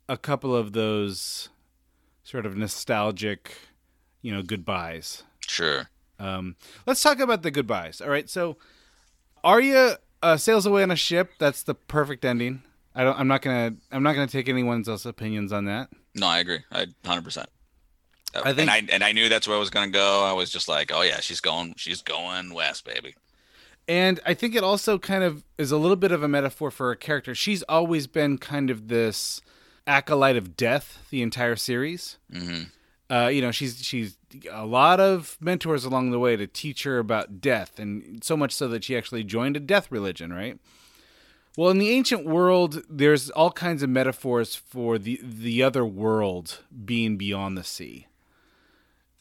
a 0.08 0.18
couple 0.18 0.56
of 0.56 0.74
those 0.74 1.50
sort 2.24 2.46
of 2.46 2.56
nostalgic, 2.56 3.58
you 4.22 4.32
know, 4.32 4.44
goodbyes. 4.44 5.24
Sure. 5.48 5.90
Um, 6.20 6.56
let's 6.86 7.02
talk 7.02 7.20
about 7.20 7.42
the 7.42 7.50
goodbyes. 7.52 8.02
All 8.02 8.10
right. 8.10 8.30
So 8.30 8.58
Arya 9.44 9.98
uh, 10.22 10.38
sails 10.38 10.66
away 10.68 10.84
on 10.84 10.92
a 10.92 10.96
ship. 10.96 11.32
That's 11.40 11.64
the 11.64 11.74
perfect 11.74 12.24
ending. 12.24 12.62
I 12.94 13.04
don't. 13.04 13.20
I'm 13.20 13.28
not 13.28 13.42
gonna. 13.42 13.76
I'm 13.92 14.04
not 14.04 14.14
gonna 14.14 14.28
take 14.28 14.48
anyone's 14.48 14.88
else 14.88 15.06
opinions 15.06 15.52
on 15.52 15.66
that. 15.66 15.90
No, 16.16 16.28
I 16.28 16.40
agree. 16.40 16.60
I 16.72 16.88
hundred 17.06 17.24
percent. 17.26 17.50
I 18.44 18.54
think- 18.54 18.60
and 18.62 18.70
I 18.72 18.94
and 18.94 19.04
I 19.04 19.12
knew 19.12 19.30
that's 19.30 19.48
where 19.48 19.56
I 19.58 19.60
was 19.60 19.70
gonna 19.70 19.92
go. 19.92 20.24
I 20.24 20.34
was 20.34 20.50
just 20.52 20.68
like, 20.68 20.92
oh 20.94 21.02
yeah, 21.02 21.20
she's 21.20 21.42
going, 21.42 21.74
she's 21.78 22.02
going 22.02 22.54
west, 22.54 22.86
baby. 22.86 23.16
And 23.88 24.20
I 24.26 24.34
think 24.34 24.56
it 24.56 24.64
also 24.64 24.98
kind 24.98 25.24
of 25.24 25.44
is 25.58 25.72
a 25.72 25.78
little 25.78 25.96
bit 25.96 26.12
of 26.12 26.24
a 26.24 26.28
metaphor 26.28 26.72
for 26.72 26.88
her 26.88 26.96
character. 26.96 27.36
She's 27.36 27.62
always 27.64 28.08
been 28.08 28.38
kind 28.40 28.70
of 28.72 28.88
this 28.88 29.42
acolyte 29.86 30.36
of 30.38 30.58
death 30.58 31.06
the 31.12 31.22
entire 31.22 31.56
series. 31.56 32.18
hmm 32.32 32.64
Uh, 33.12 33.28
you 33.28 33.40
know, 33.42 33.52
she's 33.52 33.84
she's 33.86 34.18
a 34.52 34.66
lot 34.66 35.00
of 35.00 35.38
mentors 35.40 35.86
along 35.86 36.10
the 36.10 36.18
way 36.20 36.36
to 36.36 36.48
teach 36.48 36.84
her 36.84 36.98
about 36.98 37.40
death, 37.40 37.78
and 37.78 38.24
so 38.24 38.36
much 38.36 38.52
so 38.52 38.68
that 38.68 38.84
she 38.84 38.98
actually 38.98 39.24
joined 39.24 39.56
a 39.56 39.60
death 39.60 39.92
religion, 39.92 40.34
right? 40.34 40.58
Well, 41.56 41.70
in 41.70 41.78
the 41.78 41.92
ancient 41.92 42.26
world, 42.26 42.82
there's 42.90 43.30
all 43.30 43.52
kinds 43.52 43.84
of 43.84 43.90
metaphors 43.92 44.56
for 44.56 44.98
the 44.98 45.20
the 45.24 45.62
other 45.62 45.86
world 45.86 46.64
being 46.84 47.16
beyond 47.16 47.56
the 47.58 47.64
sea. 47.64 48.08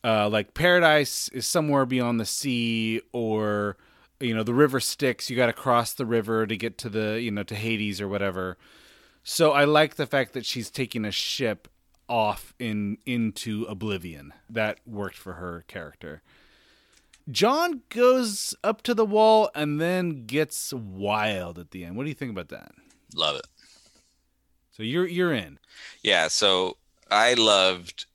Uh, 0.04 0.28
like 0.28 0.52
paradise 0.52 1.28
is 1.30 1.46
somewhere 1.46 1.86
beyond 1.86 2.20
the 2.20 2.26
sea, 2.26 3.00
or 3.12 3.78
you 4.20 4.34
know, 4.34 4.42
the 4.42 4.54
river 4.54 4.78
Styx. 4.78 5.30
You 5.30 5.36
got 5.36 5.46
to 5.46 5.52
cross 5.52 5.94
the 5.94 6.06
river 6.06 6.46
to 6.46 6.56
get 6.56 6.76
to 6.78 6.88
the 6.88 7.20
you 7.20 7.30
know 7.30 7.42
to 7.44 7.54
Hades 7.54 8.00
or 8.00 8.08
whatever. 8.08 8.58
So 9.22 9.52
I 9.52 9.64
like 9.64 9.94
the 9.94 10.06
fact 10.06 10.34
that 10.34 10.44
she's 10.44 10.70
taking 10.70 11.06
a 11.06 11.10
ship 11.10 11.68
off 12.08 12.54
in 12.58 12.98
into 13.06 13.64
oblivion. 13.64 14.34
That 14.50 14.78
worked 14.86 15.16
for 15.16 15.34
her 15.34 15.64
character. 15.68 16.22
Jon 17.30 17.80
goes 17.88 18.54
up 18.62 18.82
to 18.82 18.92
the 18.92 19.06
wall 19.06 19.50
and 19.54 19.80
then 19.80 20.26
gets 20.26 20.74
wild 20.74 21.58
at 21.58 21.70
the 21.70 21.84
end. 21.84 21.96
What 21.96 22.02
do 22.02 22.10
you 22.10 22.14
think 22.14 22.30
about 22.30 22.50
that? 22.50 22.72
Love 23.14 23.36
it. 23.36 23.46
So 24.72 24.82
you're 24.82 25.06
you're 25.06 25.32
in. 25.32 25.58
Yeah. 26.02 26.28
So 26.28 26.76
I 27.10 27.34
loved 27.34 28.06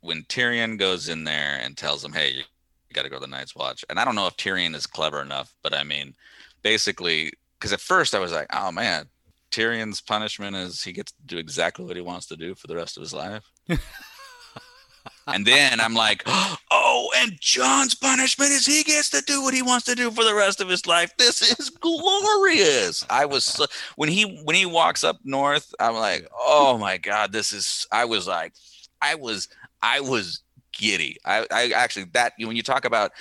when 0.00 0.24
Tyrion 0.24 0.78
goes 0.78 1.08
in 1.08 1.24
there 1.24 1.58
and 1.62 1.76
tells 1.76 2.04
him, 2.04 2.12
"Hey, 2.12 2.32
you 2.32 2.44
got 2.92 3.02
to 3.02 3.08
go 3.08 3.16
to 3.16 3.20
the 3.20 3.26
Night's 3.26 3.56
Watch." 3.56 3.84
And 3.88 3.98
I 3.98 4.04
don't 4.04 4.14
know 4.14 4.26
if 4.26 4.36
Tyrion 4.36 4.74
is 4.74 4.86
clever 4.86 5.20
enough, 5.22 5.54
but 5.62 5.74
I 5.74 5.84
mean, 5.84 6.14
basically, 6.62 7.32
because 7.58 7.72
at 7.72 7.80
first 7.80 8.14
I 8.14 8.18
was 8.18 8.32
like, 8.32 8.48
"Oh 8.52 8.72
man." 8.72 9.08
Tyrion's 9.52 10.00
punishment 10.02 10.54
is 10.56 10.82
he 10.82 10.92
gets 10.92 11.12
to 11.12 11.22
do 11.24 11.38
exactly 11.38 11.84
what 11.84 11.96
he 11.96 12.02
wants 12.02 12.26
to 12.26 12.36
do 12.36 12.54
for 12.54 12.66
the 12.66 12.76
rest 12.76 12.96
of 12.96 13.00
his 13.00 13.14
life. 13.14 13.50
and 15.26 15.46
then 15.46 15.80
I'm 15.80 15.94
like, 15.94 16.22
oh, 16.70 17.10
and 17.16 17.32
Jon's 17.40 17.94
punishment 17.94 18.50
is 18.50 18.66
he 18.66 18.82
gets 18.82 19.10
to 19.10 19.22
do 19.22 19.42
what 19.42 19.54
he 19.54 19.62
wants 19.62 19.86
to 19.86 19.94
do 19.94 20.10
for 20.10 20.24
the 20.24 20.34
rest 20.34 20.60
of 20.60 20.68
his 20.68 20.86
life. 20.86 21.16
This 21.16 21.58
is 21.58 21.70
glorious. 21.70 23.04
I 23.10 23.24
was 23.24 23.44
so, 23.44 23.66
when 23.96 24.08
he 24.08 24.40
when 24.44 24.56
he 24.56 24.66
walks 24.66 25.04
up 25.04 25.18
north, 25.24 25.74
I'm 25.80 25.94
like, 25.94 26.28
oh 26.38 26.78
my 26.78 26.98
god, 26.98 27.32
this 27.32 27.52
is. 27.52 27.86
I 27.90 28.04
was 28.04 28.26
like, 28.26 28.52
I 29.00 29.14
was 29.14 29.48
I 29.82 30.00
was 30.00 30.42
giddy. 30.72 31.16
I, 31.24 31.46
I 31.50 31.70
actually 31.70 32.06
that 32.12 32.34
when 32.38 32.56
you 32.56 32.62
talk 32.62 32.84
about 32.84 33.12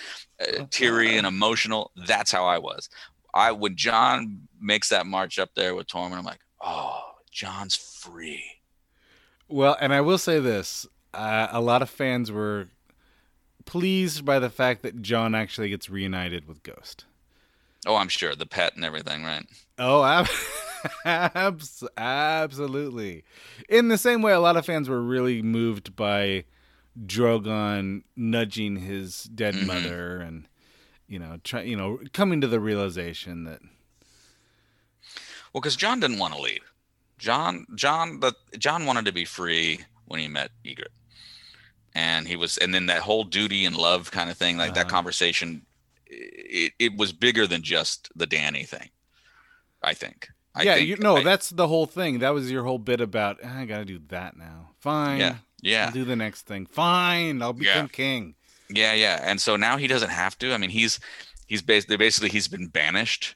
uh, 0.41 0.65
teary 0.69 1.17
and 1.17 1.25
emotional, 1.25 1.91
that's 2.07 2.31
how 2.31 2.45
I 2.45 2.57
was. 2.57 2.89
I 3.33 3.51
when 3.51 3.75
Jon 3.75 4.47
makes 4.59 4.89
that 4.89 5.05
march 5.05 5.39
up 5.39 5.49
there 5.55 5.75
with 5.75 5.87
Tormund, 5.87 6.17
I'm 6.17 6.25
like, 6.25 6.39
oh, 6.61 7.01
Jon's 7.31 7.75
free. 7.75 8.43
Well, 9.47 9.77
and 9.79 9.93
I 9.93 10.01
will 10.01 10.17
say 10.17 10.39
this: 10.39 10.87
uh, 11.13 11.47
a 11.51 11.61
lot 11.61 11.81
of 11.81 11.89
fans 11.89 12.31
were 12.31 12.69
pleased 13.65 14.25
by 14.25 14.39
the 14.39 14.49
fact 14.49 14.83
that 14.83 15.01
Jon 15.01 15.35
actually 15.35 15.69
gets 15.69 15.89
reunited 15.89 16.47
with 16.47 16.63
Ghost. 16.63 17.05
Oh, 17.85 17.95
I'm 17.95 18.07
sure 18.07 18.35
the 18.35 18.45
pet 18.45 18.75
and 18.75 18.83
everything, 18.83 19.23
right? 19.23 19.45
Oh, 19.77 20.01
absolutely. 21.05 23.23
In 23.69 23.87
the 23.87 23.97
same 23.97 24.21
way, 24.21 24.33
a 24.33 24.39
lot 24.39 24.57
of 24.57 24.65
fans 24.65 24.89
were 24.89 25.01
really 25.01 25.41
moved 25.41 25.95
by 25.95 26.45
Drogon 27.05 28.03
nudging 28.15 28.77
his 28.77 29.23
dead 29.23 29.55
Mhm. 29.55 29.65
mother, 29.67 30.21
and 30.21 30.47
you 31.07 31.19
know, 31.19 31.39
try, 31.43 31.61
you 31.61 31.75
know, 31.75 31.99
coming 32.13 32.41
to 32.41 32.47
the 32.47 32.59
realization 32.59 33.43
that 33.45 33.61
Well, 35.53 35.61
because 35.61 35.75
Jon 35.75 35.99
didn't 35.99 36.19
want 36.19 36.33
to 36.33 36.41
leave. 36.41 36.71
Jon, 37.17 37.65
Jon, 37.75 38.19
but 38.19 38.35
Jon 38.59 38.85
wanted 38.85 39.05
to 39.05 39.11
be 39.13 39.25
free 39.25 39.79
when 40.05 40.19
he 40.19 40.27
met 40.27 40.51
Ygritte, 40.65 40.87
and 41.93 42.27
he 42.27 42.35
was, 42.35 42.57
and 42.57 42.73
then 42.73 42.87
that 42.87 43.03
whole 43.03 43.23
duty 43.23 43.65
and 43.65 43.75
love 43.75 44.11
kind 44.11 44.29
of 44.29 44.37
thing, 44.37 44.57
like 44.57 44.73
that 44.73 44.81
Uh-huh. 44.81 44.87
conversation, 44.87 45.65
it, 46.07 46.73
it 46.79 46.97
was 46.97 47.13
bigger 47.13 47.47
than 47.47 47.61
just 47.63 48.09
the 48.15 48.27
Dany 48.27 48.67
thing. 48.67 48.89
I 49.83 49.93
think. 49.93 50.29
I 50.57 50.63
yeah, 50.63 50.75
you 50.75 50.95
no, 50.97 51.17
I- 51.17 51.23
that's 51.23 51.49
the 51.49 51.67
whole 51.67 51.85
thing. 51.85 52.19
That 52.19 52.33
was 52.33 52.49
your 52.49 52.63
whole 52.63 52.79
bit 52.79 53.01
about 53.01 53.39
"Ah, 53.43 53.59
I 53.59 53.65
got 53.65 53.79
to 53.79 53.85
do 53.85 53.99
that 54.07 54.37
now. 54.37 54.69
Fine, 54.79 55.19
Yeah. 55.19 55.35
Yeah. 55.61 55.85
I'll 55.87 55.91
do 55.91 56.05
the 56.05 56.15
next 56.15 56.43
thing. 56.43 56.65
Fine, 56.67 57.41
I'll 57.41 57.53
become 57.53 57.85
Yeah. 57.85 57.87
king. 57.91 58.35
Yeah, 58.69 58.93
yeah. 58.93 59.19
And 59.23 59.41
so 59.41 59.55
now 59.55 59.77
he 59.77 59.87
doesn't 59.87 60.09
have 60.11 60.37
to. 60.39 60.53
I 60.53 60.57
mean, 60.57 60.69
he's 60.69 60.99
he's 61.47 61.61
basically 61.61 61.97
basically 61.97 62.29
he's 62.29 62.47
been 62.47 62.67
banished 62.67 63.35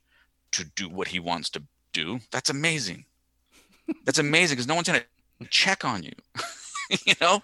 to 0.53 0.63
do 0.63 0.87
what 0.89 1.09
he 1.09 1.19
wants 1.19 1.49
to 1.51 1.63
do. 1.93 2.19
That's 2.31 2.49
amazing. 2.49 3.05
That's 4.05 4.19
amazing 4.19 4.55
because 4.55 4.67
no 4.67 4.75
one's 4.75 4.87
gonna 4.87 5.03
check 5.49 5.83
on 5.83 6.03
you. 6.03 6.13
you 7.05 7.13
know, 7.19 7.41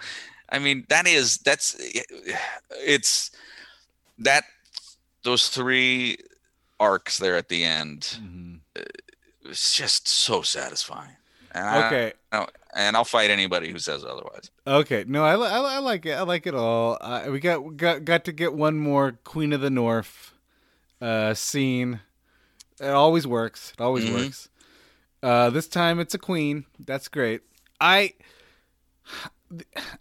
I 0.49 0.60
mean, 0.60 0.85
that 0.89 1.06
is 1.07 1.38
that's 1.39 1.76
it's 2.72 3.31
that 4.19 4.43
those 5.23 5.49
three 5.49 6.18
arcs 6.80 7.18
there 7.18 7.35
at 7.35 7.49
the 7.49 7.64
end. 7.64 8.02
Mm-hmm. 8.22 8.56
It's 9.45 9.76
just 9.76 10.07
so 10.07 10.41
satisfying. 10.41 11.11
And 11.51 11.85
Okay. 11.85 12.13
I- 12.31 12.47
and 12.77 12.97
I'll 12.97 13.05
fight 13.05 13.30
anybody 13.30 13.72
who 13.72 13.80
says 13.80 14.03
otherwise. 14.03 14.51
Okay, 14.67 15.05
no, 15.07 15.23
I, 15.23 15.35
I, 15.35 15.76
I 15.76 15.80
like 15.80 16.05
it. 16.05 16.11
I 16.11 16.23
like 16.23 16.45
it 16.45 16.53
all. 16.53 16.97
Uh, 16.99 17.27
we 17.31 17.39
got 17.39 17.77
got 17.77 18.03
got 18.03 18.26
to 18.26 18.34
get 18.34 18.53
one 18.53 18.77
more 18.77 19.13
Queen 19.23 19.53
of 19.53 19.61
the 19.61 19.69
North 19.69 20.34
uh, 21.01 21.34
scene. 21.34 22.01
It 22.81 22.88
always 22.89 23.26
works. 23.26 23.72
It 23.72 23.81
always 23.81 24.03
Mhm. 24.03 24.13
works. 24.13 24.49
Uh, 25.23 25.49
this 25.51 25.69
time 25.69 26.01
it's 26.01 26.13
a 26.13 26.17
queen. 26.17 26.65
That's 26.77 27.07
great. 27.07 27.41
I 27.80 28.15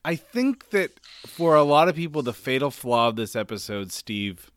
I 0.04 0.16
think 0.16 0.70
that 0.70 0.98
for 1.26 1.54
a 1.54 1.62
lot 1.62 1.88
of 1.88 1.94
people, 1.94 2.22
the 2.22 2.32
fatal 2.32 2.70
flaw 2.70 3.08
of 3.08 3.16
this 3.16 3.36
episode, 3.36 3.92
Steve, 3.92 4.50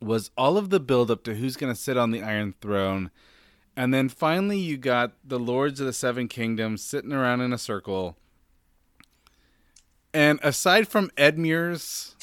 was 0.00 0.30
all 0.36 0.56
of 0.56 0.70
the 0.70 0.80
build 0.80 1.10
up 1.10 1.24
to 1.24 1.34
who's 1.34 1.56
going 1.56 1.72
to 1.74 1.78
sit 1.80 1.96
on 1.96 2.10
the 2.12 2.22
Iron 2.22 2.54
Throne. 2.60 3.10
And 3.78 3.94
then 3.94 4.08
finally, 4.08 4.58
you 4.58 4.76
got 4.76 5.12
the 5.24 5.38
Lords 5.38 5.78
of 5.78 5.86
the 5.86 5.92
Seven 5.92 6.26
Kingdoms 6.26 6.82
sitting 6.82 7.12
around 7.12 7.42
in 7.42 7.52
a 7.52 7.58
circle. 7.58 8.16
And 10.12 10.40
aside 10.42 10.88
from 10.88 11.10
Edmure's, 11.16 12.16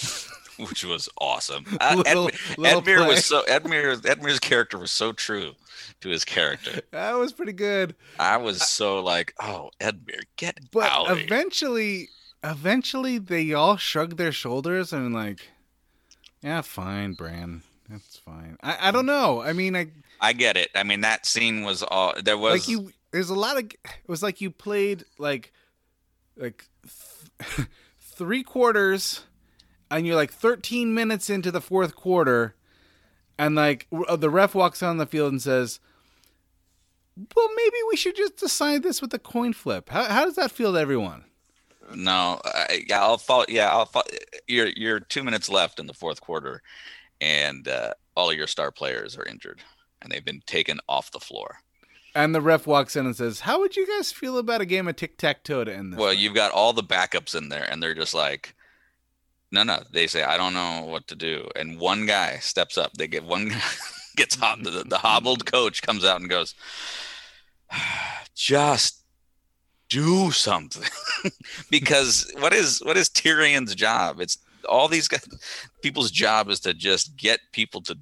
which 0.60 0.84
was 0.84 1.07
awesome. 1.18 1.64
Uh, 1.80 1.95
Little- 2.06 2.27
Ed, 2.27 2.57
little 2.57 2.82
Edmure 2.82 3.07
was 3.07 3.23
so 3.23 3.44
Edmure 3.48 3.95
Edmure's 4.02 4.41
character 4.41 4.77
was 4.77 4.91
so 4.91 5.14
true 5.14 5.53
to 6.02 6.10
his 6.10 6.26
character. 6.26 6.82
that 6.91 7.14
was 7.14 7.32
pretty 7.32 7.53
good. 7.53 7.95
I 8.19 8.36
was 8.36 8.61
so 8.69 8.99
like, 9.02 9.34
oh, 9.40 9.72
Edmure, 9.80 10.23
get 10.36 10.60
But 10.72 10.91
out! 10.91 11.07
here." 11.15 11.23
eventually, 11.26 12.10
eventually, 12.44 13.18
they 13.18 13.53
all 13.53 13.77
shrugged 13.77 14.18
their 14.18 14.34
shoulders 14.34 14.91
and 14.91 15.14
like, 15.14 15.40
yeah, 16.41 16.60
fine, 16.60 17.14
Bran, 17.14 17.61
that's 17.90 18.18
fine. 18.18 18.57
I, 18.61 18.90
I 18.90 18.91
don't 18.91 19.06
know. 19.06 19.41
I 19.41 19.53
mean, 19.53 19.73
I 19.77 19.88
I 20.26 20.34
get 20.34 20.57
it. 20.57 20.72
I 20.73 20.81
mean, 20.81 21.02
that 21.02 21.26
scene 21.27 21.64
was 21.64 21.84
all 21.84 22.14
there 22.23 22.38
was. 22.38 22.61
like 22.61 22.68
you. 22.68 22.91
There's 23.11 23.30
a 23.30 23.35
lot 23.35 23.57
of. 23.57 23.65
It 23.65 24.07
was 24.07 24.23
like 24.23 24.41
you 24.41 24.49
played 24.49 25.06
like, 25.19 25.53
like 26.35 26.65
th- 27.39 27.68
three 27.99 28.41
quarters, 28.41 29.23
and 29.91 30.07
you're 30.07 30.15
like 30.15 30.34
13 30.34 30.95
minutes 30.95 31.30
into 31.30 31.52
the 31.52 31.61
fourth 31.61 31.95
quarter, 31.95 32.56
and 33.38 33.53
like 33.56 33.88
uh, 34.07 34.15
the 34.15 34.31
ref 34.31 34.56
walks 34.56 34.81
on 34.81 34.97
the 34.97 35.06
field 35.06 35.31
and 35.31 35.41
says. 35.41 35.80
Well, 37.34 37.49
maybe 37.56 37.77
we 37.88 37.95
should 37.95 38.18
just 38.18 38.35
decide 38.35 38.84
this 38.84 39.02
with 39.02 39.14
a 39.14 39.19
coin 39.19 39.53
flip. 39.53 39.88
How, 39.89 40.03
how 40.03 40.26
does 40.26 40.35
that 40.35 40.52
feel 40.52 40.73
to 40.73 40.80
everyone? 40.80 41.23
No, 41.93 42.41
I, 42.43 42.84
yeah, 42.89 43.02
I'll 43.02 43.18
follow. 43.18 43.45
Yeah, 43.47 43.69
I'll 43.69 43.85
follow. 43.85 44.06
You're 44.47 44.68
you're 44.76 44.99
two 44.99 45.23
minutes 45.23 45.49
left 45.49 45.80
in 45.80 45.88
the 45.88 45.93
fourth 45.93 46.19
quarter, 46.19 46.61
and 47.22 47.68
uh, 47.69 47.93
all 48.18 48.31
of 48.31 48.35
your 48.35 48.47
star 48.47 48.72
players 48.72 49.18
are 49.18 49.23
injured, 49.23 49.61
and 50.01 50.11
they've 50.11 50.26
been 50.26 50.41
taken 50.45 50.80
off 50.88 51.11
the 51.11 51.19
floor. 51.19 51.57
And 52.13 52.34
the 52.34 52.41
ref 52.41 52.65
walks 52.65 52.95
in 52.95 53.05
and 53.05 53.15
says, 53.15 53.41
"How 53.41 53.59
would 53.59 53.76
you 53.76 53.85
guys 53.85 54.11
feel 54.11 54.38
about 54.38 54.61
a 54.61 54.65
game 54.65 54.88
of 54.88 54.95
tic 54.95 55.17
tac 55.17 55.43
toe 55.43 55.63
to 55.65 55.73
end 55.73 55.93
this?" 55.93 55.99
Well, 55.99 56.13
you've 56.13 56.34
got 56.34 56.51
all 56.51 56.72
the 56.72 56.84
backups 56.84 57.35
in 57.35 57.49
there, 57.49 57.67
and 57.69 57.84
they're 57.84 57.93
just 57.93 58.13
like, 58.13 58.55
no, 59.51 59.63
no. 59.63 59.84
They 59.91 60.07
say, 60.07 60.23
I 60.23 60.38
don't 60.38 60.53
know 60.53 60.85
what 60.85 61.07
to 61.07 61.15
do, 61.15 61.49
and 61.55 61.80
one 61.80 62.05
guy 62.05 62.38
steps 62.38 62.77
up. 62.77 62.93
They 62.93 63.07
get 63.07 63.23
one 63.23 63.49
guy 63.49 63.61
gets 64.15 64.35
hot. 64.35 64.63
The, 64.63 64.84
the 64.85 64.97
hobbled 64.97 65.45
coach 65.45 65.81
comes 65.81 66.03
out 66.03 66.19
and 66.19 66.30
goes, 66.30 66.55
just 68.35 69.01
do 69.89 70.31
something, 70.31 70.89
because 71.69 72.31
what 72.39 72.53
is 72.53 72.81
what 72.84 72.97
is 72.97 73.09
Tyrion's 73.09 73.76
job? 73.76 74.19
It's 74.19 74.38
all 74.67 74.88
these 74.88 75.07
guys. 75.07 75.27
People's 75.81 76.11
job 76.11 76.49
is 76.49 76.59
to 76.61 76.73
just 76.73 77.15
get 77.15 77.39
people 77.51 77.81
to 77.84 77.97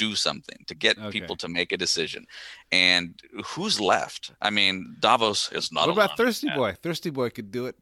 do 0.00 0.14
something, 0.14 0.64
to 0.66 0.74
get 0.74 0.96
people 1.10 1.36
to 1.36 1.48
make 1.48 1.72
a 1.72 1.76
decision. 1.76 2.24
And 2.72 3.20
who's 3.44 3.78
left? 3.78 4.32
I 4.40 4.48
mean, 4.48 4.96
Davos 4.98 5.52
is 5.52 5.70
not. 5.70 5.86
what 5.86 5.92
about 5.92 6.18
alone. 6.18 6.28
Thirsty 6.28 6.48
Boy? 6.56 6.72
Thirsty 6.82 7.10
Boy 7.10 7.28
could 7.30 7.50
do 7.50 7.66
it. 7.66 7.76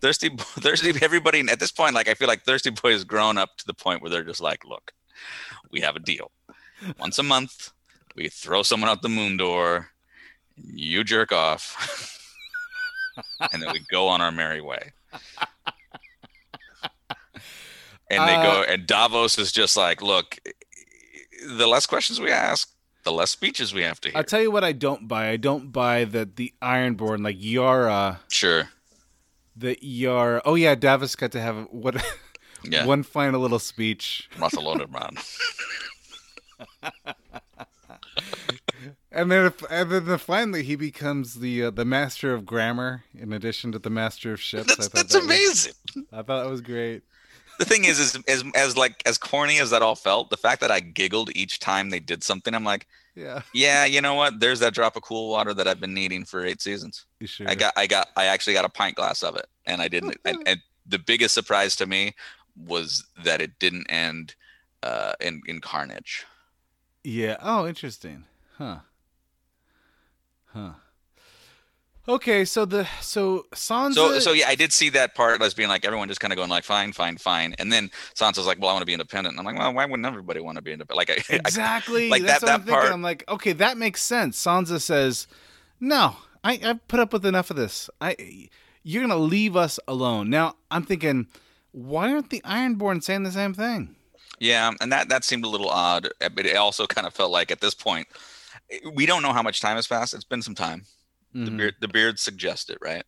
Thirsty, 0.00 0.30
Thirsty, 0.64 0.92
everybody 1.00 1.40
at 1.48 1.60
this 1.60 1.70
point, 1.70 1.94
like 1.94 2.08
I 2.08 2.14
feel 2.14 2.26
like 2.28 2.42
Thirsty 2.42 2.70
Boy 2.70 2.92
has 2.92 3.04
grown 3.04 3.38
up 3.38 3.50
to 3.58 3.66
the 3.66 3.74
point 3.74 4.02
where 4.02 4.10
they're 4.10 4.24
just 4.24 4.40
like, 4.40 4.64
look, 4.64 4.92
we 5.70 5.80
have 5.80 5.94
a 5.96 6.00
deal. 6.00 6.32
Once 6.98 7.18
a 7.18 7.22
month, 7.22 7.70
we 8.16 8.28
throw 8.28 8.62
someone 8.62 8.90
out 8.90 9.02
the 9.02 9.08
moon 9.08 9.36
door, 9.36 9.90
you 10.56 11.04
jerk 11.04 11.30
off, 11.32 11.64
and 13.52 13.62
then 13.62 13.70
we 13.72 13.80
go 13.92 14.08
on 14.08 14.20
our 14.20 14.32
merry 14.32 14.60
way. 14.60 14.92
And 18.10 18.26
they 18.26 18.36
go, 18.36 18.62
Uh, 18.62 18.72
and 18.72 18.86
Davos 18.86 19.38
is 19.38 19.52
just 19.52 19.76
like, 19.76 20.00
look, 20.00 20.38
the 21.46 21.66
less 21.66 21.86
questions 21.86 22.20
we 22.20 22.30
ask, 22.30 22.70
the 23.04 23.12
less 23.12 23.30
speeches 23.30 23.72
we 23.74 23.82
have 23.82 24.00
to 24.02 24.08
hear. 24.10 24.18
I'll 24.18 24.24
tell 24.24 24.40
you 24.40 24.50
what 24.50 24.64
I 24.64 24.72
don't 24.72 25.06
buy. 25.08 25.28
I 25.30 25.36
don't 25.36 25.70
buy 25.72 26.04
that 26.04 26.36
the 26.36 26.52
Ironborn, 26.62 27.22
like 27.24 27.36
Yara, 27.38 28.20
Sure. 28.28 28.68
the 29.56 29.78
Yara. 29.80 30.42
Oh 30.44 30.54
yeah, 30.56 30.74
Davos 30.74 31.14
got 31.16 31.32
to 31.32 31.40
have 31.40 31.66
what? 31.70 31.96
Yeah. 32.64 32.86
one 32.86 33.04
final 33.04 33.40
little 33.40 33.60
speech, 33.60 34.28
Barcelona, 34.36 34.88
man. 34.90 35.10
and 39.12 39.30
then 39.30 39.46
if, 39.46 39.62
and 39.70 39.90
then 39.90 40.04
the, 40.06 40.18
finally 40.18 40.62
he 40.62 40.76
becomes 40.76 41.34
the 41.34 41.64
uh, 41.64 41.70
the 41.70 41.84
master 41.84 42.34
of 42.34 42.44
grammar 42.44 43.04
in 43.14 43.32
addition 43.32 43.72
to 43.72 43.78
the 43.78 43.90
master 43.90 44.32
of 44.32 44.40
ships. 44.40 44.66
That's, 44.76 44.80
I 44.80 44.82
thought 44.82 44.92
that's 44.92 45.12
that 45.12 45.18
was- 45.18 45.24
amazing. 45.26 45.72
I 46.12 46.16
thought 46.22 46.42
that 46.42 46.50
was 46.50 46.60
great. 46.60 47.02
The 47.58 47.64
thing 47.64 47.84
is, 47.84 47.98
is 47.98 48.18
as 48.28 48.44
as 48.54 48.76
like 48.76 49.02
as 49.06 49.18
corny 49.18 49.58
as 49.58 49.70
that 49.70 49.82
all 49.82 49.94
felt, 49.94 50.30
the 50.30 50.36
fact 50.36 50.60
that 50.60 50.70
I 50.70 50.80
giggled 50.80 51.30
each 51.34 51.58
time 51.58 51.90
they 51.90 52.00
did 52.00 52.22
something, 52.22 52.54
I'm 52.54 52.64
like, 52.64 52.86
Yeah. 53.14 53.42
yeah, 53.54 53.84
you 53.84 54.00
know 54.00 54.14
what? 54.14 54.40
There's 54.40 54.60
that 54.60 54.74
drop 54.74 54.96
of 54.96 55.02
cool 55.02 55.30
water 55.30 55.52
that 55.54 55.66
I've 55.68 55.80
been 55.80 55.94
needing 55.94 56.24
for 56.24 56.44
eight 56.44 56.62
seasons. 56.62 57.04
You 57.20 57.26
sure? 57.26 57.48
I 57.48 57.54
got, 57.54 57.72
I 57.76 57.86
got, 57.86 58.08
I 58.16 58.26
actually 58.26 58.54
got 58.54 58.64
a 58.64 58.68
pint 58.68 58.96
glass 58.96 59.22
of 59.22 59.36
it, 59.36 59.46
and 59.66 59.82
I 59.82 59.88
didn't. 59.88 60.16
and, 60.24 60.38
and 60.46 60.60
the 60.86 60.98
biggest 60.98 61.34
surprise 61.34 61.76
to 61.76 61.86
me 61.86 62.14
was 62.56 63.04
that 63.24 63.40
it 63.40 63.58
didn't 63.58 63.86
end 63.90 64.34
uh, 64.82 65.12
in 65.20 65.42
in 65.46 65.60
carnage. 65.60 66.24
Yeah. 67.04 67.36
Oh, 67.40 67.66
interesting. 67.66 68.24
Huh. 68.56 68.78
Huh. 70.52 70.72
Okay, 72.08 72.46
so 72.46 72.64
the 72.64 72.88
so 73.02 73.44
Sansa. 73.54 73.94
So, 73.94 74.18
so 74.18 74.32
yeah, 74.32 74.48
I 74.48 74.54
did 74.54 74.72
see 74.72 74.88
that 74.90 75.14
part 75.14 75.42
as 75.42 75.52
being 75.52 75.68
like 75.68 75.84
everyone 75.84 76.08
just 76.08 76.20
kind 76.20 76.32
of 76.32 76.38
going 76.38 76.48
like, 76.48 76.64
fine, 76.64 76.92
fine, 76.92 77.18
fine, 77.18 77.54
and 77.58 77.70
then 77.70 77.90
Sansa's 78.14 78.46
like, 78.46 78.58
well, 78.58 78.70
I 78.70 78.72
want 78.72 78.82
to 78.82 78.86
be 78.86 78.94
independent. 78.94 79.36
And 79.36 79.40
I'm 79.40 79.54
like, 79.54 79.62
well, 79.62 79.74
why 79.74 79.84
wouldn't 79.84 80.06
everybody 80.06 80.40
want 80.40 80.56
to 80.56 80.62
be 80.62 80.72
independent? 80.72 80.96
Like, 80.96 81.10
I, 81.30 81.34
I- 81.34 81.36
Exactly. 81.36 82.08
like 82.10 82.22
That's 82.22 82.40
that 82.40 82.46
what 82.46 82.52
I'm 82.54 82.60
that 82.60 82.66
thinking. 82.66 82.80
part. 82.80 82.92
I'm 82.94 83.02
like, 83.02 83.24
okay, 83.28 83.52
that 83.52 83.76
makes 83.76 84.02
sense. 84.02 84.42
Sansa 84.42 84.80
says, 84.80 85.26
"No, 85.80 86.16
I 86.42 86.58
I've 86.64 86.88
put 86.88 86.98
up 86.98 87.12
with 87.12 87.26
enough 87.26 87.50
of 87.50 87.56
this. 87.56 87.90
I 88.00 88.48
you're 88.82 89.02
gonna 89.02 89.16
leave 89.16 89.54
us 89.54 89.78
alone." 89.86 90.30
Now 90.30 90.56
I'm 90.70 90.84
thinking, 90.84 91.26
why 91.72 92.10
aren't 92.10 92.30
the 92.30 92.40
Ironborn 92.40 93.02
saying 93.02 93.24
the 93.24 93.32
same 93.32 93.52
thing? 93.52 93.96
Yeah, 94.40 94.72
and 94.80 94.90
that 94.92 95.10
that 95.10 95.24
seemed 95.24 95.44
a 95.44 95.48
little 95.48 95.68
odd, 95.68 96.08
but 96.20 96.46
it 96.46 96.56
also 96.56 96.86
kind 96.86 97.06
of 97.06 97.12
felt 97.12 97.32
like 97.32 97.50
at 97.50 97.60
this 97.60 97.74
point, 97.74 98.06
we 98.94 99.04
don't 99.04 99.22
know 99.22 99.34
how 99.34 99.42
much 99.42 99.60
time 99.60 99.76
has 99.76 99.86
passed. 99.86 100.14
It's 100.14 100.24
been 100.24 100.40
some 100.42 100.54
time. 100.54 100.84
The 101.34 101.50
Mhm. 101.50 101.56
beard 101.58 101.74
the 101.80 101.88
beard 101.88 102.18
suggests 102.18 102.70
it, 102.70 102.78
right? 102.80 103.04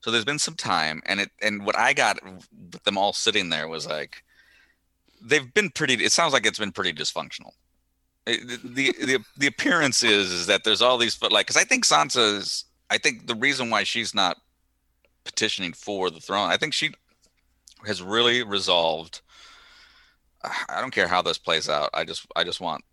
So 0.00 0.10
there's 0.10 0.24
been 0.24 0.38
some 0.38 0.54
time, 0.54 1.02
and 1.06 1.20
it 1.20 1.30
and 1.42 1.64
what 1.66 1.76
I 1.76 1.92
got 1.92 2.18
with 2.24 2.82
them 2.84 2.96
all 2.98 3.12
sitting 3.12 3.48
there 3.50 3.66
was 3.68 3.86
like, 3.86 4.22
they've 5.20 5.52
been 5.52 5.70
pretty. 5.70 5.94
It 5.94 6.12
sounds 6.12 6.32
like 6.32 6.46
it's 6.46 6.58
been 6.58 6.72
pretty 6.72 6.92
dysfunctional. 6.92 7.52
It- 8.26 8.46
the 8.46 8.56
the 8.58 8.92
the, 9.06 9.24
the 9.36 9.46
appearance 9.48 10.02
is 10.02 10.30
is 10.32 10.46
that 10.46 10.62
there's 10.64 10.82
all 10.82 10.98
these 10.98 11.16
but 11.16 11.32
like 11.32 11.46
because 11.46 11.60
I 11.60 11.64
think 11.64 11.84
Sansa's 11.84 12.64
I 12.90 12.98
think 12.98 13.26
the 13.26 13.34
reason 13.34 13.70
why 13.70 13.82
she's 13.84 14.14
not 14.14 14.36
petitioning 15.24 15.72
for 15.72 16.10
the 16.10 16.20
throne 16.20 16.48
I 16.50 16.56
think 16.56 16.72
she 16.74 16.92
has 17.86 18.00
really 18.02 18.42
resolved 18.42 19.20
I 20.42 20.80
don't 20.80 20.92
care 20.92 21.08
how 21.08 21.22
this 21.22 21.38
plays 21.38 21.68
out. 21.68 21.90
I 21.92 22.04
just 22.04 22.26
I 22.36 22.44
just 22.44 22.60
want 22.60 22.84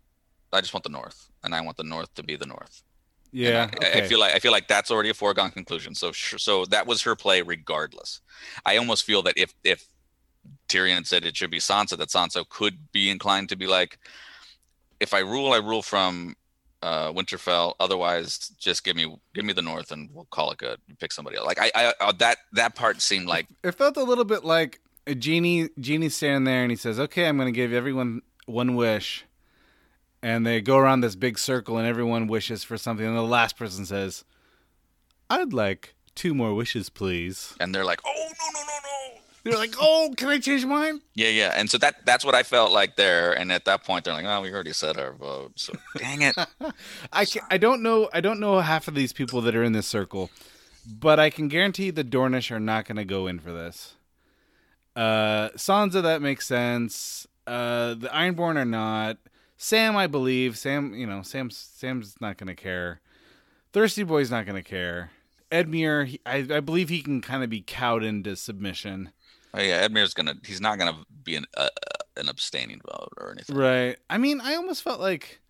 I 0.52 0.60
just 0.60 0.74
want 0.74 0.84
the 0.84 0.90
North, 0.90 1.28
and 1.44 1.54
I 1.54 1.60
want 1.60 1.76
the 1.76 1.84
North 1.84 2.12
to 2.14 2.22
be 2.22 2.34
the 2.36 2.46
North. 2.46 2.82
Yeah. 3.32 3.70
I, 3.82 4.00
I 4.00 4.00
feel 4.02 4.18
like 4.18 4.34
I 4.34 4.38
feel 4.38 4.52
like 4.52 4.68
that's 4.68 4.90
already 4.90 5.10
a 5.10 5.14
foregone 5.14 5.50
conclusion. 5.50 5.94
So 5.94 6.12
so 6.12 6.64
that 6.66 6.86
was 6.86 7.02
her 7.02 7.16
play, 7.16 7.42
regardless. 7.42 8.20
I 8.64 8.76
almost 8.76 9.04
feel 9.04 9.22
that 9.22 9.34
if 9.36 9.54
if 9.64 9.86
Tyrion 10.68 11.06
said 11.06 11.24
it 11.24 11.36
should 11.36 11.50
be 11.50 11.58
Sansa, 11.58 11.96
that 11.98 12.08
Sansa 12.08 12.48
could 12.48 12.92
be 12.92 13.10
inclined 13.10 13.48
to 13.50 13.56
be 13.56 13.66
like, 13.66 13.98
if 15.00 15.14
I 15.14 15.20
rule, 15.20 15.52
I 15.52 15.58
rule 15.58 15.82
from 15.82 16.36
uh, 16.82 17.12
Winterfell. 17.12 17.74
Otherwise, 17.80 18.50
just 18.58 18.84
give 18.84 18.96
me 18.96 19.14
give 19.34 19.44
me 19.44 19.52
the 19.52 19.62
North, 19.62 19.90
and 19.90 20.10
we'll 20.12 20.26
call 20.26 20.50
it 20.52 20.58
good. 20.58 20.78
Pick 20.98 21.12
somebody 21.12 21.36
else. 21.36 21.46
Like 21.46 21.60
I, 21.60 21.70
I 21.74 21.92
uh, 22.00 22.12
that 22.18 22.38
that 22.52 22.74
part 22.74 23.00
seemed 23.00 23.26
like 23.26 23.46
It 23.62 23.72
felt 23.72 23.96
a 23.96 24.04
little 24.04 24.24
bit 24.24 24.44
like 24.44 24.80
a 25.06 25.14
genie. 25.14 25.68
Genie's 25.78 26.16
standing 26.16 26.44
there 26.44 26.62
and 26.62 26.70
he 26.70 26.76
says, 26.76 26.98
"Okay, 26.98 27.26
I'm 27.26 27.36
going 27.36 27.52
to 27.52 27.56
give 27.56 27.72
everyone 27.72 28.22
one 28.46 28.76
wish," 28.76 29.24
and 30.26 30.44
they 30.44 30.60
go 30.60 30.76
around 30.76 31.02
this 31.02 31.14
big 31.14 31.38
circle 31.38 31.78
and 31.78 31.86
everyone 31.86 32.26
wishes 32.26 32.64
for 32.64 32.76
something, 32.76 33.06
and 33.06 33.16
the 33.16 33.22
last 33.22 33.56
person 33.56 33.86
says, 33.86 34.24
"I'd 35.30 35.52
like 35.52 35.94
two 36.16 36.34
more 36.34 36.52
wishes, 36.52 36.90
please." 36.90 37.54
and 37.60 37.72
they're 37.72 37.84
like, 37.84 38.00
oh 38.04 38.28
no 38.40 38.46
no 38.52 38.66
no 38.66 38.78
no. 38.82 39.20
They're 39.44 39.56
like, 39.56 39.76
"Oh, 39.80 40.12
can 40.16 40.28
I 40.28 40.40
change 40.40 40.66
mine?" 40.66 41.00
Yeah, 41.14 41.28
yeah, 41.28 41.52
and 41.54 41.70
so 41.70 41.78
that 41.78 42.04
that's 42.04 42.24
what 42.24 42.34
I 42.34 42.42
felt 42.42 42.72
like 42.72 42.96
there. 42.96 43.32
And 43.38 43.52
at 43.52 43.66
that 43.66 43.84
point, 43.84 44.04
they're 44.04 44.14
like, 44.14 44.24
"Oh, 44.24 44.40
we 44.40 44.52
already 44.52 44.72
said 44.72 44.98
our 44.98 45.12
vote." 45.12 45.52
So 45.60 45.74
dang 45.96 46.22
it. 46.22 46.34
I 47.12 47.24
can, 47.24 47.42
I 47.48 47.56
don't 47.56 47.80
know 47.80 48.10
I 48.12 48.20
don't 48.20 48.40
know 48.40 48.58
half 48.58 48.88
of 48.88 48.96
these 48.96 49.12
people 49.12 49.40
that 49.42 49.54
are 49.54 49.62
in 49.62 49.74
this 49.74 49.86
circle, 49.86 50.30
but 50.84 51.20
I 51.20 51.30
can 51.30 51.46
guarantee 51.46 51.90
the 51.90 52.02
Dornish 52.02 52.50
are 52.50 52.58
not 52.58 52.86
going 52.86 52.96
to 52.96 53.04
go 53.04 53.28
in 53.28 53.38
for 53.38 53.52
this. 53.52 53.94
Uh, 54.96 55.50
Sansa, 55.50 56.02
that 56.02 56.20
makes 56.20 56.48
sense. 56.48 57.28
Uh, 57.46 57.94
the 57.94 58.08
Ironborn 58.08 58.56
are 58.56 58.64
not. 58.64 59.18
Sam, 59.56 59.96
I 59.96 60.06
believe. 60.06 60.56
Sam, 60.58 60.94
you 60.94 61.06
know, 61.06 61.22
Sam's 61.22 61.56
Sam's 61.56 62.16
not 62.20 62.36
going 62.36 62.48
to 62.48 62.54
care. 62.54 63.00
Thirsty 63.72 64.04
Boy's 64.04 64.30
not 64.30 64.46
going 64.46 64.62
to 64.62 64.68
care. 64.68 65.10
Edmure, 65.50 66.06
he, 66.06 66.20
I, 66.26 66.46
I 66.50 66.60
believe 66.60 66.88
he 66.88 67.02
can 67.02 67.20
kind 67.20 67.44
of 67.44 67.50
be 67.50 67.60
cowed 67.60 68.02
into 68.02 68.36
submission. 68.36 69.12
Oh 69.54 69.60
yeah, 69.60 69.86
Edmure's 69.86 70.12
gonna. 70.12 70.34
He's 70.44 70.60
not 70.60 70.78
gonna 70.78 70.98
be 71.22 71.36
an 71.36 71.46
uh, 71.56 71.68
an 72.16 72.28
abstaining 72.28 72.80
vote 72.84 73.12
or 73.16 73.30
anything. 73.30 73.56
Right. 73.56 73.96
I 74.10 74.18
mean, 74.18 74.40
I 74.40 74.54
almost 74.56 74.82
felt 74.82 75.00
like. 75.00 75.40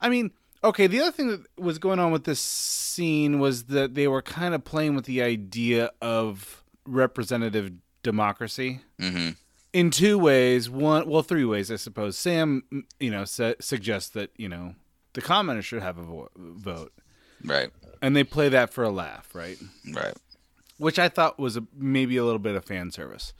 I 0.00 0.08
mean, 0.08 0.32
okay, 0.62 0.86
the 0.86 1.00
other 1.00 1.12
thing 1.12 1.28
that 1.28 1.46
was 1.56 1.78
going 1.78 1.98
on 1.98 2.12
with 2.12 2.24
this 2.24 2.40
scene 2.40 3.38
was 3.38 3.64
that 3.64 3.94
they 3.94 4.08
were 4.08 4.22
kind 4.22 4.54
of 4.54 4.64
playing 4.64 4.94
with 4.94 5.06
the 5.06 5.22
idea 5.22 5.90
of 6.02 6.64
representative 6.86 7.72
democracy 8.02 8.80
Mm-hmm. 9.00 9.30
In 9.78 9.90
two 9.90 10.18
ways. 10.18 10.68
One, 10.68 11.08
well, 11.08 11.22
three 11.22 11.44
ways, 11.44 11.70
I 11.70 11.76
suppose. 11.76 12.18
Sam, 12.18 12.64
you 12.98 13.10
know, 13.10 13.24
su- 13.24 13.54
suggests 13.60 14.10
that, 14.10 14.30
you 14.36 14.48
know, 14.48 14.74
the 15.12 15.20
commoners 15.20 15.64
should 15.64 15.82
have 15.82 15.98
a 15.98 16.02
vo- 16.02 16.30
vote. 16.36 16.92
Right. 17.44 17.70
And 18.02 18.16
they 18.16 18.24
play 18.24 18.48
that 18.48 18.72
for 18.72 18.82
a 18.82 18.90
laugh, 18.90 19.34
right? 19.34 19.56
Right. 19.92 20.14
Which 20.78 20.98
I 20.98 21.08
thought 21.08 21.38
was 21.38 21.56
a, 21.56 21.64
maybe 21.76 22.16
a 22.16 22.24
little 22.24 22.38
bit 22.40 22.56
of 22.56 22.64
fan 22.64 22.90
service. 22.90 23.32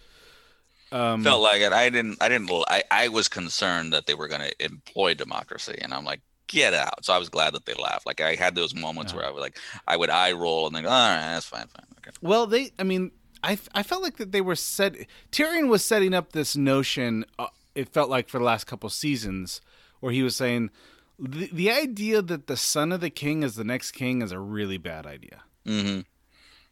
Um, 0.92 1.24
Felt 1.24 1.42
like 1.42 1.60
it. 1.60 1.72
I 1.72 1.90
didn't. 1.90 2.16
I 2.20 2.28
didn't. 2.28 2.50
I, 2.68 2.82
I 2.90 3.08
was 3.08 3.28
concerned 3.28 3.92
that 3.92 4.06
they 4.06 4.14
were 4.14 4.26
going 4.26 4.40
to 4.40 4.64
employ 4.64 5.14
democracy, 5.14 5.76
and 5.82 5.92
I'm 5.92 6.04
like, 6.04 6.20
get 6.46 6.72
out. 6.72 7.04
So 7.04 7.12
I 7.12 7.18
was 7.18 7.28
glad 7.28 7.54
that 7.54 7.66
they 7.66 7.74
laughed. 7.74 8.06
Like 8.06 8.20
I 8.20 8.34
had 8.34 8.54
those 8.54 8.74
moments 8.74 9.12
where 9.14 9.24
I 9.24 9.30
was 9.30 9.40
like, 9.40 9.58
I 9.86 9.96
would 9.96 10.10
eye 10.10 10.32
roll 10.32 10.66
and 10.66 10.74
then 10.74 10.84
go, 10.84 10.88
all 10.88 10.94
right, 11.10 11.34
that's 11.34 11.46
fine, 11.46 11.66
fine, 11.66 11.86
okay. 11.98 12.10
Well, 12.22 12.46
they, 12.46 12.72
I 12.78 12.84
mean, 12.84 13.12
I, 13.42 13.58
I 13.74 13.82
felt 13.82 14.02
like 14.02 14.16
that 14.16 14.32
they 14.32 14.40
were 14.40 14.56
set. 14.56 14.94
Tyrion 15.32 15.68
was 15.68 15.84
setting 15.84 16.14
up 16.14 16.32
this 16.32 16.56
notion. 16.56 17.24
Uh, 17.38 17.46
it 17.74 17.88
felt 17.88 18.10
like 18.10 18.28
for 18.28 18.38
the 18.38 18.44
last 18.44 18.66
couple 18.66 18.88
seasons, 18.90 19.60
where 20.00 20.12
he 20.12 20.22
was 20.22 20.36
saying 20.36 20.70
the 21.18 21.48
the 21.52 21.70
idea 21.70 22.22
that 22.22 22.46
the 22.46 22.56
son 22.56 22.92
of 22.92 23.00
the 23.00 23.10
king 23.10 23.42
is 23.42 23.54
the 23.54 23.64
next 23.64 23.92
king 23.92 24.22
is 24.22 24.32
a 24.32 24.38
really 24.38 24.78
bad 24.78 25.06
idea, 25.06 25.42
Mm-hmm. 25.66 26.00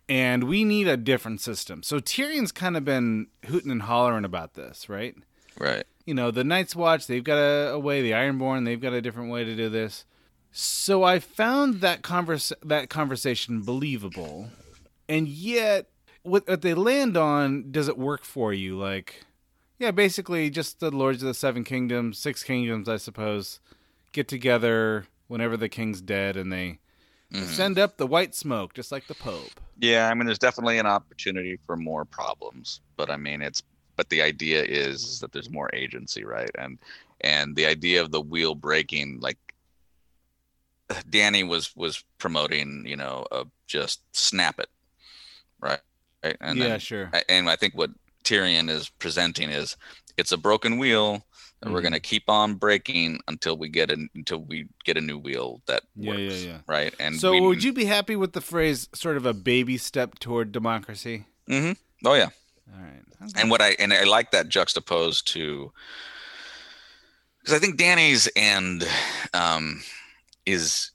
and 0.08 0.44
we 0.44 0.64
need 0.64 0.88
a 0.88 0.96
different 0.96 1.40
system. 1.40 1.82
So 1.82 1.98
Tyrion's 1.98 2.52
kind 2.52 2.76
of 2.76 2.84
been 2.84 3.26
hooting 3.46 3.70
and 3.70 3.82
hollering 3.82 4.24
about 4.24 4.54
this, 4.54 4.88
right? 4.88 5.14
Right. 5.58 5.84
You 6.04 6.14
know, 6.14 6.30
the 6.30 6.44
Night's 6.44 6.76
Watch, 6.76 7.06
they've 7.06 7.24
got 7.24 7.38
a, 7.38 7.72
a 7.72 7.78
way. 7.78 8.02
The 8.02 8.12
Ironborn, 8.12 8.64
they've 8.64 8.80
got 8.80 8.92
a 8.92 9.00
different 9.02 9.30
way 9.30 9.42
to 9.44 9.56
do 9.56 9.68
this. 9.68 10.04
So 10.52 11.02
I 11.02 11.18
found 11.18 11.80
that 11.80 12.02
converse 12.02 12.52
that 12.62 12.88
conversation 12.88 13.62
believable, 13.62 14.48
and 15.08 15.26
yet 15.28 15.86
what, 16.26 16.48
what 16.48 16.62
they 16.62 16.74
land 16.74 17.16
on 17.16 17.70
does 17.70 17.88
it 17.88 17.98
work 17.98 18.24
for 18.24 18.52
you? 18.52 18.76
Like, 18.76 19.24
yeah, 19.78 19.90
basically 19.90 20.50
just 20.50 20.80
the 20.80 20.90
Lords 20.90 21.22
of 21.22 21.28
the 21.28 21.34
Seven 21.34 21.64
Kingdoms, 21.64 22.18
Six 22.18 22.42
Kingdoms, 22.42 22.88
I 22.88 22.96
suppose, 22.96 23.60
get 24.12 24.28
together 24.28 25.06
whenever 25.28 25.56
the 25.56 25.68
king's 25.68 26.00
dead, 26.00 26.36
and 26.36 26.52
they 26.52 26.78
Mhm. 27.32 27.46
send 27.48 27.78
up 27.78 27.96
the 27.96 28.06
white 28.06 28.34
smoke, 28.34 28.74
just 28.74 28.92
like 28.92 29.06
the 29.08 29.14
Pope. 29.14 29.60
Yeah, 29.78 30.08
I 30.08 30.14
mean, 30.14 30.26
there's 30.26 30.38
definitely 30.38 30.78
an 30.78 30.86
opportunity 30.86 31.58
for 31.66 31.76
more 31.76 32.04
problems, 32.04 32.80
but 32.96 33.10
I 33.10 33.16
mean, 33.16 33.42
it's 33.42 33.62
but 33.96 34.10
the 34.10 34.20
idea 34.22 34.62
is 34.62 35.20
that 35.20 35.32
there's 35.32 35.50
more 35.50 35.70
agency, 35.74 36.24
right? 36.24 36.50
And 36.58 36.78
and 37.22 37.56
the 37.56 37.66
idea 37.66 38.02
of 38.02 38.10
the 38.12 38.20
wheel 38.20 38.54
breaking, 38.54 39.20
like 39.20 39.38
Dany 41.10 41.46
was 41.46 41.74
was 41.76 42.04
promoting, 42.18 42.84
you 42.86 42.96
know, 42.96 43.26
uh, 43.32 43.44
just 43.66 44.02
snap 44.12 44.60
it, 44.60 44.70
right? 45.60 45.80
Right? 46.24 46.36
And 46.40 46.58
Yeah, 46.58 46.68
then- 46.68 46.80
sure. 46.80 47.10
And 47.28 47.48
I 47.50 47.56
think 47.56 47.74
what 47.74 47.90
Tyrion 48.24 48.68
is 48.68 48.88
presenting 48.88 49.50
is 49.50 49.76
it's 50.16 50.32
a 50.32 50.36
broken 50.36 50.78
wheel. 50.78 51.24
And 51.62 51.72
we're 51.72 51.80
Mhm. 51.80 51.84
gonna 51.84 52.00
keep 52.00 52.28
on 52.28 52.54
breaking 52.56 53.20
until 53.28 53.56
we 53.56 53.70
get 53.70 53.90
an 53.90 54.10
until 54.14 54.38
we 54.44 54.68
get 54.84 54.98
a 54.98 55.00
new 55.00 55.16
wheel 55.18 55.62
that 55.66 55.84
Yeah, 55.96 56.10
works, 56.10 56.42
yeah, 56.44 56.50
yeah. 56.52 56.58
right? 56.66 56.94
And 57.00 57.18
so, 57.18 57.32
we, 57.32 57.40
would 57.40 57.64
you 57.64 57.72
be 57.72 57.86
happy 57.86 58.14
with 58.14 58.34
the 58.34 58.42
phrase 58.42 58.88
"sort 58.94 59.16
of 59.16 59.24
a 59.24 59.32
baby 59.32 59.78
step 59.78 60.18
toward 60.18 60.52
democracy"? 60.52 61.24
hmm 61.48 61.72
Oh 62.04 62.12
yeah. 62.12 62.28
All 62.72 62.82
right. 62.82 63.02
And 63.36 63.48
what 63.50 63.62
I 63.62 63.70
and 63.78 63.94
I 63.94 64.04
like 64.04 64.32
that 64.32 64.48
juxtaposed 64.50 65.26
to 65.28 65.72
because 67.40 67.54
I 67.54 67.58
think 67.58 67.78
Dany's 67.78 68.28
end 68.36 68.86
um, 69.32 69.82
is 70.44 70.90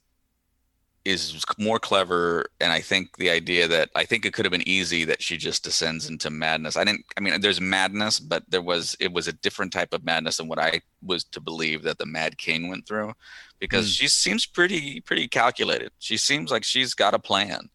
is 1.04 1.42
more 1.58 1.78
clever, 1.78 2.46
and 2.60 2.70
I 2.72 2.80
think 2.80 3.16
the 3.16 3.30
idea 3.30 3.66
that 3.68 3.90
I 3.96 4.04
think 4.04 4.24
it 4.24 4.32
could 4.32 4.44
have 4.44 4.52
been 4.52 4.68
easy 4.68 5.04
that 5.04 5.20
she 5.22 5.36
just 5.36 5.64
descends 5.64 6.08
into 6.08 6.30
madness. 6.30 6.76
I 6.76 6.84
didn't. 6.84 7.04
I 7.16 7.20
mean, 7.20 7.40
there's 7.40 7.60
madness, 7.60 8.20
but 8.20 8.44
there 8.48 8.62
was 8.62 8.96
it 9.00 9.12
was 9.12 9.26
a 9.28 9.32
different 9.32 9.72
type 9.72 9.92
of 9.92 10.04
madness 10.04 10.36
than 10.36 10.48
what 10.48 10.58
I 10.60 10.80
was 11.04 11.24
to 11.24 11.40
believe 11.40 11.82
that 11.82 11.98
the 11.98 12.06
Mad 12.06 12.38
King 12.38 12.68
went 12.68 12.86
through, 12.86 13.14
because 13.58 13.86
Hmm. 13.86 13.90
she 13.92 14.08
seems 14.08 14.46
pretty 14.46 15.00
pretty 15.00 15.26
calculated. 15.28 15.90
She 15.98 16.16
seems 16.16 16.50
like 16.50 16.64
she's 16.64 16.94
got 16.94 17.14
a 17.14 17.18
plan. 17.18 17.68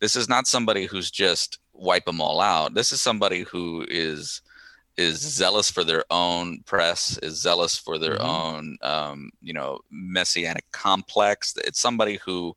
This 0.00 0.16
is 0.16 0.28
not 0.28 0.46
somebody 0.48 0.86
who's 0.86 1.10
just 1.10 1.58
wipe 1.74 2.04
them 2.06 2.20
all 2.20 2.40
out. 2.40 2.74
This 2.74 2.90
is 2.92 3.00
somebody 3.00 3.42
who 3.42 3.86
is 3.88 4.42
is 4.96 5.18
zealous 5.20 5.70
for 5.70 5.84
their 5.84 6.04
own 6.10 6.60
press, 6.64 7.18
is 7.22 7.40
zealous 7.40 7.76
for 7.78 7.98
their 7.98 8.16
Mhm. 8.16 8.24
own, 8.24 8.76
um, 8.82 9.30
you 9.40 9.52
know, 9.52 9.80
messianic 9.90 10.64
complex. 10.72 11.54
It's 11.64 11.80
somebody 11.80 12.18
who, 12.24 12.56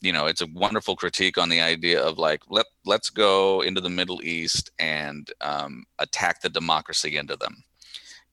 you 0.00 0.12
know, 0.12 0.26
it's 0.26 0.40
a 0.42 0.46
wonderful 0.54 0.96
critique 0.96 1.38
on 1.38 1.48
the 1.48 1.60
idea 1.60 2.02
of 2.02 2.18
like 2.18 2.42
let 2.48 2.66
let's 2.86 3.10
go 3.10 3.62
into 3.62 3.80
the 3.80 3.90
Middle 3.90 4.22
East 4.22 4.70
and 4.78 5.30
um, 5.40 5.84
attack 5.98 6.40
the 6.42 6.48
democracy 6.50 7.16
into 7.16 7.36
them, 7.36 7.64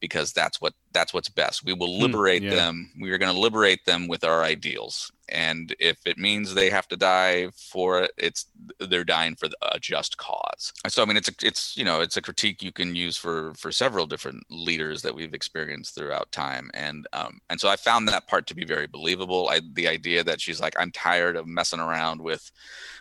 because 0.05 0.33
that's 0.33 0.61
what 0.61 0.73
that's 0.93 1.13
what's 1.13 1.29
best. 1.29 1.65
We 1.65 1.73
will 1.73 1.99
Hmm, 1.99 1.99
liberate 1.99 2.43
yeah. 2.43 2.49
them. 2.49 2.91
We 3.01 3.11
are 3.11 3.17
going 3.17 3.33
to 3.33 3.39
liberate 3.39 3.85
them 3.85 4.07
with 4.07 4.23
our 4.23 4.43
ideals, 4.43 5.11
and 5.29 5.75
if 5.79 5.97
it 6.05 6.17
means 6.17 6.53
they 6.53 6.69
have 6.69 6.87
to 6.89 6.97
die 6.97 7.49
for 7.55 8.03
it, 8.03 8.11
it's 8.17 8.45
they're 8.79 9.03
dying 9.03 9.35
for 9.35 9.49
a 9.73 9.79
just 9.79 10.17
cause. 10.17 10.73
So 10.87 11.01
I 11.01 11.05
mean, 11.05 11.17
it's 11.17 11.29
a, 11.29 11.33
it's 11.41 11.75
you 11.75 11.83
know 11.83 12.01
it's 12.01 12.17
a 12.17 12.21
critique 12.21 12.61
you 12.63 12.71
can 12.71 12.95
use 12.95 13.17
for 13.17 13.53
for 13.55 13.71
several 13.71 14.05
different 14.05 14.43
leaders 14.49 15.01
that 15.01 15.15
we've 15.15 15.33
experienced 15.33 15.95
throughout 15.95 16.31
time, 16.31 16.69
and 16.73 17.07
um, 17.13 17.39
and 17.49 17.59
so 17.59 17.69
I 17.69 17.75
found 17.77 18.07
that 18.07 18.27
part 18.27 18.47
to 18.47 18.55
be 18.55 18.65
very 18.65 18.87
believable. 18.87 19.49
I, 19.49 19.61
the 19.73 19.87
idea 19.87 20.23
that 20.23 20.41
she's 20.41 20.61
like, 20.61 20.75
I'm 20.79 20.91
tired 20.91 21.35
of 21.35 21.47
messing 21.47 21.79
around 21.79 22.21
with 22.21 22.51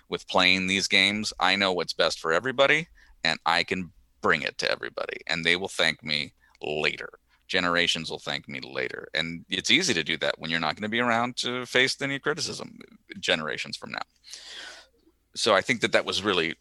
with 0.09 0.29
playing 0.29 0.67
these 0.67 0.89
games. 0.89 1.33
I 1.41 1.57
know 1.57 1.73
what's 1.73 1.93
best 1.93 2.21
for 2.21 2.33
everybody, 2.33 2.89
and 3.25 3.39
I 3.47 3.65
can 3.65 3.93
bring 4.23 4.43
it 4.43 4.59
to 4.59 4.71
everybody, 4.71 5.19
and 5.27 5.45
they 5.45 5.57
will 5.57 5.69
thank 5.69 6.03
me 6.03 6.33
later. 6.65 7.11
Generations 7.47 8.11
will 8.11 8.19
thank 8.19 8.49
me 8.49 8.61
later, 8.61 9.09
and 9.13 9.45
it's 9.51 9.71
easy 9.71 9.93
to 9.95 10.03
do 10.03 10.17
that 10.19 10.39
when 10.39 10.51
you're 10.51 10.61
not 10.61 10.77
going 10.77 10.83
to 10.83 10.89
be 10.89 11.01
around 11.01 11.37
to 11.37 11.67
face 11.67 12.01
any 12.01 12.19
criticism 12.19 12.79
generations 13.21 13.77
from 13.77 13.93
now 13.93 14.01
so 15.35 15.55
I 15.55 15.61
think 15.61 15.81
that 15.81 15.93
that 15.93 16.05
was 16.05 16.23
really, 16.23 16.55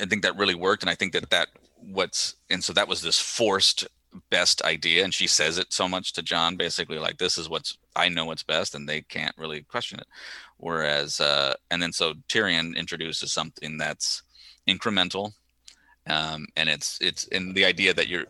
I 0.00 0.06
think 0.06 0.22
that 0.22 0.36
really 0.36 0.54
worked, 0.54 0.82
and 0.82 0.90
I 0.90 0.94
think 0.94 1.12
that 1.12 1.30
that 1.30 1.48
what's 1.76 2.34
and 2.50 2.62
so 2.62 2.72
that 2.72 2.88
was 2.88 3.02
this 3.02 3.18
forced 3.20 3.86
best 4.30 4.62
idea, 4.62 5.04
and 5.04 5.14
she 5.14 5.26
says 5.26 5.58
it 5.58 5.72
so 5.72 5.88
much 5.88 6.12
to 6.14 6.22
Jon, 6.22 6.56
basically 6.56 6.98
like 6.98 7.18
this 7.18 7.38
is 7.38 7.48
what's 7.48 7.76
I 7.94 8.08
know 8.08 8.24
what's 8.24 8.42
best, 8.42 8.74
and 8.74 8.88
they 8.88 9.02
can't 9.02 9.36
really 9.38 9.62
question 9.62 10.00
it. 10.00 10.06
Whereas, 10.56 11.20
uh, 11.20 11.54
and 11.70 11.82
then 11.82 11.92
so 11.92 12.14
Tyrion 12.28 12.76
introduces 12.76 13.32
something 13.32 13.78
that's 13.78 14.22
incremental, 14.68 15.32
um, 16.06 16.46
and 16.56 16.68
it's 16.68 16.98
it's 17.00 17.24
in 17.24 17.54
the 17.54 17.64
idea 17.64 17.94
that 17.94 18.08
you're 18.08 18.26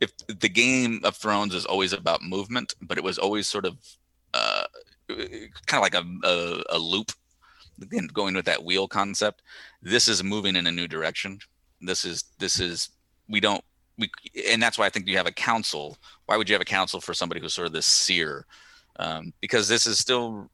if 0.00 0.12
the 0.26 0.48
game 0.48 1.00
of 1.04 1.16
Thrones 1.16 1.54
is 1.54 1.66
always 1.66 1.92
about 1.92 2.22
movement, 2.22 2.74
but 2.82 2.98
it 2.98 3.04
was 3.04 3.18
always 3.18 3.46
sort 3.46 3.66
of 3.66 3.76
uh, 4.32 4.64
kind 5.08 5.52
of 5.72 5.80
like 5.82 5.94
a, 5.94 6.04
a, 6.26 6.76
a 6.76 6.78
loop 6.78 7.12
again 7.82 8.08
going 8.12 8.34
with 8.34 8.44
that 8.46 8.64
wheel 8.64 8.88
concept. 8.88 9.42
This 9.82 10.08
is 10.08 10.22
moving 10.22 10.56
in 10.56 10.66
a 10.66 10.72
new 10.72 10.88
direction. 10.88 11.38
This 11.80 12.04
is 12.04 12.24
this 12.38 12.60
is 12.60 12.90
we 13.28 13.40
don't 13.40 13.64
we 13.98 14.10
and 14.50 14.62
that's 14.62 14.78
why 14.78 14.86
i 14.86 14.88
think 14.88 15.06
you 15.06 15.16
have 15.16 15.26
a 15.26 15.32
council. 15.32 15.98
Why 16.26 16.36
would 16.36 16.48
you 16.48 16.54
have 16.54 16.62
a 16.62 16.66
council 16.66 17.00
for 17.00 17.14
somebody 17.14 17.40
who's 17.40 17.54
sort 17.54 17.66
of 17.66 17.72
this 17.72 17.86
seer? 17.86 18.46
Um, 18.96 19.32
because 19.40 19.68
this 19.68 19.86
is 19.86 19.98
still 19.98 20.50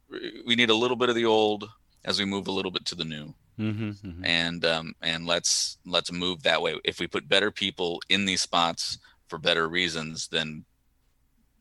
we 0.47 0.57
need 0.57 0.71
a 0.71 0.75
little 0.75 0.97
bit 0.97 1.09
of 1.09 1.15
the 1.15 1.27
old 1.27 1.69
as 2.05 2.19
we 2.19 2.25
move 2.25 2.49
a 2.49 2.53
little 2.53 2.71
bit 2.71 2.87
to 2.87 2.95
the 2.95 3.05
new. 3.05 3.35
Mm-hmm, 3.59 4.25
and 4.25 4.65
um, 4.65 4.95
and 5.03 5.27
let's 5.27 5.77
let's 5.85 6.11
move 6.11 6.43
that 6.43 6.63
way. 6.63 6.77
If 6.83 6.99
we 6.99 7.07
put 7.07 7.29
better 7.29 7.51
people 7.51 8.01
in 8.09 8.25
these 8.25 8.41
spots 8.41 8.99
for 9.31 9.39
better 9.39 9.69
reasons 9.69 10.29
then 10.29 10.65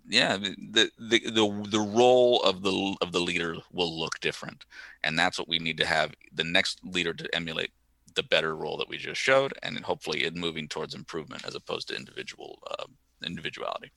yeah 0.08 0.38
the 0.38 0.92
the 0.98 1.20
the, 1.20 1.68
the 1.70 1.80
role 1.80 2.42
of 2.42 2.64
the 2.64 2.96
of 3.02 3.12
the 3.12 3.20
leader 3.20 3.56
will 3.72 3.98
look 3.98 4.20
different. 4.20 4.66
And 5.04 5.18
that's 5.18 5.40
what 5.40 5.48
we 5.48 5.60
need 5.60 5.78
to 5.78 5.86
have 5.86 6.14
the 6.34 6.44
next 6.44 6.80
leader 6.84 7.14
to 7.14 7.36
emulate 7.36 7.72
the 8.16 8.24
better 8.24 8.56
role 8.56 8.76
that 8.78 8.90
we 8.90 8.98
just 8.98 9.22
showed 9.22 9.54
and 9.62 9.80
hopefully 9.80 10.24
it 10.24 10.36
moving 10.36 10.68
towards 10.68 10.96
improvement 10.96 11.46
as 11.46 11.56
opposed 11.56 11.88
to 11.88 11.96
individual 11.96 12.60
uh, 12.70 12.86
individuality. 13.26 13.92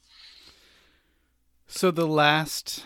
So 1.67 1.91
the 1.91 2.07
last, 2.07 2.85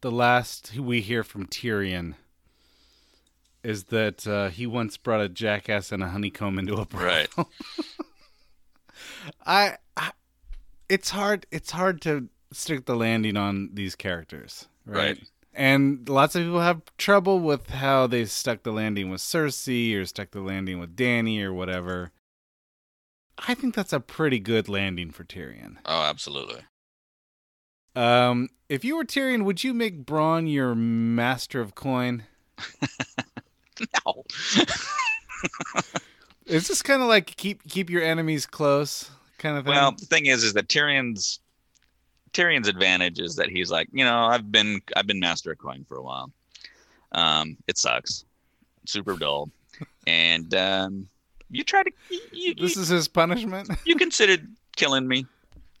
the 0.00 0.12
last 0.12 0.78
we 0.78 1.00
hear 1.00 1.24
from 1.24 1.46
Tyrion 1.46 2.14
is 3.64 3.84
that 3.84 4.26
uh, 4.26 4.48
he 4.48 4.66
once 4.66 4.96
brought 4.96 5.20
a 5.20 5.28
jackass 5.28 5.90
and 5.92 6.02
a 6.02 6.08
honeycomb 6.08 6.58
into 6.58 6.74
a 6.74 6.86
right. 6.92 7.28
I, 9.44 9.46
I, 9.46 9.76
it's 10.92 11.08
hard. 11.08 11.46
It's 11.50 11.70
hard 11.70 12.02
to 12.02 12.28
stick 12.52 12.84
the 12.84 12.94
landing 12.94 13.38
on 13.38 13.70
these 13.72 13.94
characters, 13.94 14.68
right? 14.84 15.16
Right. 15.16 15.18
And 15.54 16.06
lots 16.06 16.34
of 16.34 16.42
people 16.42 16.60
have 16.60 16.82
trouble 16.98 17.40
with 17.40 17.70
how 17.70 18.06
they 18.06 18.26
stuck 18.26 18.62
the 18.62 18.72
landing 18.72 19.10
with 19.10 19.22
Cersei 19.22 19.96
or 19.96 20.04
stuck 20.04 20.32
the 20.32 20.40
landing 20.40 20.80
with 20.80 20.94
Dany 20.94 21.42
or 21.42 21.52
whatever. 21.52 22.10
I 23.38 23.54
think 23.54 23.74
that's 23.74 23.94
a 23.94 24.00
pretty 24.00 24.38
good 24.38 24.68
landing 24.68 25.10
for 25.10 25.24
Tyrion. 25.24 25.76
oh 25.86 26.02
absolutely 26.02 26.60
Um, 27.96 28.50
if 28.68 28.84
you 28.84 28.96
were 28.96 29.04
Tyrion, 29.04 29.44
would 29.44 29.64
you 29.64 29.72
make 29.72 30.04
Bronn 30.04 30.50
your 30.50 30.74
master 30.74 31.60
of 31.60 31.74
coin? 31.74 32.24
no 34.04 34.24
Is 36.46 36.68
this 36.68 36.82
kind 36.82 37.00
of 37.00 37.08
like 37.08 37.36
keep 37.36 37.66
keep 37.66 37.88
your 37.88 38.02
enemies 38.02 38.44
close 38.44 39.10
kind 39.42 39.58
of 39.58 39.64
thing? 39.64 39.74
Well, 39.74 39.92
the 39.92 40.06
thing 40.06 40.26
is, 40.26 40.44
is 40.44 40.54
that 40.54 40.68
Tyrion's 40.68 41.40
Tyrion's 42.32 42.68
advantage 42.68 43.20
is 43.20 43.36
that 43.36 43.50
he's 43.50 43.70
like, 43.70 43.88
you 43.92 44.04
know, 44.04 44.24
I've 44.24 44.50
been 44.50 44.80
I've 44.96 45.06
been 45.06 45.20
master 45.20 45.52
of 45.52 45.58
coin 45.58 45.84
for 45.86 45.96
a 45.98 46.02
while. 46.02 46.32
Um, 47.12 47.58
it 47.66 47.76
sucks, 47.76 48.24
super 48.86 49.16
dull, 49.16 49.50
and 50.06 50.54
um, 50.54 51.08
you 51.50 51.62
try 51.62 51.82
to 51.82 51.90
you, 52.08 52.20
you, 52.32 52.54
this 52.54 52.76
is 52.76 52.88
his 52.88 53.08
punishment. 53.08 53.68
you 53.84 53.96
considered 53.96 54.48
killing 54.76 55.06
me. 55.06 55.26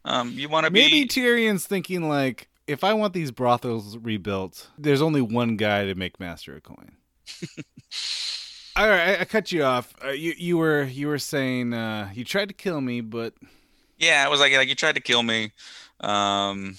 Um, 0.04 0.32
you 0.32 0.48
want 0.48 0.66
to 0.66 0.70
be 0.70 0.80
Maybe 0.80 1.06
Tyrion's 1.06 1.66
thinking 1.66 2.08
like, 2.08 2.48
if 2.66 2.84
I 2.84 2.92
want 2.92 3.14
these 3.14 3.30
brothels 3.30 3.96
rebuilt, 3.96 4.68
there's 4.76 5.00
only 5.00 5.20
one 5.20 5.56
guy 5.56 5.86
to 5.86 5.94
make 5.94 6.18
master 6.18 6.56
of 6.56 6.64
coin. 6.64 6.92
All 8.74 8.88
right, 8.88 9.18
I, 9.18 9.20
I 9.20 9.24
cut 9.26 9.52
you 9.52 9.64
off. 9.64 9.94
Uh, 10.02 10.10
you 10.10 10.34
you 10.36 10.56
were 10.56 10.84
you 10.84 11.08
were 11.08 11.18
saying 11.18 11.74
uh, 11.74 12.10
you 12.14 12.24
tried 12.24 12.48
to 12.48 12.54
kill 12.54 12.80
me, 12.80 13.00
but 13.02 13.34
yeah. 13.98 14.26
It 14.26 14.30
was 14.30 14.40
like 14.40 14.54
like 14.54 14.68
you 14.68 14.74
tried 14.74 14.94
to 14.94 15.00
kill 15.00 15.22
me. 15.22 15.52
Um, 16.00 16.78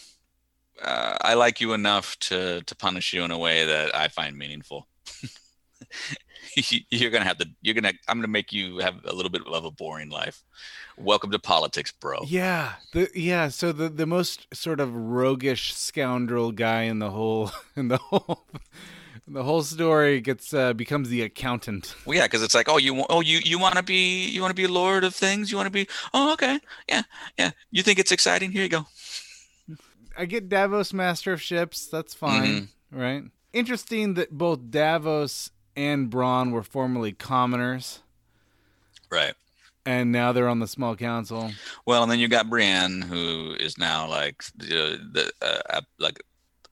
uh, 0.82 1.18
I 1.22 1.36
like 1.36 1.61
you 1.61 1.74
enough 1.74 2.18
to 2.20 2.61
to 2.64 2.76
punish 2.76 3.14
you 3.14 3.24
in 3.24 3.32
a 3.32 3.38
way 3.38 3.65
that 3.65 3.95
I 3.95 4.07
find 4.07 4.38
meaningful. 4.38 4.88
you're 6.90 7.11
gonna 7.11 7.26
have 7.26 7.38
to. 7.38 7.49
You're 7.61 7.76
gonna. 7.76 7.94
I'm 8.07 8.18
gonna 8.18 8.28
make 8.28 8.52
you 8.52 8.80
have 8.80 8.95
a 9.06 9.14
little 9.14 9.32
bit 9.32 9.44
of 9.45 9.65
a 9.65 9.72
boring 9.72 10.10
life. 10.10 10.44
Welcome 10.98 11.32
to 11.32 11.40
politics, 11.40 11.91
bro. 11.91 12.20
yeah, 12.26 12.74
the 12.94 13.10
yeah. 13.14 13.49
So 13.49 13.72
the 13.72 13.90
the 13.90 14.06
most 14.06 14.48
sort 14.53 14.80
of 14.80 14.95
roguish 14.95 15.74
scoundrel 15.76 16.52
guy 16.52 16.84
in 16.84 16.99
the 16.99 17.11
whole 17.11 17.52
in 17.76 17.88
the 17.88 17.98
whole 17.98 18.48
the 19.28 19.44
whole 19.44 19.64
story 19.64 20.20
gets 20.22 20.54
uh, 20.54 20.74
becomes 20.74 21.10
the 21.10 21.22
accountant. 21.22 21.95
Well, 22.06 22.18
yeah, 22.18 22.26
because 22.26 22.44
it's 22.44 22.54
like, 22.56 22.68
oh, 22.70 22.78
you, 22.78 23.06
oh, 23.10 23.22
you, 23.22 23.40
you 23.44 23.58
want 23.60 23.76
to 23.76 23.84
be, 23.84 24.28
you 24.28 24.41
want 24.41 24.52
to 24.52 24.62
be 24.62 24.68
lord 24.68 25.04
of 25.04 25.16
things. 25.16 25.50
You 25.52 25.58
want 25.58 25.68
to 25.68 25.72
be, 25.72 25.88
oh, 26.14 26.34
okay, 26.34 26.60
yeah, 26.90 27.04
yeah. 27.38 27.52
You 27.72 27.84
think 27.84 28.00
it's 28.00 28.12
exciting? 28.12 28.52
Here 28.52 28.64
you 28.64 28.70
go. 28.70 28.88
I 30.18 30.26
get 30.26 30.50
Davos 30.50 30.94
Master 30.94 31.34
of 31.34 31.41
Ships. 31.41 31.88
That's 31.88 32.14
fine, 32.14 32.70
right? 32.91 33.24
Interesting 33.54 34.14
that 34.16 34.32
both 34.32 34.70
Davos 34.70 35.50
and 35.76 36.10
Bronn 36.12 36.52
were 36.52 36.62
formerly 36.64 37.14
commoners, 37.14 38.02
Right. 39.10 39.34
and 39.86 40.12
now 40.12 40.32
they're 40.32 40.48
on 40.50 40.60
the 40.60 40.68
small 40.68 40.95
council. 40.95 41.52
Well, 41.86 42.04
and 42.04 42.12
then 42.12 42.20
you 42.20 42.28
got 42.28 42.50
Brienne, 42.50 43.02
who 43.02 43.56
is 43.60 43.78
now 43.78 44.08
like 44.08 44.44
the, 44.56 45.00
the 45.12 45.32
uh, 45.41 45.82
like 46.00 46.20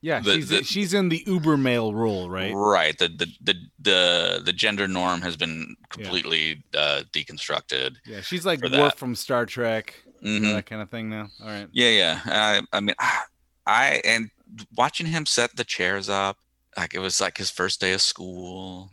Yeah, 0.04 0.18
The- 0.20 0.34
she's 0.34 0.48
the- 0.48 0.64
she's 0.64 0.94
in 0.94 1.08
the 1.10 1.22
uber 1.28 1.56
male 1.56 1.94
role, 1.94 2.28
right? 2.28 2.52
right. 2.52 2.98
The, 2.98 3.06
the 3.08 3.26
the 3.40 3.54
the 3.78 4.42
the 4.44 4.52
gender 4.52 4.88
norm 4.88 5.20
has 5.22 5.36
been 5.36 5.76
completely 5.90 6.64
uh, 6.76 7.04
deconstructed. 7.12 7.96
Yeah, 8.04 8.20
she's 8.20 8.44
like 8.44 8.60
Worf 8.62 8.96
from 8.96 9.14
Star 9.14 9.46
Trek, 9.46 9.94
Mhm. 10.24 10.54
that 10.54 10.66
kind 10.66 10.82
of 10.82 10.90
thing 10.90 11.08
now. 11.08 11.28
All 11.40 11.46
right. 11.46 11.68
Yeah, 11.70 11.90
yeah. 11.90 12.20
I, 12.26 12.62
I 12.76 12.80
mean, 12.80 12.96
I 13.66 14.00
and 14.04 14.30
watching 14.76 15.06
him 15.06 15.24
set 15.24 15.54
the 15.54 15.62
chairs 15.64 16.08
up, 16.08 16.36
like 16.76 16.94
it 16.94 16.98
was 16.98 17.20
like 17.20 17.38
his 17.38 17.48
first 17.50 17.80
day 17.80 17.92
of 17.92 18.02
school. 18.02 18.90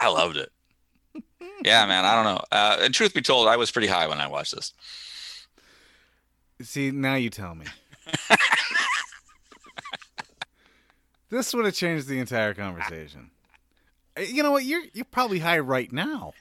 I 0.00 0.08
loved 0.08 0.36
it. 0.36 0.50
Yeah, 1.64 1.86
man. 1.90 2.04
I 2.04 2.14
don't 2.14 2.24
know. 2.34 2.44
Uh, 2.52 2.76
and 2.82 2.92
truth 2.92 3.14
be 3.14 3.22
told, 3.22 3.48
I 3.48 3.56
was 3.56 3.70
pretty 3.70 3.88
high 3.88 4.06
when 4.06 4.20
I 4.20 4.26
watched 4.26 4.54
this. 4.54 4.74
See, 6.60 6.90
now 6.90 7.14
you 7.14 7.30
tell 7.30 7.54
me. 7.54 7.64
this 11.30 11.54
would 11.54 11.64
have 11.64 11.74
changed 11.74 12.06
the 12.08 12.18
entire 12.18 12.54
conversation. 12.54 13.30
Uh, 14.16 14.22
You 14.22 14.42
know 14.42 14.52
what? 14.52 14.64
You're 14.64 14.82
you're 14.92 15.04
probably 15.04 15.38
high 15.38 15.58
right 15.58 15.90
now. 15.92 16.34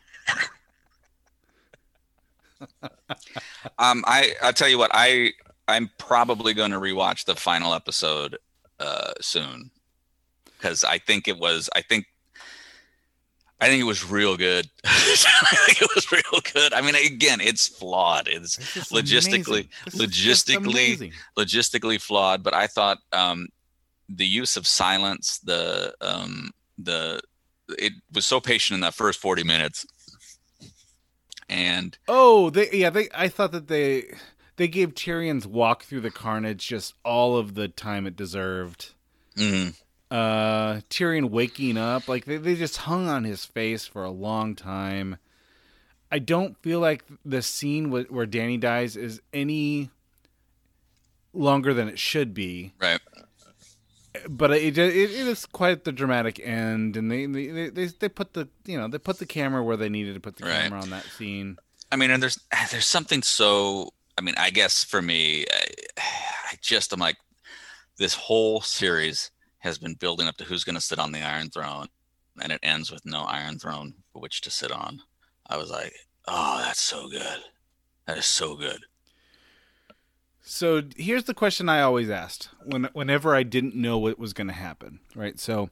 Um, 3.77 4.03
I 4.05 4.33
I'll 4.41 4.53
tell 4.53 4.67
you 4.67 4.77
what. 4.77 4.91
I 4.93 5.31
I'm 5.67 5.89
probably 5.97 6.53
going 6.53 6.71
to 6.71 6.79
rewatch 6.79 7.25
the 7.25 7.35
final 7.35 7.73
episode 7.73 8.37
uh, 8.79 9.13
soon 9.21 9.71
because 10.57 10.83
I 10.83 10.97
think 10.97 11.27
it 11.27 11.37
was. 11.37 11.69
I 11.75 11.81
think. 11.81 12.05
I 13.61 13.67
think 13.67 13.81
it 13.81 13.85
was 13.85 14.09
real 14.09 14.37
good. 14.37 14.69
I 14.85 15.55
think 15.65 15.81
it 15.81 15.89
was 15.93 16.09
real 16.13 16.41
good. 16.53 16.73
I 16.73 16.79
mean, 16.81 16.95
again, 16.95 17.41
it's 17.41 17.67
flawed. 17.67 18.29
It's 18.29 18.57
logistically, 18.89 19.67
amazing. 19.67 19.69
This 19.85 19.93
is 19.95 20.15
just 20.15 20.47
logistically, 20.47 21.11
logistically 21.37 22.01
flawed. 22.01 22.41
But 22.41 22.53
I 22.53 22.67
thought 22.67 22.99
um, 23.11 23.49
the 24.09 24.25
use 24.25 24.57
of 24.57 24.65
silence, 24.67 25.39
the 25.39 25.93
um, 26.01 26.51
the 26.77 27.21
it 27.69 27.93
was 28.13 28.25
so 28.25 28.39
patient 28.41 28.75
in 28.75 28.81
that 28.81 28.93
first 28.95 29.19
forty 29.19 29.43
minutes, 29.43 29.85
and 31.47 31.97
Oh, 32.07 32.49
they 32.49 32.69
yeah, 32.71 32.89
they 32.89 33.09
I 33.13 33.27
thought 33.27 33.51
that 33.51 33.67
they 33.67 34.13
they 34.57 34.67
gave 34.67 34.93
Tyrion's 34.93 35.47
walk 35.47 35.83
through 35.83 36.01
the 36.01 36.11
carnage 36.11 36.67
just 36.67 36.93
all 37.05 37.37
of 37.37 37.55
the 37.55 37.67
time 37.67 38.05
it 38.07 38.15
deserved. 38.15 38.93
mhm. 39.37 39.75
Uh 40.11 40.81
Tyrion 40.89 41.29
waking 41.29 41.77
up, 41.77 42.07
like 42.07 42.25
they, 42.25 42.37
they 42.37 42.55
just 42.55 42.77
hung 42.77 43.07
on 43.07 43.23
his 43.23 43.45
face 43.45 43.85
for 43.85 44.03
a 44.03 44.09
long 44.09 44.55
time. 44.55 45.17
I 46.11 46.17
don't 46.17 46.57
feel 46.63 46.79
like 46.79 47.03
the 47.23 47.43
scene 47.43 47.89
wh- 47.91 48.11
where 48.11 48.25
Dany 48.25 48.59
dies 48.59 48.95
is 48.97 49.21
any 49.31 49.91
longer 51.33 51.73
than 51.73 51.87
it 51.87 51.99
should 51.99 52.33
be. 52.33 52.73
right. 52.81 52.99
But 54.27 54.51
it, 54.51 54.77
it 54.77 54.95
it 54.95 55.11
is 55.27 55.45
quite 55.45 55.83
the 55.83 55.91
dramatic 55.91 56.39
end, 56.43 56.97
and 56.97 57.11
they 57.11 57.25
they, 57.25 57.69
they 57.69 57.85
they 57.87 58.09
put 58.09 58.33
the 58.33 58.47
you 58.65 58.77
know 58.77 58.87
they 58.87 58.97
put 58.97 59.19
the 59.19 59.25
camera 59.25 59.63
where 59.63 59.77
they 59.77 59.89
needed 59.89 60.13
to 60.15 60.19
put 60.19 60.37
the 60.37 60.45
Right. 60.45 60.63
camera 60.63 60.81
on 60.81 60.89
that 60.89 61.05
scene. 61.05 61.57
I 61.91 61.95
mean, 61.95 62.11
and 62.11 62.21
there's 62.21 62.39
there's 62.71 62.85
something 62.85 63.21
so. 63.23 63.91
I 64.17 64.21
mean, 64.21 64.35
I 64.37 64.49
guess 64.49 64.83
for 64.83 65.01
me, 65.01 65.45
I, 65.51 65.65
I 66.51 66.55
just 66.61 66.91
am 66.91 66.99
like, 66.99 67.17
this 67.97 68.13
whole 68.13 68.61
series 68.61 69.31
has 69.59 69.77
been 69.77 69.93
building 69.93 70.27
up 70.27 70.37
to 70.37 70.43
who's 70.43 70.63
going 70.63 70.75
to 70.75 70.81
sit 70.81 70.99
on 70.99 71.11
the 71.11 71.21
Iron 71.21 71.49
Throne, 71.49 71.87
and 72.41 72.51
it 72.51 72.59
ends 72.63 72.91
with 72.91 73.05
no 73.05 73.23
Iron 73.23 73.59
Throne 73.59 73.93
for 74.11 74.21
which 74.21 74.41
to 74.41 74.49
sit 74.51 74.71
on. 74.71 75.01
I 75.47 75.57
was 75.57 75.69
like, 75.69 75.93
oh, 76.27 76.61
that's 76.63 76.81
so 76.81 77.07
good. 77.09 77.39
That 78.07 78.17
is 78.17 78.25
so 78.25 78.55
good. 78.55 78.79
So 80.49 80.81
here's 80.97 81.25
the 81.25 81.35
question 81.35 81.69
I 81.69 81.81
always 81.81 82.09
asked 82.09 82.49
when 82.65 82.89
whenever 82.93 83.35
I 83.35 83.43
didn't 83.43 83.75
know 83.75 83.99
what 83.99 84.17
was 84.17 84.33
going 84.33 84.47
to 84.47 84.53
happen. 84.53 84.99
Right. 85.15 85.39
So 85.39 85.69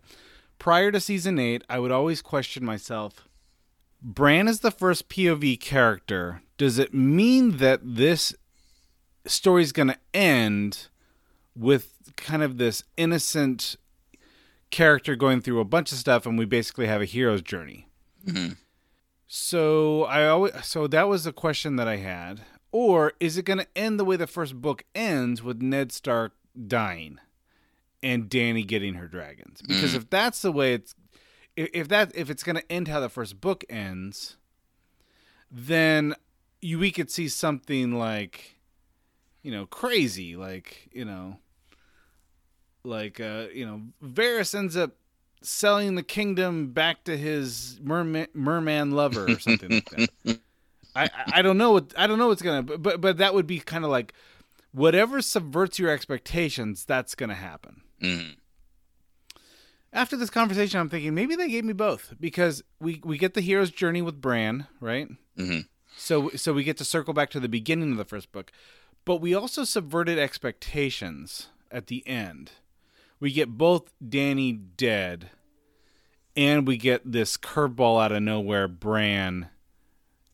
prior 0.59 0.91
to 0.91 0.99
season 0.99 1.39
eight, 1.39 1.63
I 1.67 1.79
would 1.79 1.91
always 1.91 2.21
question 2.21 2.63
myself. 2.63 3.27
Bran 4.03 4.47
is 4.47 4.59
the 4.59 4.69
first 4.69 5.09
POV 5.09 5.59
character. 5.59 6.43
Does 6.59 6.77
it 6.77 6.93
mean 6.93 7.57
that 7.57 7.79
this 7.83 8.35
story 9.25 9.63
is 9.63 9.71
going 9.71 9.87
to 9.87 9.97
end 10.13 10.89
with 11.55 12.13
kind 12.15 12.43
of 12.43 12.59
this 12.59 12.83
innocent 12.97 13.77
character 14.69 15.15
going 15.15 15.41
through 15.41 15.59
a 15.59 15.65
bunch 15.65 15.91
of 15.91 15.97
stuff, 15.97 16.27
and 16.27 16.37
we 16.37 16.45
basically 16.45 16.85
have 16.85 17.01
a 17.01 17.05
hero's 17.05 17.41
journey? 17.41 17.87
Mhm. 18.27 18.57
So 19.27 20.03
I 20.03 20.27
always 20.27 20.53
so 20.63 20.85
that 20.85 21.07
was 21.07 21.25
a 21.25 21.33
question 21.33 21.77
that 21.77 21.87
I 21.87 21.95
had. 21.95 22.41
Or 22.79 23.13
is 23.19 23.39
it 23.39 23.45
going 23.45 23.57
to 23.57 23.67
end 23.75 23.99
the 23.99 24.05
way 24.05 24.17
the 24.17 24.27
first 24.27 24.61
book 24.61 24.83
ends 24.93 25.41
with 25.41 25.63
Ned 25.63 25.91
Stark 25.91 26.33
dying? 26.67 27.19
and 28.03 28.29
Dany 28.29 28.65
getting 28.65 28.93
her 28.93 29.07
dragons. 29.07 29.63
Because 29.63 29.93
Mhm. 29.93 29.97
if 29.97 30.09
that's 30.11 30.43
the 30.43 30.51
way 30.51 30.75
it's 30.75 30.93
if, 31.55 31.67
if 31.73 31.87
that 31.87 32.11
if 32.13 32.29
it's 32.29 32.43
going 32.43 32.57
to 32.57 32.71
end 32.71 32.87
how 32.87 32.99
the 32.99 33.09
first 33.09 33.41
book 33.41 33.65
ends, 33.71 34.37
then 35.49 36.13
you 36.61 36.77
we 36.77 36.91
could 36.91 37.09
see 37.09 37.27
something 37.27 37.97
like 37.97 38.59
you 39.41 39.49
know 39.49 39.65
crazy 39.65 40.35
like 40.35 40.89
you 40.93 41.03
know 41.05 41.39
like 42.83 43.19
uh 43.19 43.47
you 43.51 43.65
know 43.65 43.81
Varys 44.03 44.53
ends 44.53 44.77
up 44.77 44.91
selling 45.41 45.95
the 45.95 46.03
kingdom 46.03 46.71
back 46.71 47.03
to 47.05 47.17
his 47.17 47.79
merman 47.81 48.27
merman 48.35 48.91
lover 48.91 49.33
or 49.33 49.39
something 49.39 49.71
like 49.71 49.89
that. 49.89 50.09
I 51.05 51.09
I- 51.33 51.41
don't 51.41 51.57
know 51.57 51.71
what 51.73 51.93
I 51.97 52.07
don't 52.07 52.17
know 52.19 52.27
what's 52.27 52.41
gonna 52.41 52.63
but 52.63 52.81
but, 52.81 53.01
but 53.01 53.17
that 53.17 53.33
would 53.33 53.47
be 53.47 53.59
kind 53.59 53.83
of 53.85 53.91
like 53.91 54.13
whatever 54.71 55.21
subverts 55.21 55.79
your 55.79 55.89
expectations 55.89 56.85
that's 56.85 57.15
gonna 57.15 57.35
happen. 57.35 57.81
Mhm. 58.01 58.35
After 59.93 60.17
this 60.17 60.29
conversation, 60.29 60.79
I'm 60.79 60.89
thinking 60.89 61.15
maybe 61.15 61.35
they 61.35 61.49
gave 61.49 61.63
me 61.65 61.73
both 61.73 62.13
because 62.19 62.63
we 62.79 63.01
we 63.03 63.17
get 63.17 63.33
the 63.33 63.41
hero's 63.41 63.71
journey 63.71 64.01
with 64.01 64.21
Bran, 64.21 64.67
right? 64.79 65.07
Mhm. 65.37 65.67
So 65.95 66.29
so 66.35 66.53
we 66.53 66.63
get 66.63 66.77
to 66.77 66.85
circle 66.85 67.13
back 67.13 67.29
to 67.31 67.39
the 67.39 67.49
beginning 67.49 67.91
of 67.91 67.97
the 67.97 68.05
first 68.05 68.31
book, 68.31 68.51
but 69.05 69.17
we 69.17 69.33
also 69.33 69.63
subverted 69.63 70.19
expectations 70.19 71.47
at 71.71 71.87
the 71.87 72.05
end. 72.07 72.51
We 73.19 73.31
get 73.31 73.57
both 73.57 73.91
Dany 74.03 74.59
dead, 74.77 75.31
and 76.35 76.67
we 76.67 76.77
get 76.77 77.11
this 77.11 77.35
curveball 77.37 78.03
out 78.03 78.11
of 78.11 78.21
nowhere, 78.21 78.67
Bran, 78.67 79.49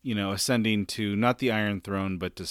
you 0.04 0.14
know, 0.14 0.30
ascending 0.30 0.86
to 0.86 1.16
not 1.16 1.38
the 1.38 1.50
Iron 1.50 1.80
Throne, 1.80 2.18
but 2.18 2.36
to 2.36 2.46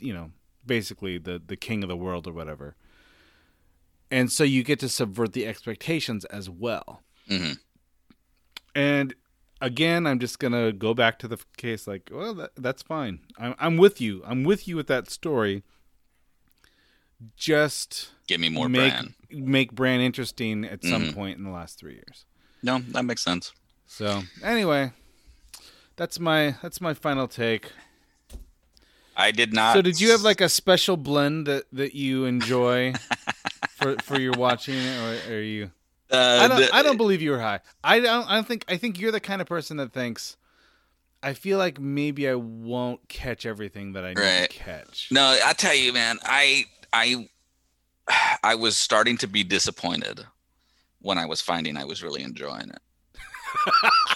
you 0.00 0.14
know, 0.14 0.30
basically 0.64 1.18
the 1.18 1.42
the 1.44 1.56
king 1.56 1.82
of 1.82 1.88
the 1.90 1.96
world 1.96 2.26
or 2.26 2.32
whatever. 2.32 2.76
And 4.10 4.30
so 4.32 4.44
you 4.44 4.62
get 4.62 4.78
to 4.80 4.88
subvert 4.88 5.32
the 5.34 5.46
expectations 5.46 6.24
as 6.26 6.48
well. 6.48 7.02
Mhm. 7.28 7.58
And 8.74 9.14
again, 9.60 10.06
I'm 10.06 10.18
just 10.18 10.38
gonna 10.38 10.72
go 10.72 10.94
back 10.94 11.18
to 11.20 11.28
the 11.28 11.38
case. 11.56 11.86
Like, 11.86 12.08
well, 12.12 12.34
that, 12.34 12.50
that's 12.56 12.82
fine. 12.82 13.20
I'm 13.38 13.54
I'm 13.58 13.76
with 13.76 14.00
you. 14.00 14.22
I'm 14.24 14.44
with 14.44 14.66
you 14.68 14.76
with 14.76 14.86
that 14.86 15.10
story. 15.10 15.62
Just 17.36 18.10
Give 18.26 18.40
me 18.40 18.48
more 18.48 18.68
make 18.68 18.92
Bran. 18.92 19.14
make 19.30 19.72
Bran 19.72 20.00
interesting 20.00 20.64
at 20.64 20.82
some 20.84 21.04
Mhm. 21.06 21.14
point 21.14 21.38
in 21.38 21.44
the 21.44 21.50
last 21.50 21.78
three 21.78 21.94
years. 21.94 22.26
No, 22.62 22.78
that 22.78 23.04
makes 23.04 23.22
sense. 23.22 23.52
So 23.86 24.22
anyway, 24.42 24.92
that's 26.02 26.18
my 26.18 26.56
that's 26.62 26.80
my 26.80 26.94
final 26.94 27.28
take. 27.28 27.70
I 29.16 29.30
did 29.30 29.52
not. 29.52 29.74
so 29.74 29.82
did 29.82 30.00
you 30.00 30.10
have 30.10 30.22
like 30.22 30.40
a 30.40 30.48
special 30.48 30.96
blend 30.96 31.46
that 31.46 31.64
that 31.72 31.94
you 31.94 32.24
enjoy 32.24 32.94
for 33.76 33.94
for 34.02 34.18
your 34.18 34.32
watching, 34.32 34.74
or 34.74 35.16
are 35.28 35.40
you? 35.40 35.70
Uh, 36.10 36.16
I 36.42 36.48
don't. 36.48 36.56
the- 36.60 36.74
I 36.74 36.82
don't 36.82 36.96
believe 36.96 37.22
you 37.22 37.30
were 37.30 37.38
high. 37.40 37.60
I 37.84 38.00
don't. 38.00 38.28
I 38.28 38.34
don't 38.34 38.48
think. 38.48 38.64
I 38.68 38.76
think 38.78 38.98
you're 38.98 39.12
the 39.12 39.20
kind 39.20 39.40
of 39.40 39.46
person 39.46 39.76
that 39.76 39.92
thinks. 39.92 40.36
I 41.22 41.34
feel 41.34 41.56
like 41.56 41.78
maybe 41.80 42.28
I 42.28 42.34
won't 42.34 43.08
catch 43.08 43.46
everything 43.46 43.92
that 43.92 44.04
I 44.04 44.08
need 44.08 44.18
Right. 44.18 44.50
to 44.50 44.58
catch. 44.58 45.06
No, 45.12 45.38
I 45.44 45.52
tell 45.52 45.74
you, 45.74 45.92
man, 45.92 46.18
I 46.24 46.64
I 46.92 47.28
I 48.42 48.56
was 48.56 48.76
starting 48.76 49.18
to 49.18 49.28
be 49.28 49.44
disappointed 49.44 50.26
when 51.00 51.18
I 51.18 51.26
was 51.26 51.40
finding 51.40 51.76
I 51.76 51.84
was 51.84 52.02
really 52.02 52.22
enjoying 52.24 52.70
it. 52.70 52.82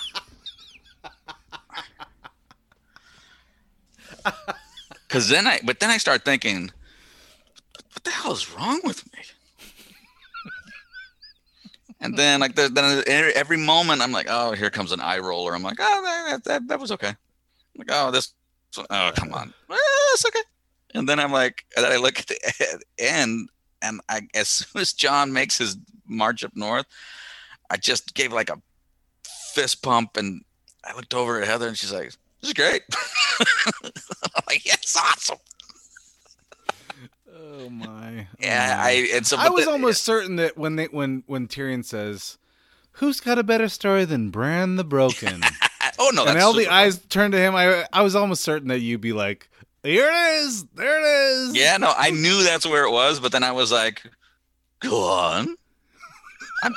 Cause 5.08 5.28
then 5.28 5.46
I, 5.46 5.60
but 5.64 5.80
then 5.80 5.90
I 5.90 5.98
start 5.98 6.24
thinking, 6.24 6.70
what 7.92 8.04
the 8.04 8.10
hell 8.10 8.32
is 8.32 8.52
wrong 8.52 8.80
with 8.84 9.04
me? 9.12 9.20
And 12.00 12.16
then 12.16 12.40
like 12.40 12.54
the, 12.54 12.68
then 12.68 13.02
every 13.06 13.56
moment 13.56 14.02
I'm 14.02 14.12
like, 14.12 14.26
oh, 14.28 14.52
here 14.52 14.70
comes 14.70 14.92
an 14.92 15.00
eye 15.00 15.18
roller. 15.18 15.54
I'm 15.54 15.62
like, 15.62 15.78
oh, 15.80 16.02
that 16.28 16.44
that, 16.44 16.68
that 16.68 16.80
was 16.80 16.92
okay. 16.92 17.08
I'm 17.08 17.16
like, 17.78 17.88
oh, 17.90 18.10
this, 18.10 18.32
oh, 18.78 19.12
come 19.14 19.32
on, 19.32 19.52
Eh, 19.70 19.76
it's 20.12 20.26
okay. 20.26 20.42
And 20.94 21.08
then 21.08 21.18
I'm 21.18 21.32
like, 21.32 21.64
and 21.74 21.84
then 21.84 21.92
I 21.92 21.96
look 21.96 22.18
at 22.18 22.26
the 22.26 22.80
end, 22.98 23.48
and 23.82 24.00
I, 24.08 24.22
as 24.34 24.48
soon 24.48 24.80
as 24.80 24.92
Jon 24.92 25.32
makes 25.32 25.58
his 25.58 25.76
march 26.06 26.44
up 26.44 26.52
north, 26.54 26.86
I 27.70 27.76
just 27.76 28.14
gave 28.14 28.32
like 28.32 28.50
a 28.50 28.60
fist 29.54 29.82
pump, 29.82 30.16
and 30.16 30.42
I 30.84 30.94
looked 30.94 31.14
over 31.14 31.40
at 31.40 31.48
Heather, 31.48 31.68
and 31.68 31.76
she's 31.76 31.92
like, 31.92 32.04
"This 32.04 32.18
is 32.46 32.52
great." 32.54 32.82
Like, 34.48 34.64
"Yeah, 34.64 34.74
it's 34.74 34.96
awesome." 34.96 35.38
Oh 37.34 37.68
my. 37.68 38.26
Oh, 38.30 38.34
yeah, 38.40 38.76
I 38.80 38.90
and 39.12 39.32
I 39.36 39.48
was 39.50 39.64
the- 39.64 39.70
almost 39.70 40.04
certain 40.04 40.36
that 40.36 40.56
when 40.56 40.76
they 40.76 40.86
when 40.86 41.22
when 41.26 41.48
Tyrion 41.48 41.84
says, 41.84 42.38
"Who's 42.92 43.20
got 43.20 43.38
a 43.38 43.42
better 43.42 43.68
story 43.68 44.04
than 44.04 44.30
Bran 44.30 44.76
the 44.76 44.84
Broken?" 44.84 45.42
oh 45.98 46.10
no, 46.14 46.24
and 46.26 46.38
all 46.38 46.52
the 46.52 46.68
eyes 46.68 46.98
turned 47.06 47.32
to 47.32 47.38
him. 47.38 47.54
I 47.54 47.86
I 47.92 48.02
was 48.02 48.14
almost 48.14 48.42
certain 48.42 48.68
that 48.68 48.80
you'd 48.80 49.00
be 49.00 49.12
like, 49.12 49.48
"Here 49.82 50.08
it 50.08 50.44
is, 50.44 50.64
there 50.74 51.00
it 51.00 51.06
is." 51.06 51.56
Yeah, 51.56 51.76
no, 51.78 51.92
I 51.96 52.10
knew 52.10 52.42
that's 52.42 52.66
where 52.66 52.84
it 52.84 52.90
was, 52.92 53.20
but 53.20 53.32
then 53.32 53.42
I 53.42 53.52
was 53.52 53.72
like, 53.72 54.02
"Go 54.80 55.02
on." 55.08 55.56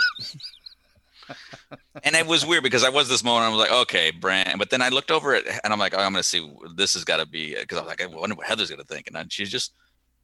And 2.03 2.15
it 2.15 2.25
was 2.27 2.45
weird 2.45 2.63
because 2.63 2.83
I 2.83 2.89
was 2.89 3.09
this 3.09 3.23
moment. 3.23 3.45
I 3.45 3.49
was 3.49 3.57
like, 3.59 3.71
"Okay, 3.83 4.11
Bran. 4.11 4.57
but 4.57 4.69
then 4.69 4.81
I 4.81 4.89
looked 4.89 5.11
over 5.11 5.33
it 5.35 5.45
and 5.63 5.73
I'm 5.73 5.79
like, 5.79 5.93
"Oh, 5.93 5.99
I'm 5.99 6.11
gonna 6.13 6.23
see. 6.23 6.49
This 6.75 6.93
has 6.93 7.03
got 7.03 7.17
to 7.17 7.25
be." 7.25 7.55
Because 7.55 7.77
I 7.77 7.81
was 7.81 7.87
like, 7.89 8.01
"I 8.01 8.05
wonder 8.05 8.35
what 8.35 8.47
Heather's 8.47 8.69
gonna 8.69 8.83
think," 8.83 9.07
and 9.07 9.15
then 9.15 9.29
she's 9.29 9.49
just 9.49 9.73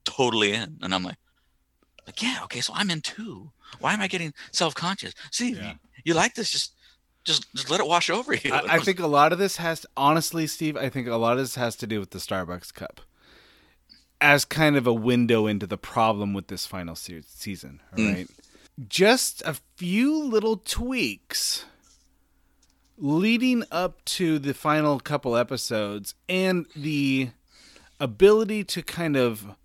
totally 0.06 0.54
in, 0.54 0.78
and 0.82 0.94
I'm 0.96 1.04
like, 1.04 1.18
"Like, 2.06 2.22
yeah, 2.22 2.40
okay, 2.44 2.62
so 2.62 2.74
I'm 2.76 2.90
in 2.90 3.02
too. 3.02 3.52
Why 3.80 3.94
am 3.94 4.02
I 4.02 4.08
getting 4.08 4.34
self 4.52 4.74
conscious? 4.76 5.14
See, 5.32 5.52
if 5.54 5.58
you, 5.62 5.72
you 6.06 6.14
like 6.14 6.36
this, 6.36 6.50
just." 6.52 6.74
Just, 7.24 7.52
just 7.56 7.72
let 7.72 7.80
it 7.80 7.88
wash 7.88 8.12
over 8.12 8.36
you. 8.36 8.54
I, 8.54 8.76
I 8.76 8.80
think 8.80 9.00
a 9.00 9.08
lot 9.08 9.34
of 9.34 9.40
this 9.40 9.58
has, 9.58 9.84
honestly, 9.98 10.46
Steve. 10.46 10.78
I 10.78 10.90
think 10.90 11.08
a 11.08 11.16
lot 11.16 11.32
of 11.32 11.40
this 11.40 11.56
has 11.56 11.76
to 11.78 11.88
do 11.88 12.00
with 12.00 12.12
the 12.12 12.20
Starbucks 12.20 12.72
cup, 12.72 13.02
as 14.22 14.46
kind 14.46 14.76
of 14.78 14.86
a 14.86 14.94
window 14.94 15.48
into 15.48 15.66
the 15.66 15.76
problem 15.76 16.36
with 16.36 16.50
this 16.50 16.68
final 16.68 16.94
se- 16.94 17.24
season. 17.28 17.82
All 17.94 17.98
Mm. 18.04 18.30
Just 18.88 19.42
a 19.46 19.56
few 19.76 20.24
little 20.24 20.58
tweaks 20.58 21.66
leading 22.98 23.64
up 23.72 24.04
to 24.06 24.40
the 24.40 24.54
final 24.54 25.00
couple 25.00 25.36
episodes, 25.36 26.16
and 26.30 26.66
the 26.76 27.30
ability 28.00 28.64
to 28.64 28.82
kind 28.82 29.16
of 29.18 29.56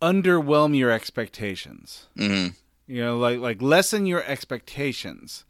underwhelm 0.00 0.76
your 0.76 0.90
expectations. 0.90 2.06
Mhm. 2.16 2.54
You 2.86 3.02
know, 3.02 3.18
like 3.18 3.38
like 3.38 3.62
lessen 3.62 4.06
your 4.06 4.24
expectations 4.24 5.44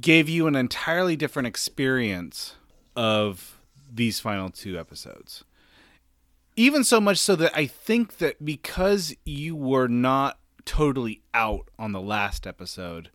gave 0.00 0.28
you 0.28 0.46
an 0.46 0.54
entirely 0.54 1.16
different 1.16 1.46
experience 1.48 2.54
of 2.96 3.58
these 3.92 4.20
final 4.20 4.48
two 4.48 4.78
episodes. 4.78 5.44
Even 6.56 6.84
so 6.84 7.00
much 7.00 7.18
so 7.18 7.34
that 7.36 7.56
I 7.56 7.66
think 7.66 8.18
that 8.18 8.44
because 8.44 9.14
you 9.24 9.56
were 9.56 9.88
not 9.88 10.38
totally 10.64 11.22
out 11.34 11.68
on 11.78 11.92
the 11.92 12.00
last 12.00 12.46
episode, 12.46 13.10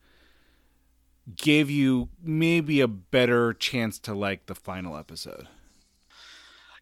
gave 1.36 1.70
you 1.70 2.10
maybe 2.22 2.80
a 2.82 2.88
better 2.88 3.54
chance 3.54 4.00
to 4.00 4.14
like 4.14 4.46
the 4.46 4.56
final 4.56 4.96
episode. 4.98 5.48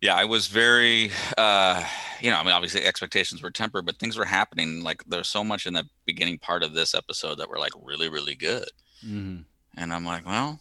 yeah 0.02 0.14
i 0.14 0.24
was 0.26 0.46
very 0.48 1.10
uh 1.38 1.84
you 2.22 2.30
know 2.30 2.38
i 2.38 2.44
mean 2.44 2.52
obviously 2.52 2.84
expectations 2.84 3.42
were 3.42 3.50
tempered 3.50 3.86
but 3.88 3.98
things 3.98 4.18
were 4.18 4.26
happening 4.26 4.84
like 4.84 5.04
there's 5.08 5.30
so 5.30 5.44
much 5.44 5.66
in 5.66 5.74
the 5.74 5.84
beginning 6.06 6.38
part 6.38 6.62
of 6.64 6.74
this 6.74 6.94
episode 6.94 7.36
that 7.40 7.50
were 7.50 7.58
like 7.58 7.72
really 7.82 8.08
really 8.10 8.36
good 8.36 8.70
Mm-hmm. 9.06 9.42
and 9.78 9.94
i'm 9.94 10.06
like 10.06 10.26
well 10.28 10.60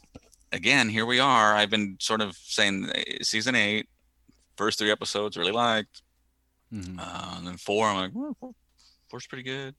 again 0.53 0.89
here 0.89 1.05
we 1.05 1.19
are 1.21 1.55
i've 1.55 1.69
been 1.71 1.97
sort 2.01 2.21
of 2.23 2.35
saying 2.37 2.89
eh, 2.95 3.19
season 3.23 3.55
eight 3.55 3.87
first 4.57 4.79
three 4.79 4.91
episodes 4.91 5.37
really 5.37 5.53
liked 5.53 6.01
Mm-hmm. 6.73 6.99
uh, 6.99 7.35
and 7.37 7.47
then 7.47 7.57
four 7.59 7.87
i'm 7.87 7.97
like 7.97 8.11
well, 8.15 8.55
four's 9.11 9.27
pretty 9.27 9.43
good 9.45 9.75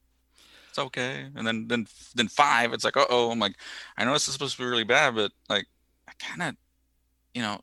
it's 0.76 0.86
okay 0.86 1.26
and 1.36 1.48
then 1.48 1.68
then 1.68 1.88
then 2.16 2.28
five 2.28 2.74
it's 2.74 2.84
like 2.84 2.98
uh-oh 2.98 3.32
i'm 3.32 3.40
like 3.40 3.56
i 3.98 4.04
know 4.04 4.12
this 4.12 4.28
is 4.28 4.34
supposed 4.34 4.58
to 4.58 4.62
be 4.62 4.68
really 4.68 4.84
bad 4.84 5.16
but 5.16 5.32
like 5.50 5.66
i 6.08 6.12
kind 6.20 6.42
of 6.42 6.56
you 7.34 7.42
know 7.42 7.62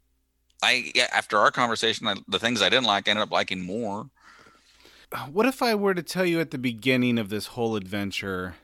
I 0.63 0.93
yeah, 0.95 1.09
after 1.13 1.39
our 1.39 1.51
conversation, 1.51 2.07
I, 2.07 2.15
the 2.29 2.39
things 2.39 2.63
I 2.63 2.69
didn't 2.69 2.87
like, 2.87 3.09
I 3.09 3.11
ended 3.11 3.25
up 3.25 3.33
liking 3.33 3.63
more. 3.63 4.11
What 5.31 5.45
if 5.45 5.61
I 5.63 5.75
were 5.75 5.93
to 5.93 6.03
tell 6.03 6.25
you 6.25 6.41
at 6.41 6.53
the 6.53 6.59
beginning 6.59 7.19
of 7.19 7.29
this 7.29 7.49
whole 7.49 7.77
adventure, 7.77 8.55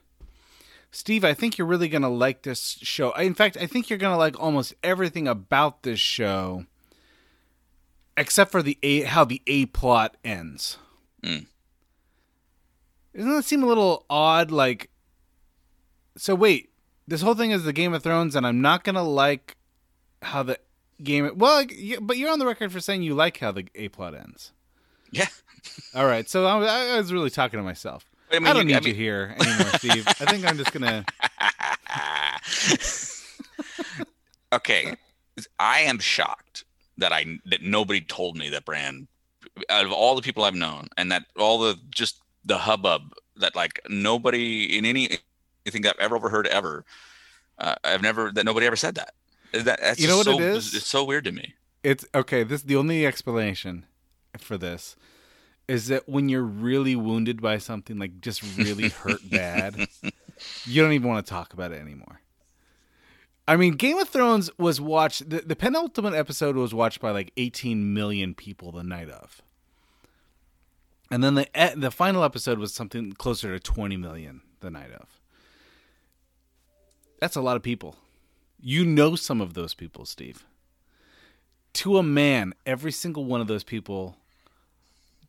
Steve, 0.91 1.25
I 1.25 1.35
think 1.35 1.59
you're 1.59 1.67
really 1.67 1.89
going 1.89 2.03
to 2.03 2.09
like 2.09 2.43
this 2.43 2.79
show. 2.81 3.11
In 3.13 3.35
fact, 3.35 3.59
I 3.61 3.67
think 3.67 3.91
you're 3.91 3.99
going 3.99 4.15
to 4.15 4.19
like 4.19 4.41
almost 4.41 4.75
everything 4.83 5.29
about 5.29 5.83
this 5.83 6.01
show 6.01 6.65
except 8.17 8.51
for 8.51 8.63
the 8.63 8.79
A 8.83 9.03
how 9.03 9.25
the 9.25 9.43
A 9.47 9.67
plot 9.67 10.17
ends. 10.25 10.79
Mm. 11.23 11.47
Doesn't 13.15 13.31
that 13.31 13.45
seem 13.45 13.63
a 13.63 13.67
little 13.67 14.05
odd 14.09 14.51
like 14.51 14.91
So 16.17 16.35
wait, 16.35 16.71
this 17.07 17.23
whole 17.23 17.35
thing 17.35 17.51
is 17.51 17.65
the 17.65 17.73
Game 17.73 17.95
of 17.95 18.03
Thrones 18.03 18.37
and 18.37 18.47
I'm 18.47 18.61
not 18.61 18.85
to 18.85 19.03
like 19.03 19.57
how 20.23 20.43
the 20.43 20.59
game 21.03 21.31
well 21.37 21.65
but 22.01 22.17
you're 22.17 22.31
on 22.31 22.39
the 22.41 22.47
record 22.47 22.73
for 22.73 22.81
saying 22.81 23.03
you 23.03 23.15
like 23.15 23.39
how 23.39 23.53
the 23.53 23.67
A 23.75 23.89
plot 23.89 24.15
ends. 24.15 24.53
Yeah. 25.11 25.29
All 25.95 26.07
right, 26.07 26.29
so 26.29 26.47
I, 26.47 26.95
I 26.95 26.97
was 26.99 27.13
really 27.13 27.31
talking 27.31 27.59
to 27.59 27.65
myself. 27.65 28.05
I, 28.33 28.37
I 28.37 28.53
don't 28.53 28.69
you- 28.69 28.75
need 28.75 28.87
I 28.87 28.89
you 28.89 28.95
here 28.95 29.35
anymore, 29.41 29.73
Steve. 29.79 30.07
I 30.07 30.25
think 30.27 30.47
I'm 30.47 30.57
just 30.59 30.73
gonna. 30.73 31.05
okay, 34.53 34.95
I 35.59 35.81
am 35.81 35.99
shocked 35.99 36.65
that 36.99 37.13
I 37.13 37.39
that 37.47 37.63
nobody 37.63 38.01
told 38.01 38.37
me 38.37 38.51
that 38.51 38.65
Bran, 38.65 39.09
out 39.69 39.85
of 39.85 39.93
all 39.93 40.15
the 40.15 40.23
people 40.23 40.45
I've 40.45 40.55
known, 40.55 40.89
and 40.97 41.11
that 41.13 41.25
all 41.39 41.59
the 41.59 41.77
just 41.91 42.21
the 42.49 42.59
hubbub 42.59 43.13
that 43.37 43.55
like 43.55 43.81
nobody 43.89 44.77
in 44.77 44.85
any 44.85 45.19
anything 45.65 45.87
I've 45.87 45.99
ever 46.01 46.17
overheard 46.17 46.47
ever, 46.49 46.85
uh, 47.59 47.77
I've 47.85 48.03
never 48.03 48.33
that 48.33 48.45
nobody 48.45 48.67
ever 48.67 48.77
said 48.77 48.97
that. 48.97 49.15
That 49.53 49.81
that's 49.81 50.01
You 50.01 50.09
know 50.09 50.17
what 50.17 50.27
so, 50.27 50.35
it 50.35 50.41
is? 50.41 50.75
It's 50.75 50.87
so 50.87 51.05
weird 51.05 51.25
to 51.25 51.33
me. 51.33 51.55
It's 51.85 52.05
okay. 52.15 52.43
This 52.43 52.63
the 52.63 52.77
only 52.77 53.07
explanation 53.07 53.87
for 54.39 54.59
this 54.59 54.97
is 55.69 55.89
that 55.89 56.09
when 56.09 56.29
you're 56.29 56.43
really 56.43 56.97
wounded 56.97 57.43
by 57.43 57.59
something, 57.59 57.99
like 57.99 58.21
just 58.21 58.43
really 58.57 58.89
hurt 58.89 59.21
bad, 59.31 59.87
you 60.65 60.83
don't 60.83 60.93
even 60.93 61.09
want 61.09 61.25
to 61.25 61.31
talk 61.31 61.53
about 61.53 61.73
it 61.73 61.81
anymore. 61.81 62.21
I 63.47 63.57
mean, 63.57 63.75
Game 63.75 63.99
of 63.99 64.09
Thrones 64.09 64.51
was 64.59 64.81
watched. 64.81 65.31
The, 65.31 65.41
the 65.41 65.57
penultimate 65.57 66.15
episode 66.15 66.57
was 66.57 66.75
watched 66.75 67.01
by 67.01 67.13
like 67.13 67.33
18 67.37 67.95
million 67.95 68.35
people 68.35 68.73
the 68.73 68.83
night 68.83 69.09
of, 69.09 69.41
and 71.11 71.23
then 71.23 71.35
the 71.35 71.47
the 71.77 71.91
final 71.91 72.25
episode 72.25 72.59
was 72.59 72.75
something 72.75 73.13
closer 73.13 73.53
to 73.53 73.61
20 73.61 73.97
million 73.97 74.43
the 74.61 74.71
night 74.71 74.93
of. 74.93 75.21
That's 77.21 77.37
a 77.37 77.41
lot 77.41 77.57
of 77.57 77.63
people. 77.63 77.97
You 78.61 78.85
know 78.85 79.17
some 79.17 79.41
of 79.41 79.55
those 79.55 79.75
people, 79.75 80.05
Steve 80.05 80.45
to 81.75 81.97
a 81.97 82.03
man, 82.03 82.55
every 82.67 82.91
single 82.91 83.25
one 83.25 83.41
of 83.41 83.47
those 83.47 83.63
people 83.63 84.17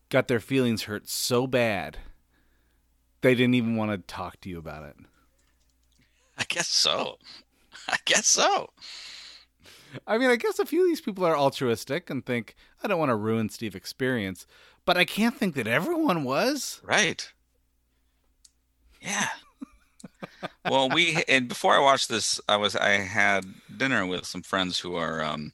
got 0.09 0.27
their 0.27 0.39
feelings 0.39 0.83
hurt 0.83 1.07
so 1.07 1.45
bad 1.45 1.97
they 3.21 3.35
didn't 3.35 3.53
even 3.53 3.75
want 3.75 3.91
to 3.91 3.97
talk 3.97 4.41
to 4.41 4.49
you 4.49 4.57
about 4.57 4.83
it. 4.83 4.95
I 6.37 6.45
guess 6.47 6.67
so. 6.67 7.17
I 7.87 7.97
guess 8.05 8.25
so. 8.25 8.69
I 10.07 10.17
mean, 10.17 10.29
I 10.29 10.37
guess 10.37 10.57
a 10.57 10.65
few 10.65 10.81
of 10.81 10.87
these 10.87 11.01
people 11.01 11.25
are 11.25 11.37
altruistic 11.37 12.09
and 12.09 12.25
think, 12.25 12.55
I 12.81 12.87
don't 12.87 12.97
want 12.97 13.09
to 13.09 13.15
ruin 13.15 13.49
Steve's 13.49 13.75
experience, 13.75 14.47
but 14.89 14.97
I 14.97 15.05
can't 15.05 15.37
think 15.37 15.53
that 15.53 15.67
everyone 15.67 16.23
was. 16.23 16.81
Right. 16.83 17.31
Yeah. 18.99 19.27
well, 20.67 20.89
we 20.89 21.23
and 21.27 21.47
before 21.47 21.75
I 21.75 21.79
watched 21.79 22.09
this, 22.09 22.41
I 22.49 22.57
was 22.57 22.75
I 22.75 22.93
had 22.93 23.45
dinner 23.77 24.03
with 24.07 24.25
some 24.25 24.41
friends 24.41 24.79
who 24.79 24.95
are 24.95 25.23
um 25.23 25.53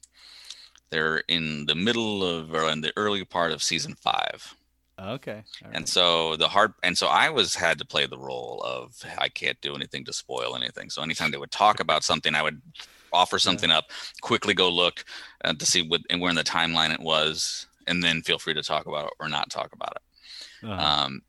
they're 0.88 1.18
in 1.28 1.66
the 1.66 1.74
middle 1.74 2.24
of 2.24 2.54
or 2.54 2.70
in 2.70 2.80
the 2.80 2.94
early 2.96 3.26
part 3.26 3.52
of 3.52 3.62
season 3.62 3.94
five. 3.94 4.54
Okay. 4.98 5.42
And 5.70 5.86
so 5.86 6.36
the 6.36 6.48
hard 6.48 6.72
and 6.82 6.96
so 6.96 7.08
I 7.08 7.28
was 7.28 7.54
had 7.54 7.76
to 7.80 7.84
play 7.84 8.06
the 8.06 8.16
role 8.16 8.62
of 8.64 8.94
I 9.18 9.28
can't 9.28 9.60
do 9.60 9.74
anything 9.74 10.06
to 10.06 10.14
spoil 10.14 10.56
anything. 10.56 10.88
So 10.88 11.02
anytime 11.02 11.30
they 11.30 11.36
would 11.36 11.50
talk 11.50 11.78
about 11.78 12.04
something, 12.04 12.34
I 12.34 12.40
would 12.40 12.62
offer 13.12 13.38
something 13.38 13.70
up, 13.70 13.90
quickly 14.22 14.54
go 14.54 14.70
look 14.70 15.04
uh, 15.44 15.52
to 15.52 15.66
see 15.66 15.82
what 15.82 16.00
and 16.08 16.22
where 16.22 16.30
in 16.30 16.36
the 16.36 16.42
timeline 16.42 16.94
it 16.94 17.00
was, 17.00 17.66
and 17.86 18.02
then 18.02 18.22
feel 18.22 18.38
free 18.38 18.54
to 18.54 18.62
talk 18.62 18.86
about 18.86 19.06
it 19.06 19.12
or 19.18 19.28
not 19.28 19.50
talk 19.50 19.72
about 19.72 19.92
it. 19.96 20.66
Uh-huh. 20.66 21.04
Um, 21.04 21.22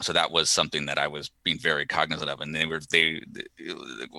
so 0.00 0.12
that 0.12 0.30
was 0.30 0.48
something 0.48 0.86
that 0.86 0.98
I 0.98 1.08
was 1.08 1.30
being 1.42 1.58
very 1.58 1.86
cognizant 1.86 2.30
of, 2.30 2.40
and 2.40 2.54
they 2.54 2.66
were 2.66 2.80
they 2.90 3.20
the, 3.32 3.44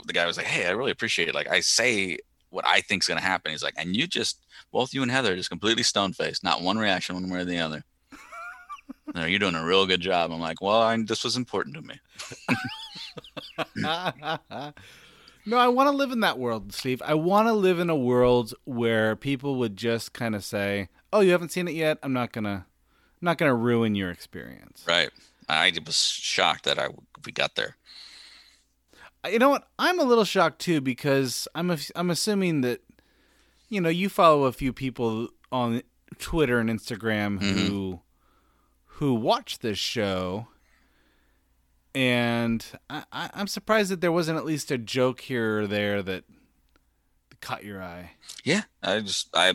the 0.06 0.14
guy 0.14 0.26
was 0.26 0.38
like, 0.38 0.46
"Hey, 0.46 0.68
I 0.68 0.72
really 0.72 0.92
appreciate 0.92 1.30
it. 1.30 1.36
Like 1.36 1.50
I 1.50 1.62
say 1.62 2.18
what 2.50 2.66
I 2.68 2.82
think's 2.82 3.08
going 3.08 3.20
to 3.20 3.26
happen." 3.26 3.52
He's 3.52 3.64
like, 3.64 3.76
"And 3.78 3.96
you 3.96 4.06
just 4.06 4.46
both 4.72 4.94
you 4.94 5.02
and 5.02 5.12
Heather 5.12 5.36
just 5.36 5.50
completely 5.50 5.84
stone 5.84 6.14
faced, 6.14 6.44
not 6.44 6.62
one 6.62 6.78
reaction 6.78 7.16
one 7.16 7.30
way 7.30 7.40
or 7.40 7.46
the 7.46 7.60
other." 7.60 7.84
no, 9.16 9.26
you're 9.26 9.40
doing 9.40 9.56
a 9.56 9.66
real 9.66 9.86
good 9.86 10.02
job. 10.02 10.32
I'm 10.32 10.40
like, 10.40 10.62
well, 10.62 10.82
I, 10.82 10.98
this 11.02 11.24
was 11.24 11.36
important 11.36 11.76
to 11.76 11.82
me. 11.82 12.00
no, 15.46 15.58
I 15.58 15.68
want 15.68 15.88
to 15.90 15.96
live 15.96 16.12
in 16.12 16.20
that 16.22 16.38
world, 16.38 16.74
Steve. 16.74 17.02
I 17.06 17.14
want 17.14 17.48
to 17.48 17.54
live 17.54 17.80
in 17.80 17.90
a 17.90 17.96
world 17.96 18.54
where 18.66 19.16
people 19.16 19.56
would 19.58 19.78
just 19.78 20.14
kind 20.14 20.36
of 20.36 20.44
say, 20.44 20.90
"Oh, 21.12 21.22
you 21.22 21.32
haven't 21.32 21.52
seen 21.52 21.68
it 21.68 21.74
yet. 21.74 21.98
I'm 22.04 22.14
not 22.14 22.32
gonna, 22.32 22.66
I'm 22.66 23.26
not 23.26 23.38
gonna 23.38 23.56
ruin 23.56 23.96
your 23.96 24.12
experience." 24.12 24.84
Right. 24.88 25.10
I 25.50 25.72
was 25.86 25.96
shocked 25.96 26.66
that 26.66 26.78
I 26.78 26.90
we 27.26 27.32
got 27.32 27.56
there. 27.56 27.76
You 29.30 29.40
know 29.40 29.50
what? 29.50 29.68
I'm 29.78 30.00
a 30.00 30.04
little 30.04 30.24
shocked 30.24 30.60
too 30.60 30.80
because 30.80 31.48
I'm 31.56 31.76
I'm 31.96 32.10
assuming 32.10 32.62
that 32.62 32.82
you 33.68 33.82
know 33.82 33.90
you 33.90 34.08
follow 34.08 34.46
a 34.46 34.54
few 34.54 34.72
people 34.72 35.30
on 35.52 35.82
Twitter 36.20 36.60
and 36.60 36.70
Instagram 36.70 37.42
who 37.42 37.48
mm-hmm. 37.48 37.96
who 38.86 39.14
watch 39.16 39.60
this 39.60 39.80
show, 39.80 40.48
and 41.94 42.66
I, 42.90 43.04
I, 43.12 43.30
I'm 43.34 43.48
surprised 43.48 43.92
that 43.92 44.02
there 44.02 44.12
wasn't 44.12 44.38
at 44.38 44.46
least 44.46 44.72
a 44.72 44.78
joke 44.78 45.22
here 45.22 45.62
or 45.62 45.68
there 45.68 46.02
that 46.04 46.24
caught 47.42 47.66
your 47.66 47.82
eye. 47.82 48.12
Yeah, 48.44 48.64
I 48.84 49.00
just 49.02 49.30
I 49.34 49.54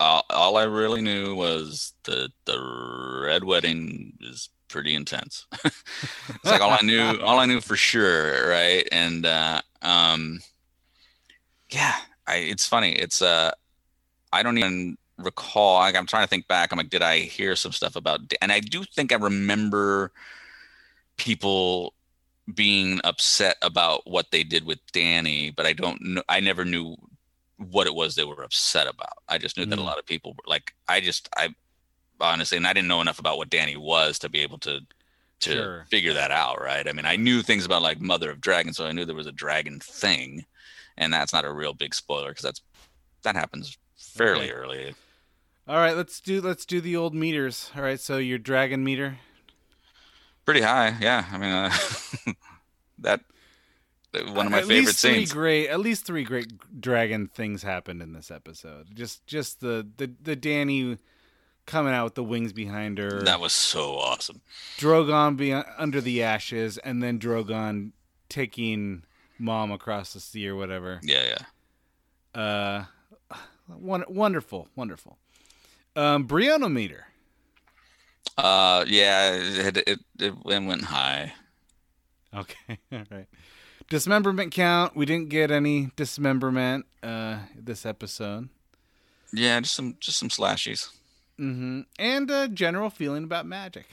all, 0.00 0.24
all 0.30 0.56
I 0.56 0.64
really 0.64 1.02
knew 1.02 1.34
was 1.34 1.92
the 2.04 2.30
the 2.46 3.22
red 3.24 3.44
wedding 3.44 4.14
is 4.20 4.48
pretty 4.68 4.94
intense. 4.94 5.46
it's 5.64 6.44
like 6.44 6.60
all 6.60 6.70
I 6.70 6.80
knew 6.82 7.20
all 7.22 7.38
I 7.38 7.46
knew 7.46 7.60
for 7.60 7.76
sure, 7.76 8.48
right? 8.48 8.88
And 8.90 9.26
uh 9.26 9.60
um 9.82 10.40
yeah, 11.70 11.96
I 12.26 12.36
it's 12.36 12.66
funny. 12.66 12.92
It's 12.92 13.22
uh 13.22 13.52
I 14.32 14.42
don't 14.42 14.58
even 14.58 14.96
recall. 15.18 15.80
Like, 15.80 15.96
I'm 15.96 16.06
trying 16.06 16.24
to 16.24 16.28
think 16.28 16.48
back. 16.48 16.72
I'm 16.72 16.78
like, 16.78 16.90
did 16.90 17.02
I 17.02 17.18
hear 17.18 17.56
some 17.56 17.72
stuff 17.72 17.96
about? 17.96 18.20
And 18.40 18.52
I 18.52 18.60
do 18.60 18.84
think 18.84 19.12
I 19.12 19.16
remember 19.16 20.12
people 21.16 21.94
being 22.54 23.00
upset 23.04 23.56
about 23.62 24.06
what 24.06 24.30
they 24.30 24.42
did 24.42 24.64
with 24.64 24.78
Dany, 24.92 25.54
but 25.54 25.66
I 25.66 25.72
don't 25.72 26.00
know. 26.02 26.22
I 26.28 26.40
never 26.40 26.64
knew 26.64 26.96
what 27.70 27.86
it 27.86 27.94
was 27.94 28.14
they 28.14 28.24
were 28.24 28.42
upset 28.42 28.86
about. 28.86 29.18
I 29.28 29.38
just 29.38 29.56
knew 29.56 29.66
that 29.66 29.78
a 29.78 29.82
Mm. 29.82 29.84
lot 29.84 29.98
of 29.98 30.06
people 30.06 30.32
were 30.32 30.50
like, 30.50 30.72
I 30.88 31.00
just, 31.00 31.28
I 31.36 31.54
honestly, 32.20 32.56
and 32.56 32.66
I 32.66 32.72
didn't 32.72 32.88
know 32.88 33.00
enough 33.00 33.18
about 33.18 33.36
what 33.38 33.50
Dany 33.50 33.76
was 33.76 34.18
to 34.20 34.28
be 34.28 34.40
able 34.40 34.58
to 34.60 34.80
to 35.40 35.52
Sure. 35.52 35.86
figure 35.90 36.12
that 36.12 36.30
out, 36.30 36.60
right? 36.60 36.86
I 36.86 36.92
mean, 36.92 37.06
I 37.06 37.16
knew 37.16 37.40
things 37.42 37.64
about 37.64 37.80
like 37.82 37.98
Mother 38.00 38.30
of 38.30 38.42
Dragons, 38.42 38.76
so 38.76 38.84
I 38.86 38.92
knew 38.92 39.06
there 39.06 39.14
was 39.16 39.26
a 39.26 39.32
dragon 39.32 39.80
thing, 39.80 40.44
and 40.98 41.12
that's 41.12 41.32
not 41.32 41.46
a 41.46 41.52
real 41.52 41.72
big 41.72 41.94
spoiler 41.94 42.28
because 42.28 42.42
that's 42.42 42.62
that 43.22 43.36
happens 43.36 43.78
fairly 43.96 44.50
Okay. 44.50 44.52
early. 44.52 44.94
All 45.66 45.76
right, 45.76 45.96
let's 45.96 46.20
do 46.20 46.40
let's 46.42 46.66
do 46.66 46.80
the 46.80 46.96
old 46.96 47.14
meters. 47.14 47.70
All 47.76 47.82
right, 47.82 48.00
so 48.00 48.18
your 48.18 48.38
dragon 48.38 48.84
meter. 48.84 49.18
Pretty 50.44 50.62
high, 50.62 50.96
yeah. 51.00 51.24
I 51.30 51.38
mean, 51.38 51.50
uh, 51.52 51.70
that 52.98 53.20
one 54.12 54.46
of 54.46 54.52
my 54.52 54.58
at 54.58 54.64
favorite 54.66 54.86
least 54.86 55.00
three 55.00 55.14
scenes. 55.14 55.32
great 55.32 55.68
at 55.68 55.80
least 55.80 56.04
three 56.04 56.24
great 56.24 56.52
dragon 56.80 57.28
things 57.28 57.62
happened 57.62 58.02
in 58.02 58.12
this 58.12 58.30
episode 58.30 58.88
just 58.94 59.24
just 59.26 59.60
the 59.60 59.86
the, 59.98 60.10
the 60.22 60.36
dany 60.36 60.98
coming 61.66 61.92
out 61.94 62.04
with 62.04 62.14
the 62.16 62.24
wings 62.24 62.52
behind 62.52 62.98
her 62.98 63.22
That 63.22 63.38
was 63.40 63.52
so 63.52 63.96
awesome. 63.96 64.40
drogon 64.78 65.36
being 65.36 65.62
under 65.78 66.00
the 66.00 66.22
ashes 66.22 66.78
and 66.78 67.02
then 67.02 67.18
drogon 67.20 67.92
taking 68.28 69.04
mom 69.38 69.70
across 69.70 70.12
the 70.12 70.20
sea 70.20 70.48
or 70.48 70.56
whatever 70.56 70.98
Yeah, 71.02 71.36
yeah. 72.34 72.40
uh 72.40 72.84
won- 73.68 74.04
wonderful 74.08 74.68
wonderful 74.74 75.18
um 75.94 76.26
brionometer 76.26 77.02
Uh, 78.36 78.84
yeah, 78.88 79.32
it 79.34 79.76
it, 79.76 79.88
it, 79.88 79.98
it 80.18 80.44
went 80.44 80.84
high. 80.84 81.34
Okay, 82.34 82.78
all 82.92 83.02
right. 83.10 83.26
Dismemberment 83.90 84.52
count. 84.52 84.96
We 84.96 85.04
didn't 85.04 85.28
get 85.28 85.50
any 85.50 85.90
dismemberment 85.96 86.84
uh 87.02 87.40
this 87.54 87.84
episode. 87.84 88.48
Yeah, 89.32 89.60
just 89.60 89.74
some 89.74 89.96
just 90.00 90.18
some 90.18 90.30
slashies. 90.30 90.88
Mm-hmm. 91.38 91.80
And 91.98 92.30
a 92.30 92.48
general 92.48 92.88
feeling 92.88 93.24
about 93.24 93.46
magic. 93.46 93.86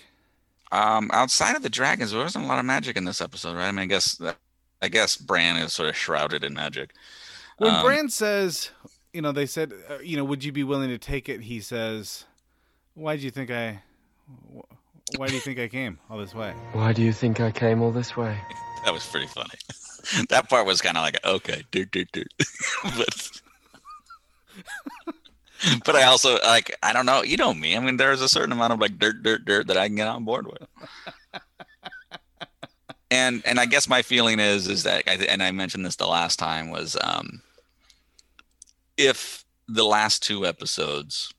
Um, 0.72 1.10
outside 1.14 1.56
of 1.56 1.64
the 1.64 1.70
dragons, 1.70 2.12
there 2.12 2.22
wasn't 2.22 2.46
a 2.46 2.48
lot 2.48 2.60
of 2.60 2.66
magic 2.66 2.98
in 2.98 3.06
this 3.06 3.22
episode, 3.22 3.56
right? 3.56 3.68
I 3.68 3.72
mean, 3.72 3.84
I 3.84 3.86
guess 3.86 4.16
that 4.16 4.38
I 4.82 4.90
guess 4.90 5.16
Bran 5.18 5.58
is 5.58 5.74
sort 5.74 5.90
of 5.90 5.96
shrouded 5.96 6.44
in 6.44 6.54
magic. 6.54 6.92
When 7.58 7.74
Um, 7.74 7.84
Bran 7.84 8.10
says, 8.10 8.70
you 9.14 9.22
know, 9.22 9.32
they 9.32 9.46
said, 9.48 9.74
uh, 9.90 10.00
you 10.00 10.16
know, 10.18 10.24
would 10.24 10.44
you 10.44 10.52
be 10.52 10.64
willing 10.64 10.90
to 10.90 10.98
take 11.00 11.28
it? 11.30 11.42
He 11.42 11.60
says, 11.60 12.26
why 12.94 13.16
do 13.18 13.24
you 13.24 13.32
think 13.32 13.50
I, 13.50 13.82
why 15.16 15.28
do 15.28 15.34
you 15.34 15.40
think 15.40 15.58
I 15.58 15.68
came 15.68 15.98
all 16.10 16.20
this 16.20 16.36
way? 16.36 16.52
Why 16.74 16.94
do 16.94 17.02
you 17.02 17.12
think 17.14 17.40
I 17.40 17.50
came 17.50 17.82
all 17.82 17.92
this 17.92 18.16
way? 18.16 18.38
that 18.86 18.94
was 18.94 19.06
pretty 19.08 19.28
funny. 19.28 19.50
that 20.30 20.50
part 20.50 20.66
was 20.66 20.82
kind 20.82 20.98
of 20.98 21.04
like 21.04 21.24
okay, 21.26 21.64
dirt, 21.72 21.92
dirt, 21.92 22.12
dirt. 22.12 22.34
but 22.84 23.42
but 25.86 25.96
I 25.96 26.04
also 26.04 26.38
like 26.46 26.76
I 26.84 26.94
don't 26.94 27.06
know. 27.06 27.24
You 27.24 27.38
know 27.38 27.54
me. 27.54 27.76
I 27.76 27.80
mean, 27.80 27.98
there's 27.98 28.22
a 28.22 28.30
certain 28.30 28.52
amount 28.52 28.74
of 28.74 28.80
like 28.80 29.00
dirt, 29.00 29.24
dirt, 29.24 29.46
dirt 29.46 29.68
that 29.68 29.78
I 29.78 29.88
can 29.88 29.96
get 29.96 30.08
on 30.08 30.26
board 30.26 30.48
with. 30.48 30.68
and 33.12 33.42
and 33.46 33.60
I 33.60 33.66
guess 33.66 33.88
my 33.88 34.02
feeling 34.02 34.40
is 34.40 34.68
is 34.68 34.84
that 34.84 35.04
I, 35.08 35.14
and 35.14 35.42
I 35.42 35.52
mentioned 35.52 35.86
this 35.86 35.96
the 35.96 36.08
last 36.08 36.38
time 36.40 36.70
was 36.70 36.98
um 37.02 37.42
if 38.98 39.46
the 39.68 39.86
last 39.86 40.24
two 40.24 40.46
episodes 40.46 41.34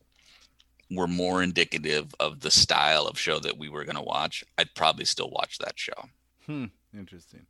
were 0.91 1.09
more 1.09 1.43
indicative 1.43 2.15
of 2.21 2.41
the 2.41 2.51
style 2.51 3.07
of 3.07 3.19
show 3.19 3.39
that 3.41 3.59
we 3.59 3.69
were 3.69 3.85
going 3.85 3.97
to 3.97 4.03
watch, 4.03 4.43
I'd 4.57 4.75
probably 4.75 5.05
still 5.05 5.31
watch 5.31 5.59
that 5.59 5.79
show. 5.79 6.09
Hmm. 6.47 6.67
Interesting. 6.97 7.47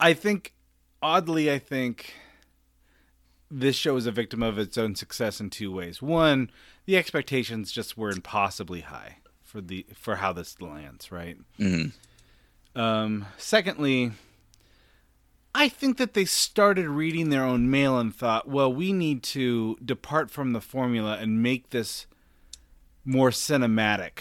I 0.00 0.14
think, 0.14 0.54
oddly, 1.02 1.50
I 1.50 1.58
think 1.58 2.14
this 3.50 3.76
show 3.76 3.96
is 3.96 4.06
a 4.06 4.12
victim 4.12 4.42
of 4.42 4.58
its 4.58 4.76
own 4.78 4.94
success 4.94 5.40
in 5.40 5.50
two 5.50 5.72
ways. 5.72 6.02
One, 6.02 6.50
the 6.86 6.96
expectations 6.96 7.72
just 7.72 7.96
were 7.96 8.10
impossibly 8.10 8.82
high 8.82 9.16
for 9.42 9.60
the 9.60 9.86
for 9.94 10.16
how 10.16 10.32
this 10.32 10.60
lands, 10.60 11.10
right? 11.10 11.38
Mm-hmm. 11.58 12.80
Um, 12.80 13.26
secondly, 13.38 14.12
I 15.54 15.68
think 15.68 15.96
that 15.96 16.14
they 16.14 16.24
started 16.24 16.88
reading 16.88 17.30
their 17.30 17.42
own 17.42 17.70
mail 17.70 17.98
and 17.98 18.14
thought, 18.14 18.48
well, 18.48 18.72
we 18.72 18.92
need 18.92 19.22
to 19.24 19.76
depart 19.84 20.30
from 20.30 20.52
the 20.52 20.60
formula 20.60 21.16
and 21.18 21.42
make 21.42 21.70
this 21.70 22.06
more 23.04 23.30
cinematic. 23.30 24.20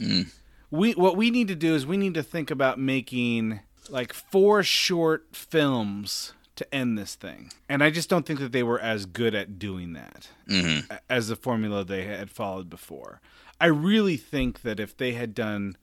Mm. 0.00 0.32
We 0.70 0.92
what 0.92 1.16
we 1.16 1.30
need 1.30 1.48
to 1.48 1.56
do 1.56 1.74
is 1.74 1.86
we 1.86 1.96
need 1.96 2.14
to 2.14 2.22
think 2.22 2.50
about 2.50 2.78
making 2.78 3.60
like 3.90 4.12
four 4.12 4.62
short 4.62 5.26
films 5.32 6.32
to 6.56 6.74
end 6.74 6.98
this 6.98 7.14
thing. 7.14 7.50
And 7.68 7.82
I 7.84 7.90
just 7.90 8.08
don't 8.08 8.26
think 8.26 8.40
that 8.40 8.52
they 8.52 8.62
were 8.62 8.80
as 8.80 9.06
good 9.06 9.34
at 9.34 9.58
doing 9.58 9.92
that 9.94 10.28
Mm-hmm. 10.48 10.92
as 11.08 11.28
the 11.28 11.36
formula 11.36 11.84
they 11.84 12.04
had 12.04 12.30
followed 12.30 12.68
before. 12.68 13.20
I 13.60 13.66
really 13.66 14.16
think 14.16 14.62
that 14.62 14.80
if 14.80 14.96
they 14.96 15.12
had 15.12 15.34
done 15.34 15.76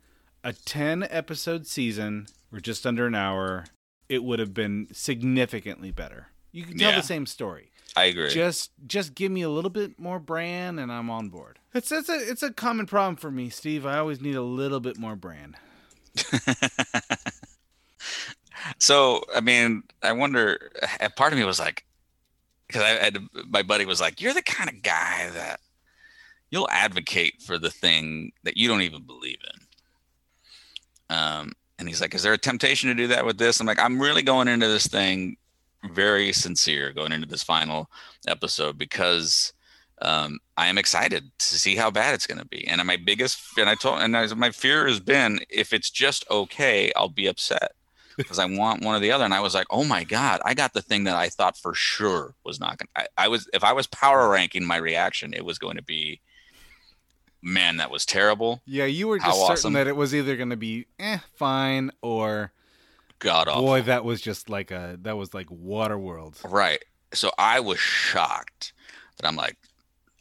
a 0.43 0.53
10 0.53 1.07
episode 1.09 1.65
season 1.67 2.27
or 2.51 2.59
just 2.59 2.85
under 2.85 3.05
an 3.07 3.15
hour, 3.15 3.65
it 4.09 4.23
would 4.23 4.39
have 4.39 4.53
been 4.53 4.87
significantly 4.91 5.91
better. 5.91 6.27
You 6.51 6.63
can 6.63 6.77
tell 6.77 6.91
Yeah. 6.91 6.97
the 6.97 7.03
same 7.03 7.25
story. 7.25 7.71
I 7.97 8.05
agree. 8.05 8.29
Just 8.29 8.71
just 8.87 9.15
give 9.15 9.31
me 9.31 9.41
a 9.41 9.49
little 9.49 9.69
bit 9.69 9.97
more 9.97 10.19
Bran 10.19 10.79
and 10.79 10.91
I'm 10.91 11.09
on 11.09 11.29
board. 11.29 11.59
It's 11.73 11.91
it's 11.93 12.09
a 12.09 12.17
it's 12.29 12.43
a 12.43 12.51
common 12.51 12.85
problem 12.87 13.15
for 13.15 13.31
me, 13.31 13.49
Steve. 13.49 13.85
I 13.85 13.97
always 13.97 14.19
need 14.19 14.35
a 14.35 14.41
little 14.41 14.81
bit 14.81 14.97
more 14.97 15.15
Bran. 15.15 15.55
So, 18.79 19.21
I 19.35 19.41
mean, 19.41 19.83
I 20.01 20.11
wonder. 20.11 20.71
Part 21.15 21.33
of 21.33 21.39
me 21.39 21.45
was 21.45 21.59
like, 21.59 21.85
because 22.67 22.81
I 22.83 22.89
had 22.89 23.19
my 23.47 23.61
buddy 23.61 23.85
was 23.85 24.01
like, 24.01 24.21
"You're 24.21 24.33
the 24.33 24.41
kind 24.41 24.69
of 24.69 24.81
guy 24.81 25.29
that 25.33 25.59
you'll 26.49 26.69
advocate 26.69 27.41
for 27.41 27.57
the 27.57 27.69
thing 27.69 28.31
that 28.43 28.57
you 28.57 28.67
don't 28.67 28.81
even 28.81 29.03
believe 29.03 29.39
in." 31.09 31.15
Um, 31.15 31.53
and 31.77 31.87
he's 31.87 32.01
like, 32.01 32.15
"Is 32.15 32.23
there 32.23 32.33
a 32.33 32.37
temptation 32.37 32.89
to 32.89 32.95
do 32.95 33.07
that 33.07 33.25
with 33.25 33.37
this?" 33.37 33.59
I'm 33.59 33.67
like, 33.67 33.79
"I'm 33.79 34.01
really 34.01 34.23
going 34.23 34.47
into 34.47 34.67
this 34.67 34.87
thing 34.87 35.37
very 35.91 36.33
sincere, 36.33 36.91
going 36.93 37.11
into 37.11 37.27
this 37.27 37.43
final 37.43 37.89
episode 38.27 38.77
because." 38.77 39.53
Um, 40.01 40.39
I 40.57 40.67
am 40.67 40.77
excited 40.77 41.31
to 41.39 41.45
see 41.57 41.77
how 41.77 41.89
bad 41.89 42.13
it's 42.13 42.27
going 42.27 42.37
to 42.37 42.45
be, 42.45 42.67
and 42.67 42.83
my 42.83 42.97
biggest 42.97 43.39
and 43.57 43.69
I 43.69 43.75
told 43.75 44.01
and 44.01 44.15
I, 44.17 44.27
my 44.33 44.51
fear 44.51 44.85
has 44.87 44.99
been 44.99 45.39
if 45.49 45.71
it's 45.71 45.89
just 45.89 46.25
okay, 46.29 46.91
I'll 46.97 47.07
be 47.07 47.27
upset 47.27 47.71
because 48.17 48.39
I 48.39 48.45
want 48.45 48.83
one 48.83 48.95
or 48.95 48.99
the 48.99 49.11
other. 49.11 49.25
And 49.25 49.33
I 49.33 49.39
was 49.39 49.53
like, 49.53 49.67
oh 49.69 49.83
my 49.83 50.03
God, 50.03 50.41
I 50.45 50.53
got 50.53 50.73
the 50.73 50.81
thing 50.81 51.05
that 51.05 51.15
I 51.15 51.29
thought 51.29 51.57
for 51.57 51.73
sure 51.73 52.35
was 52.43 52.59
not 52.59 52.77
going 52.77 52.87
to. 52.95 53.09
I 53.17 53.27
was, 53.27 53.49
if 53.53 53.63
I 53.63 53.73
was 53.73 53.87
power 53.87 54.29
ranking 54.29 54.65
my 54.65 54.77
reaction, 54.77 55.33
it 55.33 55.45
was 55.45 55.57
going 55.59 55.75
to 55.77 55.83
be, 55.83 56.21
man, 57.41 57.77
that 57.77 57.91
was 57.91 58.05
terrible. 58.05 58.61
Yeah, 58.65 58.85
you 58.85 59.07
were 59.07 59.19
How 59.19 59.29
just 59.29 59.39
certain 59.41 59.51
awesome. 59.53 59.73
that 59.73 59.87
it 59.87 59.95
was 59.95 60.13
either 60.15 60.35
going 60.35 60.49
to 60.49 60.57
be 60.57 60.87
eh 60.99 61.19
fine 61.35 61.91
or 62.01 62.51
God 63.19 63.47
awful. 63.47 63.61
boy 63.61 63.81
that 63.83 64.03
was 64.03 64.21
just 64.21 64.49
like 64.49 64.71
a 64.71 64.97
that 65.01 65.17
was 65.17 65.33
like 65.33 65.47
Waterworld. 65.47 66.43
Right. 66.43 66.83
So 67.13 67.31
I 67.37 67.59
was 67.59 67.79
shocked 67.79 68.73
that 69.17 69.27
I'm 69.27 69.35
like, 69.35 69.57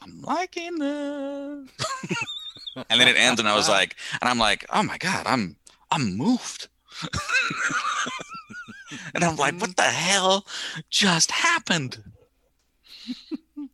I'm 0.00 0.20
liking 0.22 0.78
this. 0.78 1.68
and 2.76 3.00
then 3.00 3.08
it 3.08 3.16
ends 3.16 3.40
and 3.40 3.48
I 3.48 3.56
was 3.56 3.68
like, 3.68 3.96
and 4.20 4.28
I'm 4.28 4.38
like, 4.38 4.64
oh 4.70 4.82
my 4.82 4.98
God, 4.98 5.26
I'm, 5.26 5.56
I'm 5.90 6.16
moved. 6.16 6.68
and 9.14 9.24
I'm 9.24 9.36
like, 9.36 9.60
what 9.60 9.76
the 9.76 9.82
hell 9.82 10.46
just 10.90 11.30
happened? 11.30 12.02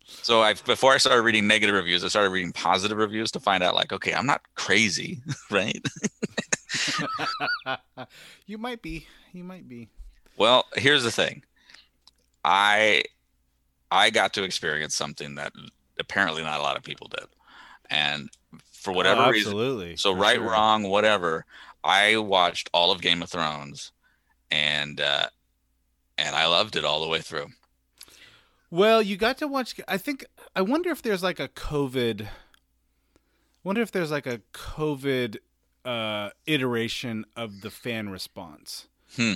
so 0.07 0.43
I 0.43 0.55
before 0.55 0.93
I 0.93 0.99
started 0.99 1.23
reading 1.23 1.47
negative 1.47 1.75
reviews, 1.75 2.05
I 2.05 2.09
started 2.09 2.31
reading 2.31 2.53
positive 2.53 2.99
reviews 2.99 3.31
to 3.33 3.41
find 3.41 3.63
out 3.63 3.75
like, 3.75 3.93
okay, 3.93 4.15
I'm 4.15 4.27
not 4.27 4.43
crazy, 4.55 5.21
right? 5.51 5.85
you 8.47 8.59
might 8.59 8.83
be. 8.83 9.07
You 9.33 9.45
might 9.45 9.69
be. 9.69 9.89
Well, 10.37 10.67
here's 10.75 11.05
the 11.05 11.11
thing. 11.11 11.43
I 12.45 13.05
I 13.91 14.11
got 14.11 14.33
to 14.35 14.43
experience 14.43 14.95
something 14.95 15.35
that 15.35 15.53
apparently 15.99 16.43
not 16.43 16.61
a 16.61 16.63
lot 16.63 16.77
of 16.77 16.83
people 16.83 17.09
did. 17.09 17.27
And 17.91 18.31
for 18.73 18.93
oh, 18.93 18.95
whatever 18.95 19.23
Oh, 19.23 19.31
reason 19.31 19.97
so 19.97 20.15
right, 20.15 20.37
sure. 20.37 20.51
wrong, 20.51 20.85
whatever, 20.85 21.45
I 21.82 22.16
watched 22.19 22.69
all 22.74 22.90
of 22.93 23.01
Game 23.01 23.23
of 23.23 23.31
Thrones 23.31 23.93
and 24.51 25.01
uh 25.01 25.27
and 26.19 26.36
I 26.36 26.47
loved 26.47 26.77
it 26.77 26.85
all 26.85 27.01
the 27.02 27.09
way 27.09 27.20
through. 27.20 27.47
Well, 28.70 29.01
you 29.02 29.16
got 29.16 29.39
to 29.39 29.48
watch. 29.48 29.81
I 29.89 29.97
think. 29.97 30.24
I 30.55 30.61
wonder 30.62 30.90
if 30.90 31.02
there's 31.02 31.23
like 31.23 31.40
a 31.40 31.48
COVID. 31.48 32.28
Wonder 33.65 33.82
if 33.82 33.90
there's 33.90 34.11
like 34.11 34.27
a 34.27 34.40
COVID 34.52 35.39
uh, 35.85 36.31
iteration 36.47 37.24
of 37.36 37.62
the 37.62 37.70
fan 37.70 38.11
response. 38.11 38.86
Hmm. 39.16 39.35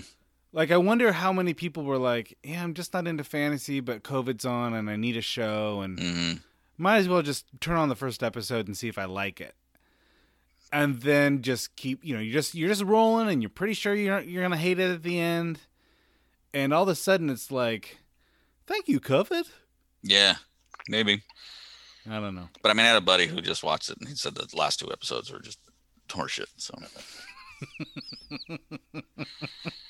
Like, 0.53 0.71
I 0.71 0.77
wonder 0.77 1.13
how 1.13 1.33
many 1.33 1.53
people 1.53 1.83
were 1.85 1.99
like, 1.99 2.39
"Yeah, 2.45 2.63
I'm 2.63 2.75
just 2.75 2.93
not 2.95 3.09
into 3.09 3.25
fantasy, 3.25 3.81
but 3.81 4.05
COVID's 4.05 4.45
on, 4.45 4.73
and 4.73 4.89
I 4.89 4.97
need 4.97 5.17
a 5.17 5.21
show, 5.23 5.81
and 5.81 5.99
Mm-hmm. 5.99 6.33
might 6.79 6.99
as 6.99 7.09
well 7.09 7.23
just 7.23 7.47
turn 7.61 7.77
on 7.77 7.89
the 7.89 7.97
first 7.97 8.23
episode 8.23 8.67
and 8.69 8.77
see 8.77 8.89
if 8.89 8.99
I 8.99 9.07
like 9.07 9.41
it." 9.41 9.55
And 10.75 11.01
then 11.03 11.43
just 11.43 11.77
keep, 11.77 12.05
you 12.05 12.15
know, 12.15 12.21
you're 12.21 12.33
just 12.33 12.55
you're 12.55 12.69
just 12.69 12.83
rolling, 12.83 13.29
and 13.29 13.41
you're 13.41 13.49
pretty 13.49 13.75
sure 13.75 13.95
you're 13.95 14.21
you're 14.21 14.43
gonna 14.43 14.57
hate 14.57 14.81
it 14.81 14.91
at 14.91 15.05
the 15.05 15.21
end, 15.21 15.61
and 16.53 16.75
all 16.75 16.83
of 16.83 16.89
a 16.89 16.97
sudden 16.97 17.31
it's 17.31 17.53
like, 17.53 17.99
"Thank 18.67 18.89
you, 18.89 18.99
COVID." 18.99 19.45
Yeah, 20.03 20.35
maybe. 20.89 21.23
I 22.11 22.19
don't 22.19 22.35
know. 22.35 22.49
But 22.61 22.71
I 22.71 22.75
mean 22.75 22.87
I 22.87 22.89
had 22.89 22.97
a 22.97 23.01
buddy 23.01 23.29
who 23.29 23.41
just 23.41 23.63
watched 23.63 23.89
it 23.89 23.99
and 24.01 24.09
he 24.09 24.17
said 24.17 24.35
the 24.35 24.49
last 24.57 24.81
two 24.81 24.91
episodes 24.93 25.33
were 25.33 25.39
just 25.39 25.61
horseshit. 26.09 26.47
So 26.57 26.75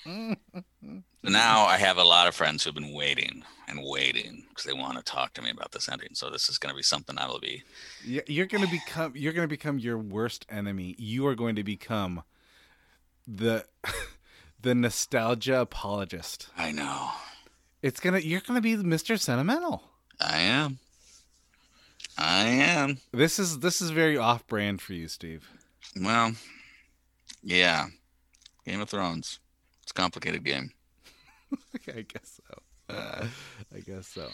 now 1.32 1.64
I 1.64 1.78
have 1.78 1.96
a 1.96 2.04
lot 2.04 2.28
of 2.28 2.34
friends 2.34 2.64
who've 2.64 2.74
been 2.74 2.92
waiting 2.92 3.44
and 3.68 3.80
waiting 3.82 4.44
because 4.48 4.64
they 4.64 4.72
want 4.72 4.98
to 4.98 5.02
talk 5.02 5.32
to 5.34 5.42
me 5.42 5.50
about 5.50 5.72
this 5.72 5.88
ending. 5.88 6.10
So 6.12 6.30
this 6.30 6.48
is 6.48 6.58
going 6.58 6.72
to 6.72 6.76
be 6.76 6.82
something 6.82 7.18
I 7.18 7.26
will 7.26 7.40
be. 7.40 7.62
You're 8.04 8.46
gonna 8.46 8.66
become 8.66 9.12
you're 9.16 9.32
gonna 9.32 9.48
become 9.48 9.78
your 9.78 9.98
worst 9.98 10.44
enemy. 10.50 10.94
You 10.98 11.26
are 11.26 11.34
going 11.34 11.56
to 11.56 11.64
become 11.64 12.22
the 13.26 13.64
the 14.60 14.74
nostalgia 14.74 15.60
apologist. 15.60 16.48
I 16.56 16.72
know. 16.72 17.10
It's 17.82 18.00
gonna 18.00 18.18
you're 18.18 18.42
gonna 18.42 18.60
be 18.60 18.76
Mr. 18.76 19.18
Sentimental. 19.18 19.82
I 20.20 20.38
am. 20.40 20.78
I 22.16 22.44
am. 22.44 22.98
This 23.12 23.38
is 23.38 23.60
this 23.60 23.80
is 23.80 23.90
very 23.90 24.16
off 24.16 24.46
brand 24.46 24.80
for 24.80 24.92
you, 24.92 25.08
Steve. 25.08 25.48
Well, 25.98 26.32
yeah. 27.42 27.86
Game 28.64 28.80
of 28.80 28.88
Thrones. 28.88 29.40
It's 29.82 29.90
a 29.90 29.94
complicated 29.94 30.44
game. 30.44 30.72
I 31.88 32.02
guess 32.02 32.40
so. 32.48 32.94
I 33.74 33.80
guess 33.86 34.08
so. 34.08 34.28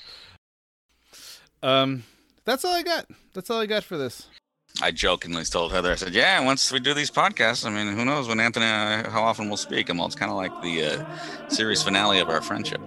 Um, 1.62 2.04
that's 2.44 2.64
all 2.64 2.74
I 2.74 2.82
got. 2.82 3.06
That's 3.34 3.50
all 3.50 3.60
I 3.60 3.66
got 3.66 3.84
for 3.84 3.96
this. 3.96 4.28
I 4.82 4.92
jokingly 4.92 5.44
told 5.44 5.72
Heather, 5.72 5.92
I 5.92 5.96
said, 5.96 6.14
"Yeah, 6.14 6.40
once 6.44 6.72
we 6.72 6.80
do 6.80 6.94
these 6.94 7.10
podcasts, 7.10 7.66
I 7.66 7.70
mean, 7.70 7.94
who 7.94 8.04
knows 8.04 8.28
when 8.28 8.40
Anthony, 8.40 8.66
and 8.66 9.06
I, 9.06 9.10
how 9.10 9.22
often 9.22 9.48
we'll 9.48 9.56
speak?" 9.56 9.88
And 9.88 9.98
well, 9.98 10.06
it's 10.06 10.14
kind 10.14 10.30
of 10.30 10.36
like 10.36 10.52
the 10.62 10.84
uh, 10.84 11.48
series 11.48 11.82
finale 11.82 12.20
of 12.20 12.28
our 12.28 12.40
friendship. 12.40 12.80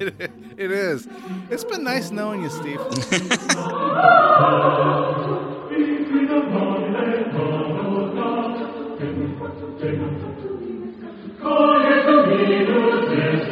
It, 0.00 0.14
it 0.56 0.70
is. 0.70 1.06
It's 1.50 1.64
been 1.64 1.84
nice 1.84 2.10
knowing 2.10 2.42
you, 2.42 2.50
Steve. 2.50 2.80